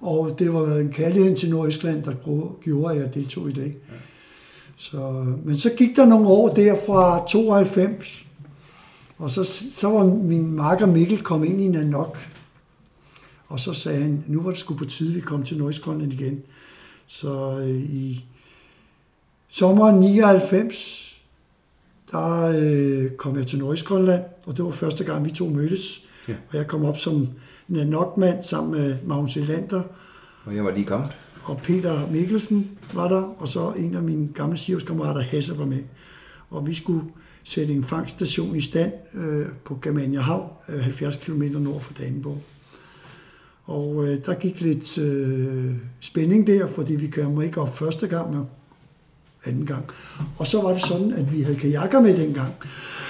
og 0.01 0.35
det 0.39 0.53
var 0.53 0.75
en 0.75 0.89
kærlighed 0.89 1.35
til 1.35 1.49
Nordøstland, 1.49 2.03
der 2.03 2.13
gjorde, 2.61 2.95
at 2.95 3.01
jeg 3.01 3.13
deltog 3.13 3.49
i 3.49 3.51
det. 3.51 3.65
Ja. 3.65 3.97
Så, 4.77 5.25
men 5.43 5.55
så 5.55 5.69
gik 5.77 5.95
der 5.95 6.05
nogle 6.05 6.27
år 6.27 6.53
der 6.53 6.75
fra 6.85 7.25
92, 7.27 8.25
og 9.17 9.31
så, 9.31 9.43
så 9.71 9.89
var 9.89 10.03
min 10.05 10.51
makker 10.51 10.85
Mikkel 10.85 11.21
kommet 11.21 11.49
ind 11.49 11.61
i 11.61 11.67
Nanok. 11.67 12.17
Og 13.47 13.59
så 13.59 13.73
sagde 13.73 14.01
han, 14.01 14.23
nu 14.27 14.41
var 14.41 14.49
det 14.49 14.59
sgu 14.59 14.73
på 14.73 14.85
tide, 14.85 15.13
vi 15.13 15.19
kom 15.19 15.43
til 15.43 15.57
Nordøstgrønland 15.57 16.13
igen. 16.13 16.41
Så 17.07 17.59
øh, 17.59 17.81
i 17.81 18.25
sommeren 19.49 19.99
99, 19.99 21.21
der 22.11 22.53
øh, 22.57 23.11
kom 23.11 23.37
jeg 23.37 23.47
til 23.47 23.59
Nordøstgrønland, 23.59 24.21
og 24.45 24.57
det 24.57 24.65
var 24.65 24.71
første 24.71 25.03
gang, 25.03 25.25
vi 25.25 25.29
to 25.29 25.45
mødtes. 25.49 26.07
Ja. 26.27 26.33
Og 26.49 26.57
jeg 26.57 26.67
kom 26.67 26.85
op 26.85 26.97
som 26.97 27.27
Nanok-mand 27.67 28.41
sammen 28.43 28.81
med 28.81 28.95
Magnus 29.05 29.37
Elander, 29.37 29.81
Og 30.45 30.55
jeg 30.55 30.63
var 30.63 30.71
lige 30.71 30.85
kommet. 30.85 31.11
og 31.43 31.57
Peter 31.63 32.07
Mikkelsen 32.11 32.69
var 32.93 33.07
der, 33.07 33.35
og 33.39 33.47
så 33.47 33.71
en 33.77 33.95
af 33.95 34.01
mine 34.01 34.27
gamle 34.33 34.57
Sirius-kammerater, 34.57 35.21
Hasse, 35.21 35.59
var 35.59 35.65
med. 35.65 35.79
Og 36.49 36.67
vi 36.67 36.73
skulle 36.73 37.01
sætte 37.43 37.73
en 37.73 37.83
fangststation 37.83 38.55
i 38.55 38.61
stand 38.61 38.91
øh, 39.13 39.45
på 39.65 39.79
Germania 39.81 40.19
Hav, 40.21 40.49
øh, 40.69 40.79
70 40.79 41.15
km 41.15 41.43
nord 41.43 41.81
for 41.81 41.93
Danenborg. 41.93 42.41
Og 43.65 44.07
øh, 44.07 44.25
der 44.25 44.33
gik 44.33 44.61
lidt 44.61 44.97
øh, 44.97 45.75
spænding 45.99 46.47
der, 46.47 46.67
fordi 46.67 46.95
vi 46.95 47.07
kom 47.07 47.41
ikke 47.41 47.61
op 47.61 47.77
første 47.77 48.07
gang, 48.07 48.33
men 48.35 48.43
anden 49.45 49.65
gang. 49.65 49.85
Og 50.37 50.47
så 50.47 50.61
var 50.61 50.73
det 50.73 50.81
sådan, 50.81 51.13
at 51.13 51.33
vi 51.33 51.41
havde 51.41 51.59
kajakker 51.59 52.01
med 52.01 52.17
dengang, 52.17 52.53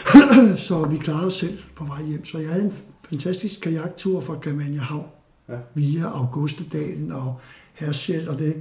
så 0.68 0.88
vi 0.92 0.98
klarede 0.98 1.26
os 1.28 1.34
selv 1.34 1.58
på 1.76 1.86
vej 1.86 2.04
hjem. 2.04 2.26
Så 2.26 2.38
jeg 2.38 2.50
havde 2.50 2.66
en 2.66 2.74
fantastisk 3.10 3.62
kajaktur 3.62 4.22
fra 4.22 4.36
Germania 4.44 4.82
Hav 4.82 5.04
Ja. 5.50 5.56
via 5.74 6.04
Augustedalen 6.04 7.12
og 7.12 7.40
Herschel 7.74 8.30
og 8.30 8.40
det. 8.40 8.56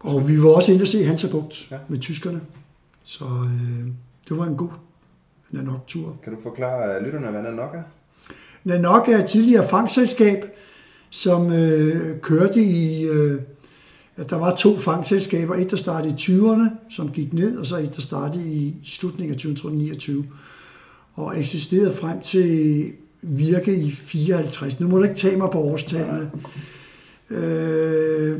Og 0.00 0.28
vi 0.28 0.42
var 0.42 0.48
også 0.48 0.72
inde 0.72 0.82
og 0.82 0.88
se 0.88 1.04
Hansa 1.04 1.28
Bugt 1.30 1.68
Ja. 1.70 1.78
med 1.88 1.98
tyskerne. 1.98 2.40
Så 3.04 3.24
øh, 3.24 3.86
det 4.28 4.36
var 4.38 4.44
en 4.44 4.56
god 4.56 4.68
Nanok-tur. 5.50 6.16
Kan 6.24 6.34
du 6.34 6.38
forklare 6.42 6.96
øh, 6.98 7.04
lytterne, 7.04 7.30
hvad 7.30 7.42
der 7.42 7.50
nok 7.54 7.74
er? 7.74 7.82
Nanok 8.64 9.08
er 9.08 9.18
et 9.18 9.24
tidligere 9.26 9.68
fangselskab, 9.68 10.44
som 11.10 11.52
øh, 11.52 12.20
kørte 12.20 12.62
i... 12.62 13.04
Øh, 13.04 13.40
at 14.16 14.30
der 14.30 14.36
var 14.36 14.56
to 14.56 14.78
fangselskaber. 14.78 15.54
Et, 15.54 15.70
der 15.70 15.76
startede 15.76 16.12
i 16.12 16.16
20'erne, 16.16 16.70
som 16.90 17.10
gik 17.10 17.32
ned, 17.32 17.58
og 17.58 17.66
så 17.66 17.76
et, 17.76 17.94
der 17.94 18.00
startede 18.00 18.52
i 18.52 18.74
slutningen 18.84 19.34
af 19.34 19.40
2029. 19.40 20.26
Og 21.14 21.38
eksisterede 21.38 21.92
frem 21.92 22.20
til 22.20 22.92
virke 23.22 23.76
i 23.76 23.90
54. 23.90 24.80
Nu 24.80 24.88
må 24.88 24.98
du 24.98 25.02
ikke 25.02 25.16
tage 25.16 25.36
mig 25.36 25.50
på 25.50 25.58
årstallene. 25.58 26.30
Øh, 27.30 28.38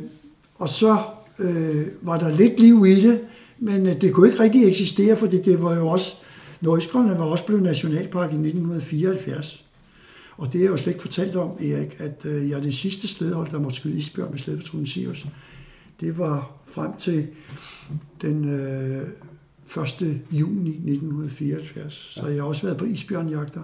og 0.55 0.69
så 0.69 0.99
øh, 1.39 1.87
var 2.03 2.19
der 2.19 2.37
lidt 2.37 2.61
liv 2.61 2.87
i 2.87 3.01
det, 3.01 3.21
men 3.59 3.87
øh, 3.87 4.01
det 4.01 4.13
kunne 4.13 4.29
ikke 4.29 4.41
rigtig 4.41 4.69
eksistere, 4.69 5.17
fordi 5.17 5.43
det 5.43 5.63
var 5.63 5.77
jo 5.77 5.89
også... 5.89 6.15
Nordøstgrønland 6.61 7.19
var 7.19 7.25
også 7.25 7.47
blevet 7.47 7.63
nationalpark 7.63 8.31
i 8.31 8.35
1974. 8.35 9.65
Og 10.37 10.53
det 10.53 10.59
er 10.59 10.63
jeg 10.63 10.71
jo 10.71 10.77
slet 10.77 10.93
ikke 10.93 11.03
fortalt 11.03 11.37
om, 11.37 11.51
Erik, 11.51 11.97
at 11.99 12.25
øh, 12.25 12.51
jeg 12.51 12.57
er 12.57 12.63
det 12.63 12.75
sidste 12.75 13.09
slædehold, 13.09 13.51
der 13.51 13.59
måtte 13.59 13.77
skyde 13.77 13.97
isbjørn 13.97 14.31
med 14.31 14.39
slædepatruljen 14.39 14.87
Sirius. 14.87 15.27
Det 16.01 16.19
var 16.19 16.51
frem 16.65 16.97
til 16.97 17.27
den 18.23 18.49
øh, 18.49 19.03
1. 20.03 20.21
juni 20.31 20.71
1974. 20.71 21.95
Så 21.95 22.27
jeg 22.27 22.43
har 22.43 22.49
også 22.49 22.63
været 22.63 22.79
på 22.79 22.85
isbjørnjagter. 22.85 23.63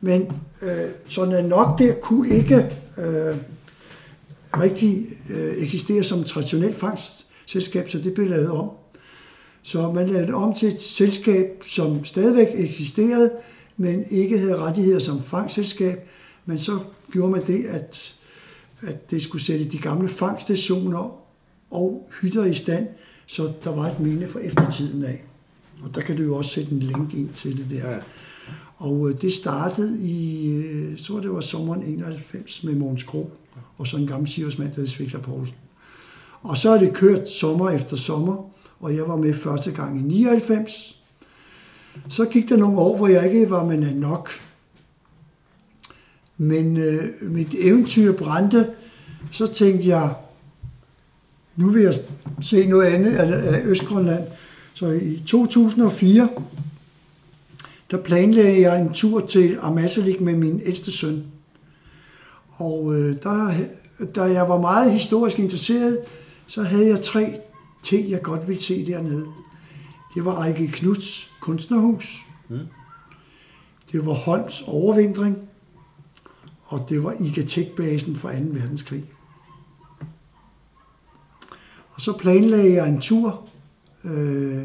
Men 0.00 0.32
øh, 0.62 0.88
sådan 1.06 1.34
er 1.34 1.48
nok 1.48 1.78
der 1.78 1.94
kunne 1.94 2.28
ikke 2.28 2.56
øh, 2.98 3.36
rigtig 4.56 5.06
øh, 5.30 5.52
eksistere 5.56 6.04
som 6.04 6.24
traditionelt 6.24 6.76
fangstselskab, 6.76 7.88
så 7.88 7.98
det 7.98 8.14
blev 8.14 8.28
lavet 8.28 8.50
om. 8.50 8.70
Så 9.62 9.92
man 9.92 10.08
lavede 10.08 10.26
det 10.26 10.34
om 10.34 10.54
til 10.54 10.68
et 10.68 10.80
selskab, 10.80 11.46
som 11.64 12.04
stadigvæk 12.04 12.48
eksisterede, 12.54 13.30
men 13.76 14.04
ikke 14.10 14.38
havde 14.38 14.56
rettigheder 14.56 14.98
som 14.98 15.22
fangstselskab. 15.22 16.08
Men 16.46 16.58
så 16.58 16.78
gjorde 17.12 17.32
man 17.32 17.46
det, 17.46 17.64
at, 17.64 18.14
at 18.82 19.10
det 19.10 19.22
skulle 19.22 19.42
sætte 19.42 19.64
de 19.64 19.78
gamle 19.78 20.08
fangstationer 20.08 21.21
og 21.72 22.08
hytter 22.20 22.44
i 22.44 22.54
stand, 22.54 22.86
så 23.26 23.52
der 23.64 23.70
var 23.70 23.90
et 23.90 24.00
minde 24.00 24.26
for 24.26 24.38
eftertiden 24.38 25.04
af. 25.04 25.24
Og 25.82 25.94
der 25.94 26.00
kan 26.00 26.16
du 26.16 26.22
jo 26.22 26.36
også 26.36 26.50
sætte 26.50 26.72
en 26.72 26.78
link 26.78 27.14
ind 27.14 27.28
til 27.28 27.58
det 27.58 27.70
der. 27.70 27.90
Ja. 27.90 27.98
Og 28.76 29.10
øh, 29.10 29.20
det 29.20 29.32
startede 29.32 30.02
i, 30.02 30.48
øh, 30.48 30.98
så 30.98 31.20
det 31.20 31.32
var 31.32 31.40
sommeren 31.40 31.82
91 31.82 32.64
med 32.64 32.74
Mogens 32.74 33.02
Kro, 33.02 33.30
og 33.78 33.86
så 33.86 33.96
en 33.96 34.06
gammel 34.06 34.28
Siriusmand, 34.28 34.72
der 34.72 34.76
hed 34.76 34.86
Svikler 34.86 35.20
Poulsen. 35.20 35.56
Og 36.42 36.58
så 36.58 36.70
er 36.70 36.78
det 36.78 36.94
kørt 36.94 37.28
sommer 37.28 37.70
efter 37.70 37.96
sommer, 37.96 38.50
og 38.80 38.96
jeg 38.96 39.08
var 39.08 39.16
med 39.16 39.34
første 39.34 39.72
gang 39.72 39.98
i 39.98 40.02
99. 40.02 41.02
Så 42.08 42.24
gik 42.24 42.48
der 42.48 42.56
nogle 42.56 42.78
år, 42.78 42.96
hvor 42.96 43.08
jeg 43.08 43.32
ikke 43.32 43.50
var 43.50 43.64
med 43.64 43.94
nok. 43.94 44.30
Men 46.36 46.76
øh, 46.76 47.02
mit 47.22 47.54
eventyr 47.58 48.12
brændte, 48.12 48.70
så 49.30 49.46
tænkte 49.46 49.88
jeg, 49.88 50.14
nu 51.56 51.68
vil 51.68 51.82
jeg 51.82 51.94
se 52.40 52.66
noget 52.66 52.86
andet 52.86 53.16
af 53.16 53.60
Østgrønland. 53.64 54.24
Så 54.74 54.86
i 54.86 55.22
2004, 55.26 56.28
der 57.90 57.96
planlagde 57.96 58.60
jeg 58.60 58.80
en 58.80 58.92
tur 58.92 59.26
til 59.26 59.58
Ammassalik 59.60 60.20
med 60.20 60.36
min 60.36 60.60
ældste 60.64 60.92
søn. 60.92 61.24
Og 62.52 62.94
øh, 62.94 63.16
der, 63.22 63.54
da 64.14 64.22
jeg 64.22 64.48
var 64.48 64.60
meget 64.60 64.92
historisk 64.92 65.38
interesseret, 65.38 65.98
så 66.46 66.62
havde 66.62 66.86
jeg 66.86 67.00
tre 67.00 67.38
ting, 67.82 68.10
jeg 68.10 68.22
godt 68.22 68.48
ville 68.48 68.62
se 68.62 68.86
dernede. 68.86 69.26
Det 70.14 70.24
var 70.24 70.38
Ejke 70.38 70.66
Knuds 70.66 71.30
kunstnerhus. 71.40 72.18
Mm. 72.48 72.58
Det 73.92 74.06
var 74.06 74.12
Holms 74.12 74.62
overvintring. 74.66 75.38
Og 76.64 76.86
det 76.88 77.04
var 77.04 77.14
IGTEC-basen 77.20 78.16
fra 78.16 78.32
2. 78.32 78.38
verdenskrig. 78.50 79.04
Så 82.02 82.12
planlagde 82.18 82.72
jeg 82.72 82.88
en 82.88 83.00
tur 83.00 83.48
øh, 84.04 84.62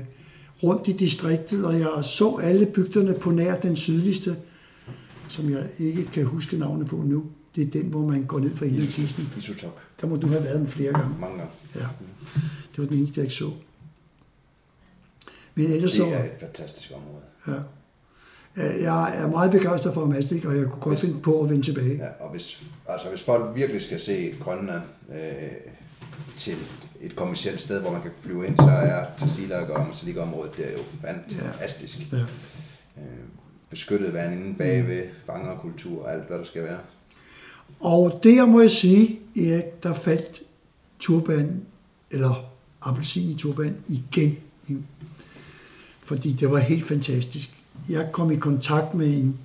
rundt 0.63 0.87
i 0.87 0.91
distriktet, 0.91 1.65
og 1.65 1.79
jeg 1.79 2.03
så 2.03 2.39
alle 2.43 2.65
bygderne 2.65 3.13
på 3.13 3.31
nær 3.31 3.59
den 3.59 3.75
sydligste, 3.75 4.35
som 5.27 5.49
jeg 5.49 5.69
ikke 5.79 6.05
kan 6.05 6.25
huske 6.25 6.57
navnet 6.57 6.87
på 6.87 6.95
nu. 6.95 7.25
Det 7.55 7.67
er 7.67 7.71
den, 7.71 7.85
hvor 7.85 8.07
man 8.07 8.23
går 8.23 8.39
ned 8.39 8.55
fra 8.55 8.65
Indlandsisen. 8.65 9.29
Isotok. 9.37 9.77
Der 10.01 10.07
må 10.07 10.15
du 10.15 10.27
have 10.27 10.43
været 10.43 10.59
den 10.59 10.67
flere 10.67 10.93
gange. 10.93 11.19
Mange 11.19 11.37
gange. 11.37 11.51
Ja. 11.75 11.87
Det 12.71 12.77
var 12.77 12.85
den 12.85 12.97
eneste, 12.97 13.19
jeg 13.19 13.25
ikke 13.25 13.35
så. 13.35 13.51
Men 15.55 15.71
ellers 15.71 15.91
så... 15.91 16.03
Det 16.03 16.13
er 16.13 16.23
et 16.23 16.31
fantastisk 16.39 16.91
område. 16.95 17.23
Ja. 17.47 17.61
Jeg 18.81 19.21
er 19.23 19.27
meget 19.27 19.51
begejstret 19.51 19.93
for 19.93 20.05
Mastik, 20.05 20.45
og 20.45 20.57
jeg 20.57 20.65
kunne 20.65 20.81
godt 20.81 20.99
finde 20.99 21.21
på 21.21 21.41
at 21.41 21.49
vende 21.49 21.63
tilbage. 21.63 21.95
Ja, 21.95 22.25
og 22.25 22.31
hvis, 22.31 22.63
altså, 22.87 23.09
hvis 23.09 23.23
folk 23.23 23.55
virkelig 23.55 23.81
skal 23.81 23.99
se 23.99 24.35
Grønland 24.39 24.81
øh, 25.11 25.73
til 26.37 26.55
et 27.01 27.15
kommersielt 27.15 27.61
sted, 27.61 27.81
hvor 27.81 27.91
man 27.91 28.01
kan 28.01 28.11
flyve 28.21 28.47
ind, 28.47 28.57
så 28.57 28.69
er 28.69 29.05
Tasilag 29.17 29.69
og 29.69 29.87
Masalik 29.87 30.17
området, 30.17 30.57
det 30.57 30.67
er 30.67 30.71
jo 30.71 30.83
fantastisk. 31.01 31.99
Ja. 32.11 32.17
Øh, 32.17 33.03
beskyttet 33.69 34.13
vand 34.13 34.33
inde 34.33 34.57
bagved, 34.57 35.03
fangerkultur 35.25 36.03
og 36.03 36.13
alt, 36.13 36.27
hvad 36.27 36.37
der 36.37 36.45
skal 36.45 36.63
være. 36.63 36.79
Og 37.79 38.19
der 38.23 38.45
må 38.45 38.61
jeg 38.61 38.69
sige, 38.69 39.19
Erik, 39.35 39.83
der 39.83 39.93
faldt 39.93 40.41
turban, 40.99 41.61
eller 42.11 42.51
appelsin 42.81 43.29
i 43.29 43.35
turban 43.35 43.75
igen. 43.87 44.37
Fordi 46.03 46.33
det 46.33 46.51
var 46.51 46.57
helt 46.57 46.85
fantastisk. 46.85 47.49
jeg 47.89 48.09
kom 48.11 48.31
i 48.31 48.35
kontakt 48.35 48.93
med 48.93 49.07
en, 49.07 49.37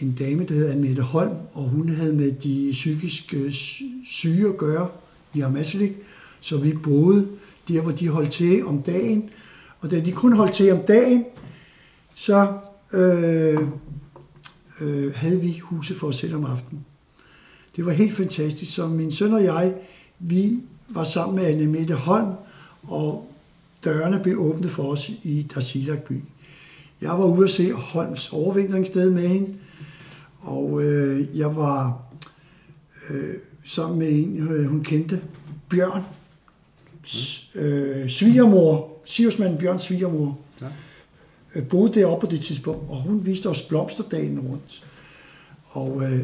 en 0.00 0.14
dame, 0.18 0.46
der 0.46 0.54
hedder 0.54 0.72
Annette 0.72 1.02
Holm, 1.02 1.36
og 1.52 1.62
hun 1.62 1.88
havde 1.88 2.12
med 2.12 2.32
de 2.32 2.68
psykiske 2.72 3.52
syge 4.06 4.48
at 4.48 4.56
gøre 4.56 4.88
i 5.34 5.40
Amaslik, 5.40 5.92
så 6.40 6.58
vi 6.58 6.72
boede 6.72 7.28
der, 7.68 7.80
hvor 7.80 7.92
de 7.92 8.08
holdt 8.08 8.30
til 8.30 8.66
om 8.66 8.82
dagen. 8.82 9.30
Og 9.80 9.90
da 9.90 10.00
de 10.00 10.12
kun 10.12 10.32
holdt 10.32 10.54
til 10.54 10.72
om 10.72 10.80
dagen, 10.88 11.24
så 12.14 12.52
øh, 12.92 13.58
øh, 14.80 15.14
havde 15.14 15.40
vi 15.40 15.58
huset 15.58 15.96
for 15.96 16.06
os 16.06 16.16
selv 16.16 16.34
om 16.34 16.44
aftenen. 16.44 16.84
Det 17.76 17.86
var 17.86 17.92
helt 17.92 18.14
fantastisk. 18.14 18.74
Så 18.74 18.86
min 18.86 19.10
søn 19.10 19.32
og 19.32 19.44
jeg, 19.44 19.74
vi 20.18 20.60
var 20.88 21.04
sammen 21.04 21.36
med 21.36 21.44
Anne 21.44 21.66
Mette 21.66 21.94
Holm, 21.94 22.32
og 22.82 23.32
dørene 23.84 24.20
blev 24.22 24.38
åbnet 24.38 24.70
for 24.70 24.92
os 24.92 25.10
i 25.22 25.46
Darsilak 25.54 26.02
by. 26.02 26.22
Jeg 27.00 27.10
var 27.10 27.24
ude 27.24 27.44
at 27.44 27.50
se 27.50 27.72
Holms 27.72 28.32
overvintringssted 28.32 29.10
med 29.10 29.28
hende, 29.28 29.54
og 30.40 30.82
øh, 30.82 31.38
jeg 31.38 31.56
var 31.56 32.02
øh, 33.10 33.34
sammen 33.64 33.98
med 33.98 34.12
en, 34.12 34.48
øh, 34.48 34.66
hun 34.66 34.84
kendte, 34.84 35.20
Bjørn, 35.68 36.02
øh, 37.54 38.08
svigermor, 38.08 38.98
Siversmanden 39.04 39.58
Bjørns 39.58 39.82
svigermor, 39.82 40.38
ja. 40.60 40.66
øh, 41.54 41.68
boede 41.68 41.94
deroppe 41.94 42.26
på 42.26 42.30
det 42.30 42.40
tidspunkt, 42.40 42.90
og 42.90 42.96
hun 42.96 43.26
viste 43.26 43.46
os 43.46 43.62
blomsterdagen 43.62 44.40
rundt. 44.40 44.84
Og 45.68 46.02
øh, 46.02 46.20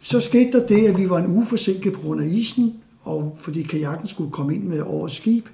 så 0.00 0.20
skete 0.20 0.52
der 0.52 0.66
det, 0.66 0.86
at 0.86 0.98
vi 0.98 1.10
var 1.10 1.18
en 1.18 1.26
uge 1.26 1.46
forsinket 1.46 1.92
på 1.92 2.00
grund 2.00 2.22
af 2.22 2.26
isen, 2.28 2.74
og 3.02 3.36
fordi 3.38 3.62
kajakken 3.62 4.08
skulle 4.08 4.30
komme 4.30 4.54
ind 4.54 4.64
med 4.64 4.82
årets 4.82 5.16
skib, 5.16 5.46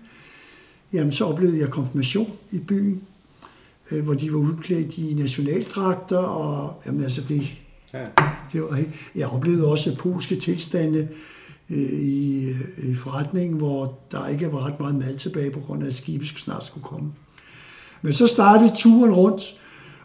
jamen 0.92 1.12
så 1.12 1.24
oplevede 1.24 1.58
jeg 1.58 1.70
konfirmation 1.70 2.32
i 2.52 2.58
byen, 2.58 3.02
øh, 3.90 4.04
hvor 4.04 4.14
de 4.14 4.32
var 4.32 4.38
udklædt 4.38 4.98
i 4.98 5.14
nationaldragter, 5.14 6.18
og 6.18 6.82
jamen 6.86 7.02
altså 7.02 7.22
det, 7.28 7.52
ja. 7.94 8.06
det 8.52 8.62
var, 8.62 8.84
jeg 9.14 9.28
oplevede 9.28 9.66
også 9.66 9.96
polske 9.96 10.34
tilstande, 10.34 11.08
i, 11.68 12.52
i 12.78 12.94
forretningen, 12.94 13.58
hvor 13.58 13.98
der 14.10 14.28
ikke 14.28 14.52
var 14.52 14.66
ret 14.66 14.80
meget 14.80 14.94
mad 14.94 15.16
tilbage, 15.16 15.50
på 15.50 15.60
grund 15.60 15.82
af, 15.82 15.86
at 15.86 15.94
skibet 15.94 16.28
snart 16.28 16.64
skulle 16.64 16.84
komme. 16.84 17.12
Men 18.02 18.12
så 18.12 18.26
startede 18.26 18.72
turen 18.74 19.14
rundt, 19.14 19.42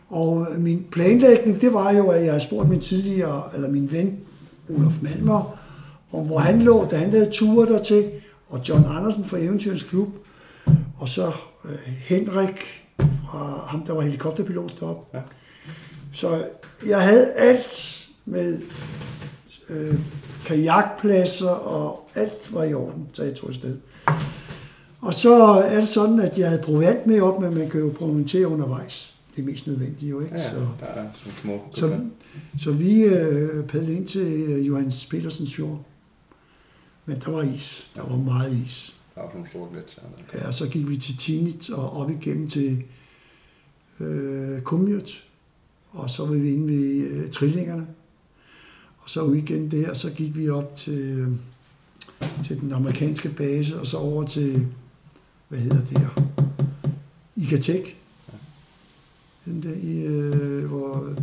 og 0.09 0.47
min 0.57 0.86
planlægning, 0.91 1.62
det 1.62 1.74
var 1.74 1.91
jo, 1.91 2.07
at 2.07 2.22
jeg 2.22 2.32
havde 2.32 2.43
spurgt 2.43 2.70
min 2.70 2.80
tidligere, 2.80 3.43
eller 3.55 3.70
min 3.70 3.91
ven, 3.91 4.20
Olof 4.70 5.01
Malmer, 5.01 5.57
om 6.12 6.26
hvor 6.26 6.39
han 6.39 6.62
lå, 6.62 6.88
da 6.91 6.97
han 6.97 7.12
lavede 7.12 7.32
ture 7.32 7.74
dertil, 7.74 8.12
og 8.49 8.62
John 8.70 8.86
Andersen 8.86 9.26
fra 9.26 9.38
Eventyrens 9.38 9.84
Klub, 9.84 10.09
og 10.97 11.09
så 11.09 11.32
øh, 11.66 11.78
Henrik 11.86 12.84
fra 12.99 13.66
ham, 13.68 13.86
der 13.86 13.93
var 13.93 14.01
helikopterpilot 14.01 14.80
deroppe. 14.80 15.18
Ja. 15.18 15.24
Så 16.14 16.45
jeg 16.88 17.01
havde 17.01 17.32
alt 17.32 18.07
med 18.26 18.62
øh, 19.70 19.99
kajakpladser, 20.45 21.49
og 21.49 22.09
alt 22.15 22.53
var 22.53 22.63
i 22.63 22.73
orden, 22.73 23.07
så 23.13 23.23
jeg 23.23 23.35
tog 23.35 23.49
afsted. 23.49 23.77
Og 25.01 25.13
så 25.13 25.43
er 25.43 25.79
det 25.79 25.87
sådan, 25.87 26.19
at 26.19 26.37
jeg 26.37 26.49
havde 26.49 26.61
provant 26.61 27.07
med 27.07 27.21
op, 27.21 27.41
men 27.41 27.53
man 27.53 27.69
kan 27.69 27.79
jo 27.79 27.93
proviantere 27.97 28.47
undervejs. 28.47 29.15
Det 29.35 29.41
er 29.41 29.45
mest 29.45 29.67
nødvendigt 29.67 30.11
jo, 30.11 30.19
ikke? 30.21 30.35
Ja, 30.35 30.49
så, 30.49 30.67
der 30.79 30.85
er 30.85 31.07
sådan 31.13 31.37
små 31.37 31.59
så, 31.71 31.99
så 32.59 32.71
vi 32.71 33.01
øh, 33.01 33.67
padlede 33.67 33.93
ind 33.93 34.07
til 34.07 34.27
øh, 34.27 34.67
Johannes 34.67 35.05
Petersens 35.05 35.55
fjord. 35.55 35.85
Men 37.05 37.19
der 37.25 37.31
var 37.31 37.41
is. 37.41 37.91
Der 37.95 38.01
var 38.09 38.15
meget 38.15 38.57
is. 38.65 38.95
Der 39.15 39.21
var 39.21 39.31
nogle 39.33 39.49
store 39.49 39.69
gletsjer. 39.71 40.03
Ja, 40.33 40.47
og 40.47 40.53
så 40.53 40.67
gik 40.67 40.89
vi 40.89 40.97
til 40.97 41.17
Tinit 41.17 41.69
og 41.69 41.97
op 41.97 42.09
igennem 42.09 42.47
til 42.47 42.83
øh, 43.99 44.61
Kumjøt. 44.61 45.23
Og 45.91 46.09
så 46.09 46.25
var 46.25 46.33
vi 46.33 46.53
inde 46.53 46.67
ved 46.67 47.09
øh, 47.09 47.29
Trillingerne. 47.29 47.87
Så 49.12 49.32
igen 49.32 49.72
der, 49.72 49.93
så 49.93 50.09
gik 50.09 50.38
vi 50.38 50.49
op 50.49 50.76
til, 50.76 51.28
til 52.43 52.62
den 52.62 52.72
amerikanske 52.72 53.30
base, 53.30 53.80
og 53.80 53.88
så 53.88 53.97
over 53.97 54.24
til, 54.26 54.68
hvad 55.47 55.59
hedder 55.59 55.86
det 55.86 55.97
her, 55.97 56.09
Ikatek. 57.36 57.97
Den 59.45 59.64
der, 59.64 59.74
i, 59.74 60.01
øh, 60.05 60.66
hvor, 60.66 61.16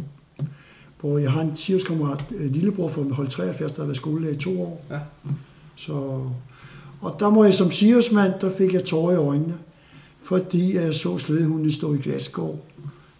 hvor 1.01 1.19
jeg 1.19 1.33
har 1.33 1.41
en 1.41 1.57
sivskammerat, 1.57 2.25
øh, 2.35 2.53
lillebror 2.53 2.89
fra 2.89 3.03
hold 3.03 3.29
73, 3.29 3.73
der 3.73 3.79
har 3.79 3.87
været 3.87 3.97
skolelærer 3.97 4.35
i 4.35 4.39
to 4.39 4.63
år. 4.63 4.87
Ja. 4.91 5.01
Så, 5.77 5.93
og 7.01 7.17
der 7.19 7.31
må 7.31 7.45
jeg 7.45 7.55
som 7.55 7.71
Siriusmand, 7.71 8.33
der 8.41 8.51
fik 8.51 8.75
jeg 8.75 8.85
tårer 8.85 9.13
i 9.13 9.17
øjnene, 9.17 9.59
fordi 10.23 10.77
jeg 10.77 10.95
så 10.95 11.19
slædehunden 11.19 11.73
stå 11.73 11.95
i 11.95 11.99
glasgård. 11.99 12.65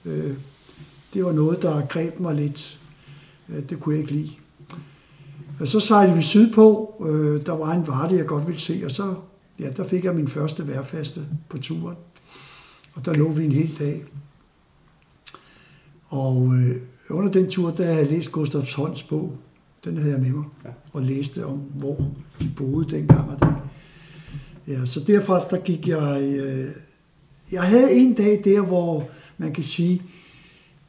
Øh, 0.05 0.35
det 1.15 1.25
var 1.25 1.33
noget, 1.33 1.63
der 1.63 1.87
greb 1.87 2.21
mig 2.21 2.35
lidt. 2.35 2.81
Det 3.69 3.81
kunne 3.81 3.95
jeg 3.95 4.01
ikke 4.03 4.13
lide. 4.13 4.31
Og 5.61 5.69
så 5.69 5.81
sejlede 5.81 6.17
vi 6.17 6.23
sydpå. 6.23 6.95
Øh, 7.09 7.47
der 7.47 7.53
var 7.53 7.73
en 7.73 7.87
varte, 7.87 8.17
jeg 8.17 8.27
godt 8.27 8.47
ville 8.47 8.61
se, 8.61 8.83
og 8.85 8.91
så 8.91 9.15
ja, 9.61 9.71
der 9.77 9.85
fik 9.85 10.05
jeg 10.05 10.15
min 10.15 10.29
første 10.29 10.69
værfaste 10.69 11.27
på 11.49 11.59
turen. 11.59 11.97
Og 12.95 13.05
der 13.05 13.15
lå 13.15 13.33
vi 13.33 13.45
en 13.45 13.53
hel 13.53 13.79
dag. 13.79 14.05
Og 16.09 16.55
øh, 16.55 16.77
under 17.11 17.33
den 17.33 17.51
tur, 17.51 17.71
der 17.71 17.85
havde 17.85 17.99
jeg 17.99 18.07
læst 18.07 18.33
Gustav 18.33 18.63
Holms 18.77 19.03
bog. 19.03 19.37
Den 19.85 19.97
havde 19.97 20.13
jeg 20.13 20.21
med 20.21 20.31
mig. 20.31 20.45
Ja. 20.65 20.71
Og 20.93 21.03
læste 21.03 21.47
om, 21.47 21.59
hvor 21.59 21.97
de 22.41 22.51
boede 22.57 22.97
dengang. 22.97 23.31
Og 23.31 23.41
det. 23.41 23.55
Ja, 24.67 24.87
så 24.87 25.01
derfra 25.01 25.41
der 25.41 25.63
gik 25.63 25.89
jeg... 25.89 26.23
Øh, 26.23 26.71
jeg 27.53 27.63
havde 27.63 27.93
en 27.93 28.15
dag 28.15 28.41
der, 28.45 28.61
hvor 28.61 29.09
man 29.39 29.53
kan 29.53 29.65
sige, 29.65 30.03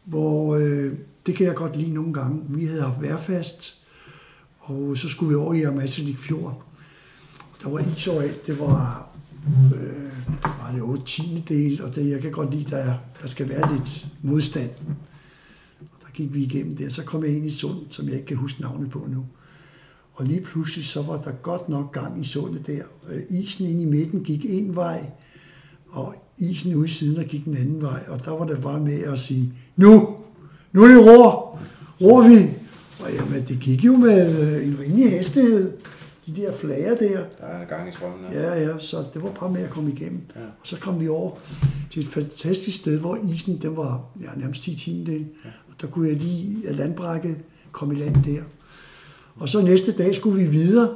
hvor 0.05 0.55
øh, 0.55 0.93
det 1.25 1.35
kan 1.35 1.45
jeg 1.45 1.55
godt 1.55 1.75
lide 1.75 1.93
nogle 1.93 2.13
gange. 2.13 2.41
Vi 2.49 2.65
havde 2.65 2.81
haft 2.81 3.01
værfast, 3.01 3.78
og 4.69 4.97
så 4.97 5.09
skulle 5.09 5.29
vi 5.29 5.35
over 5.35 5.53
i 5.53 5.63
Amagerlik 5.63 6.17
Fjord. 6.17 6.63
Der 7.63 7.69
var 7.69 7.79
is 7.79 8.07
overalt. 8.07 8.47
Det 8.47 8.59
var, 8.59 9.09
øh, 9.75 10.11
var 10.43 10.71
det 10.73 10.81
8 10.81 11.03
10 11.05 11.43
del, 11.47 11.83
og 11.83 11.95
det, 11.95 12.09
jeg 12.09 12.21
kan 12.21 12.31
godt 12.31 12.55
lide, 12.55 12.69
der, 12.69 12.93
der 13.21 13.27
skal 13.27 13.49
være 13.49 13.73
lidt 13.73 14.07
modstand. 14.21 14.69
Og 15.79 15.97
der 16.01 16.11
gik 16.13 16.35
vi 16.35 16.43
igennem 16.43 16.75
det, 16.75 16.85
og 16.85 16.91
så 16.91 17.03
kom 17.03 17.23
jeg 17.23 17.35
ind 17.35 17.45
i 17.45 17.49
sund, 17.49 17.77
som 17.89 18.05
jeg 18.05 18.13
ikke 18.13 18.25
kan 18.25 18.37
huske 18.37 18.61
navnet 18.61 18.89
på 18.89 19.07
nu. 19.09 19.25
Og 20.13 20.25
lige 20.25 20.41
pludselig, 20.41 20.85
så 20.85 21.01
var 21.01 21.21
der 21.21 21.31
godt 21.31 21.69
nok 21.69 21.91
gang 21.91 22.21
i 22.21 22.23
sundet 22.23 22.67
der. 22.67 22.83
Øh, 23.09 23.21
isen 23.29 23.65
ind 23.65 23.81
i 23.81 23.85
midten 23.85 24.23
gik 24.23 24.45
en 24.45 24.75
vej, 24.75 25.09
og 25.89 26.15
isen 26.37 26.75
ude 26.75 26.85
i 26.85 26.89
siden 26.89 27.17
og 27.17 27.25
gik 27.25 27.45
den 27.45 27.57
anden 27.57 27.81
vej. 27.81 28.03
Og 28.07 28.25
der 28.25 28.31
var 28.31 28.45
det 28.45 28.61
bare 28.61 28.79
med 28.79 28.99
at 28.99 29.19
sige, 29.19 29.53
nu, 29.75 30.15
nu 30.71 30.83
er 30.83 30.87
det 30.87 31.05
ror, 31.05 31.59
ror 32.01 32.27
vi, 32.27 32.58
og 32.99 33.13
jamen, 33.13 33.45
det 33.47 33.59
gik 33.59 33.85
jo 33.85 33.97
med 33.97 34.55
øh, 34.55 34.67
en 34.67 34.79
rimelig 34.79 35.11
hastighed, 35.11 35.73
de 36.25 36.41
der 36.41 36.53
flager 36.53 36.95
der. 36.95 37.23
Der 37.39 37.45
er 37.45 37.65
gang 37.65 37.89
i 37.89 37.91
strømmen. 37.91 38.33
Ja, 38.33 38.53
ja, 38.53 38.79
så 38.79 38.97
det 39.13 39.23
var 39.23 39.31
bare 39.39 39.51
med 39.51 39.61
at 39.61 39.69
komme 39.69 39.91
igennem. 39.91 40.21
Ja. 40.35 40.41
Og 40.41 40.67
så 40.67 40.79
kom 40.79 41.01
vi 41.01 41.07
over 41.07 41.31
til 41.89 42.01
et 42.01 42.07
fantastisk 42.07 42.77
sted, 42.77 42.99
hvor 42.99 43.17
isen 43.31 43.61
den 43.61 43.77
var 43.77 44.05
ja, 44.21 44.39
nærmest 44.39 44.63
10 44.63 44.75
tiendel. 44.75 45.19
Ja. 45.45 45.49
Og 45.69 45.81
der 45.81 45.87
kunne 45.87 46.07
jeg 46.09 46.17
lige 46.17 46.67
af 46.67 46.77
landbrækket 46.77 47.37
komme 47.71 47.93
i 47.93 47.97
land 47.97 48.23
der. 48.23 48.41
Og 49.35 49.49
så 49.49 49.61
næste 49.61 49.91
dag 49.91 50.15
skulle 50.15 50.43
vi 50.43 50.49
videre, 50.49 50.89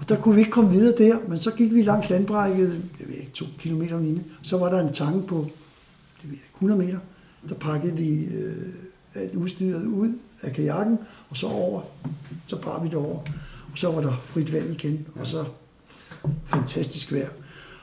og 0.00 0.08
der 0.08 0.16
kunne 0.16 0.34
vi 0.34 0.40
ikke 0.40 0.52
komme 0.52 0.70
videre 0.70 0.98
der, 0.98 1.16
men 1.28 1.38
så 1.38 1.50
gik 1.50 1.74
vi 1.74 1.82
langs 1.82 2.10
landbrækket, 2.10 2.82
jeg 3.00 3.08
ved 3.08 3.14
ikke, 3.14 3.32
to 3.32 3.44
kilometer 3.58 3.96
om 3.96 4.02
linje. 4.02 4.24
Så 4.42 4.58
var 4.58 4.70
der 4.70 4.80
en 4.80 4.92
tank 4.92 5.26
på 5.26 5.46
det 6.22 6.30
ved 6.30 6.36
jeg, 6.36 6.48
100 6.54 6.80
meter. 6.80 6.98
Der 7.48 7.54
pakkede 7.54 7.96
vi 7.96 8.24
øh, 8.24 8.52
alt 9.14 9.34
udstyret 9.34 9.86
ud 9.86 10.12
af 10.42 10.52
kajakken, 10.52 10.98
og 11.30 11.36
så 11.36 11.46
over, 11.46 11.82
så 12.46 12.56
bar 12.56 12.82
vi 12.82 12.88
det 12.88 12.94
over. 12.94 13.18
Og 13.72 13.78
så 13.78 13.90
var 13.90 14.00
der 14.00 14.22
frit 14.24 14.52
vand 14.52 14.70
igen, 14.70 15.06
og 15.14 15.26
så 15.26 15.44
fantastisk 16.44 17.12
vejr. 17.12 17.28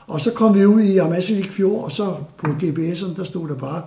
Og 0.06 0.20
så 0.20 0.32
kom 0.32 0.54
vi 0.54 0.66
ud 0.66 0.82
i 0.82 0.98
Amasevik 0.98 1.50
Fjord, 1.50 1.84
og 1.84 1.92
så 1.92 2.16
på 2.38 2.46
GPS'en, 2.46 3.16
der 3.16 3.24
stod 3.24 3.48
der 3.48 3.54
bare 3.54 3.82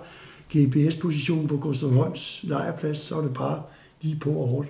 GPS-position 0.56 1.48
på 1.48 1.56
Gustav 1.56 1.90
Holms 1.90 2.40
lejrplads, 2.42 2.98
så 2.98 3.14
var 3.14 3.22
det 3.22 3.34
bare 3.34 3.62
lige 4.00 4.18
på 4.20 4.30
og 4.30 4.48
hårdt. 4.48 4.68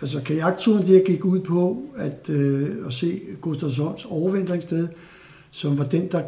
Altså 0.00 0.22
kajakturen, 0.22 0.86
der 0.86 1.04
gik 1.04 1.24
ud 1.24 1.40
på 1.40 1.82
at, 1.96 2.28
øh, 2.28 2.86
at 2.86 2.92
se 2.92 3.20
Gustav 3.40 3.70
Holms 3.78 4.04
overvintringssted, 4.04 4.88
som 5.50 5.78
var 5.78 5.84
den, 5.84 6.10
der 6.10 6.22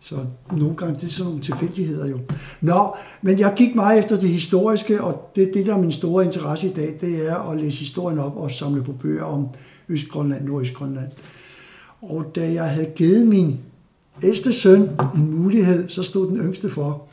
Så 0.00 0.16
nogle 0.52 0.76
gange, 0.76 0.94
det 0.94 1.04
er 1.04 1.08
sådan 1.08 1.26
nogle 1.26 1.42
tilfældigheder 1.42 2.06
jo. 2.06 2.18
Nå, 2.60 2.94
men 3.22 3.38
jeg 3.38 3.52
gik 3.56 3.74
meget 3.74 3.98
efter 3.98 4.20
det 4.20 4.28
historiske, 4.28 5.02
og 5.02 5.30
det, 5.36 5.50
det 5.54 5.66
der 5.66 5.74
er 5.74 5.78
min 5.78 5.92
store 5.92 6.24
interesse 6.24 6.66
i 6.66 6.70
dag, 6.70 6.98
det 7.00 7.26
er 7.28 7.36
at 7.36 7.60
læse 7.60 7.78
historien 7.78 8.18
op 8.18 8.36
og 8.36 8.50
samle 8.50 8.82
på 8.82 8.92
bøger 8.92 9.24
om 9.24 9.48
Østgrønland, 9.88 10.44
Nordøstgrønland. 10.44 11.08
Og 12.02 12.32
da 12.34 12.52
jeg 12.52 12.70
havde 12.70 12.90
givet 12.94 13.26
min 13.26 13.58
ældste 14.22 14.52
søn 14.52 14.90
en 15.14 15.34
mulighed, 15.34 15.88
så 15.88 16.02
stod 16.02 16.28
den 16.28 16.36
yngste 16.36 16.68
for. 16.68 17.08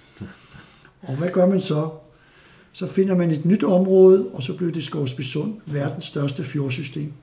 Og 1.01 1.15
hvad 1.15 1.29
gør 1.29 1.45
man 1.45 1.61
så? 1.61 1.89
Så 2.77 2.87
finder 2.87 3.15
man 3.15 3.31
et 3.31 3.45
nyt 3.45 3.63
område, 3.63 4.27
og 4.33 4.43
så 4.43 4.57
blev 4.57 4.71
det 4.71 4.83
Skovsbysund, 4.83 5.53
verdens 5.65 6.05
største 6.05 6.43
fjordsystem. 6.43 7.13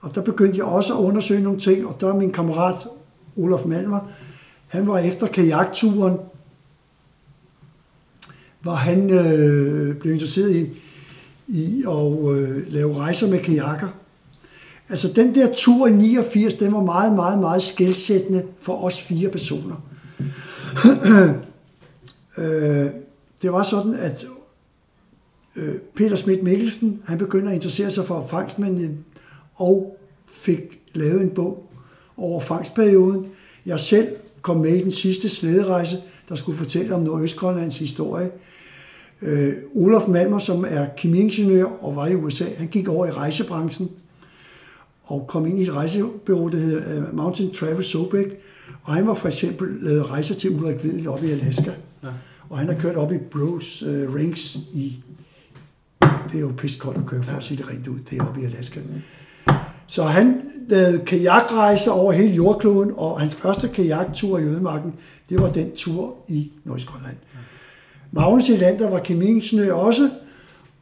Og 0.00 0.14
der 0.14 0.22
begyndte 0.22 0.58
jeg 0.58 0.64
også 0.64 0.94
at 0.94 0.98
undersøge 0.98 1.42
nogle 1.42 1.58
ting, 1.58 1.86
og 1.86 1.96
der 2.00 2.06
var 2.06 2.14
min 2.14 2.32
kammerat 2.32 2.86
Olof 3.36 3.64
Malmer, 3.64 4.00
han 4.66 4.86
var 4.86 4.98
efter 4.98 5.26
kajakturen, 5.26 6.16
hvor 8.60 8.72
han 8.72 9.10
øh, 9.10 9.96
blev 9.96 10.12
interesseret 10.12 10.56
i, 10.56 10.68
i 11.48 11.84
at 11.88 12.34
øh, 12.34 12.72
lave 12.72 12.96
rejser 12.96 13.28
med 13.28 13.40
kajakker. 13.40 13.88
Altså 14.88 15.12
den 15.16 15.34
der 15.34 15.52
tur 15.54 15.86
i 15.86 15.92
89, 15.92 16.54
den 16.54 16.72
var 16.72 16.82
meget, 16.82 17.12
meget, 17.12 17.38
meget 17.38 17.62
skældsættende 17.62 18.44
for 18.60 18.84
os 18.84 19.00
fire 19.00 19.30
personer. 19.30 19.84
øh, 22.38 22.90
det 23.42 23.52
var 23.52 23.62
sådan, 23.62 23.94
at 23.94 24.24
øh, 25.56 25.74
Peter 25.94 26.16
Schmidt 26.16 26.42
Mikkelsen, 26.42 27.02
han 27.04 27.18
begyndte 27.18 27.48
at 27.48 27.54
interessere 27.54 27.90
sig 27.90 28.04
for 28.04 28.26
fangstmændene 28.26 28.96
og 29.54 29.96
fik 30.26 30.80
lavet 30.94 31.22
en 31.22 31.30
bog 31.30 31.70
over 32.16 32.40
fangstperioden. 32.40 33.26
Jeg 33.66 33.80
selv 33.80 34.08
kom 34.42 34.56
med 34.56 34.76
i 34.76 34.82
den 34.82 34.92
sidste 34.92 35.28
slæderejse, 35.28 36.02
der 36.28 36.34
skulle 36.34 36.58
fortælle 36.58 36.94
om 36.94 37.02
Nordøstgrønlands 37.02 37.78
historie. 37.78 38.30
Øh, 39.22 39.54
Olof 39.74 40.08
Malmer, 40.08 40.38
som 40.38 40.64
er 40.68 40.86
kemiingeniør 40.96 41.64
og 41.64 41.96
var 41.96 42.06
i 42.06 42.14
USA, 42.14 42.44
han 42.56 42.68
gik 42.68 42.88
over 42.88 43.06
i 43.06 43.10
rejsebranchen 43.10 43.90
og 45.04 45.24
kom 45.28 45.46
ind 45.46 45.58
i 45.58 45.62
et 45.62 45.74
rejsebureau, 45.74 46.48
der 46.48 46.58
hedder 46.58 47.08
øh, 47.08 47.16
Mountain 47.16 47.52
Travel 47.54 47.84
Sobek. 47.84 48.26
Og 48.82 48.94
han 48.94 49.06
var 49.06 49.14
for 49.14 49.28
eksempel 49.28 49.68
lavet 49.80 50.10
rejser 50.10 50.34
til 50.34 50.50
Ulrik 50.50 50.84
Vedel 50.84 51.08
op 51.08 51.24
i 51.24 51.30
Alaska. 51.30 51.72
Ja. 52.02 52.08
Og 52.50 52.58
han 52.58 52.68
har 52.68 52.74
kørt 52.74 52.96
op 52.96 53.12
i 53.12 53.18
Bruce 53.18 53.86
uh, 53.86 54.14
Rings 54.14 54.56
i... 54.56 55.02
Det 56.02 56.36
er 56.36 56.40
jo 56.40 56.52
piskoldt 56.56 56.98
at 56.98 57.06
køre, 57.06 57.22
for 57.22 57.36
at 57.36 57.42
sige 57.42 57.58
det 57.58 57.68
rent 57.68 57.88
ud. 57.88 57.98
Det 58.10 58.18
er 58.18 58.24
oppe 58.24 58.40
i 58.40 58.44
Alaska. 58.44 58.80
Så 59.86 60.02
han 60.02 60.40
lavede 60.68 61.04
kajakrejser 61.04 61.90
over 61.92 62.12
hele 62.12 62.34
jordkloden, 62.34 62.92
og 62.96 63.20
hans 63.20 63.34
første 63.34 63.68
kajaktur 63.68 64.38
i 64.38 64.42
Ødemarken, 64.42 64.94
det 65.28 65.40
var 65.40 65.52
den 65.52 65.72
tur 65.72 66.16
i 66.28 66.52
Nordgrønland. 66.64 67.16
Magnus 68.12 68.50
Elander 68.50 68.90
var 68.90 68.98
kemiingeniør 68.98 69.72
også, 69.72 70.10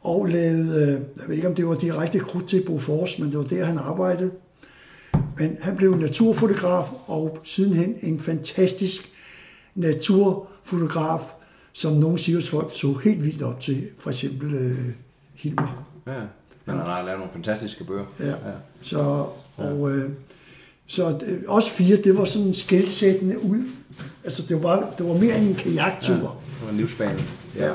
og 0.01 0.25
lavede, 0.25 0.83
øh, 0.83 0.91
jeg 0.91 1.27
ved 1.27 1.35
ikke 1.35 1.47
om 1.47 1.55
det 1.55 1.67
var 1.67 1.75
direkte 1.75 2.19
krudt 2.19 2.47
til 2.47 2.63
Bofors, 2.65 3.19
men 3.19 3.29
det 3.29 3.37
var 3.37 3.43
der, 3.43 3.65
han 3.65 3.77
arbejdede. 3.77 4.31
Men 5.37 5.57
han 5.61 5.75
blev 5.75 5.95
naturfotograf, 5.95 6.87
og 7.07 7.37
sidenhen 7.43 7.95
en 8.01 8.19
fantastisk 8.19 9.09
naturfotograf, 9.75 11.33
som 11.79 11.93
nogle 11.93 12.19
folk 12.41 12.71
så 12.73 12.93
helt 12.93 13.25
vildt 13.25 13.41
op 13.41 13.59
til, 13.59 13.87
for 13.99 14.09
eksempel 14.09 14.53
øh, 14.53 14.77
Hilmer. 15.33 15.85
Ja, 16.07 16.13
han 16.65 16.77
har 16.77 17.03
lavet 17.03 17.19
nogle 17.19 17.33
fantastiske 17.33 17.83
bøger. 17.83 18.05
Ja, 18.19 18.27
ja. 18.27 18.33
så, 18.81 19.25
og, 19.57 19.91
øh, 19.91 20.09
så 20.87 21.19
øh, 21.27 21.41
os 21.47 21.69
fire, 21.69 21.97
det 21.97 22.17
var 22.17 22.25
sådan 22.25 22.53
skældsættende 22.53 23.43
ud. 23.43 23.63
Altså, 24.23 24.43
det 24.49 24.63
var, 24.63 24.93
det 24.97 25.09
var 25.09 25.13
mere 25.13 25.37
end 25.37 25.47
en 25.47 25.55
kajaktur. 25.55 26.13
Ja, 26.13 26.21
det 26.21 26.63
var 26.63 26.69
en 26.69 26.77
livsbane. 26.77 27.19
Ja. 27.55 27.71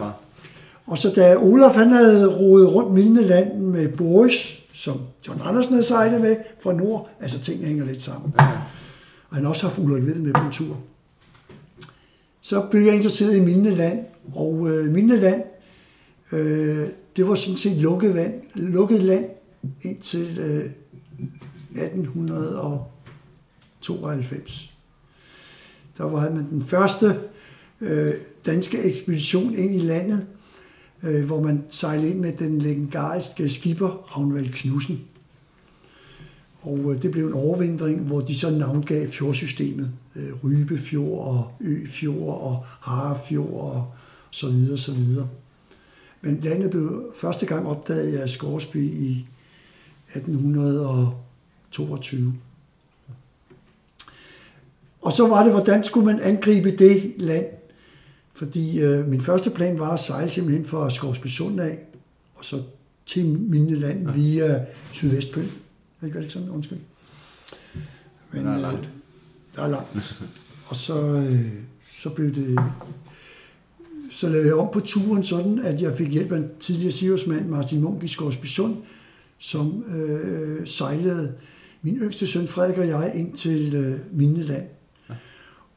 Og 0.87 0.99
så 0.99 1.13
da 1.17 1.37
Olaf 1.37 1.75
han 1.75 1.91
havde 1.91 2.39
roet 2.39 2.69
rundt 2.69 2.93
mine 2.93 3.23
land 3.23 3.59
med 3.59 3.89
Boris, 3.89 4.59
som 4.73 5.01
John 5.29 5.41
Andersen 5.45 5.73
havde 5.73 5.87
sejlet 5.87 6.21
med 6.21 6.37
fra 6.63 6.73
nord, 6.73 7.11
altså 7.21 7.39
tingene 7.41 7.69
hænger 7.69 7.85
lidt 7.85 8.03
sammen. 8.03 8.35
Ja. 8.41 8.45
Og 9.31 9.37
han 9.37 9.45
har 9.45 9.51
også 9.51 9.67
haft 9.67 9.79
Ulrik 9.79 10.07
Ved 10.07 10.15
med 10.15 10.33
på 10.33 10.41
en 10.47 10.53
tur. 10.53 10.77
Så 12.45 12.67
blev 12.71 12.83
jeg 12.83 12.95
interesseret 12.95 13.37
i 13.37 13.41
mine 13.41 13.75
land, 13.75 14.05
og 14.35 14.71
øh, 14.71 14.93
mine 14.93 15.17
land, 15.17 15.43
øh, 16.33 16.89
det 17.17 17.29
var 17.29 17.35
sådan 17.35 17.57
set 17.57 17.77
lukket, 17.77 18.15
vand, 18.15 18.35
lukket 18.55 19.03
land 19.03 19.25
indtil 19.83 20.39
øh, 20.39 20.71
1892. 21.83 24.75
Der 25.99 26.05
var 26.05 26.31
man 26.31 26.51
den 26.51 26.63
første 26.63 27.21
øh, 27.81 28.15
danske 28.47 28.79
ekspedition 28.79 29.55
ind 29.55 29.75
i 29.75 29.79
landet, 29.79 30.27
øh, 31.03 31.25
hvor 31.25 31.43
man 31.43 31.65
sejlede 31.69 32.11
ind 32.11 32.19
med 32.19 32.33
den 32.33 32.59
legendariske 32.59 33.49
skipper 33.49 33.89
Ragnvald 33.89 34.53
Knudsen. 34.53 35.05
Og 36.65 36.95
øh, 36.95 37.03
det 37.03 37.11
blev 37.11 37.27
en 37.27 37.33
overvintring, 37.33 38.01
hvor 38.01 38.21
de 38.21 38.35
så 38.35 38.51
navngav 38.51 39.09
fjordsystemet. 39.09 39.91
Øh, 40.17 40.45
Rybefjord 40.45 41.27
og 41.27 41.53
Øfjord 41.61 42.41
og 42.41 42.65
Harefjord 42.67 43.61
og 43.61 43.93
så 44.31 44.49
videre, 44.49 44.79
så 44.79 44.95
videre. 44.95 45.29
Men 46.21 46.41
landet 46.43 46.71
blev 46.71 47.13
første 47.21 47.47
gang 47.47 47.67
opdaget 47.67 48.19
af 48.19 48.29
Skorsby 48.29 48.93
i 48.93 49.27
1822. 50.09 52.35
Og 55.03 55.13
så 55.13 55.29
var 55.29 55.43
det, 55.43 55.53
hvordan 55.53 55.85
skulle 55.85 56.07
man 56.07 56.21
angribe 56.21 56.71
det 56.71 57.15
land? 57.19 57.47
Fordi 58.33 58.81
øh, 58.81 59.09
min 59.09 59.21
første 59.21 59.51
plan 59.51 59.79
var 59.79 59.91
at 59.91 60.01
sejle 60.01 60.31
simpelthen 60.31 60.65
fra 60.65 60.91
Skovsbysund 60.91 61.61
af, 61.61 61.79
og 62.35 62.45
så 62.45 62.63
til 63.07 63.27
Mineland 63.27 64.09
ja. 64.09 64.13
via 64.13 64.65
Sydvestpøl. 64.93 65.51
Er 66.09 66.13
det 66.13 66.23
ikke 66.23 66.33
sådan? 66.33 66.51
Undskyld. 66.51 66.79
Men, 68.33 68.47
der 68.47 68.53
er 68.53 68.59
langt. 68.59 68.81
Øh, 68.81 68.87
der 69.57 69.63
er 69.63 69.69
langt. 69.69 70.23
og 70.69 70.77
så, 70.77 71.01
øh, 71.01 71.49
så 71.83 72.11
blev 72.11 72.35
det... 72.35 72.59
Så 74.11 74.29
lavede 74.29 74.47
jeg 74.47 74.55
om 74.55 74.69
på 74.73 74.81
turen 74.81 75.25
sådan, 75.25 75.59
at 75.59 75.83
jeg 75.83 75.97
fik 75.97 76.13
hjælp 76.13 76.33
af 76.33 76.37
en 76.37 76.49
tidligere 76.61 76.91
Siversmand, 76.91 77.49
Martin 77.49 77.81
Munk 77.81 78.03
i 78.03 78.09
Skovsbysund, 78.09 78.77
som 79.39 79.85
øh, 79.97 80.67
sejlede 80.67 81.35
min 81.83 81.97
yngste 81.97 82.27
søn 82.27 82.49
Frederik 82.49 82.79
og 82.79 82.89
jeg 82.89 83.13
ind 83.15 83.33
til 83.33 83.75
øh, 83.75 83.99
Mineland. 84.13 84.65
Ja. 85.09 85.15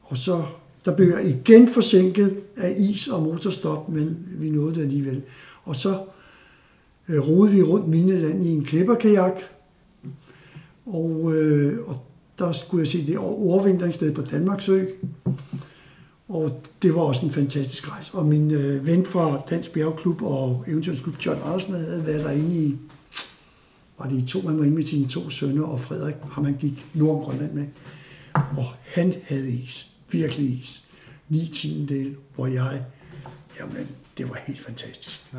Og 0.02 0.16
så 0.16 0.44
der 0.84 0.96
blev 0.96 1.08
jeg 1.08 1.28
igen 1.28 1.68
forsinket 1.68 2.36
af 2.56 2.74
is 2.78 3.08
og 3.08 3.22
motorstop, 3.22 3.88
men 3.88 4.28
vi 4.30 4.50
nåede 4.50 4.74
det 4.74 4.82
alligevel. 4.82 5.22
Og 5.64 5.76
så 5.76 6.04
øh, 7.08 7.28
rodede 7.28 7.54
vi 7.54 7.62
rundt 7.62 7.88
Mineland 7.88 8.46
i 8.46 8.48
en 8.48 8.64
klipperkajak, 8.64 9.42
og, 10.88 11.34
øh, 11.34 11.88
og 11.88 12.04
der 12.38 12.52
skulle 12.52 12.80
jeg 12.80 12.88
se 12.88 13.06
det 13.06 13.18
overvintringssted 13.18 14.14
på 14.14 14.22
Danmarksø. 14.22 14.84
Og 16.28 16.62
det 16.82 16.94
var 16.94 17.00
også 17.00 17.26
en 17.26 17.32
fantastisk 17.32 17.92
rejse. 17.92 18.14
Og 18.14 18.26
min 18.26 18.50
øh, 18.50 18.86
ven 18.86 19.06
fra 19.06 19.40
Dansk 19.50 19.72
Bjergklub 19.72 20.22
og 20.22 20.64
Eventyrsklub, 20.66 21.14
John 21.26 21.40
Andersen, 21.44 21.74
havde 21.74 22.06
været 22.06 22.24
derinde 22.24 22.64
i, 22.64 22.76
var 23.98 24.08
det 24.08 24.22
i 24.22 24.26
to, 24.26 24.40
han 24.48 24.58
var 24.58 24.64
inde 24.64 24.76
med 24.76 24.82
sine 24.82 25.08
to 25.08 25.30
sønner, 25.30 25.64
og 25.64 25.80
Frederik, 25.80 26.14
ham 26.30 26.44
han 26.44 26.56
gik 26.56 26.86
Nordgrønland 26.94 27.52
med. 27.52 27.66
Og 28.34 28.64
han 28.84 29.14
havde 29.24 29.50
is 29.50 29.90
virkelig 30.10 30.58
is. 30.58 30.82
Ni 31.28 31.46
tiendel, 31.46 32.16
hvor 32.34 32.46
jeg, 32.46 32.82
jamen, 33.60 33.88
det 34.18 34.28
var 34.28 34.38
helt 34.46 34.60
fantastisk. 34.60 35.32
Ja, 35.32 35.38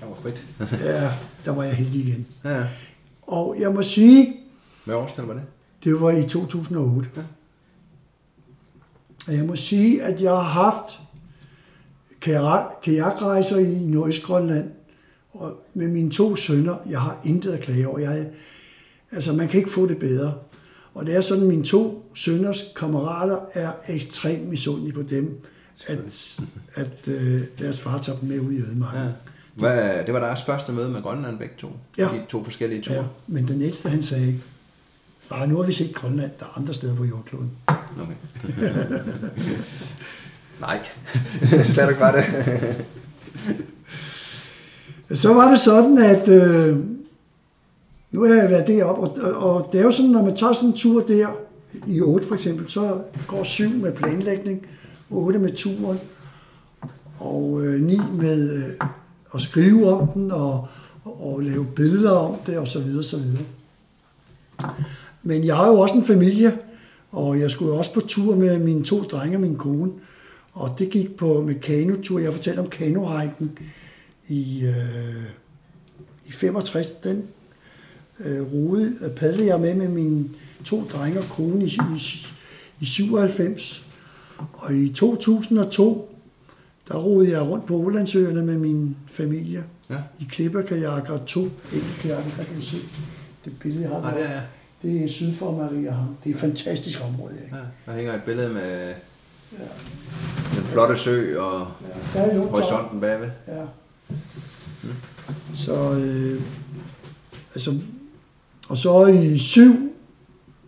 det 0.00 0.08
var 0.08 0.18
fedt. 0.22 0.44
ja, 0.84 1.10
der 1.44 1.50
var 1.50 1.64
jeg 1.64 1.74
heldig 1.74 2.06
igen. 2.06 2.26
Ja. 2.44 2.64
Og 3.22 3.56
jeg 3.60 3.72
må 3.72 3.82
sige... 3.82 4.34
Hvad 4.88 4.96
årstal 4.96 5.24
var 5.24 5.34
det? 5.34 5.42
Det 5.84 6.00
var 6.00 6.10
i 6.10 6.22
2008. 6.22 7.08
Ja. 7.16 7.22
Og 9.26 9.34
jeg 9.34 9.44
må 9.44 9.56
sige, 9.56 10.02
at 10.02 10.22
jeg 10.22 10.30
har 10.30 10.40
haft 10.40 11.00
kajakrejser 12.82 13.58
i 13.58 13.78
Nordøstgrønland, 13.78 14.70
og 15.32 15.62
med 15.74 15.88
mine 15.88 16.10
to 16.10 16.36
sønner, 16.36 16.76
jeg 16.90 17.00
har 17.00 17.20
intet 17.24 17.52
at 17.52 17.60
klage 17.60 17.88
over. 17.88 17.98
Jeg, 17.98 18.26
altså, 19.12 19.32
man 19.32 19.48
kan 19.48 19.58
ikke 19.58 19.70
få 19.70 19.86
det 19.86 19.98
bedre. 19.98 20.34
Og 20.94 21.06
det 21.06 21.16
er 21.16 21.20
sådan, 21.20 21.42
at 21.42 21.48
mine 21.48 21.64
to 21.64 22.10
sønners 22.14 22.64
kammerater 22.76 23.38
er 23.54 23.72
ekstremt 23.88 24.48
misundelige 24.48 24.92
på 24.92 25.02
dem, 25.02 25.40
at, 25.86 26.40
at 26.74 27.08
øh, 27.08 27.42
deres 27.58 27.80
far 27.80 27.98
tager 27.98 28.18
dem 28.18 28.28
med 28.28 28.40
ud 28.40 28.52
i 28.52 28.62
ødemarken. 28.62 29.02
Ja. 29.02 29.08
Hvad, 29.54 30.04
det 30.04 30.14
var 30.14 30.20
deres 30.20 30.42
første 30.42 30.72
møde 30.72 30.88
med 30.88 31.02
Grønland 31.02 31.38
begge 31.38 31.54
to? 31.58 31.68
Ja. 31.98 32.04
De 32.04 32.22
to 32.28 32.44
forskellige 32.44 32.82
ture? 32.82 32.96
Ja, 32.96 33.04
men 33.26 33.48
den 33.48 33.62
ældste 33.62 33.88
han 33.88 34.02
sagde 34.02 34.26
ikke, 34.26 34.40
far, 35.28 35.46
nu 35.46 35.56
har 35.56 35.62
vi 35.62 35.72
set 35.72 35.94
Grønland, 35.94 36.30
der 36.40 36.44
er 36.44 36.58
andre 36.58 36.74
steder 36.74 36.94
på 36.94 37.04
jordkloden. 37.04 37.50
Okay. 37.66 38.14
Nej, 40.60 40.78
slet 41.72 41.88
ikke 41.88 42.00
var 42.00 42.12
det. 42.12 42.24
Så 45.18 45.34
var 45.34 45.50
det 45.50 45.60
sådan, 45.60 45.98
at 45.98 46.28
øh, 46.28 46.78
nu 48.10 48.24
har 48.24 48.34
jeg 48.34 48.50
været 48.50 48.66
deroppe, 48.66 49.02
og, 49.22 49.52
og 49.52 49.68
det 49.72 49.80
er 49.80 49.84
jo 49.84 49.90
sådan, 49.90 50.10
når 50.10 50.22
man 50.22 50.36
tager 50.36 50.52
sådan 50.52 50.68
en 50.68 50.76
tur 50.76 51.00
der, 51.00 51.28
i 51.86 52.00
8 52.00 52.26
for 52.26 52.34
eksempel, 52.34 52.68
så 52.68 53.00
går 53.26 53.44
7 53.44 53.70
med 53.70 53.92
planlægning, 53.92 54.66
8 55.10 55.38
med 55.38 55.52
turen, 55.52 55.98
og 57.18 57.62
øh, 57.64 57.80
9 57.80 57.98
med 58.12 58.56
øh, 58.56 58.88
at 59.34 59.40
skrive 59.40 59.92
om 59.92 60.08
den, 60.08 60.30
og, 60.30 60.68
og, 61.04 61.32
og 61.32 61.40
lave 61.40 61.66
billeder 61.66 62.10
om 62.10 62.36
det, 62.46 62.58
og 62.58 62.68
så 62.68 62.80
videre, 62.80 63.02
så 63.02 63.18
videre. 63.18 63.44
Men 65.28 65.44
jeg 65.44 65.56
har 65.56 65.68
jo 65.68 65.80
også 65.80 65.94
en 65.94 66.04
familie, 66.04 66.58
og 67.10 67.40
jeg 67.40 67.50
skulle 67.50 67.72
også 67.72 67.92
på 67.92 68.00
tur 68.00 68.36
med 68.36 68.58
mine 68.58 68.84
to 68.84 69.02
drenge 69.02 69.36
og 69.36 69.40
min 69.40 69.56
kone. 69.56 69.92
Og 70.52 70.74
det 70.78 70.90
gik 70.90 71.16
på 71.16 71.42
med 71.42 71.54
kanotur. 71.54 72.18
Jeg 72.18 72.32
fortalte 72.32 72.60
om 72.60 72.68
kanorækken 72.68 73.58
i, 74.28 74.64
øh, 74.64 75.22
i 76.26 76.32
65. 76.32 76.92
Den 76.92 77.24
øh, 78.20 78.52
rode, 78.52 78.94
øh, 79.00 79.10
padlede 79.10 79.46
jeg 79.46 79.60
med 79.60 79.74
med 79.74 79.88
mine 79.88 80.28
to 80.64 80.84
drenge 80.92 81.18
og 81.18 81.24
kone 81.24 81.64
i, 81.64 81.68
i, 81.68 82.26
i 82.80 82.84
97. 82.84 83.86
Og 84.52 84.74
i 84.74 84.88
2002, 84.88 86.14
der 86.88 86.94
rodede 86.94 87.30
jeg 87.30 87.40
rundt 87.40 87.66
på 87.66 87.76
Ålandsøerne 87.76 88.42
med 88.42 88.58
min 88.58 88.96
familie. 89.06 89.64
Ja. 89.90 89.98
I 90.20 90.26
klipperkajakker 90.30 91.18
to 91.26 91.40
enkeltkajakker, 91.74 92.30
der 92.36 92.44
kan 92.44 92.56
du 92.56 92.62
se 92.62 92.76
det 93.44 93.52
billede, 93.60 93.82
jeg 93.82 93.90
har. 93.90 94.10
Ah, 94.10 94.16
det 94.16 94.24
er, 94.24 94.40
Det 94.82 95.04
er 95.04 95.08
syd 95.08 95.32
for 95.32 95.56
Maria 95.56 95.90
Ham. 95.90 96.16
Det 96.24 96.30
er 96.30 96.34
et 96.34 96.40
fantastisk 96.40 97.00
område. 97.04 97.34
Ikke? 97.44 97.56
ja. 97.56 97.62
Der 97.86 97.96
hænger 97.96 98.14
et 98.14 98.22
billede 98.22 98.52
med 98.52 98.94
den 100.54 100.64
flotte 100.64 100.96
sø 100.96 101.40
og 101.40 101.66
Der 102.14 102.20
er 102.20 102.38
horisonten 102.38 103.00
bagved. 103.00 103.28
Ja. 103.48 103.64
Så, 105.56 105.92
øh, 105.92 106.42
altså, 107.54 107.80
og 108.68 108.76
så 108.76 109.06
i 109.06 109.38
syv 109.38 109.74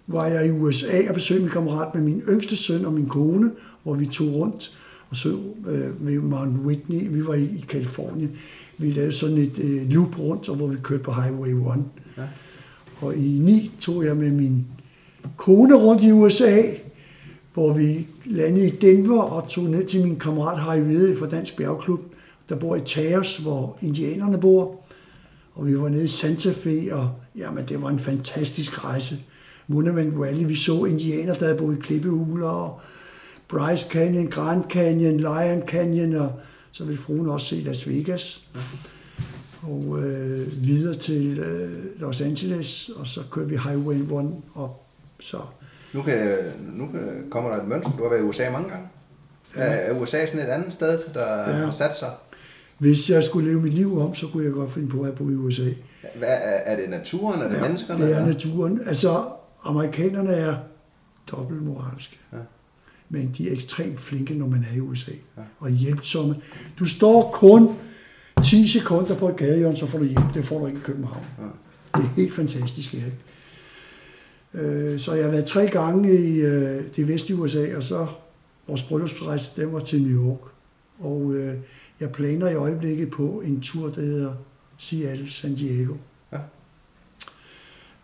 var 0.06 0.26
jeg 0.26 0.46
i 0.46 0.50
USA 0.50 1.08
og 1.08 1.14
besøgte 1.14 1.42
min 1.42 1.52
kammerat 1.52 1.94
med 1.94 2.02
min 2.02 2.20
yngste 2.28 2.56
søn 2.56 2.84
og 2.84 2.92
min 2.92 3.08
kone, 3.08 3.50
hvor 3.82 3.94
vi 3.94 4.06
tog 4.06 4.34
rundt 4.34 4.72
og 5.10 5.16
så 5.16 5.38
øh, 5.66 6.06
ved 6.06 6.20
Mount 6.20 6.58
Whitney. 6.58 7.08
Vi 7.08 7.26
var 7.26 7.34
i, 7.34 7.44
i 7.44 7.64
Kalifornien. 7.68 8.36
Vi 8.78 8.90
lavede 8.90 9.12
sådan 9.12 9.38
et 9.38 9.58
øh, 9.58 9.90
loop 9.90 10.18
rundt, 10.18 10.48
og 10.48 10.56
hvor 10.56 10.66
vi 10.66 10.76
kørte 10.82 11.02
på 11.02 11.12
Highway 11.12 11.50
1. 11.50 11.84
Ja. 12.16 12.22
Og 13.00 13.16
i 13.16 13.38
9 13.38 13.70
tog 13.80 14.04
jeg 14.04 14.16
med 14.16 14.30
min 14.30 14.66
kone 15.36 15.74
rundt 15.74 16.04
i 16.04 16.12
USA, 16.12 16.62
hvor 17.54 17.72
vi 17.72 18.06
landede 18.24 18.66
i 18.66 18.70
Denver 18.70 19.22
og 19.22 19.48
tog 19.48 19.64
ned 19.64 19.86
til 19.86 20.02
min 20.02 20.18
kammerat 20.18 20.58
Harry 20.58 20.80
Vede 20.80 21.16
fra 21.16 21.26
Dansk 21.26 21.56
Bjergklub, 21.56 22.00
der 22.48 22.56
bor 22.56 22.76
i 22.76 22.80
Taos, 22.80 23.36
hvor 23.36 23.78
indianerne 23.82 24.38
bor. 24.38 24.80
Og 25.54 25.66
vi 25.66 25.80
var 25.80 25.88
nede 25.88 26.04
i 26.04 26.06
Santa 26.06 26.50
Fe, 26.50 26.94
og 26.94 27.10
jamen, 27.36 27.64
det 27.68 27.82
var 27.82 27.88
en 27.88 27.98
fantastisk 27.98 28.84
rejse. 28.84 29.14
Monument 29.68 30.20
Valley, 30.20 30.48
vi 30.48 30.54
så 30.54 30.84
indianer, 30.84 31.34
der 31.34 31.44
havde 31.44 31.58
boet 31.58 31.76
i 31.76 31.80
klippehuler, 31.80 32.48
og 32.48 32.80
Bryce 33.48 33.88
Canyon, 33.90 34.28
Grand 34.28 34.64
Canyon, 34.64 35.16
Lion 35.16 35.62
Canyon, 35.66 36.14
og 36.14 36.32
så 36.70 36.84
ville 36.84 37.00
fruen 37.00 37.28
også 37.28 37.46
se 37.46 37.56
Las 37.56 37.88
Vegas. 37.88 38.48
Og 39.62 39.98
øh, 40.02 40.66
videre 40.66 40.98
til 40.98 41.38
øh, 41.38 42.00
Los 42.00 42.20
Angeles, 42.20 42.90
og 42.96 43.06
så 43.06 43.20
kørte 43.30 43.48
vi 43.48 43.56
Highway 43.56 43.94
1 43.94 44.32
op. 44.54 44.86
Så 45.20 45.40
Nu, 45.94 46.02
kan, 46.02 46.38
nu 46.72 46.86
kan, 46.86 47.26
kommer 47.30 47.50
der 47.50 47.62
et 47.62 47.68
mønster. 47.68 47.90
Du 47.96 48.02
har 48.02 48.10
været 48.10 48.20
i 48.20 48.24
USA 48.24 48.50
mange 48.50 48.68
gange. 48.68 48.86
Ja. 49.56 49.62
Er 49.62 50.00
USA 50.00 50.26
sådan 50.26 50.46
et 50.46 50.50
andet 50.50 50.72
sted, 50.72 50.98
der 51.14 51.58
ja. 51.60 51.72
Sat 51.72 51.96
sig? 51.96 52.10
hvis 52.80 53.10
jeg 53.10 53.24
skulle 53.24 53.48
leve 53.48 53.60
mit 53.60 53.74
liv 53.74 54.00
om, 54.00 54.14
så 54.14 54.26
kunne 54.26 54.44
jeg 54.44 54.52
godt 54.52 54.72
finde 54.72 54.88
på 54.88 55.02
at 55.02 55.14
bo 55.14 55.30
i 55.30 55.34
USA. 55.34 55.70
Hvad, 56.18 56.36
er, 56.40 56.76
det 56.76 56.90
naturen? 56.90 57.40
Er 57.40 57.48
det 57.48 57.54
ja, 57.54 57.60
menneskerne? 57.60 58.04
Det 58.04 58.12
er 58.12 58.16
eller? 58.16 58.32
naturen. 58.32 58.80
Altså, 58.86 59.24
amerikanerne 59.64 60.30
er 60.30 60.56
dobbelt 61.30 61.62
moralske. 61.62 62.18
Ja. 62.32 62.38
Men 63.08 63.34
de 63.38 63.48
er 63.48 63.52
ekstremt 63.52 64.00
flinke, 64.00 64.34
når 64.34 64.46
man 64.46 64.66
er 64.70 64.76
i 64.76 64.80
USA. 64.80 65.12
Ja. 65.36 65.42
Og 65.58 65.70
hjælpsomme. 65.70 66.36
Du 66.78 66.86
står 66.86 67.30
kun 67.32 67.76
10 68.44 68.66
sekunder 68.68 69.14
på 69.14 69.28
et 69.28 69.36
gadehjørne, 69.36 69.76
så 69.76 69.86
får 69.86 69.98
du 69.98 70.04
hjælp. 70.04 70.34
Det 70.34 70.44
får 70.44 70.58
du 70.58 70.66
ikke 70.66 70.78
i 70.78 70.82
København. 70.82 71.24
Det 71.96 72.02
er 72.04 72.08
helt 72.16 72.34
fantastisk, 72.34 72.94
ja. 72.94 73.00
Øh, 74.60 74.98
Så 74.98 75.14
jeg 75.14 75.24
har 75.24 75.30
været 75.30 75.44
tre 75.44 75.66
gange 75.66 76.14
i 76.28 76.40
øh, 76.40 76.82
det 76.96 77.08
vestlige 77.08 77.38
USA, 77.40 77.76
og 77.76 77.82
så 77.82 78.06
vores 78.68 78.82
bryllupsrejse, 78.82 79.60
den 79.62 79.72
var 79.72 79.80
til 79.80 80.02
New 80.02 80.26
York. 80.30 80.40
Og 81.00 81.34
øh, 81.34 81.54
jeg 82.00 82.10
planer 82.12 82.48
i 82.48 82.54
øjeblikket 82.54 83.10
på 83.10 83.42
en 83.44 83.60
tur, 83.60 83.88
der 83.90 84.00
hedder 84.00 84.32
Seattle, 84.78 85.30
San 85.32 85.54
Diego. 85.54 85.94
Ja. 86.32 86.38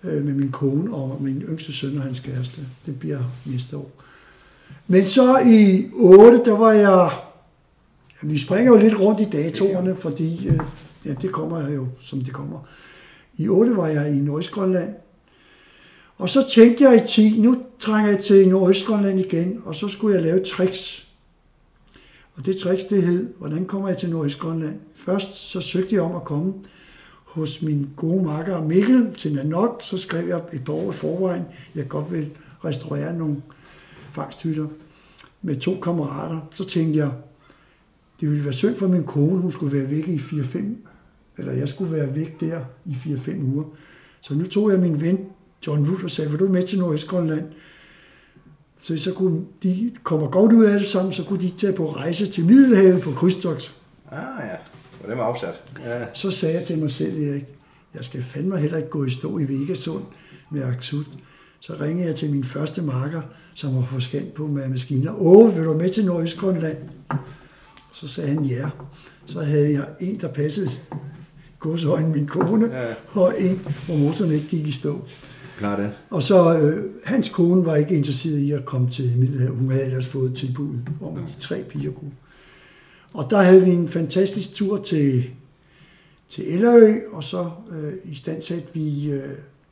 Øh, 0.05 0.25
Med 0.25 0.35
min 0.35 0.51
kone 0.53 0.95
og 0.95 1.23
min 1.23 1.43
yngste 1.43 1.73
søn 1.73 1.97
og 1.97 2.03
hans 2.03 2.21
kæreste. 2.21 2.61
Det 2.87 2.99
bliver 2.99 3.23
næste 3.47 3.77
år. 3.77 3.91
Men 4.87 5.05
så 5.05 5.39
i 5.39 5.85
8, 5.95 6.43
der 6.45 6.53
var 6.57 6.73
jeg... 6.73 7.11
Vi 8.23 8.39
springer 8.39 8.73
jo 8.73 8.79
lidt 8.79 9.01
rundt 9.01 9.21
i 9.21 9.25
datoerne, 9.25 9.97
fordi 9.97 10.49
øh, 10.49 10.61
ja, 11.05 11.13
det 11.13 11.33
kommer 11.33 11.71
jo, 11.71 11.87
som 12.01 12.21
det 12.21 12.33
kommer. 12.33 12.59
I 13.37 13.49
8 13.49 13.77
var 13.77 13.87
jeg 13.87 14.17
i 14.17 14.21
Nordøstgrønland. 14.21 14.95
Og 16.17 16.31
så 16.31 16.49
tænkte 16.49 16.85
jeg 16.85 17.03
i 17.03 17.07
10, 17.07 17.41
nu 17.41 17.57
trænger 17.79 18.11
jeg 18.11 18.19
til 18.19 18.49
Nordøstgrønland 18.49 19.21
igen, 19.21 19.63
og 19.65 19.75
så 19.75 19.89
skulle 19.89 20.15
jeg 20.15 20.23
lave 20.25 20.45
tricks. 20.45 21.09
Og 22.35 22.47
det 22.47 22.57
tricks, 22.57 22.85
det 22.85 23.03
hed, 23.03 23.35
hvordan 23.39 23.67
kommer 23.67 23.89
jeg 23.89 23.97
til 23.97 24.11
Nordøstgrønland? 24.11 24.81
Først 24.95 25.35
så 25.35 25.61
søgte 25.61 25.95
jeg 25.95 26.03
om 26.03 26.17
at 26.17 26.25
komme 26.25 26.55
hos 27.25 27.63
min 27.63 27.89
gode 27.97 28.25
makker 28.25 28.63
Mikkel 28.63 29.15
til 29.15 29.35
Nanok, 29.35 29.81
så 29.85 29.99
skrev 29.99 30.29
jeg 30.29 30.41
et 30.53 30.65
par 30.65 30.73
år 30.73 30.91
i 30.91 30.95
forvejen, 30.95 31.43
jeg 31.75 31.89
godt 31.89 32.13
vil 32.13 32.31
restaurere 32.65 33.17
nogle 33.17 33.43
fangsthytter 34.13 34.67
med 35.43 35.57
to 35.57 35.81
kammerater. 35.83 36.41
Så 36.51 36.65
tænkte 36.65 36.99
jeg, 36.99 37.11
det 38.21 38.31
ville 38.31 38.45
være 38.45 38.53
synd 38.53 38.77
for 38.77 38.89
min 38.89 39.05
kone, 39.05 39.41
hun 39.41 39.53
skulle 39.53 39.79
være 39.79 39.91
væk 39.91 40.09
i 40.09 40.17
4-5, 40.17 40.59
eller 41.39 41.53
jeg 41.53 41.69
skulle 41.69 41.93
være 41.93 42.15
væk 42.15 42.41
der 42.41 42.61
i 42.87 42.93
4-5 42.93 43.43
uger. 43.43 43.65
Så 44.21 44.35
nu 44.35 44.47
tog 44.47 44.71
jeg 44.71 44.81
min 44.81 45.01
ven 45.01 45.19
John 45.67 45.83
Wood 45.83 46.05
og 46.05 46.11
sagde, 46.11 46.31
vil 46.31 46.41
du 46.41 46.49
med 46.49 46.63
til 46.63 46.79
Nordøstgrønland? 46.79 47.45
Så, 48.79 48.97
så 48.97 49.13
kunne 49.13 49.41
de 49.63 49.91
kommer 50.03 50.29
godt 50.29 50.53
ud 50.53 50.65
af 50.65 50.79
det 50.79 50.89
sammen, 50.89 51.13
så 51.13 51.25
kunne 51.25 51.41
de 51.41 51.49
tage 51.49 51.73
på 51.73 51.93
rejse 51.93 52.31
til 52.31 52.47
Middelhavet 52.47 53.03
på 53.03 53.13
krydstogt. 53.13 53.75
Ah 54.11 54.19
ja, 54.39 54.57
og 55.03 55.09
det 55.09 55.19
var 55.19 55.25
afsat. 55.25 55.63
Ja. 55.85 56.05
Så 56.15 56.31
sagde 56.31 56.55
jeg 56.55 56.65
til 56.65 56.79
mig 56.79 56.91
selv, 56.91 57.29
Erik, 57.29 57.45
jeg 57.95 58.05
skal 58.05 58.23
fandme 58.23 58.59
heller 58.59 58.77
ikke 58.77 58.89
gå 58.89 59.05
i 59.05 59.11
stå 59.11 59.39
i 59.39 59.49
Vegasund 59.49 60.03
med 60.51 60.63
Aksut. 60.63 61.07
Så 61.61 61.77
ringede 61.81 62.07
jeg 62.07 62.15
til 62.15 62.31
min 62.31 62.45
første 62.45 62.83
marker, 62.83 63.23
som 63.55 63.77
var 63.77 63.99
scan 63.99 64.27
på 64.35 64.47
med 64.47 64.69
maskiner. 64.69 65.13
Åh, 65.21 65.57
vil 65.57 65.65
du 65.65 65.75
med 65.75 65.91
til 65.91 66.07
Nordøstgrønland? 66.07 66.77
Så 67.97 68.09
sagde 68.09 68.31
han 68.31 68.45
ja. 68.45 68.69
Så 69.27 69.41
havde 69.41 69.73
jeg 69.73 69.89
en, 70.01 70.21
der 70.21 70.29
passede 70.33 70.71
godsøjne 71.59 72.09
min 72.09 72.27
kone, 72.27 72.67
Ja. 72.67 72.95
og 73.13 73.35
en, 73.39 73.61
hvor 73.87 73.97
motoren 73.97 74.33
ikke 74.33 74.47
gik 74.49 74.67
i 74.67 74.71
stå. 74.71 75.05
Klar 75.59 75.77
det. 75.77 75.93
Og 76.11 76.23
så 76.23 76.59
øh, 76.61 76.85
hans 77.05 77.29
kone 77.29 77.67
var 77.67 77.77
ikke 77.77 77.95
interesseret 77.97 78.39
i 78.39 78.53
at 78.53 78.65
komme 78.65 78.91
til 78.91 79.19
Middelhavet. 79.19 79.57
Hun 79.57 79.71
havde 79.71 79.85
ellers 79.85 80.09
fået 80.09 80.31
et 80.31 80.37
tilbud 80.37 80.79
om, 81.03 81.17
at 81.17 81.23
de 81.29 81.41
tre 81.41 81.63
piger 81.69 81.93
kunne. 81.93 82.13
Og 83.15 83.31
der 83.31 83.43
havde 83.43 83.65
vi 83.65 83.71
en 83.71 83.89
fantastisk 83.89 84.55
tur 84.55 84.83
til, 84.83 85.31
til 86.29 86.53
Ellerø, 86.55 86.95
og 87.13 87.25
så 87.25 87.51
øh, 87.73 87.93
i 88.05 88.15
stand 88.15 88.43
satte 88.43 88.69
vi 88.75 89.11
øh, 89.11 89.31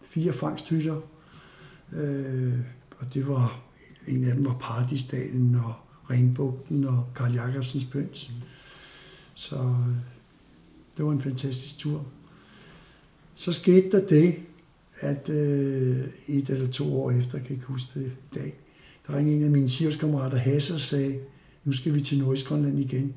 fire 0.08 0.32
fangsthytter. 0.32 0.96
Øh, 1.96 2.52
og 2.98 3.14
det 3.14 3.28
var, 3.28 3.60
en 4.08 4.24
af 4.24 4.34
dem 4.34 4.46
var 4.46 4.56
Paradisdalen 4.60 5.60
og 5.64 5.72
Renbugten 6.10 6.84
og 6.84 7.06
Karl 7.14 7.34
Jakobsens 7.34 7.84
Bøns. 7.84 8.30
Så 9.34 9.56
øh, 9.56 9.96
det 10.96 11.04
var 11.04 11.12
en 11.12 11.20
fantastisk 11.20 11.78
tur. 11.78 12.06
Så 13.34 13.52
skete 13.52 13.90
der 13.90 14.06
det, 14.06 14.36
at 15.00 15.28
øh, 15.28 15.96
et 16.28 16.48
eller 16.48 16.66
to 16.66 17.02
år 17.02 17.10
efter, 17.10 17.30
kan 17.30 17.42
jeg 17.42 17.50
ikke 17.50 17.66
huske 17.66 18.00
det 18.00 18.06
i 18.06 18.34
dag, 18.34 18.54
der 19.06 19.16
ringede 19.16 19.36
en 19.36 19.44
af 19.44 19.50
mine 19.50 19.68
Sirius-kammerater, 19.68 20.36
Hasse, 20.36 20.74
og 20.74 20.80
sagde, 20.80 21.18
nu 21.64 21.72
skal 21.72 21.94
vi 21.94 22.00
til 22.00 22.18
Nordøstgrønland 22.18 22.78
igen. 22.78 23.14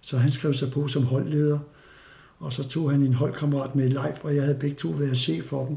Så 0.00 0.18
han 0.18 0.30
skrev 0.30 0.52
sig 0.52 0.70
på 0.70 0.88
som 0.88 1.04
holdleder, 1.04 1.58
og 2.38 2.52
så 2.52 2.68
tog 2.68 2.90
han 2.90 3.02
en 3.02 3.14
holdkammerat 3.14 3.76
med 3.76 3.88
Leif, 3.88 4.24
og 4.24 4.34
jeg 4.34 4.42
havde 4.42 4.58
begge 4.58 4.76
to 4.76 4.88
været 4.88 5.18
chef 5.18 5.44
for 5.44 5.66
dem. 5.66 5.76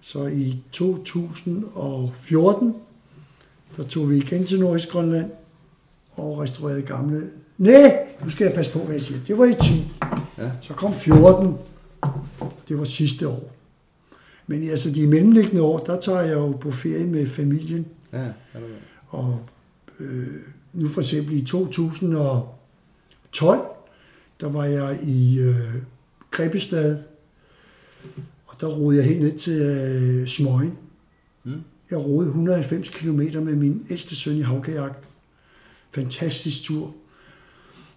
Så 0.00 0.26
i 0.26 0.62
2014, 0.72 2.74
der 3.76 3.84
tog 3.84 4.10
vi 4.10 4.16
igen 4.16 4.46
til 4.46 4.60
Nordøstgrønland 4.60 5.30
og 6.14 6.38
restaurerede 6.38 6.82
gamle... 6.82 7.30
Nej, 7.58 8.06
nu 8.24 8.30
skal 8.30 8.44
jeg 8.44 8.54
passe 8.54 8.72
på, 8.72 8.78
hvad 8.78 8.94
jeg 8.94 9.00
siger. 9.00 9.20
Det 9.26 9.38
var 9.38 9.44
i 9.44 9.54
10. 9.62 9.92
Ja. 10.38 10.50
Så 10.60 10.74
kom 10.74 10.94
14. 10.94 11.54
Det 12.68 12.78
var 12.78 12.84
sidste 12.84 13.28
år. 13.28 13.50
Men 14.46 14.70
altså 14.70 14.90
de 14.90 15.06
mellemliggende 15.06 15.62
år, 15.62 15.78
der 15.78 16.00
tager 16.00 16.20
jeg 16.20 16.34
jo 16.34 16.50
på 16.50 16.70
ferie 16.70 17.06
med 17.06 17.26
familien. 17.26 17.86
Ja, 18.12 18.24
ja, 18.24 18.30
Og 19.08 19.40
øh, 20.00 20.26
nu 20.72 20.88
for 20.88 21.00
eksempel 21.00 21.36
i 21.36 21.44
2012, 21.44 23.60
der 24.40 24.48
var 24.48 24.64
jeg 24.64 24.98
i 25.02 25.38
øh, 25.38 25.74
Grebbestad, 26.30 26.98
og 28.46 28.60
der 28.60 28.66
roede 28.66 28.98
jeg 28.98 29.06
helt 29.06 29.20
ned 29.20 29.38
til 29.38 29.62
øh, 29.62 30.26
Smøgen. 30.26 30.78
Mm. 31.44 31.52
Jeg 31.90 31.98
roede 31.98 32.26
190 32.26 32.88
km 32.88 33.18
med 33.18 33.54
min 33.54 33.86
ældste 33.90 34.16
søn 34.16 34.36
i 34.36 34.40
havkajak. 34.40 34.96
Fantastisk 35.94 36.62
tur. 36.62 36.94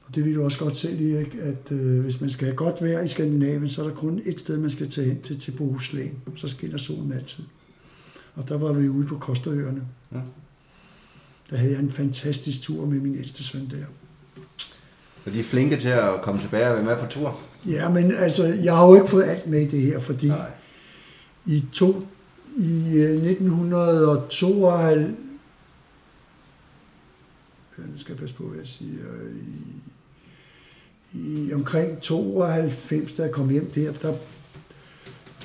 Og 0.07 0.15
det 0.15 0.25
vil 0.25 0.35
du 0.35 0.43
også 0.43 0.59
godt 0.59 0.75
se, 0.75 1.13
Erik, 1.15 1.35
at 1.41 1.71
øh, 1.71 1.99
hvis 1.99 2.21
man 2.21 2.29
skal 2.29 2.45
have 2.45 2.55
godt 2.55 2.83
vejr 2.83 3.01
i 3.01 3.07
Skandinavien, 3.07 3.69
så 3.69 3.83
er 3.83 3.87
der 3.87 3.95
kun 3.95 4.21
et 4.25 4.39
sted, 4.39 4.57
man 4.57 4.69
skal 4.69 4.89
tage 4.89 5.07
hen 5.07 5.21
til, 5.21 5.39
til 5.39 5.51
Bohuslän. 5.51 6.11
Så 6.35 6.47
skinner 6.47 6.77
solen 6.77 7.13
altid. 7.13 7.43
Og 8.35 8.49
der 8.49 8.57
var 8.57 8.73
vi 8.73 8.89
ude 8.89 9.07
på 9.07 9.17
Kosterøerne. 9.17 9.81
Ja. 10.11 10.19
der 11.49 11.57
havde 11.57 11.71
jeg 11.71 11.79
en 11.79 11.91
fantastisk 11.91 12.61
tur 12.61 12.85
med 12.85 12.99
min 12.99 13.15
ældste 13.15 13.43
søn 13.43 13.67
der. 13.71 13.85
Så 15.23 15.29
de 15.29 15.39
er 15.39 15.43
flinke 15.43 15.77
til 15.79 15.87
at 15.87 16.21
komme 16.21 16.41
tilbage 16.41 16.67
og 16.67 16.75
være 16.75 16.85
med 16.85 16.97
på 16.97 17.11
tur? 17.11 17.39
Ja, 17.65 17.89
men 17.89 18.11
altså, 18.11 18.45
jeg 18.63 18.75
har 18.75 18.87
jo 18.87 18.95
ikke 18.95 19.07
fået 19.07 19.23
alt 19.23 19.47
med 19.47 19.61
i 19.61 19.65
det 19.65 19.81
her, 19.81 19.99
fordi 19.99 20.27
Nej. 20.27 20.49
i, 21.45 21.63
to, 21.73 22.07
i 22.57 22.93
øh, 22.95 23.29
1992, 23.29 24.97
øh, 24.97 25.13
nu 27.77 27.97
skal 27.97 28.11
jeg 28.11 28.19
passe 28.19 28.35
på, 28.35 28.43
hvad 28.43 28.57
jeg 28.59 28.67
siger, 28.67 28.89
i, 31.13 31.19
i 31.47 31.53
omkring 31.53 32.01
92, 32.01 33.13
da 33.13 33.23
jeg 33.23 33.31
kom 33.31 33.49
hjem 33.49 33.65
der, 33.75 33.91
der 33.93 34.13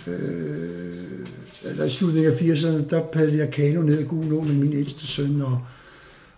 øh, 0.07 1.27
eller 1.65 1.85
i 1.85 1.89
slutningen 1.89 2.33
af 2.33 2.37
80'erne, 2.37 2.89
der 2.91 3.03
padlede 3.13 3.39
jeg 3.39 3.51
kano 3.51 3.83
ned 3.83 3.99
ad 3.99 4.05
Gudenå 4.05 4.41
med 4.41 4.55
min 4.55 4.73
ældste 4.73 5.07
søn, 5.07 5.43
og, 5.43 5.61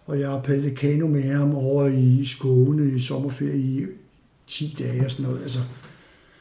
og 0.06 0.20
jeg 0.20 0.40
padlede 0.44 0.74
kano 0.74 1.06
med 1.06 1.22
ham 1.22 1.54
over 1.54 1.86
i 1.86 2.24
Skåne 2.24 2.96
i 2.96 3.00
sommerferie 3.00 3.58
i 3.58 3.86
10 4.46 4.76
dage 4.78 5.04
og 5.04 5.10
sådan 5.10 5.26
noget. 5.26 5.42
Altså, 5.42 5.58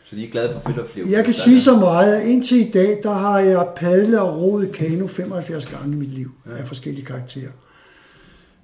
Så 0.06 0.16
de 0.16 0.26
er 0.28 0.32
glade 0.32 0.54
for 0.54 0.60
friluftsliv? 0.60 1.06
jeg 1.10 1.24
kan 1.26 1.34
sige 1.34 1.62
så 1.62 1.76
meget, 1.76 2.16
at 2.16 2.28
indtil 2.28 2.60
i 2.68 2.72
dag, 2.72 3.00
der 3.04 3.14
har 3.14 3.40
jeg 3.40 3.68
padlet 3.76 4.20
og 4.20 4.38
roet 4.42 4.72
kano 4.72 5.08
75 5.08 5.66
gange 5.66 5.94
i 5.94 6.00
mit 6.00 6.14
liv 6.14 6.32
af 6.46 6.68
forskellige 6.68 7.06
karakterer. 7.06 7.52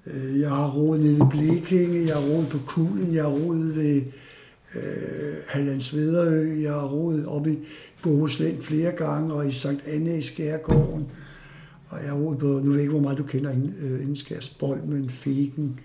Øh, 0.06 0.40
Jeg 0.40 0.48
har 0.50 0.70
roet 0.70 1.00
nede 1.00 1.18
ved 1.18 1.26
Blekinge, 1.30 2.06
jeg 2.06 2.14
har 2.16 2.22
roet 2.22 2.48
på 2.48 2.58
Kulen, 2.66 3.14
jeg 3.14 3.22
har 3.22 3.30
roet 3.30 3.76
ved 3.76 4.02
øh, 4.74 5.34
Hallands 5.48 5.96
Vederø, 5.96 6.60
jeg 6.62 6.72
har 6.72 6.86
roet 6.88 7.26
op 7.26 7.46
i 7.46 7.58
Bohuslän 8.02 8.62
flere 8.62 8.92
gange, 8.92 9.32
og 9.34 9.48
i 9.48 9.50
Sankt 9.50 9.82
Anne 9.86 10.18
i 10.18 10.20
Skærgården. 10.20 11.06
Og 11.88 11.98
jeg 12.00 12.08
har 12.08 12.16
roet 12.16 12.38
på, 12.38 12.46
nu 12.46 12.60
ved 12.64 12.72
jeg 12.72 12.80
ikke, 12.80 12.90
hvor 12.92 13.00
meget 13.02 13.18
du 13.18 13.22
kender 13.22 13.50
inden, 13.50 13.74
øh, 13.80 14.00
Indenskærs, 14.00 14.48
Bolmen, 14.50 15.10
Fegen. 15.10 15.80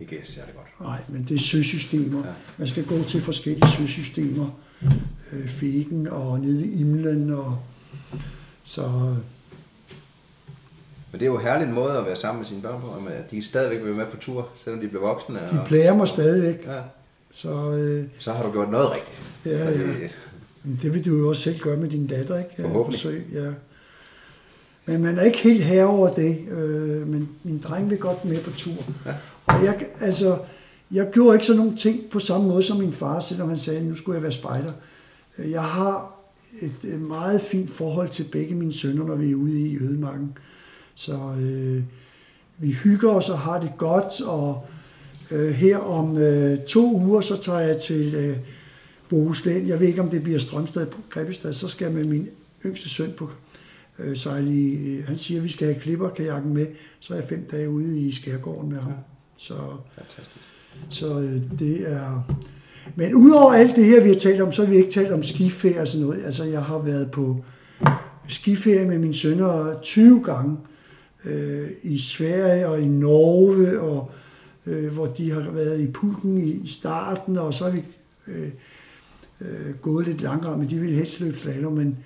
Ikke 0.00 0.20
særlig 0.24 0.54
godt. 0.54 0.88
Nej, 0.88 1.00
men 1.08 1.26
det 1.28 1.34
er 1.34 1.38
søsystemer. 1.38 2.18
Ja. 2.26 2.32
Man 2.58 2.66
skal 2.68 2.84
gå 2.84 3.02
til 3.02 3.20
forskellige 3.20 3.68
søsystemer. 3.68 4.60
Øh, 5.32 5.48
Fegen 5.48 6.06
og 6.08 6.40
nede 6.40 6.58
ved 6.58 6.66
Imlen. 6.72 7.30
Og, 7.30 7.58
så 8.64 9.14
Men 11.12 11.20
det 11.20 11.26
er 11.26 11.30
jo 11.30 11.36
en 11.36 11.42
herlig 11.42 11.68
måde 11.68 11.92
at 11.98 12.06
være 12.06 12.16
sammen 12.16 12.40
med 12.40 12.46
sine 12.46 12.62
børn 12.62 12.80
på, 12.80 13.08
at 13.08 13.30
de 13.30 13.44
stadigvæk 13.44 13.78
vil 13.78 13.86
være 13.86 13.96
med 13.96 14.06
på 14.06 14.16
tur, 14.16 14.48
selvom 14.64 14.80
de 14.80 14.88
bliver 14.88 15.02
voksne. 15.02 15.34
de 15.52 15.60
og- 15.60 15.66
plager 15.66 15.94
mig 15.94 16.08
stadigvæk. 16.08 16.66
Ja. 16.66 16.80
Så 17.32 17.70
øh, 17.70 18.04
Så 18.18 18.32
har 18.32 18.42
du 18.46 18.52
gjort 18.52 18.70
noget 18.70 18.90
rigtigt. 18.92 19.16
ja, 19.46 19.66
Fordi- 19.66 20.02
ja. 20.02 20.08
Men 20.64 20.78
det 20.82 20.94
vil 20.94 21.04
du 21.04 21.16
jo 21.18 21.28
også 21.28 21.42
selv 21.42 21.58
gøre 21.58 21.76
med 21.76 21.88
din 21.88 22.06
datter, 22.06 22.38
ikke? 22.38 22.50
Forhåbentlig. 22.56 22.84
Forsøg, 23.00 23.26
ja. 23.34 23.50
Men 24.86 25.02
man 25.02 25.18
er 25.18 25.22
ikke 25.22 25.38
helt 25.38 25.64
herre 25.64 25.86
over 25.86 26.14
det. 26.14 26.38
Øh, 26.50 27.08
men 27.08 27.28
min 27.42 27.58
dreng 27.58 27.90
vil 27.90 27.98
godt 27.98 28.24
med 28.24 28.40
på 28.40 28.50
tur. 28.50 28.72
Ja. 29.06 29.14
Og 29.46 29.64
jeg, 29.64 29.86
altså, 30.00 30.38
jeg 30.90 31.08
gjorde 31.12 31.34
ikke 31.36 31.46
sådan 31.46 31.58
nogle 31.62 31.76
ting 31.76 32.00
på 32.10 32.18
samme 32.18 32.48
måde 32.48 32.62
som 32.62 32.76
min 32.76 32.92
far, 32.92 33.20
selvom 33.20 33.48
han 33.48 33.58
sagde, 33.58 33.80
at 33.80 33.86
nu 33.86 33.94
skulle 33.96 34.14
jeg 34.16 34.22
være 34.22 34.32
spejder. 34.32 34.72
Øh, 35.38 35.50
Jeg 35.50 35.62
har 35.62 36.14
et 36.62 36.72
øh, 36.94 37.00
meget 37.00 37.40
fint 37.40 37.70
forhold 37.70 38.08
til 38.08 38.24
begge 38.32 38.54
mine 38.54 38.72
sønner, 38.72 39.04
når 39.06 39.14
vi 39.16 39.30
er 39.30 39.34
ude 39.34 39.60
i 39.60 39.78
ødemarken. 39.78 40.38
Så 40.98 41.12
øh, 41.40 41.82
vi 42.58 42.72
hygger 42.72 43.10
os 43.10 43.28
og 43.28 43.38
har 43.38 43.60
det 43.60 43.72
godt, 43.78 44.20
og 44.20 44.66
øh, 45.30 45.50
her 45.50 45.76
om 45.76 46.16
øh, 46.16 46.58
to 46.58 46.94
uger, 46.94 47.20
så 47.20 47.36
tager 47.36 47.58
jeg 47.58 47.76
til 47.76 48.14
øh, 48.14 48.36
Bohuslän. 49.08 49.68
Jeg 49.68 49.80
ved 49.80 49.86
ikke, 49.86 50.00
om 50.00 50.10
det 50.10 50.22
bliver 50.22 50.38
Strømstad 50.38 50.86
på 50.86 50.98
Grebbestad, 51.10 51.52
så 51.52 51.68
skal 51.68 51.84
jeg 51.84 51.94
med 51.94 52.04
min 52.04 52.28
yngste 52.64 52.88
søn 52.88 53.12
på 53.16 53.30
øh, 53.98 54.16
sejle 54.16 54.54
i, 54.54 54.74
øh, 54.74 55.06
han 55.06 55.18
siger, 55.18 55.40
at 55.40 55.44
vi 55.44 55.48
skal 55.48 55.68
have 55.68 55.80
klipperkajakken 55.80 56.54
med, 56.54 56.66
så 57.00 57.14
er 57.14 57.18
jeg 57.18 57.28
fem 57.28 57.48
dage 57.50 57.70
ude 57.70 58.00
i 58.00 58.12
skærgården 58.12 58.72
med 58.72 58.78
ham. 58.78 58.92
Så, 59.36 59.54
Fantastisk. 59.94 60.44
så 60.88 61.20
øh, 61.20 61.58
det 61.58 61.92
er... 61.92 62.34
Men 62.96 63.14
udover 63.14 63.52
alt 63.52 63.76
det 63.76 63.84
her, 63.84 64.02
vi 64.02 64.08
har 64.08 64.16
talt 64.16 64.40
om, 64.40 64.52
så 64.52 64.64
har 64.64 64.70
vi 64.70 64.76
ikke 64.76 64.90
talt 64.90 65.12
om 65.12 65.22
skiferie 65.22 65.80
og 65.80 65.88
sådan 65.88 66.06
noget. 66.06 66.24
Altså, 66.24 66.44
jeg 66.44 66.62
har 66.62 66.78
været 66.78 67.10
på 67.10 67.44
skiferie 68.28 68.86
med 68.86 68.98
mine 68.98 69.14
sønner 69.14 69.80
20 69.82 70.22
gange 70.24 70.56
øh, 71.28 71.70
i 71.82 71.98
Sverige 71.98 72.68
og 72.68 72.80
i 72.80 72.88
Norge, 72.88 73.80
og 73.80 74.10
øh, 74.66 74.92
hvor 74.92 75.06
de 75.06 75.30
har 75.30 75.50
været 75.50 75.80
i 75.80 75.86
pulken 75.86 76.38
i, 76.38 76.50
i 76.50 76.66
starten, 76.66 77.36
og 77.36 77.54
så 77.54 77.64
har 77.64 77.70
vi 77.70 77.82
øh, 78.26 78.50
øh, 79.40 79.74
gået 79.82 80.06
lidt 80.06 80.20
langrand, 80.20 80.58
men 80.60 80.70
de 80.70 80.78
ville 80.78 80.96
helst 80.96 81.20
løbe 81.20 81.36
slalom, 81.36 81.72
men 81.72 81.98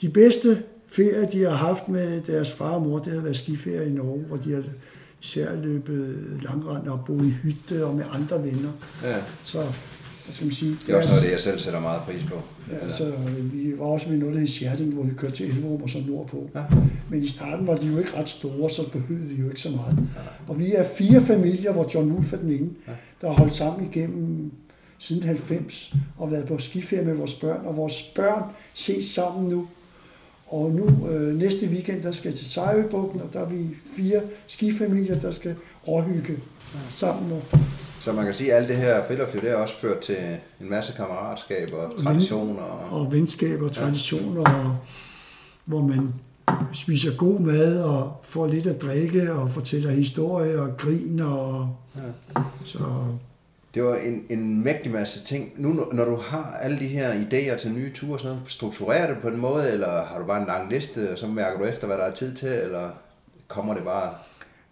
de 0.00 0.08
bedste 0.08 0.62
ferier, 0.86 1.28
de 1.28 1.42
har 1.42 1.54
haft 1.54 1.88
med 1.88 2.20
deres 2.20 2.52
far 2.52 2.70
og 2.70 2.82
mor, 2.82 2.98
det 2.98 3.12
har 3.12 3.20
været 3.20 3.36
skiferie 3.36 3.88
i 3.88 3.92
Norge, 3.92 4.24
hvor 4.28 4.36
de 4.36 4.52
har 4.52 4.62
især 5.22 5.56
løbet 5.56 6.16
langrand 6.42 6.88
og 6.88 7.00
boet 7.06 7.26
i 7.26 7.30
hytte 7.30 7.84
og 7.86 7.94
med 7.94 8.04
andre 8.12 8.42
venner. 8.42 8.70
Ja. 9.02 9.16
Så, 9.44 9.62
hvad 10.26 10.34
skal 10.34 10.46
man 10.46 10.54
sige? 10.54 10.76
Det 10.86 10.94
er 10.94 10.96
også 10.96 11.08
noget 11.08 11.22
det, 11.22 11.32
jeg 11.32 11.40
selv 11.40 11.58
sætter 11.58 11.80
meget 11.80 12.02
pris 12.02 12.20
på. 12.28 12.42
Ja, 12.72 12.88
så 12.88 13.06
øh, 13.06 13.52
vi 13.52 13.78
var 13.78 13.86
også 13.86 14.10
med 14.10 14.18
noget, 14.18 14.34
der 14.34 14.40
hed 14.40 14.48
Sherding, 14.48 14.94
hvor 14.94 15.02
vi 15.02 15.14
kørte 15.14 15.36
til 15.36 15.46
Elverum 15.50 15.82
og 15.82 15.90
så 15.90 15.98
nordpå. 16.06 16.50
Ja. 16.54 16.62
Men 17.10 17.22
i 17.22 17.28
starten 17.28 17.66
var 17.66 17.76
de 17.76 17.86
jo 17.86 17.98
ikke 17.98 18.18
ret 18.18 18.28
store, 18.28 18.70
så 18.70 18.90
behøvede 18.90 19.26
vi 19.26 19.42
jo 19.42 19.48
ikke 19.48 19.60
så 19.60 19.70
meget. 19.70 19.98
Og 20.48 20.58
vi 20.58 20.72
er 20.72 20.84
fire 20.96 21.20
familier, 21.20 21.72
hvor 21.72 21.90
John 21.94 22.12
Wolf 22.12 22.32
er 22.32 22.36
den 22.36 22.50
ene, 22.50 22.70
der 23.20 23.28
har 23.28 23.34
holdt 23.34 23.54
sammen 23.54 23.90
igennem 23.90 24.52
siden 24.98 25.22
90 25.22 25.94
og 26.18 26.30
været 26.30 26.46
på 26.46 26.58
skiferie 26.58 27.04
med 27.04 27.14
vores 27.14 27.34
børn. 27.34 27.66
Og 27.66 27.76
vores 27.76 28.02
børn 28.02 28.42
ses 28.74 29.06
sammen 29.06 29.48
nu. 29.48 29.68
Og 30.46 30.70
nu 30.70 31.08
øh, 31.08 31.38
næste 31.38 31.66
weekend, 31.66 32.02
der 32.02 32.12
skal 32.12 32.28
jeg 32.28 32.38
til 32.38 32.46
Sejøbugten, 32.46 33.20
og 33.20 33.28
der 33.32 33.40
er 33.40 33.48
vi 33.48 33.68
fire 33.96 34.20
skifamilier, 34.46 35.20
der 35.20 35.30
skal 35.30 35.54
råhygge 35.88 36.38
sammen. 36.90 37.32
Og, 37.32 37.58
Så 38.06 38.12
man 38.12 38.24
kan 38.24 38.34
sige, 38.34 38.52
at 38.52 38.56
alt 38.58 38.68
det 38.68 38.76
her 38.76 39.06
friluftsliv, 39.06 39.42
det 39.42 39.50
har 39.50 39.56
også 39.56 39.76
ført 39.76 39.98
til 40.00 40.16
en 40.60 40.70
masse 40.70 40.92
kammeratskab 40.96 41.70
og 41.72 42.04
traditioner. 42.04 42.62
Og... 42.62 43.00
og 43.00 43.12
venskaber 43.12 43.64
og 43.66 43.72
traditioner, 43.72 44.40
og, 44.40 44.76
hvor 45.64 45.80
man 45.82 46.14
spiser 46.72 47.16
god 47.16 47.40
mad 47.40 47.82
og 47.82 48.12
får 48.22 48.46
lidt 48.46 48.66
at 48.66 48.82
drikke 48.82 49.32
og 49.32 49.50
fortæller 49.50 49.90
historier 49.90 50.60
og 50.60 50.76
griner. 50.76 51.26
Og, 51.26 51.76
Ja. 51.96 52.40
så 52.64 52.78
Det 53.74 53.84
var 53.84 53.96
en, 53.96 54.26
en 54.30 54.64
mægtig 54.64 54.92
masse 54.92 55.24
ting. 55.24 55.52
Nu 55.56 55.68
når- 55.92 56.04
du 56.04 56.16
har 56.16 56.58
alle 56.62 56.78
de 56.78 56.86
her 56.88 57.12
idéer 57.12 57.58
til 57.60 57.70
nye 57.72 57.92
ture 57.94 58.12
og 58.14 58.20
sådan 58.20 58.36
noget, 58.36 58.50
strukturerer 58.50 59.06
du 59.08 59.12
det 59.14 59.22
på 59.22 59.28
en 59.28 59.36
måde, 59.40 59.70
eller 59.70 60.04
har 60.04 60.18
du 60.18 60.24
bare 60.24 60.40
en 60.40 60.46
lang 60.46 60.70
liste, 60.72 61.10
og 61.12 61.18
så 61.18 61.26
mærker 61.26 61.58
du 61.58 61.64
efter, 61.64 61.86
hvad 61.86 61.96
der 61.98 62.04
er 62.04 62.14
tid 62.14 62.34
til, 62.34 62.48
eller 62.48 62.88
kommer 63.48 63.74
det 63.74 63.82
bare... 63.84 64.10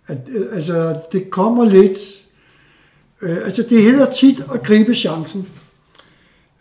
at, 0.06 0.18
øh, 0.28 0.46
altså, 0.54 1.00
det 1.12 1.30
kommer 1.30 1.64
lidt. 1.64 2.23
Øh, 3.24 3.36
altså, 3.44 3.62
det 3.70 3.82
hedder 3.82 4.10
tit 4.10 4.44
at 4.54 4.62
gribe 4.62 4.94
chancen. 4.94 5.48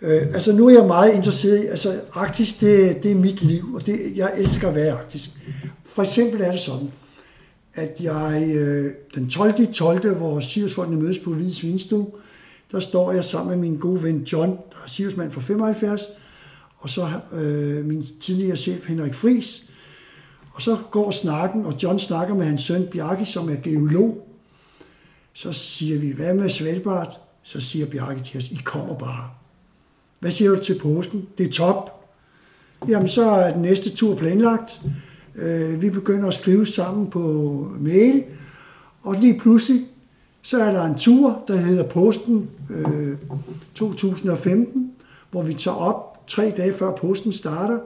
Øh, 0.02 0.22
altså, 0.34 0.54
nu 0.54 0.68
er 0.68 0.74
jeg 0.74 0.88
meget 0.88 1.14
interesseret 1.14 1.64
i, 1.64 1.68
altså, 1.68 2.02
Arktis, 2.14 2.54
det, 2.54 3.04
det 3.04 3.12
er 3.12 3.16
mit 3.16 3.42
liv, 3.42 3.74
og 3.74 3.86
det, 3.86 4.14
jeg 4.16 4.34
elsker 4.38 4.68
at 4.68 4.76
være 4.76 4.86
i 4.86 4.90
Arktis. 4.90 5.32
For 5.86 6.02
eksempel 6.02 6.42
er 6.42 6.52
det 6.52 6.62
sådan, 6.62 6.92
at 7.74 8.02
jeg 8.02 8.52
øh, 8.56 8.92
den 9.16 9.30
12. 9.30 9.74
12. 9.74 10.14
hvor 10.16 10.40
Siriusfolkene 10.40 11.02
mødes 11.02 11.20
på 11.20 11.34
Hvide 11.34 11.56
Svinstue, 11.56 12.08
der 12.72 12.80
står 12.80 13.12
jeg 13.12 13.24
sammen 13.24 13.60
med 13.60 13.70
min 13.70 13.80
gode 13.80 14.04
ven 14.04 14.24
John, 14.24 14.50
der 14.50 14.78
er 14.84 14.88
Siriusmand 14.88 15.32
fra 15.32 15.42
75, 15.42 16.02
og 16.78 16.90
så 16.90 17.10
øh, 17.34 17.86
min 17.86 18.06
tidligere 18.22 18.58
chef 18.58 18.88
Henrik 18.88 19.14
Fris, 19.14 19.66
og 20.54 20.62
så 20.62 20.78
går 20.92 21.12
snakken, 21.12 21.66
og 21.66 21.76
John 21.84 22.00
snakker 22.00 22.36
med 22.36 22.46
hans 22.46 22.62
søn 22.62 22.88
Bjarke, 22.92 23.26
som 23.26 23.50
er 23.50 23.56
geolog. 23.64 24.28
Så 25.34 25.52
siger 25.52 26.00
vi, 26.00 26.12
hvad 26.12 26.34
med 26.34 26.50
Svalbard? 26.50 27.22
Så 27.44 27.62
siger 27.62 27.86
Bjarke 27.86 28.20
til 28.20 28.38
os, 28.38 28.52
I 28.52 28.60
kommer 28.64 28.96
bare. 28.96 29.30
Hvad 30.20 30.32
siger 30.32 30.52
du 30.52 30.64
til 30.64 30.80
påsken? 30.80 31.28
Det 31.38 31.48
er 31.48 31.52
top. 31.52 32.06
Jamen, 32.88 33.08
så 33.08 33.30
er 33.30 33.54
den 33.54 33.62
næste 33.62 33.90
tur 33.90 34.16
planlagt. 34.16 34.82
Øh, 35.36 35.82
vi 35.82 35.90
begynder 35.90 36.28
at 36.28 36.34
skrive 36.34 36.66
sammen 36.66 37.10
på 37.10 37.22
mail, 37.80 38.24
og 39.02 39.16
lige 39.16 39.40
pludselig, 39.40 39.86
så 40.42 40.64
er 40.64 40.72
der 40.72 40.84
en 40.84 40.98
tur, 40.98 41.44
der 41.48 41.56
hedder 41.56 41.84
Posten 41.84 42.50
øh, 42.70 43.18
2015, 43.76 44.92
hvor 45.32 45.42
vi 45.42 45.54
tager 45.54 45.78
op 45.78 46.28
tre 46.28 46.54
dage 46.58 46.74
før 46.74 46.92
posten 46.92 47.34
starter. 47.34 47.80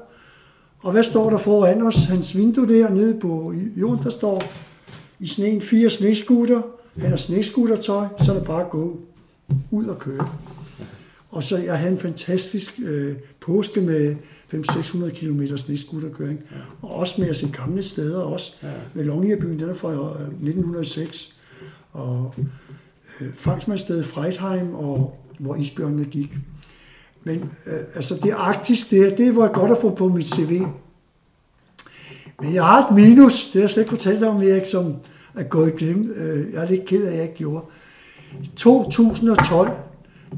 Og 0.80 0.92
hvad 0.92 1.04
står 1.04 1.30
der 1.30 1.38
foran 1.38 1.82
os? 1.82 2.06
Hans 2.06 2.38
vindue 2.38 2.68
der 2.68 2.90
nede 2.90 3.20
på 3.20 3.54
jorden, 3.76 4.04
der 4.04 4.10
står 4.10 4.44
i 5.20 5.28
sneen 5.28 5.62
fire 5.62 5.90
sneskutter, 5.90 6.62
han 6.98 7.10
har 7.10 7.18
sneskutertøj, 7.18 8.08
så 8.20 8.32
er 8.32 8.36
det 8.36 8.46
bare 8.46 8.62
at 8.62 8.70
gå 8.70 9.00
ud 9.72 9.86
og 9.86 10.00
køre. 10.00 10.30
Og 11.32 11.44
så 11.44 11.58
jeg 11.58 11.78
havde 11.78 11.92
en 11.92 12.00
fantastisk 12.00 12.80
øh, 12.84 13.16
påske 13.40 13.82
med 13.82 14.16
500-600 14.54 15.10
km 15.10 15.56
sneskuterkøring. 15.56 16.40
Og 16.82 16.96
også 16.96 17.22
med 17.22 17.30
at 17.30 17.36
se 17.36 17.50
gamle 17.54 17.84
steder, 17.84 18.20
også 18.20 18.54
ja. 18.64 18.68
med 18.94 19.04
Longyearbyen, 19.04 19.60
den 19.60 19.70
er 19.70 19.74
fra 19.74 19.92
øh, 19.92 20.22
1906. 20.22 21.36
Og 21.94 22.34
øh, 23.22 23.34
fangstmandsstedet 23.34 24.06
Freidheim, 24.06 24.76
og 24.76 25.20
hvor 25.40 25.56
isbjørnene 25.56 26.06
gik. 26.06 26.38
Men 27.24 27.52
øh, 27.66 27.80
altså 27.96 28.20
det 28.24 28.34
arktisk, 28.38 28.92
det, 28.92 29.18
det 29.18 29.36
var 29.36 29.48
godt 29.48 29.72
at 29.72 29.78
få 29.82 29.96
på 29.96 30.08
mit 30.08 30.28
CV. 30.28 30.62
Men 32.42 32.54
jeg 32.54 32.66
har 32.66 32.88
et 32.88 32.96
minus, 32.96 33.46
det 33.46 33.54
har 33.54 33.62
jeg 33.62 33.70
slet 33.70 33.84
ikke 33.84 33.90
fortalt 33.90 34.20
dig 34.20 34.30
om, 34.30 34.42
Erik, 34.42 34.66
som 34.66 34.96
er 35.38 35.44
gået 35.44 35.74
igennem. 35.80 36.12
Øh, 36.16 36.54
jeg 36.54 36.64
er 36.64 36.68
lidt 36.68 36.86
ked 36.86 37.06
af, 37.06 37.12
at 37.12 37.16
jeg 37.16 37.24
ikke 37.24 37.36
gjorde. 37.36 37.66
I 38.44 38.50
2012, 38.56 39.72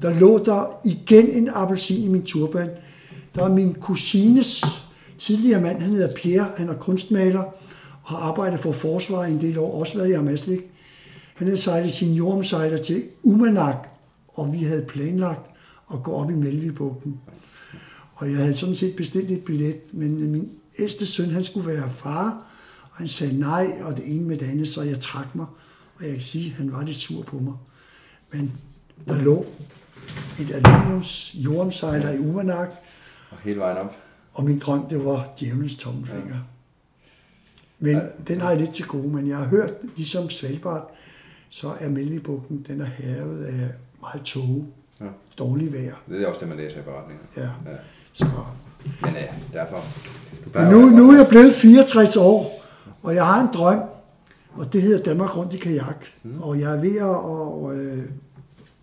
der 0.01 0.19
lå 0.19 0.43
der 0.45 0.79
igen 0.85 1.29
en 1.29 1.49
appelsin 1.53 2.03
i 2.03 2.07
min 2.07 2.21
turban. 2.21 2.69
Der 3.35 3.43
er 3.43 3.49
min 3.49 3.73
kusines 3.73 4.65
tidligere 5.17 5.61
mand, 5.61 5.81
han 5.81 5.91
hedder 5.91 6.15
Pierre, 6.15 6.51
han 6.57 6.69
er 6.69 6.73
kunstmaler 6.73 7.39
og 7.39 7.53
har 8.03 8.17
arbejdet 8.17 8.59
for 8.59 8.71
forsvaret 8.71 9.31
en 9.31 9.41
del 9.41 9.57
år, 9.57 9.79
også 9.79 9.97
været 9.97 10.09
i 10.09 10.13
Amaslik. 10.13 10.59
Han 11.35 11.47
havde 11.47 11.61
sejlet 11.61 11.91
sin 11.91 12.13
jordomsejler 12.13 12.81
til 12.81 13.03
Umanak, 13.23 13.87
og 14.27 14.53
vi 14.53 14.57
havde 14.57 14.85
planlagt 14.87 15.49
at 15.93 16.03
gå 16.03 16.11
op 16.11 16.31
i 16.31 16.33
Melvibugten. 16.33 17.19
Og 18.13 18.31
jeg 18.31 18.37
havde 18.37 18.53
sådan 18.53 18.75
set 18.75 18.95
bestilt 18.95 19.31
et 19.31 19.43
billet, 19.43 19.75
men 19.93 20.31
min 20.31 20.49
ældste 20.79 21.05
søn, 21.05 21.29
han 21.29 21.43
skulle 21.43 21.67
være 21.67 21.89
far, 21.89 22.48
han 22.99 23.07
sagde 23.07 23.39
nej, 23.39 23.67
og 23.83 23.97
det 23.97 24.15
ene 24.15 24.23
med 24.25 24.37
det 24.37 24.45
andet, 24.49 24.67
så 24.67 24.81
jeg 24.81 24.99
trak 24.99 25.35
mig. 25.35 25.45
Og 25.95 26.03
jeg 26.03 26.11
kan 26.11 26.21
sige, 26.21 26.45
at 26.45 26.51
han 26.57 26.71
var 26.73 26.83
lidt 26.83 26.97
sur 26.97 27.23
på 27.23 27.39
mig. 27.39 27.53
Men 28.31 28.51
der 29.07 29.21
lå 29.21 29.45
et 30.39 30.51
aluminiums 30.51 31.35
jordomsejler 31.35 32.11
i 32.11 32.17
Umanak, 32.19 32.69
Og 33.31 33.37
hele 33.43 33.59
vejen 33.59 33.77
op. 33.77 33.95
og 34.33 34.43
min 34.43 34.59
drøm, 34.59 34.87
det 34.89 35.05
var 35.05 35.33
djævelens 35.39 35.75
tommelfinger. 35.75 36.35
Men 37.79 37.95
Ja. 37.95 38.01
den 38.27 38.41
har 38.41 38.49
jeg 38.49 38.59
lidt 38.59 38.73
til 38.73 38.85
gode, 38.85 39.07
men 39.07 39.27
jeg 39.27 39.37
har 39.37 39.45
hørt, 39.45 39.73
ligesom 39.97 40.29
Svalbard, 40.29 40.91
så 41.49 41.73
er 41.79 41.89
Melvibugten, 41.89 42.65
den 42.67 42.81
er 42.81 42.85
havet 42.85 43.43
af 43.45 43.69
meget 44.01 44.21
tåge, 44.25 44.65
Ja. 45.01 45.05
dårlig 45.37 45.73
vejr. 45.73 45.95
Det 46.09 46.21
er 46.23 46.27
også 46.27 46.39
det, 46.39 46.49
man 46.49 46.57
læser 46.57 46.79
i 46.79 46.83
beretningen. 46.83 47.25
Ja. 47.37 47.41
Ja. 47.41 47.77
Så. 48.13 48.25
Men 49.01 49.13
ja, 49.13 49.25
derfor. 49.53 49.83
Du 50.53 50.59
nu, 50.71 50.85
nu 50.89 51.11
er 51.11 51.17
jeg 51.17 51.27
blevet 51.27 51.55
64 51.55 52.17
år, 52.17 52.58
og 53.03 53.15
jeg 53.15 53.25
har 53.25 53.41
en 53.41 53.53
drøm, 53.53 53.79
og 54.53 54.73
det 54.73 54.81
hedder 54.81 55.03
Danmark 55.03 55.37
rundt 55.37 55.53
i 55.53 55.57
kajak. 55.57 56.05
Mm. 56.23 56.41
Og 56.41 56.59
jeg 56.59 56.73
er 56.75 56.81
ved 56.81 56.95
at, 56.95 57.03
og, 57.03 57.75
øh, 57.77 58.03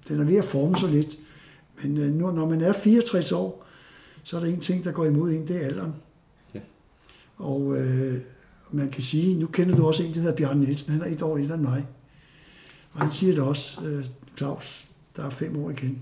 den 0.08 0.20
er 0.20 0.24
ved 0.24 0.36
at 0.36 0.44
forme 0.44 0.76
sig 0.76 0.88
lidt. 0.88 1.16
Men 1.82 1.98
øh, 1.98 2.14
nu, 2.14 2.30
når 2.30 2.48
man 2.48 2.60
er 2.60 2.72
64 2.72 3.32
år, 3.32 3.64
så 4.22 4.36
er 4.36 4.40
der 4.40 4.46
en 4.46 4.60
ting, 4.60 4.84
der 4.84 4.92
går 4.92 5.04
imod 5.04 5.32
en, 5.32 5.48
det 5.48 5.56
er 5.56 5.66
alderen. 5.66 5.94
Ja. 6.54 6.60
Og 7.36 7.76
øh, 7.78 8.18
man 8.70 8.90
kan 8.90 9.02
sige, 9.02 9.38
nu 9.40 9.46
kender 9.46 9.76
du 9.76 9.86
også 9.86 10.02
en, 10.02 10.14
der 10.14 10.20
hedder 10.20 10.36
Bjarne 10.36 10.60
Nielsen, 10.60 10.92
han 10.92 11.02
er 11.02 11.06
et 11.06 11.22
år 11.22 11.36
ældre 11.38 11.54
end 11.54 11.62
mig. 11.62 11.86
Og 12.92 13.00
han 13.00 13.10
siger 13.10 13.34
det 13.34 13.42
også, 13.42 13.80
øh, 13.84 14.04
Claus, 14.36 14.86
der 15.16 15.24
er 15.24 15.30
fem 15.30 15.64
år 15.64 15.70
igen. 15.70 15.98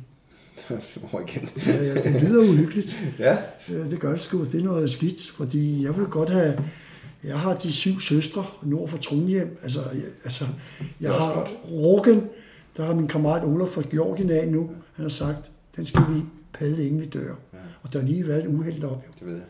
Over 1.12 1.20
igen. 1.28 1.48
Ja, 1.66 1.84
ja, 1.84 1.94
det 1.94 2.22
lyder 2.22 2.40
uhyggeligt. 2.50 2.96
ja. 3.18 3.36
Øh, 3.70 3.90
Det 3.90 4.00
gør 4.00 4.10
det 4.10 4.20
sgu. 4.20 4.44
Det 4.44 4.54
er 4.60 4.64
noget 4.64 4.90
skidt, 4.90 5.30
fordi 5.30 5.84
jeg 5.84 5.96
vil 5.96 6.06
godt 6.06 6.30
have... 6.30 6.58
Jeg 7.24 7.40
har 7.40 7.54
de 7.54 7.72
syv 7.72 8.00
søstre 8.00 8.46
nord 8.62 8.88
for 8.88 8.98
Trondheim. 8.98 9.58
Altså, 9.62 9.80
jeg, 9.80 10.02
altså, 10.24 10.44
jeg 11.00 11.12
også 11.12 11.26
har. 11.26 11.50
Roggen, 11.70 12.22
der 12.76 12.84
har 12.84 12.94
min 12.94 13.08
kammerat 13.08 13.44
Olof 13.44 13.68
fra 13.68 13.82
Georgien 13.90 14.30
af 14.30 14.48
nu. 14.48 14.70
Han 14.92 15.04
har 15.04 15.10
sagt, 15.10 15.52
den 15.76 15.86
skal 15.86 16.02
vi 16.10 16.22
padle, 16.52 16.86
inden 16.86 17.00
vi 17.00 17.06
dør. 17.06 17.34
Ja. 17.52 17.58
Og 17.82 17.92
der 17.92 18.00
har 18.00 18.06
lige 18.06 18.28
været 18.28 18.44
et 18.44 18.46
uheld 18.46 18.80
deroppe. 18.80 19.04
Det 19.20 19.26
ved 19.26 19.34
jeg. 19.34 19.44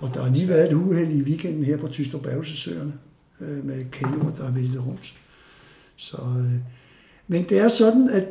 Og 0.00 0.14
der 0.14 0.22
har 0.22 0.30
lige 0.30 0.48
været 0.48 0.66
et 0.68 0.72
uheld 0.72 1.10
i 1.10 1.22
weekenden 1.22 1.64
her 1.64 1.76
på 1.76 1.88
Tystrup 1.88 2.22
Bavsesøerne 2.22 2.92
øh, 3.40 3.66
med 3.66 3.84
kanoer, 3.90 4.34
der 4.34 4.44
er 4.44 4.50
væltet 4.50 4.86
rundt. 4.86 5.14
Så, 5.96 6.16
øh, 6.16 6.52
men 7.28 7.44
det 7.44 7.58
er 7.58 7.68
sådan, 7.68 8.08
at 8.08 8.24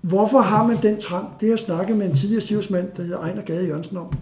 hvorfor 0.00 0.40
har 0.40 0.66
man 0.66 0.82
den 0.82 1.00
trang? 1.00 1.28
Det 1.40 1.48
har 1.48 1.52
jeg 1.52 1.58
snakket 1.58 1.96
med 1.96 2.06
en 2.06 2.14
tidligere 2.14 2.40
stivsmand, 2.40 2.90
der 2.96 3.02
hedder 3.02 3.18
Ejner 3.18 3.42
Gade 3.42 3.66
Jørgensen 3.66 3.96
om. 3.96 4.12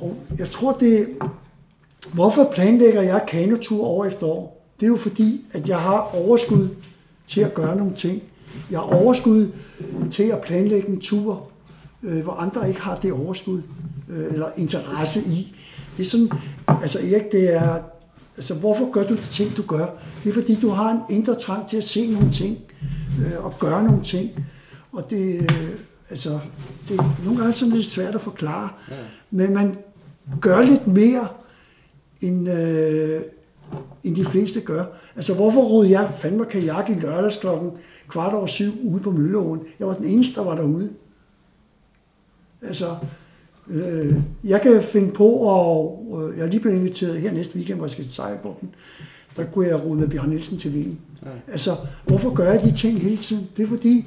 Og 0.00 0.16
jeg 0.38 0.50
tror, 0.50 0.72
det 0.72 1.08
Hvorfor 2.14 2.50
planlægger 2.54 3.02
jeg 3.02 3.24
kanotur 3.28 3.84
år 3.84 4.04
efter 4.04 4.26
år? 4.26 4.66
Det 4.80 4.86
er 4.86 4.90
jo 4.90 4.96
fordi, 4.96 5.44
at 5.52 5.68
jeg 5.68 5.78
har 5.78 6.10
overskud 6.14 6.68
til 7.26 7.40
at 7.40 7.54
gøre 7.54 7.76
nogle 7.76 7.94
ting. 7.94 8.22
Jeg 8.70 8.78
har 8.78 8.86
overskud 8.86 9.52
til 10.10 10.22
at 10.22 10.40
planlægge 10.40 10.88
en 10.88 11.00
tur, 11.00 11.48
øh, 12.02 12.22
hvor 12.22 12.32
andre 12.32 12.68
ikke 12.68 12.80
har 12.80 12.96
det 12.96 13.12
overskud 13.12 13.62
øh, 14.08 14.32
eller 14.32 14.46
interesse 14.56 15.20
i. 15.20 15.56
Det 15.96 16.06
er 16.06 16.10
sådan, 16.10 16.30
altså 16.82 16.98
Erik, 16.98 17.32
det 17.32 17.54
er, 17.54 17.78
altså 18.36 18.54
hvorfor 18.54 18.90
gør 18.90 19.06
du 19.06 19.14
de 19.14 19.22
ting, 19.22 19.56
du 19.56 19.62
gør? 19.62 19.86
Det 20.24 20.30
er 20.30 20.34
fordi, 20.34 20.54
du 20.54 20.68
har 20.68 20.90
en 20.90 21.16
indre 21.16 21.34
trang 21.34 21.68
til 21.68 21.76
at 21.76 21.84
se 21.84 22.12
nogle 22.12 22.30
ting 22.30 22.58
øh, 23.20 23.44
og 23.44 23.58
gøre 23.58 23.84
nogle 23.84 24.02
ting. 24.02 24.30
Og 24.92 25.10
det, 25.10 25.42
øh, 25.42 25.68
altså, 26.10 26.38
det 26.88 26.98
er 26.98 27.20
nogle 27.24 27.38
gange 27.38 27.52
sådan 27.52 27.74
lidt 27.74 27.90
svært 27.90 28.14
at 28.14 28.20
forklare. 28.20 28.68
Men 29.30 29.54
man 29.54 29.76
gør 30.40 30.62
lidt 30.62 30.86
mere, 30.86 31.28
end, 32.22 32.50
øh, 32.50 33.20
end 34.04 34.16
de 34.16 34.24
fleste 34.24 34.60
gør. 34.60 34.84
Altså, 35.16 35.34
hvorfor 35.34 35.62
rodede 35.62 35.92
jeg 35.92 36.10
fandme 36.18 36.44
kajak 36.44 36.90
i 36.90 36.94
lørdags 36.94 37.36
klokken 37.36 37.70
kvart 38.08 38.34
over 38.34 38.46
syv 38.46 38.72
ude 38.84 39.02
på 39.02 39.10
Mølleåen? 39.10 39.60
Jeg 39.78 39.86
var 39.86 39.94
den 39.94 40.04
eneste, 40.04 40.34
der 40.34 40.44
var 40.44 40.54
derude. 40.54 40.92
Altså, 42.62 42.96
øh, 43.68 44.14
jeg 44.44 44.60
kan 44.60 44.82
finde 44.82 45.12
på, 45.12 45.26
og 45.28 46.06
øh, 46.30 46.38
jeg 46.38 46.44
er 46.46 46.50
lige 46.50 46.60
blevet 46.60 46.76
inviteret 46.76 47.20
her 47.20 47.32
næste 47.32 47.56
weekend, 47.56 47.78
hvor 47.78 47.86
jeg 47.86 47.90
skal 47.90 48.04
til 48.04 48.12
Sejlbugten. 48.12 48.74
Der 49.36 49.44
kunne 49.44 49.66
jeg 49.66 49.84
rode 49.84 50.00
med 50.00 50.08
Bjørn 50.08 50.28
Nielsen 50.28 50.58
til 50.58 50.70
Wien. 50.70 50.98
Altså, 51.48 51.70
hvorfor 52.06 52.34
gør 52.34 52.52
jeg 52.52 52.62
de 52.62 52.76
ting 52.76 53.00
hele 53.00 53.16
tiden? 53.16 53.48
Det 53.56 53.62
er 53.62 53.66
fordi, 53.66 54.06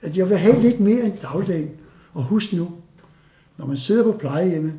at 0.00 0.18
jeg 0.18 0.28
vil 0.28 0.36
have 0.36 0.62
lidt 0.62 0.80
mere 0.80 1.04
end 1.04 1.12
dagligdagen. 1.22 1.70
Og 2.14 2.22
husk 2.22 2.52
nu, 2.52 2.70
når 3.58 3.66
man 3.66 3.76
sidder 3.76 4.02
på 4.02 4.12
plejehjemme, 4.12 4.72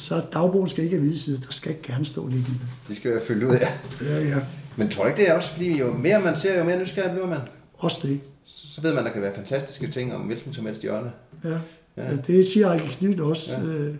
så 0.00 0.22
dagbogen 0.32 0.68
skal 0.68 0.84
ikke 0.84 0.96
have 0.96 1.02
hvide 1.02 1.18
side. 1.18 1.36
Der 1.36 1.52
skal 1.52 1.76
gerne 1.82 2.04
stå 2.04 2.26
lidt 2.26 2.40
i 2.40 2.50
det. 2.50 2.60
De 2.88 2.96
skal 2.96 3.10
være 3.10 3.20
fyldt 3.26 3.44
ud 3.44 3.54
af. 3.54 3.78
Ja, 4.02 4.18
ja. 4.18 4.36
Men 4.76 4.88
tror 4.88 5.06
ikke, 5.06 5.16
det 5.16 5.30
er 5.30 5.34
også, 5.34 5.50
fordi 5.50 5.78
jo 5.78 5.92
mere 5.92 6.20
man 6.20 6.36
ser, 6.36 6.58
jo 6.58 6.64
mere 6.64 6.78
nysgerrig 6.78 7.10
bliver 7.10 7.26
man? 7.26 7.38
Også 7.78 8.00
det. 8.02 8.20
Så 8.44 8.80
ved 8.80 8.94
man, 8.94 9.04
der 9.04 9.10
kan 9.10 9.22
være 9.22 9.34
fantastiske 9.34 9.90
ting 9.90 10.14
om 10.14 10.20
hvilken 10.20 10.54
som 10.54 10.66
helst 10.66 10.82
hjørne. 10.82 11.12
Ja. 11.44 11.48
Ja. 11.96 12.10
ja. 12.10 12.16
det 12.26 12.44
siger 12.44 12.68
Ejke 12.68 12.84
Knyt 12.84 13.20
også. 13.20 13.58
Ja. 13.58 13.66
Øh, 13.66 13.94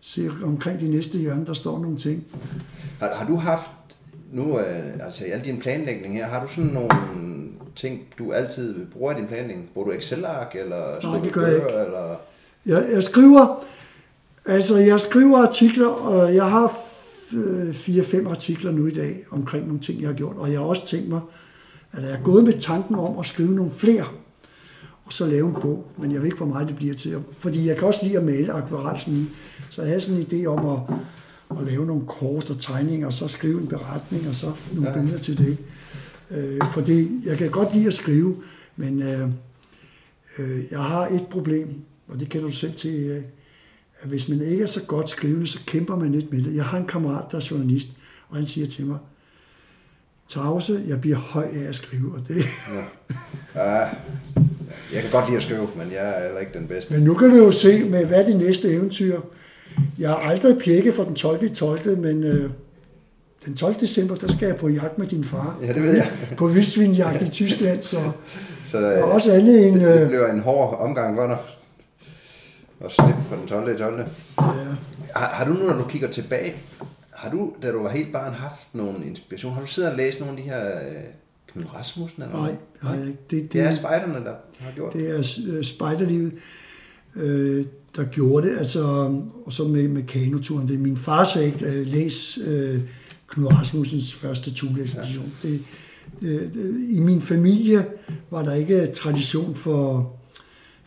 siger 0.00 0.30
omkring 0.44 0.80
de 0.80 0.88
næste 0.88 1.18
hjørne, 1.18 1.46
der 1.46 1.52
står 1.52 1.78
nogle 1.78 1.96
ting. 1.96 2.24
Har, 3.00 3.14
har 3.14 3.26
du 3.26 3.36
haft, 3.36 3.70
nu 4.32 4.58
øh, 4.58 5.06
altså 5.06 5.24
i 5.24 5.30
al 5.30 5.44
din 5.44 5.60
planlægning 5.60 6.14
her, 6.14 6.26
har 6.26 6.46
du 6.46 6.52
sådan 6.52 6.70
nogle 6.70 6.90
ting, 7.76 8.00
du 8.18 8.32
altid 8.32 8.86
bruger 8.86 9.12
i 9.12 9.20
din 9.20 9.26
planlægning? 9.26 9.70
Bruger 9.74 9.88
du 9.88 9.92
Excel-ark, 9.92 10.54
eller 10.54 11.00
skriver 11.00 11.22
det 11.22 11.32
gør 11.32 11.46
jeg 11.46 11.60
bøger, 11.60 11.84
Eller... 11.84 12.16
Jeg, 12.66 12.84
jeg 12.92 13.02
skriver, 13.02 13.64
altså 14.46 14.76
jeg 14.76 15.00
skriver 15.00 15.38
artikler, 15.38 15.86
og 15.86 16.34
jeg 16.34 16.50
har 16.50 16.78
fire-fem 17.72 18.26
artikler 18.26 18.72
nu 18.72 18.86
i 18.86 18.90
dag 18.90 19.24
omkring 19.30 19.66
nogle 19.66 19.80
ting, 19.80 20.00
jeg 20.00 20.08
har 20.08 20.14
gjort. 20.14 20.36
Og 20.36 20.52
jeg 20.52 20.58
har 20.60 20.66
også 20.66 20.86
tænkt 20.86 21.08
mig, 21.08 21.20
at 21.92 22.02
jeg 22.02 22.10
er 22.10 22.22
gået 22.22 22.44
med 22.44 22.60
tanken 22.60 22.94
om 22.94 23.18
at 23.18 23.26
skrive 23.26 23.54
nogle 23.54 23.70
flere, 23.72 24.04
og 25.04 25.12
så 25.12 25.26
lave 25.26 25.48
en 25.48 25.54
bog. 25.62 25.86
Men 25.98 26.12
jeg 26.12 26.18
ved 26.20 26.26
ikke, 26.26 26.36
hvor 26.36 26.46
meget 26.46 26.68
det 26.68 26.76
bliver 26.76 26.94
til. 26.94 27.22
Fordi 27.38 27.68
jeg 27.68 27.76
kan 27.76 27.88
også 27.88 28.00
lide 28.02 28.16
at 28.16 28.24
male 28.24 28.52
akvarel. 28.52 29.00
Sådan, 29.00 29.30
så 29.70 29.82
jeg 29.82 29.92
har 29.92 29.98
sådan 29.98 30.20
en 30.20 30.26
idé 30.26 30.46
om 30.46 30.66
at, 30.66 30.96
at 31.58 31.66
lave 31.66 31.86
nogle 31.86 32.06
kort 32.06 32.50
og 32.50 32.60
tegninger, 32.60 33.06
og 33.06 33.12
så 33.12 33.28
skrive 33.28 33.60
en 33.60 33.66
beretning, 33.66 34.28
og 34.28 34.34
så 34.34 34.52
nogle 34.72 34.88
Ja. 34.90 34.96
ja. 34.96 35.02
billeder 35.02 35.18
til 35.22 35.38
det. 35.38 35.58
Øh, 36.30 36.60
fordi 36.72 37.10
jeg 37.24 37.38
kan 37.38 37.50
godt 37.50 37.74
lide 37.74 37.86
at 37.86 37.94
skrive, 37.94 38.36
men 38.76 39.02
øh, 39.02 39.28
øh, 40.38 40.60
jeg 40.70 40.78
har 40.78 41.06
et 41.06 41.26
problem, 41.30 41.68
og 42.08 42.20
det 42.20 42.28
kender 42.28 42.46
du 42.46 42.52
selv 42.52 42.72
til, 42.72 42.94
øh, 42.94 43.22
at 44.04 44.10
hvis 44.10 44.28
man 44.28 44.42
ikke 44.42 44.62
er 44.62 44.66
så 44.66 44.80
godt 44.82 45.08
skrivende, 45.08 45.46
så 45.46 45.58
kæmper 45.66 45.96
man 45.96 46.12
lidt 46.12 46.32
med 46.32 46.42
det. 46.42 46.56
Jeg 46.56 46.64
har 46.64 46.78
en 46.78 46.86
kammerat, 46.86 47.24
der 47.30 47.36
er 47.36 47.48
journalist, 47.50 47.88
og 48.28 48.36
han 48.36 48.46
siger 48.46 48.66
til 48.66 48.86
mig, 48.86 48.98
Tavse, 50.28 50.82
jeg 50.88 51.00
bliver 51.00 51.16
høj 51.16 51.44
af 51.64 51.68
at 51.68 51.74
skrive, 51.74 52.12
og 52.14 52.28
det, 52.28 52.44
Ja. 52.74 52.82
Ja, 53.64 53.80
jeg 54.94 55.02
kan 55.02 55.10
godt 55.12 55.24
lide 55.26 55.36
at 55.36 55.42
skrive, 55.42 55.68
men 55.76 55.92
jeg 55.92 56.18
er 56.18 56.24
heller 56.24 56.40
ikke 56.40 56.58
den 56.58 56.66
bedste. 56.66 56.94
Men 56.94 57.02
nu 57.02 57.14
kan 57.14 57.32
vi 57.32 57.36
jo 57.36 57.50
se 57.50 57.84
med, 57.84 58.04
hvad 58.04 58.18
er 58.22 58.26
det 58.26 58.36
næste 58.36 58.70
eventyr. 58.72 59.20
Jeg 59.98 60.08
har 60.08 60.16
aldrig 60.16 60.58
pjekket 60.64 60.94
for 60.94 61.04
den 61.04 61.14
12. 61.14 61.48
12. 61.54 61.98
men 61.98 62.24
øh, 62.24 62.50
den 63.46 63.54
12. 63.56 63.74
december, 63.80 64.14
der 64.14 64.28
skal 64.32 64.46
jeg 64.46 64.56
på 64.56 64.68
jagt 64.68 64.98
med 64.98 65.06
din 65.06 65.24
far. 65.24 65.58
Ja, 65.62 65.72
det 65.72 65.82
ved 65.82 65.94
jeg. 65.94 66.10
På 66.38 66.46
vildsvinjagt 66.46 67.22
i 67.22 67.30
Tyskland, 67.30 67.82
så 67.82 67.96
Så 68.66 68.80
der 68.80 68.88
er 68.88 69.06
øh, 69.08 69.14
også 69.14 69.32
andet 69.32 69.66
end... 69.66 69.74
det, 69.80 69.82
det 69.94 70.00
Øh, 70.00 70.08
bliver 70.08 70.32
en 70.32 70.40
hård 70.40 70.78
omgang 70.80 71.16
for 71.16 71.26
dig. 71.26 71.36
Og 72.80 72.92
slip 72.92 73.14
for 73.28 73.36
den 73.36 73.46
12. 73.46 73.78
12. 73.78 73.98
ja, 73.98 74.04
Har, 75.16 75.26
har 75.26 75.44
du 75.44 75.52
nu, 75.52 75.66
når 75.66 75.76
du 75.76 75.84
kigger 75.88 76.10
tilbage, 76.10 76.54
har 77.10 77.30
du, 77.30 77.52
da 77.62 77.72
du 77.72 77.82
var 77.82 77.90
helt 77.90 78.12
barn, 78.12 78.34
haft 78.34 78.68
nogen 78.72 79.02
inspiration? 79.02 79.52
Har 79.52 79.60
du 79.60 79.66
siddet 79.66 79.90
og 79.90 79.96
læst 79.96 80.20
nogle 80.20 80.36
af 80.38 80.42
de 80.42 80.50
her 80.50 80.66
øh, 80.66 81.02
Knud 81.52 81.64
Rasmussen? 81.74 82.22
Eller 82.22 82.36
nej, 82.36 82.54
noget? 82.82 82.98
nej, 83.06 83.14
det, 83.30 83.52
Det 83.52 83.60
er 83.60 83.66
det, 83.66 83.76
spejderne, 83.76 84.14
der 84.24 84.34
har 84.58 84.72
gjort 84.74 84.92
det. 84.92 85.00
det 85.00 85.10
er 85.10 85.56
øh, 85.56 85.64
spejderlivet, 85.64 86.32
øh, 87.16 87.64
der 87.96 88.04
gjorde 88.04 88.48
det, 88.48 88.58
altså, 88.58 88.84
og 89.46 89.52
så 89.52 89.64
med, 89.64 89.88
med 89.88 90.02
kanoturen. 90.02 90.68
Det 90.68 90.74
er 90.74 90.78
min 90.78 90.96
far 90.96 91.24
sagde, 91.24 91.64
øh, 91.66 91.86
læs 91.86 92.38
øh, 92.44 92.80
Knud 93.26 93.46
Rasmussens 93.52 94.14
første 94.14 94.54
tuleekspedition. 94.54 95.32
Ja. 95.44 95.48
Det, 95.48 95.60
det, 96.20 96.50
det, 96.54 96.86
I 96.90 97.00
min 97.00 97.20
familie 97.20 97.86
var 98.30 98.42
der 98.44 98.54
ikke 98.54 98.86
tradition 98.86 99.54
for, 99.54 100.12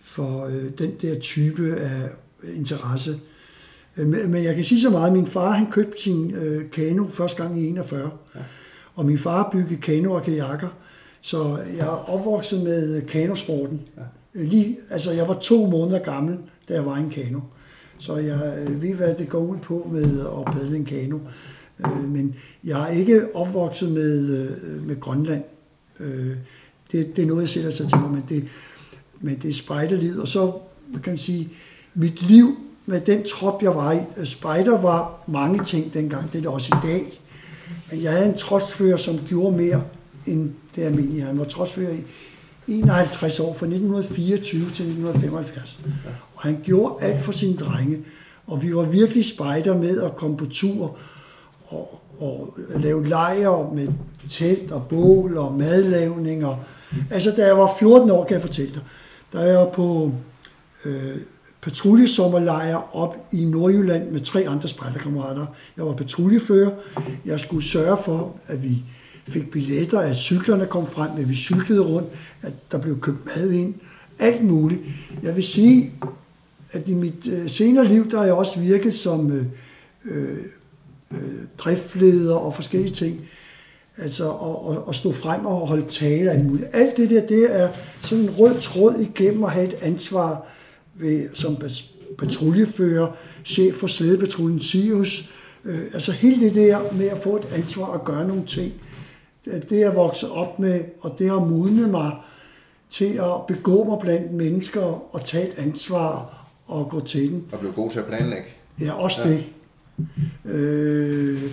for 0.08 0.46
øh, 0.46 0.70
den 0.78 0.92
der 1.02 1.20
type 1.20 1.76
af 1.76 2.10
interesse. 2.56 3.20
Øh, 3.98 4.08
Men 4.08 4.44
jeg 4.44 4.56
kan 4.56 4.64
sige 4.64 4.82
så 4.82 4.90
meget, 4.90 5.14
min 5.14 5.28
far 5.28 5.52
han 5.52 5.72
købte 5.72 6.02
sin 6.02 6.32
øh, 6.32 6.70
kano 6.70 7.08
første 7.08 7.44
gang 7.44 7.62
i 7.62 7.68
41. 7.68 8.12
Ja. 8.36 8.40
Og 8.96 9.06
min 9.06 9.18
far 9.18 9.50
byggede 9.52 9.82
kano 9.82 10.14
og 10.14 10.24
kajakker, 10.24 10.68
så 11.22 11.60
jeg 11.78 11.86
er 11.86 12.10
opvokset 12.10 12.64
med 12.64 13.02
kanosporten. 13.02 13.82
Ja. 13.98 14.02
Lige, 14.44 14.78
altså 14.90 15.12
jeg 15.12 15.28
var 15.28 15.34
to 15.34 15.66
måneder 15.66 16.00
gammel, 16.00 16.38
da 16.70 16.74
jeg 16.74 16.86
var 16.86 16.98
i 16.98 17.00
en 17.00 17.10
kano. 17.10 17.40
Så 17.98 18.16
jeg 18.18 18.66
øh, 18.68 18.82
ved, 18.82 18.94
hvad 18.94 19.16
det 19.16 19.30
går 19.30 19.40
ud 19.40 19.58
på 19.58 19.90
med 19.92 20.20
at 20.20 20.54
padle 20.54 20.78
en 20.78 20.86
kano. 20.86 21.18
Øh, 21.80 22.10
men 22.10 22.36
jeg 22.64 22.84
er 22.84 22.88
ikke 22.88 23.36
opvokset 23.36 23.92
med, 23.92 24.30
øh, 24.30 24.88
med 24.88 25.00
Grønland. 25.00 25.44
Øh, 26.00 26.36
det, 26.92 27.16
det 27.16 27.22
er 27.22 27.28
noget, 27.28 27.42
jeg 27.42 27.50
sætter 27.50 27.72
sig 27.72 27.88
til 27.90 27.98
mig, 27.98 28.12
men 28.12 28.24
det, 28.30 28.44
med 29.22 29.36
det 29.36 29.56
spejderliv. 29.56 30.20
Og 30.20 30.28
så 30.28 30.54
man 30.94 31.02
kan 31.02 31.12
man 31.12 31.18
sige, 31.18 31.50
mit 31.94 32.22
liv 32.22 32.58
med 32.86 33.02
den 33.02 33.24
trop, 33.24 33.64
jeg 33.64 33.76
var 33.76 33.92
i. 33.92 34.00
Altså, 34.18 34.34
spejder 34.34 34.82
var 34.82 35.24
mange 35.28 35.64
ting 35.64 35.94
dengang, 35.94 36.32
det 36.32 36.38
er 36.38 36.42
det 36.42 36.52
også 36.52 36.76
i 36.76 36.88
dag. 36.88 37.22
Men 37.92 38.04
jeg 38.04 38.12
havde 38.12 38.26
en 38.26 38.38
trotsfører, 38.38 38.98
som 38.98 39.20
gjorde 39.28 39.58
mere 39.58 39.84
end 40.26 40.52
det 40.76 40.84
almindelige. 40.84 41.22
Han 41.22 41.40
var 41.40 41.46
trotsfører 41.46 41.94
i 41.94 42.04
51 42.68 43.40
år, 43.40 43.54
fra 43.54 43.66
1924 43.66 44.62
til 44.62 44.66
1975. 44.68 45.80
Og 46.36 46.42
han 46.42 46.60
gjorde 46.64 47.06
alt 47.06 47.24
for 47.24 47.32
sine 47.32 47.58
drenge. 47.58 48.00
Og 48.48 48.64
vi 48.64 48.76
var 48.76 48.84
virkelig 48.84 49.26
spejder 49.26 49.78
med 49.78 50.02
at 50.02 50.16
komme 50.16 50.38
på 50.38 50.46
tur 50.46 50.98
og, 51.68 52.02
og 52.20 52.58
lave 52.76 53.08
lejre 53.08 53.70
med 53.76 53.88
telt 54.30 54.72
og 54.72 54.88
bål 54.88 55.38
og 55.38 55.54
madlavninger. 55.54 56.56
Altså, 57.12 57.32
da 57.32 57.46
jeg 57.46 57.58
var 57.58 57.76
14 57.80 58.12
år, 58.12 58.26
kan 58.26 58.34
jeg 58.34 58.42
fortælle 58.42 58.74
dig, 58.74 58.82
der 59.34 59.40
er 59.40 59.60
jeg 59.60 59.70
på 59.74 60.12
øh, 60.86 61.18
patruljesommerlejr 61.62 62.96
op 62.96 63.28
i 63.32 63.46
Nordjylland 63.46 64.12
med 64.12 64.20
tre 64.20 64.48
andre 64.48 64.68
spejderkammerater. 64.68 65.46
Jeg 65.78 65.86
var 65.86 65.94
patruljefører. 65.94 66.72
Jeg 67.26 67.40
skulle 67.40 67.64
sørge 67.64 67.98
for, 68.04 68.36
at 68.48 68.64
vi 68.64 68.84
fik 69.28 69.52
billetter, 69.52 70.00
at 70.00 70.16
cyklerne 70.16 70.66
kom 70.66 70.88
frem, 70.88 71.12
at 71.18 71.30
vi 71.30 71.36
cyklede 71.36 71.82
rundt, 71.82 72.08
at 72.42 72.54
der 72.72 72.78
blev 72.78 73.00
købt 73.00 73.26
mad 73.26 73.52
ind, 73.52 73.74
alt 74.20 74.44
muligt. 74.44 74.82
Jeg 75.24 75.36
vil 75.36 75.44
sige, 75.44 75.92
at 76.72 76.90
i 76.90 76.94
mit 76.94 77.28
øh, 77.28 77.50
senere 77.50 77.88
liv, 77.88 78.12
der 78.12 78.18
har 78.18 78.26
jeg 78.26 78.34
også 78.34 78.60
virket 78.60 78.94
som 78.94 79.32
øh, 79.32 79.46
øh, 80.06 80.38
øh 81.12 81.18
driftleder 81.58 82.36
og 82.36 82.56
forskellige 82.56 82.94
ting. 82.94 83.22
Altså 83.98 84.32
at, 84.32 84.90
at 84.90 84.96
stå 84.96 85.12
frem 85.12 85.46
og 85.46 85.68
holde 85.68 85.86
tale 85.90 86.32
og 86.32 86.40
muligt. 86.40 86.70
Alt 86.74 86.98
det 86.98 87.10
der, 87.10 87.28
det 87.28 87.48
er 87.50 87.70
sådan 88.02 88.24
en 88.24 88.30
rød 88.30 88.60
tråd 88.60 88.96
igennem 89.00 89.44
at 89.44 89.52
have 89.52 89.68
et 89.68 89.76
ansvar 89.82 90.46
ved, 90.96 91.30
som 91.34 91.58
patruljefører, 92.18 93.08
chef 93.46 93.76
for 93.76 93.88
slædepatruljen 93.88 94.60
Sirius. 94.60 95.30
Øh, 95.66 95.82
altså 95.94 96.12
hele 96.12 96.46
det 96.46 96.56
der 96.56 96.92
med 96.92 97.08
at 97.08 97.18
få 97.18 97.36
et 97.36 97.48
ansvar 97.54 97.86
og 97.86 98.06
gøre 98.06 98.28
nogle 98.28 98.46
ting, 98.46 98.74
det 99.70 99.84
er 99.84 99.92
vokset 99.92 100.30
op 100.30 100.60
med, 100.60 100.82
og 101.02 101.16
det 101.20 101.30
har 101.30 101.40
modnet 101.40 101.90
mig 101.90 102.12
til 102.90 103.14
at 103.14 103.48
begå 103.48 103.84
mig 103.84 103.98
blandt 104.02 104.32
mennesker 104.32 105.16
og 105.16 105.26
tage 105.26 105.48
et 105.48 105.54
ansvar 105.58 106.38
og 106.68 106.90
gå 106.90 107.00
til 107.00 107.32
den. 107.32 107.46
Og 107.52 107.60
blive 107.60 107.74
god 107.74 107.92
til 107.92 108.00
at 108.00 108.06
planlægge. 108.06 108.48
Ja, 108.82 108.94
også 108.94 109.22
ja. 109.24 109.30
det. 109.30 109.44
Øh, 110.46 111.52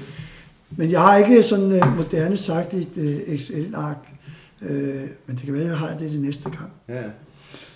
men 0.77 0.91
jeg 0.91 1.01
har 1.01 1.17
ikke 1.17 1.43
sådan 1.43 1.73
uh, 1.73 1.97
moderne 1.97 2.37
sagt 2.37 2.75
et 2.75 2.89
uh, 2.97 3.35
Excel-ark, 3.35 3.97
uh, 4.61 4.69
men 5.27 5.37
det 5.37 5.41
kan 5.41 5.53
være, 5.55 5.63
at 5.63 5.69
jeg 5.69 5.79
har 5.79 5.97
det 5.97 6.11
det 6.11 6.21
næste 6.21 6.51
gang. 6.51 6.73
Ja. 6.89 7.03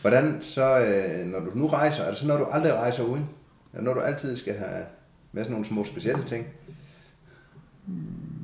Hvordan 0.01 0.39
så, 0.41 0.77
uh, 0.79 1.33
når 1.33 1.41
du 1.41 1.51
nu 1.55 1.67
rejser, 1.67 2.03
er 2.03 2.11
det 2.11 2.19
så 2.19 2.27
når 2.27 2.37
du 2.37 2.45
aldrig 2.45 2.73
rejser 2.73 3.03
uden? 3.03 3.25
Er 3.73 3.77
det 3.77 3.85
når 3.85 3.95
du 3.95 4.01
altid 4.01 4.37
skal 4.37 4.55
have 4.55 4.85
med 5.33 5.43
sådan 5.43 5.53
nogle 5.53 5.67
små 5.67 5.85
specielle 5.85 6.25
ting? 6.29 6.47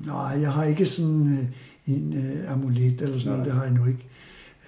Nej, 0.07 0.41
jeg 0.41 0.53
har 0.53 0.65
ikke 0.65 0.87
sådan 0.87 1.23
uh, 1.87 1.95
en 1.95 2.15
uh, 2.17 2.53
amulet 2.53 3.01
eller 3.01 3.19
sådan 3.19 3.33
noget, 3.33 3.45
det 3.47 3.55
har 3.55 3.63
jeg 3.63 3.73
nu 3.73 3.87
ikke. 3.87 4.09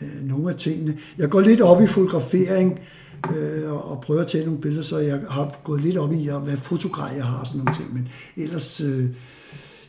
Uh, 0.01 0.29
nogle 0.29 0.51
af 0.51 0.57
tingene. 0.57 0.99
Jeg 1.19 1.29
går 1.29 1.41
lidt 1.41 1.61
op 1.61 1.83
i 1.83 1.87
fotografering, 1.87 2.81
øh, 3.35 3.91
og 3.91 4.01
prøver 4.01 4.21
at 4.21 4.27
tage 4.27 4.45
nogle 4.45 4.61
billeder, 4.61 4.83
så 4.83 4.99
jeg 4.99 5.21
har 5.31 5.59
gået 5.65 5.83
lidt 5.83 5.97
op 5.97 6.13
i, 6.13 6.29
hvad 6.45 6.57
fotogrej 6.57 7.13
jeg 7.17 7.25
har 7.25 7.45
sådan 7.45 7.59
nogle 7.59 7.75
ting. 7.75 7.95
Men 7.95 8.09
ellers, 8.37 8.81
øh, 8.81 9.11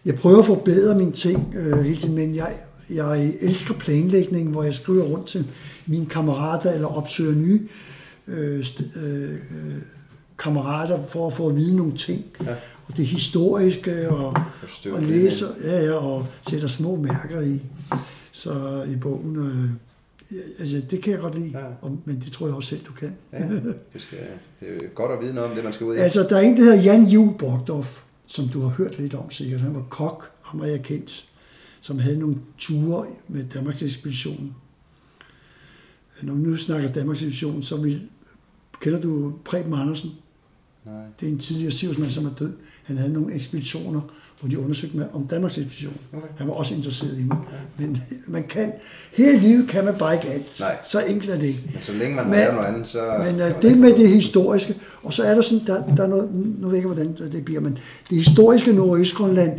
jeg 0.06 0.16
prøver 0.16 0.40
at 0.40 0.46
forbedre 0.46 0.96
mine 0.96 1.12
ting 1.12 1.56
øh, 1.56 1.84
hele 1.84 1.98
tiden, 1.98 2.16
men 2.16 2.36
jeg, 2.36 2.54
jeg 2.90 3.34
elsker 3.42 3.74
planlægning, 3.74 4.50
hvor 4.52 4.64
jeg 4.64 4.74
skriver 4.74 5.04
rundt 5.04 5.26
til 5.26 5.48
mine 5.88 6.06
kammerater 6.06 6.72
eller 6.72 6.88
opsøger 6.88 7.36
nye 7.36 7.68
øh, 8.28 8.66
øh, 8.96 9.36
kammerater 10.40 11.06
for 11.08 11.28
at 11.28 11.34
få 11.34 11.50
at 11.50 11.56
vide 11.56 11.76
nogle 11.76 11.98
ting. 11.98 12.26
Ja. 12.46 12.56
Og 12.88 12.98
det 12.98 13.06
historiske, 13.06 14.10
og, 14.10 14.38
og 14.92 15.02
læser, 15.02 15.48
ja, 15.64 15.86
ja, 15.86 15.94
og 15.94 16.26
sætter 16.50 16.68
små 16.68 16.96
mærker 16.96 17.42
i, 17.42 17.62
så 18.32 18.84
i 18.94 18.96
bogen. 18.96 19.36
Øh, 19.36 19.70
Altså, 20.60 20.82
det 20.92 21.02
kan 21.02 21.14
jeg 21.14 21.22
godt 21.22 21.36
lide, 21.36 21.52
ja. 21.54 21.66
og, 21.82 21.98
men 22.06 22.22
det 22.26 22.32
tror 22.32 22.48
jeg 22.48 22.56
også 22.56 22.70
selv, 22.70 22.82
du 22.88 22.94
kan. 22.94 23.16
ja, 23.34 23.40
det, 23.94 24.02
skal, 24.02 24.18
det 24.60 24.68
er 24.68 24.88
godt 24.96 25.12
at 25.12 25.20
vide 25.22 25.34
noget 25.34 25.50
om 25.50 25.56
det, 25.56 25.64
man 25.64 25.74
skal 25.74 25.86
ud 25.86 25.96
i. 25.96 25.98
Altså, 25.98 26.24
der 26.30 26.38
er 26.38 26.42
en, 26.42 26.58
der 26.58 26.64
hedder 26.64 26.82
Jan 26.82 27.06
Juhl 27.06 27.38
Borgdorf, 27.38 28.02
som 28.28 28.48
du 28.48 28.62
har 28.62 28.70
hørt 28.70 29.00
lidt 29.00 29.14
om 29.14 29.32
sikkert. 29.32 29.62
Han 29.62 29.76
var 29.76 29.86
kok, 29.90 30.32
ham 30.42 30.60
var 30.60 30.66
jeg 30.66 30.84
kendt, 30.84 31.30
som 31.82 32.00
havde 32.00 32.20
nogle 32.20 32.36
ture 32.58 33.08
med 33.28 33.46
Danmarks 33.54 33.82
Ekspedition. 33.82 34.56
Når 36.22 36.34
vi 36.34 36.42
nu 36.42 36.58
snakker 36.58 36.92
Danmarks 36.92 37.22
Ekspedition, 37.22 37.64
så 37.64 37.78
vil, 37.78 38.02
kender 38.82 39.02
du 39.02 39.34
Preben 39.46 39.74
Andersen? 39.74 40.12
Nej. 40.86 41.06
Det 41.20 41.28
er 41.28 41.32
en 41.32 41.40
tidligere 41.40 41.72
Sivsmand, 41.72 42.12
som 42.12 42.26
er 42.26 42.34
død. 42.34 42.54
Han 42.84 42.98
havde 42.98 43.14
nogle 43.14 43.36
ekspeditioner, 43.36 44.02
hvor 44.40 44.50
de 44.50 44.60
undersøgte 44.60 44.98
med 44.98 45.06
om 45.14 45.28
Danmarks 45.28 45.58
ekspedition. 45.58 45.98
Okay. 46.14 46.28
Han 46.38 46.48
var 46.48 46.54
også 46.54 46.76
interesseret 46.76 47.20
i 47.20 47.24
mig. 47.24 47.38
Men 47.78 48.02
man 48.28 48.44
kan, 48.50 48.72
her 49.12 49.34
i 49.34 49.40
livet 49.40 49.70
kan 49.70 49.86
man 49.86 49.96
bare 50.00 50.14
ikke 50.14 50.28
alt. 50.28 50.60
Nej. 50.60 50.78
Så 50.84 51.06
enkelt 51.06 51.32
er 51.32 51.36
det 51.36 51.48
ikke. 51.48 51.62
Men 51.74 51.82
så 51.82 51.94
længe 51.94 52.16
man 52.16 52.26
men, 52.26 52.40
noget 52.40 52.66
andet, 52.66 52.88
så... 52.88 53.24
Men 53.26 53.36
uh, 53.36 53.62
det 53.62 53.78
med 53.78 53.94
det 53.94 54.10
historiske, 54.10 54.76
og 55.04 55.14
så 55.14 55.24
er 55.24 55.36
der 55.36 55.42
sådan, 55.42 55.68
der, 55.68 55.96
der 55.96 56.04
er 56.04 56.08
noget, 56.08 56.30
nu 56.34 56.68
ved 56.68 56.70
jeg 56.70 56.76
ikke, 56.76 56.88
hvordan 56.88 57.32
det 57.32 57.46
bliver, 57.46 57.62
men 57.62 57.78
det 58.10 58.18
historiske 58.18 58.74
Nordøstgrønland, 58.74 59.52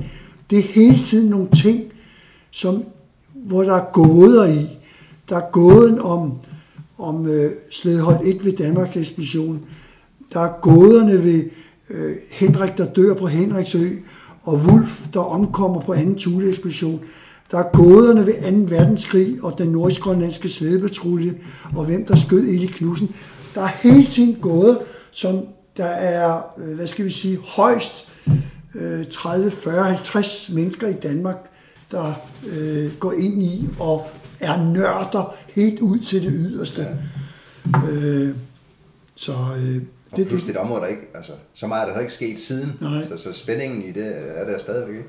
det 0.51 0.59
er 0.59 0.63
hele 0.63 0.99
tiden 1.05 1.31
nogle 1.31 1.49
ting, 1.63 1.93
som, 2.51 2.85
hvor 3.35 3.63
der 3.63 3.75
er 3.75 3.93
gåder 3.93 4.47
i. 4.47 4.79
Der 5.29 5.37
er 5.37 5.51
gåden 5.53 5.99
om, 5.99 6.33
om 6.99 7.21
uh, 7.21 7.45
sledhold 7.71 8.27
1 8.27 8.45
ved 8.45 8.53
Danmarks 8.53 8.97
ekspedition. 8.97 9.61
Der 10.33 10.41
er 10.41 10.61
gåderne 10.61 11.25
ved 11.25 11.45
uh, 11.91 11.97
Henrik, 12.31 12.79
der 12.79 12.87
dør 12.87 13.15
på 13.15 13.27
Henriksø 13.27 13.89
og 14.49 14.59
Wulf, 14.59 15.07
der 15.13 15.21
omkommer 15.21 15.81
på 15.81 15.93
anden 15.93 16.19
Thule-ekspedition. 16.19 17.01
Der 17.51 17.59
er 17.59 17.71
gåderne 17.73 18.27
ved 18.27 18.67
2. 18.69 18.75
verdenskrig 18.77 19.37
og 19.43 19.59
den 19.59 19.69
nordisk-grønlandske 19.69 20.49
slædepatrulje, 20.49 21.35
og 21.77 21.85
hvem 21.85 22.07
der 22.07 22.17
skød 22.17 22.49
Eli 22.49 22.67
Knudsen. 22.67 23.15
Der 23.55 23.63
er 23.63 23.71
hele 23.83 24.07
tiden 24.07 24.35
gåder, 24.41 24.77
som 25.11 25.47
der 25.77 25.85
er, 25.85 26.43
øh, 26.59 26.75
hvad 26.75 26.87
skal 26.87 27.05
vi 27.05 27.11
sige, 27.11 27.39
højst 27.57 28.09
30, 29.11 29.51
40, 29.51 29.85
50 29.85 30.51
mennesker 30.51 30.89
i 30.89 30.93
Danmark, 30.93 31.51
der 31.91 32.13
øh, 32.47 32.93
går 32.99 33.13
ind 33.13 33.43
i 33.43 33.69
og 33.79 34.07
er 34.41 34.63
nørder 34.63 35.35
helt 35.55 35.81
ud 35.81 35.99
til 35.99 36.23
det 36.23 36.33
yderste. 36.35 36.87
Ja. 37.73 37.91
Øh, 37.91 38.35
så 39.15 39.33
øh, 39.33 39.83
og 40.11 40.17
det, 40.17 40.29
plus 40.29 40.41
det, 40.41 40.49
det 40.49 40.57
er 40.57 40.61
et 40.61 40.65
område, 40.65 40.81
der 40.81 40.87
ikke, 40.87 41.03
altså, 41.15 41.33
så 41.55 41.67
meget 41.67 41.89
er 41.89 41.93
der 41.93 42.01
ikke 42.01 42.13
sket 42.13 42.41
siden. 42.41 42.73
Nej. 42.81 43.09
Så, 43.09 43.19
så 43.19 43.33
spændingen 43.33 43.83
i 43.83 43.93
det 43.93 44.39
er 44.39 44.45
der 44.45 44.59
stadigvæk 44.59 44.97
ikke. 44.97 45.09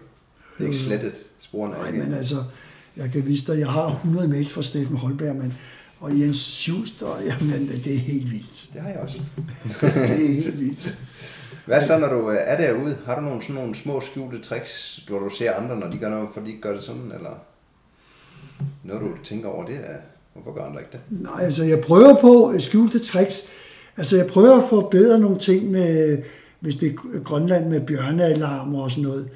Det 0.58 0.64
er 0.64 0.70
ikke 0.70 0.80
øh, 0.80 0.86
slettet 0.86 1.14
sporene 1.40 1.76
Nej, 1.76 1.92
men 1.92 2.14
altså, 2.14 2.44
jeg 2.98 3.12
kan 3.12 3.28
vise 3.28 3.54
dig, 3.54 3.60
jeg 3.60 3.70
har 3.70 3.88
100 3.88 4.28
mails 4.28 4.54
fra 4.54 4.62
Steffen 4.62 4.98
Holberg, 4.98 5.36
men, 5.36 5.54
og 6.00 6.20
Jens 6.20 6.38
Schuster, 6.38 7.22
jamen, 7.26 7.68
det 7.84 7.94
er 7.94 7.98
helt 7.98 8.32
vildt. 8.32 8.70
Det 8.74 8.82
har 8.82 8.90
jeg 8.90 9.00
også. 9.00 9.20
det 9.82 9.98
er 9.98 10.16
helt 10.16 10.60
vildt. 10.60 10.98
Hvad 11.66 11.88
så, 11.88 12.00
når 12.00 12.08
du 12.08 12.32
øh, 12.32 12.38
er 12.40 12.58
derude? 12.58 12.98
Har 13.06 13.16
du 13.16 13.22
nogle, 13.22 13.42
sådan 13.42 13.56
nogle 13.56 13.76
små 13.76 14.02
skjulte 14.02 14.42
tricks, 14.42 15.04
hvor 15.08 15.20
du 15.20 15.30
ser 15.30 15.54
andre, 15.54 15.80
når 15.80 15.90
de 15.90 15.98
gør 15.98 16.10
noget, 16.10 16.30
for 16.34 16.42
de 16.42 16.58
gør 16.62 16.74
det 16.74 16.84
sådan, 16.84 17.12
eller 17.16 17.46
noget, 18.84 19.02
du 19.02 19.24
tænker 19.24 19.50
over 19.50 19.66
det? 19.66 19.76
Er, 19.76 19.98
hvorfor 20.34 20.54
gør 20.54 20.66
andre 20.66 20.80
ikke 20.80 20.92
det? 20.92 21.02
Nej, 21.10 21.44
altså 21.44 21.64
jeg 21.64 21.80
prøver 21.80 22.22
på 22.22 22.54
skjulte 22.60 23.00
tricks. 23.00 23.42
Altså 24.00 24.18
jeg 24.18 24.28
prøver 24.28 24.56
at 24.56 24.70
forbedre 24.70 25.20
nogle 25.20 25.38
ting 25.38 25.72
med, 25.72 26.18
hvis 26.60 26.76
det 26.76 26.96
er 27.16 27.20
Grønland 27.20 27.70
med 27.70 27.82
bjørnealarm 27.82 28.76
og 28.76 28.92
sådan 28.92 29.04
noget. 29.04 29.30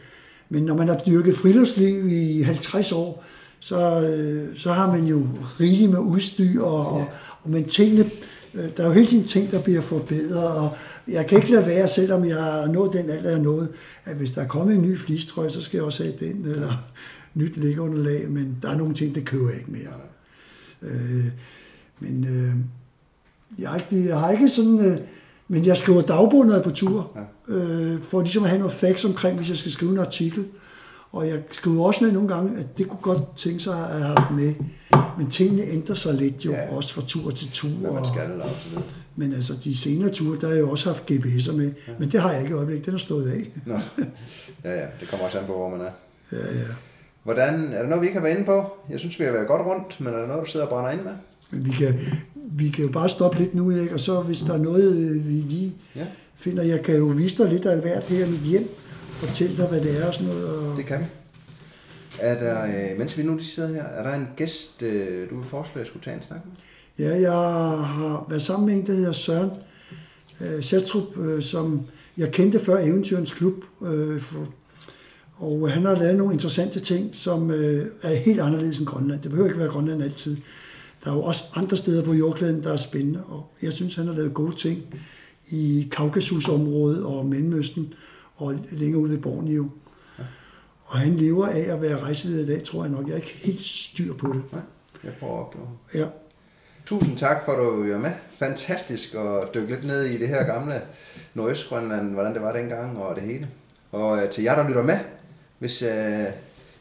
Men 0.49 0.63
når 0.63 0.75
man 0.75 0.87
har 0.87 1.01
dyrket 1.05 1.35
friluftsliv 1.35 2.07
i 2.07 2.41
50 2.41 2.91
år, 2.91 3.23
så, 3.59 4.01
øh, 4.01 4.57
så 4.57 4.73
har 4.73 4.91
man 4.91 5.03
jo 5.05 5.27
rigeligt 5.59 5.91
med 5.91 5.99
udstyr, 5.99 6.61
og, 6.61 6.87
og, 6.87 7.05
og 7.43 7.49
men 7.49 7.65
tingene, 7.65 8.11
øh, 8.53 8.69
der 8.77 8.83
er 8.83 8.87
jo 8.87 8.93
hele 8.93 9.07
tiden 9.07 9.23
ting, 9.23 9.51
der 9.51 9.61
bliver 9.61 9.81
forbedret, 9.81 10.47
og 10.47 10.69
jeg 11.07 11.27
kan 11.27 11.37
ikke 11.37 11.51
lade 11.51 11.67
være, 11.67 11.87
selvom 11.87 12.25
jeg 12.25 12.37
har 12.37 12.67
nået 12.67 12.93
den 12.93 13.09
alder, 13.09 13.29
jeg 13.29 13.39
nået, 13.39 13.69
at 14.05 14.15
hvis 14.15 14.31
der 14.31 14.41
er 14.41 14.47
kommet 14.47 14.75
en 14.75 14.81
ny 14.81 14.99
flistrøje, 14.99 15.49
så 15.49 15.61
skal 15.61 15.77
jeg 15.77 15.85
også 15.85 16.03
have 16.03 16.15
den, 16.19 16.45
eller 16.45 16.83
nyt 17.39 17.57
lægunderlag, 17.57 18.29
men 18.29 18.57
der 18.61 18.69
er 18.69 18.77
nogle 18.77 18.93
ting, 18.93 19.15
det 19.15 19.25
køber 19.25 19.49
jeg 19.49 19.57
ikke 19.57 19.71
mere. 19.71 19.93
Øh, 20.81 21.25
men 21.99 22.25
øh, 22.27 22.55
jeg, 23.59 23.81
ikke, 23.91 24.07
jeg 24.09 24.19
har 24.19 24.31
ikke 24.31 24.49
sådan... 24.49 24.79
Øh, 24.79 24.97
men 25.47 25.65
jeg 25.65 25.77
skriver 25.77 26.01
dagbog, 26.01 26.45
når 26.45 26.53
jeg 26.53 26.59
er 26.59 26.63
på 26.63 26.71
tur, 26.71 27.11
ja. 27.49 27.53
øh, 27.55 28.01
for 28.01 28.21
ligesom 28.21 28.43
at 28.43 28.49
have 28.49 28.59
noget 28.59 28.73
facts 28.73 29.05
omkring, 29.05 29.35
hvis 29.37 29.49
jeg 29.49 29.57
skal 29.57 29.71
skrive 29.71 29.91
en 29.91 29.97
artikel. 29.99 30.45
Og 31.11 31.27
jeg 31.27 31.39
skriver 31.51 31.85
også 31.85 32.03
ned 32.03 32.11
nogle 32.11 32.27
gange, 32.27 32.59
at 32.59 32.77
det 32.77 32.87
kunne 32.87 33.01
godt 33.01 33.35
tænke 33.35 33.59
sig 33.59 33.73
at 33.73 33.87
have 34.01 34.03
haft 34.17 34.31
med. 34.31 34.53
Men 35.17 35.29
tingene 35.29 35.63
ændrer 35.63 35.95
sig 35.95 36.13
lidt 36.13 36.45
jo, 36.45 36.51
Ja. 36.51 36.75
også 36.75 36.93
fra 36.93 37.01
tur 37.07 37.31
til 37.31 37.51
tur. 37.51 37.69
Hvad 37.69 37.91
man 37.91 38.05
skal 38.05 38.21
eller 38.31 38.45
videre. 38.69 38.83
Men 39.15 39.33
altså, 39.33 39.53
de 39.63 39.77
senere 39.77 40.09
ture, 40.09 40.37
der 40.41 40.47
har 40.47 40.53
jeg 40.53 40.61
jo 40.61 40.69
også 40.69 40.89
haft 40.89 41.11
GPS'er 41.11 41.51
med. 41.51 41.65
Ja. 41.87 41.93
Men 41.99 42.11
det 42.11 42.21
har 42.21 42.31
jeg 42.31 42.41
ikke 42.41 42.51
i 42.51 42.53
øjeblikket. 42.57 42.85
Den 42.85 42.93
er 42.93 42.97
stået 42.97 43.31
af. 43.31 43.49
Nå. 43.65 43.73
Ja, 44.63 44.75
ja, 44.79 44.85
det 44.99 45.07
kommer 45.09 45.25
også 45.25 45.39
an 45.39 45.45
på, 45.47 45.53
hvor 45.53 45.69
man 45.69 45.81
er. 45.81 45.91
Ja, 46.31 46.37
ja. 46.57 46.63
Hvordan, 47.23 47.73
er 47.73 47.81
der 47.81 47.87
noget, 47.89 48.01
vi 48.01 48.07
ikke 48.07 48.19
har 48.19 48.23
været 48.25 48.35
inde 48.35 48.45
på? 48.45 48.65
Jeg 48.89 48.99
synes, 48.99 49.19
vi 49.19 49.25
har 49.25 49.31
været 49.31 49.47
godt 49.47 49.61
rundt, 49.61 49.99
men 49.99 50.13
er 50.13 50.17
der 50.17 50.27
noget, 50.27 50.45
du 50.45 50.51
sidder 50.51 50.65
og 50.65 50.69
brænder 50.69 50.91
ind 50.91 51.01
med? 51.01 51.13
Men 51.51 51.65
vi 51.65 51.71
kan, 51.71 51.99
vi 52.55 52.69
kan 52.69 52.85
jo 52.85 52.91
bare 52.91 53.09
stoppe 53.09 53.39
lidt 53.39 53.55
nu, 53.55 53.71
ikke? 53.71 53.93
Og 53.93 53.99
så 53.99 54.21
hvis 54.21 54.39
der 54.39 54.53
er 54.53 54.57
noget, 54.57 54.95
øh, 54.95 55.27
vi 55.27 55.33
lige 55.33 55.73
Ja, 55.95 56.05
finder, 56.35 56.63
jeg 56.63 56.81
kan 56.81 56.95
jo 56.95 57.05
vise 57.05 57.37
dig 57.37 57.51
lidt 57.51 57.65
af 57.65 57.81
hvert 57.81 58.03
her 58.03 58.25
i 58.25 58.29
mit 58.29 58.39
hjem. 58.39 58.69
Fortælle 59.11 59.57
dig, 59.57 59.65
hvad 59.65 59.81
det 59.81 60.01
er 60.01 60.07
og 60.07 60.13
sådan 60.13 60.27
noget. 60.27 60.49
Og... 60.49 60.77
det 60.77 60.85
kan 60.85 60.99
vi. 60.99 61.05
Er 62.19 62.39
der, 62.43 62.63
øh, 62.65 62.99
mens 62.99 63.17
vi 63.17 63.23
nu 63.23 63.35
lige 63.35 63.45
sidder 63.45 63.69
her, 63.73 63.83
er 63.83 64.03
der 64.03 64.15
en 64.15 64.27
gæst, 64.35 64.81
øh, 64.81 65.29
du 65.29 65.35
vil 65.35 65.45
foreslå, 65.49 65.73
at 65.73 65.79
jeg 65.79 65.87
skulle 65.87 66.03
tage 66.03 66.17
en 66.17 66.23
snak 66.23 66.39
med? 66.45 66.53
Ja, 67.07 67.21
jeg 67.21 67.31
har 67.31 68.25
været 68.29 68.41
sammen 68.41 68.65
med 68.67 68.75
en, 68.75 68.87
der 68.87 68.93
hedder 68.93 69.11
Søren 69.11 69.49
øh, 70.41 70.63
Sætrup, 70.63 71.17
øh, 71.17 71.41
som 71.41 71.81
jeg 72.17 72.31
kendte 72.31 72.59
før 72.59 72.77
Eventyrens 72.77 73.31
Klub. 73.31 73.53
Øh, 73.85 74.19
for, 74.19 74.47
og 75.37 75.71
han 75.71 75.85
har 75.85 75.95
lavet 75.95 76.15
nogle 76.15 76.33
interessante 76.33 76.79
ting, 76.79 77.15
som 77.15 77.51
øh, 77.51 77.87
er 78.01 78.15
helt 78.15 78.39
anderledes 78.39 78.79
end 78.79 78.87
Grønland. 78.87 79.21
Det 79.21 79.31
behøver 79.31 79.49
ikke 79.49 79.59
være 79.59 79.69
Grønland 79.69 80.03
altid. 80.03 80.37
Der 81.03 81.11
er 81.11 81.15
jo 81.15 81.23
også 81.23 81.43
andre 81.55 81.77
steder 81.77 82.03
på 82.03 82.13
jordklæden, 82.13 82.63
der 82.63 82.73
er 82.73 82.77
spændende, 82.77 83.23
og 83.23 83.51
jeg 83.61 83.73
synes, 83.73 83.95
han 83.95 84.07
har 84.07 84.13
lavet 84.13 84.33
gode 84.33 84.55
ting 84.55 84.83
i 85.49 85.87
Kaukasusområdet 85.91 87.05
og 87.05 87.25
Mellemøsten 87.25 87.93
og 88.35 88.55
længere 88.71 89.01
ude 89.01 89.11
ved 89.11 89.17
Borneo. 89.17 89.69
Og 90.85 90.99
han 90.99 91.15
lever 91.15 91.47
af 91.47 91.59
at 91.59 91.81
være 91.81 91.99
rejseleder 91.99 92.43
i 92.43 92.47
dag, 92.47 92.63
tror 92.63 92.83
jeg 92.83 92.91
nok. 92.91 93.07
Jeg 93.07 93.11
er 93.11 93.17
ikke 93.17 93.39
helt 93.41 93.61
styr 93.61 94.13
på 94.13 94.27
det. 94.27 94.41
Nej, 94.51 94.61
jeg 95.03 95.13
prøver 95.19 95.33
at 95.33 95.45
opdage. 95.45 95.67
Ja. 95.93 96.05
Tusind 96.85 97.17
tak 97.17 97.45
for, 97.45 97.51
at 97.51 97.57
du 97.57 97.91
var 97.91 97.97
med. 97.97 98.11
Fantastisk 98.39 99.15
at 99.15 99.53
dykke 99.53 99.69
lidt 99.69 99.87
ned 99.87 100.03
i 100.03 100.17
det 100.17 100.27
her 100.27 100.43
gamle 100.43 100.81
Nordøstgrønland, 101.33 102.13
hvordan 102.13 102.33
det 102.33 102.41
var 102.41 102.53
dengang 102.53 102.97
og 102.97 103.15
det 103.15 103.23
hele. 103.23 103.47
Og 103.91 104.23
øh, 104.23 104.29
til 104.29 104.43
jer, 104.43 104.55
der 104.55 104.67
lytter 104.67 104.83
med, 104.83 104.99
hvis 105.59 105.81
øh, 105.81 106.25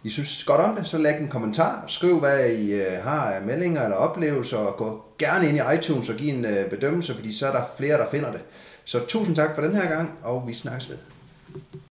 i 0.05 0.11
synes 0.11 0.45
godt 0.45 0.61
om 0.61 0.77
det, 0.77 0.87
så 0.87 0.99
læg 0.99 1.21
en 1.21 1.29
kommentar. 1.29 1.85
Skriv, 1.89 2.19
hvad 2.19 2.49
I 2.49 2.73
øh, 2.73 3.03
har 3.03 3.33
af 3.33 3.43
meldinger 3.43 3.83
eller 3.83 3.97
oplevelser, 3.97 4.57
og 4.57 4.77
gå 4.77 5.05
gerne 5.19 5.49
ind 5.49 5.57
i 5.59 5.77
iTunes 5.77 6.09
og 6.09 6.15
giv 6.15 6.35
en 6.35 6.45
øh, 6.45 6.71
bedømmelse, 6.71 7.15
fordi 7.15 7.37
så 7.37 7.47
er 7.47 7.53
der 7.53 7.63
flere, 7.77 7.99
der 7.99 8.11
finder 8.11 8.33
det. 8.33 8.41
Så 8.85 9.07
tusind 9.07 9.37
tak 9.37 9.55
for 9.55 9.63
den 9.63 9.77
her 9.77 9.89
gang, 9.89 10.19
og 10.23 10.45
vi 10.47 10.55
snakkes 10.55 10.91
ved. 10.91 10.97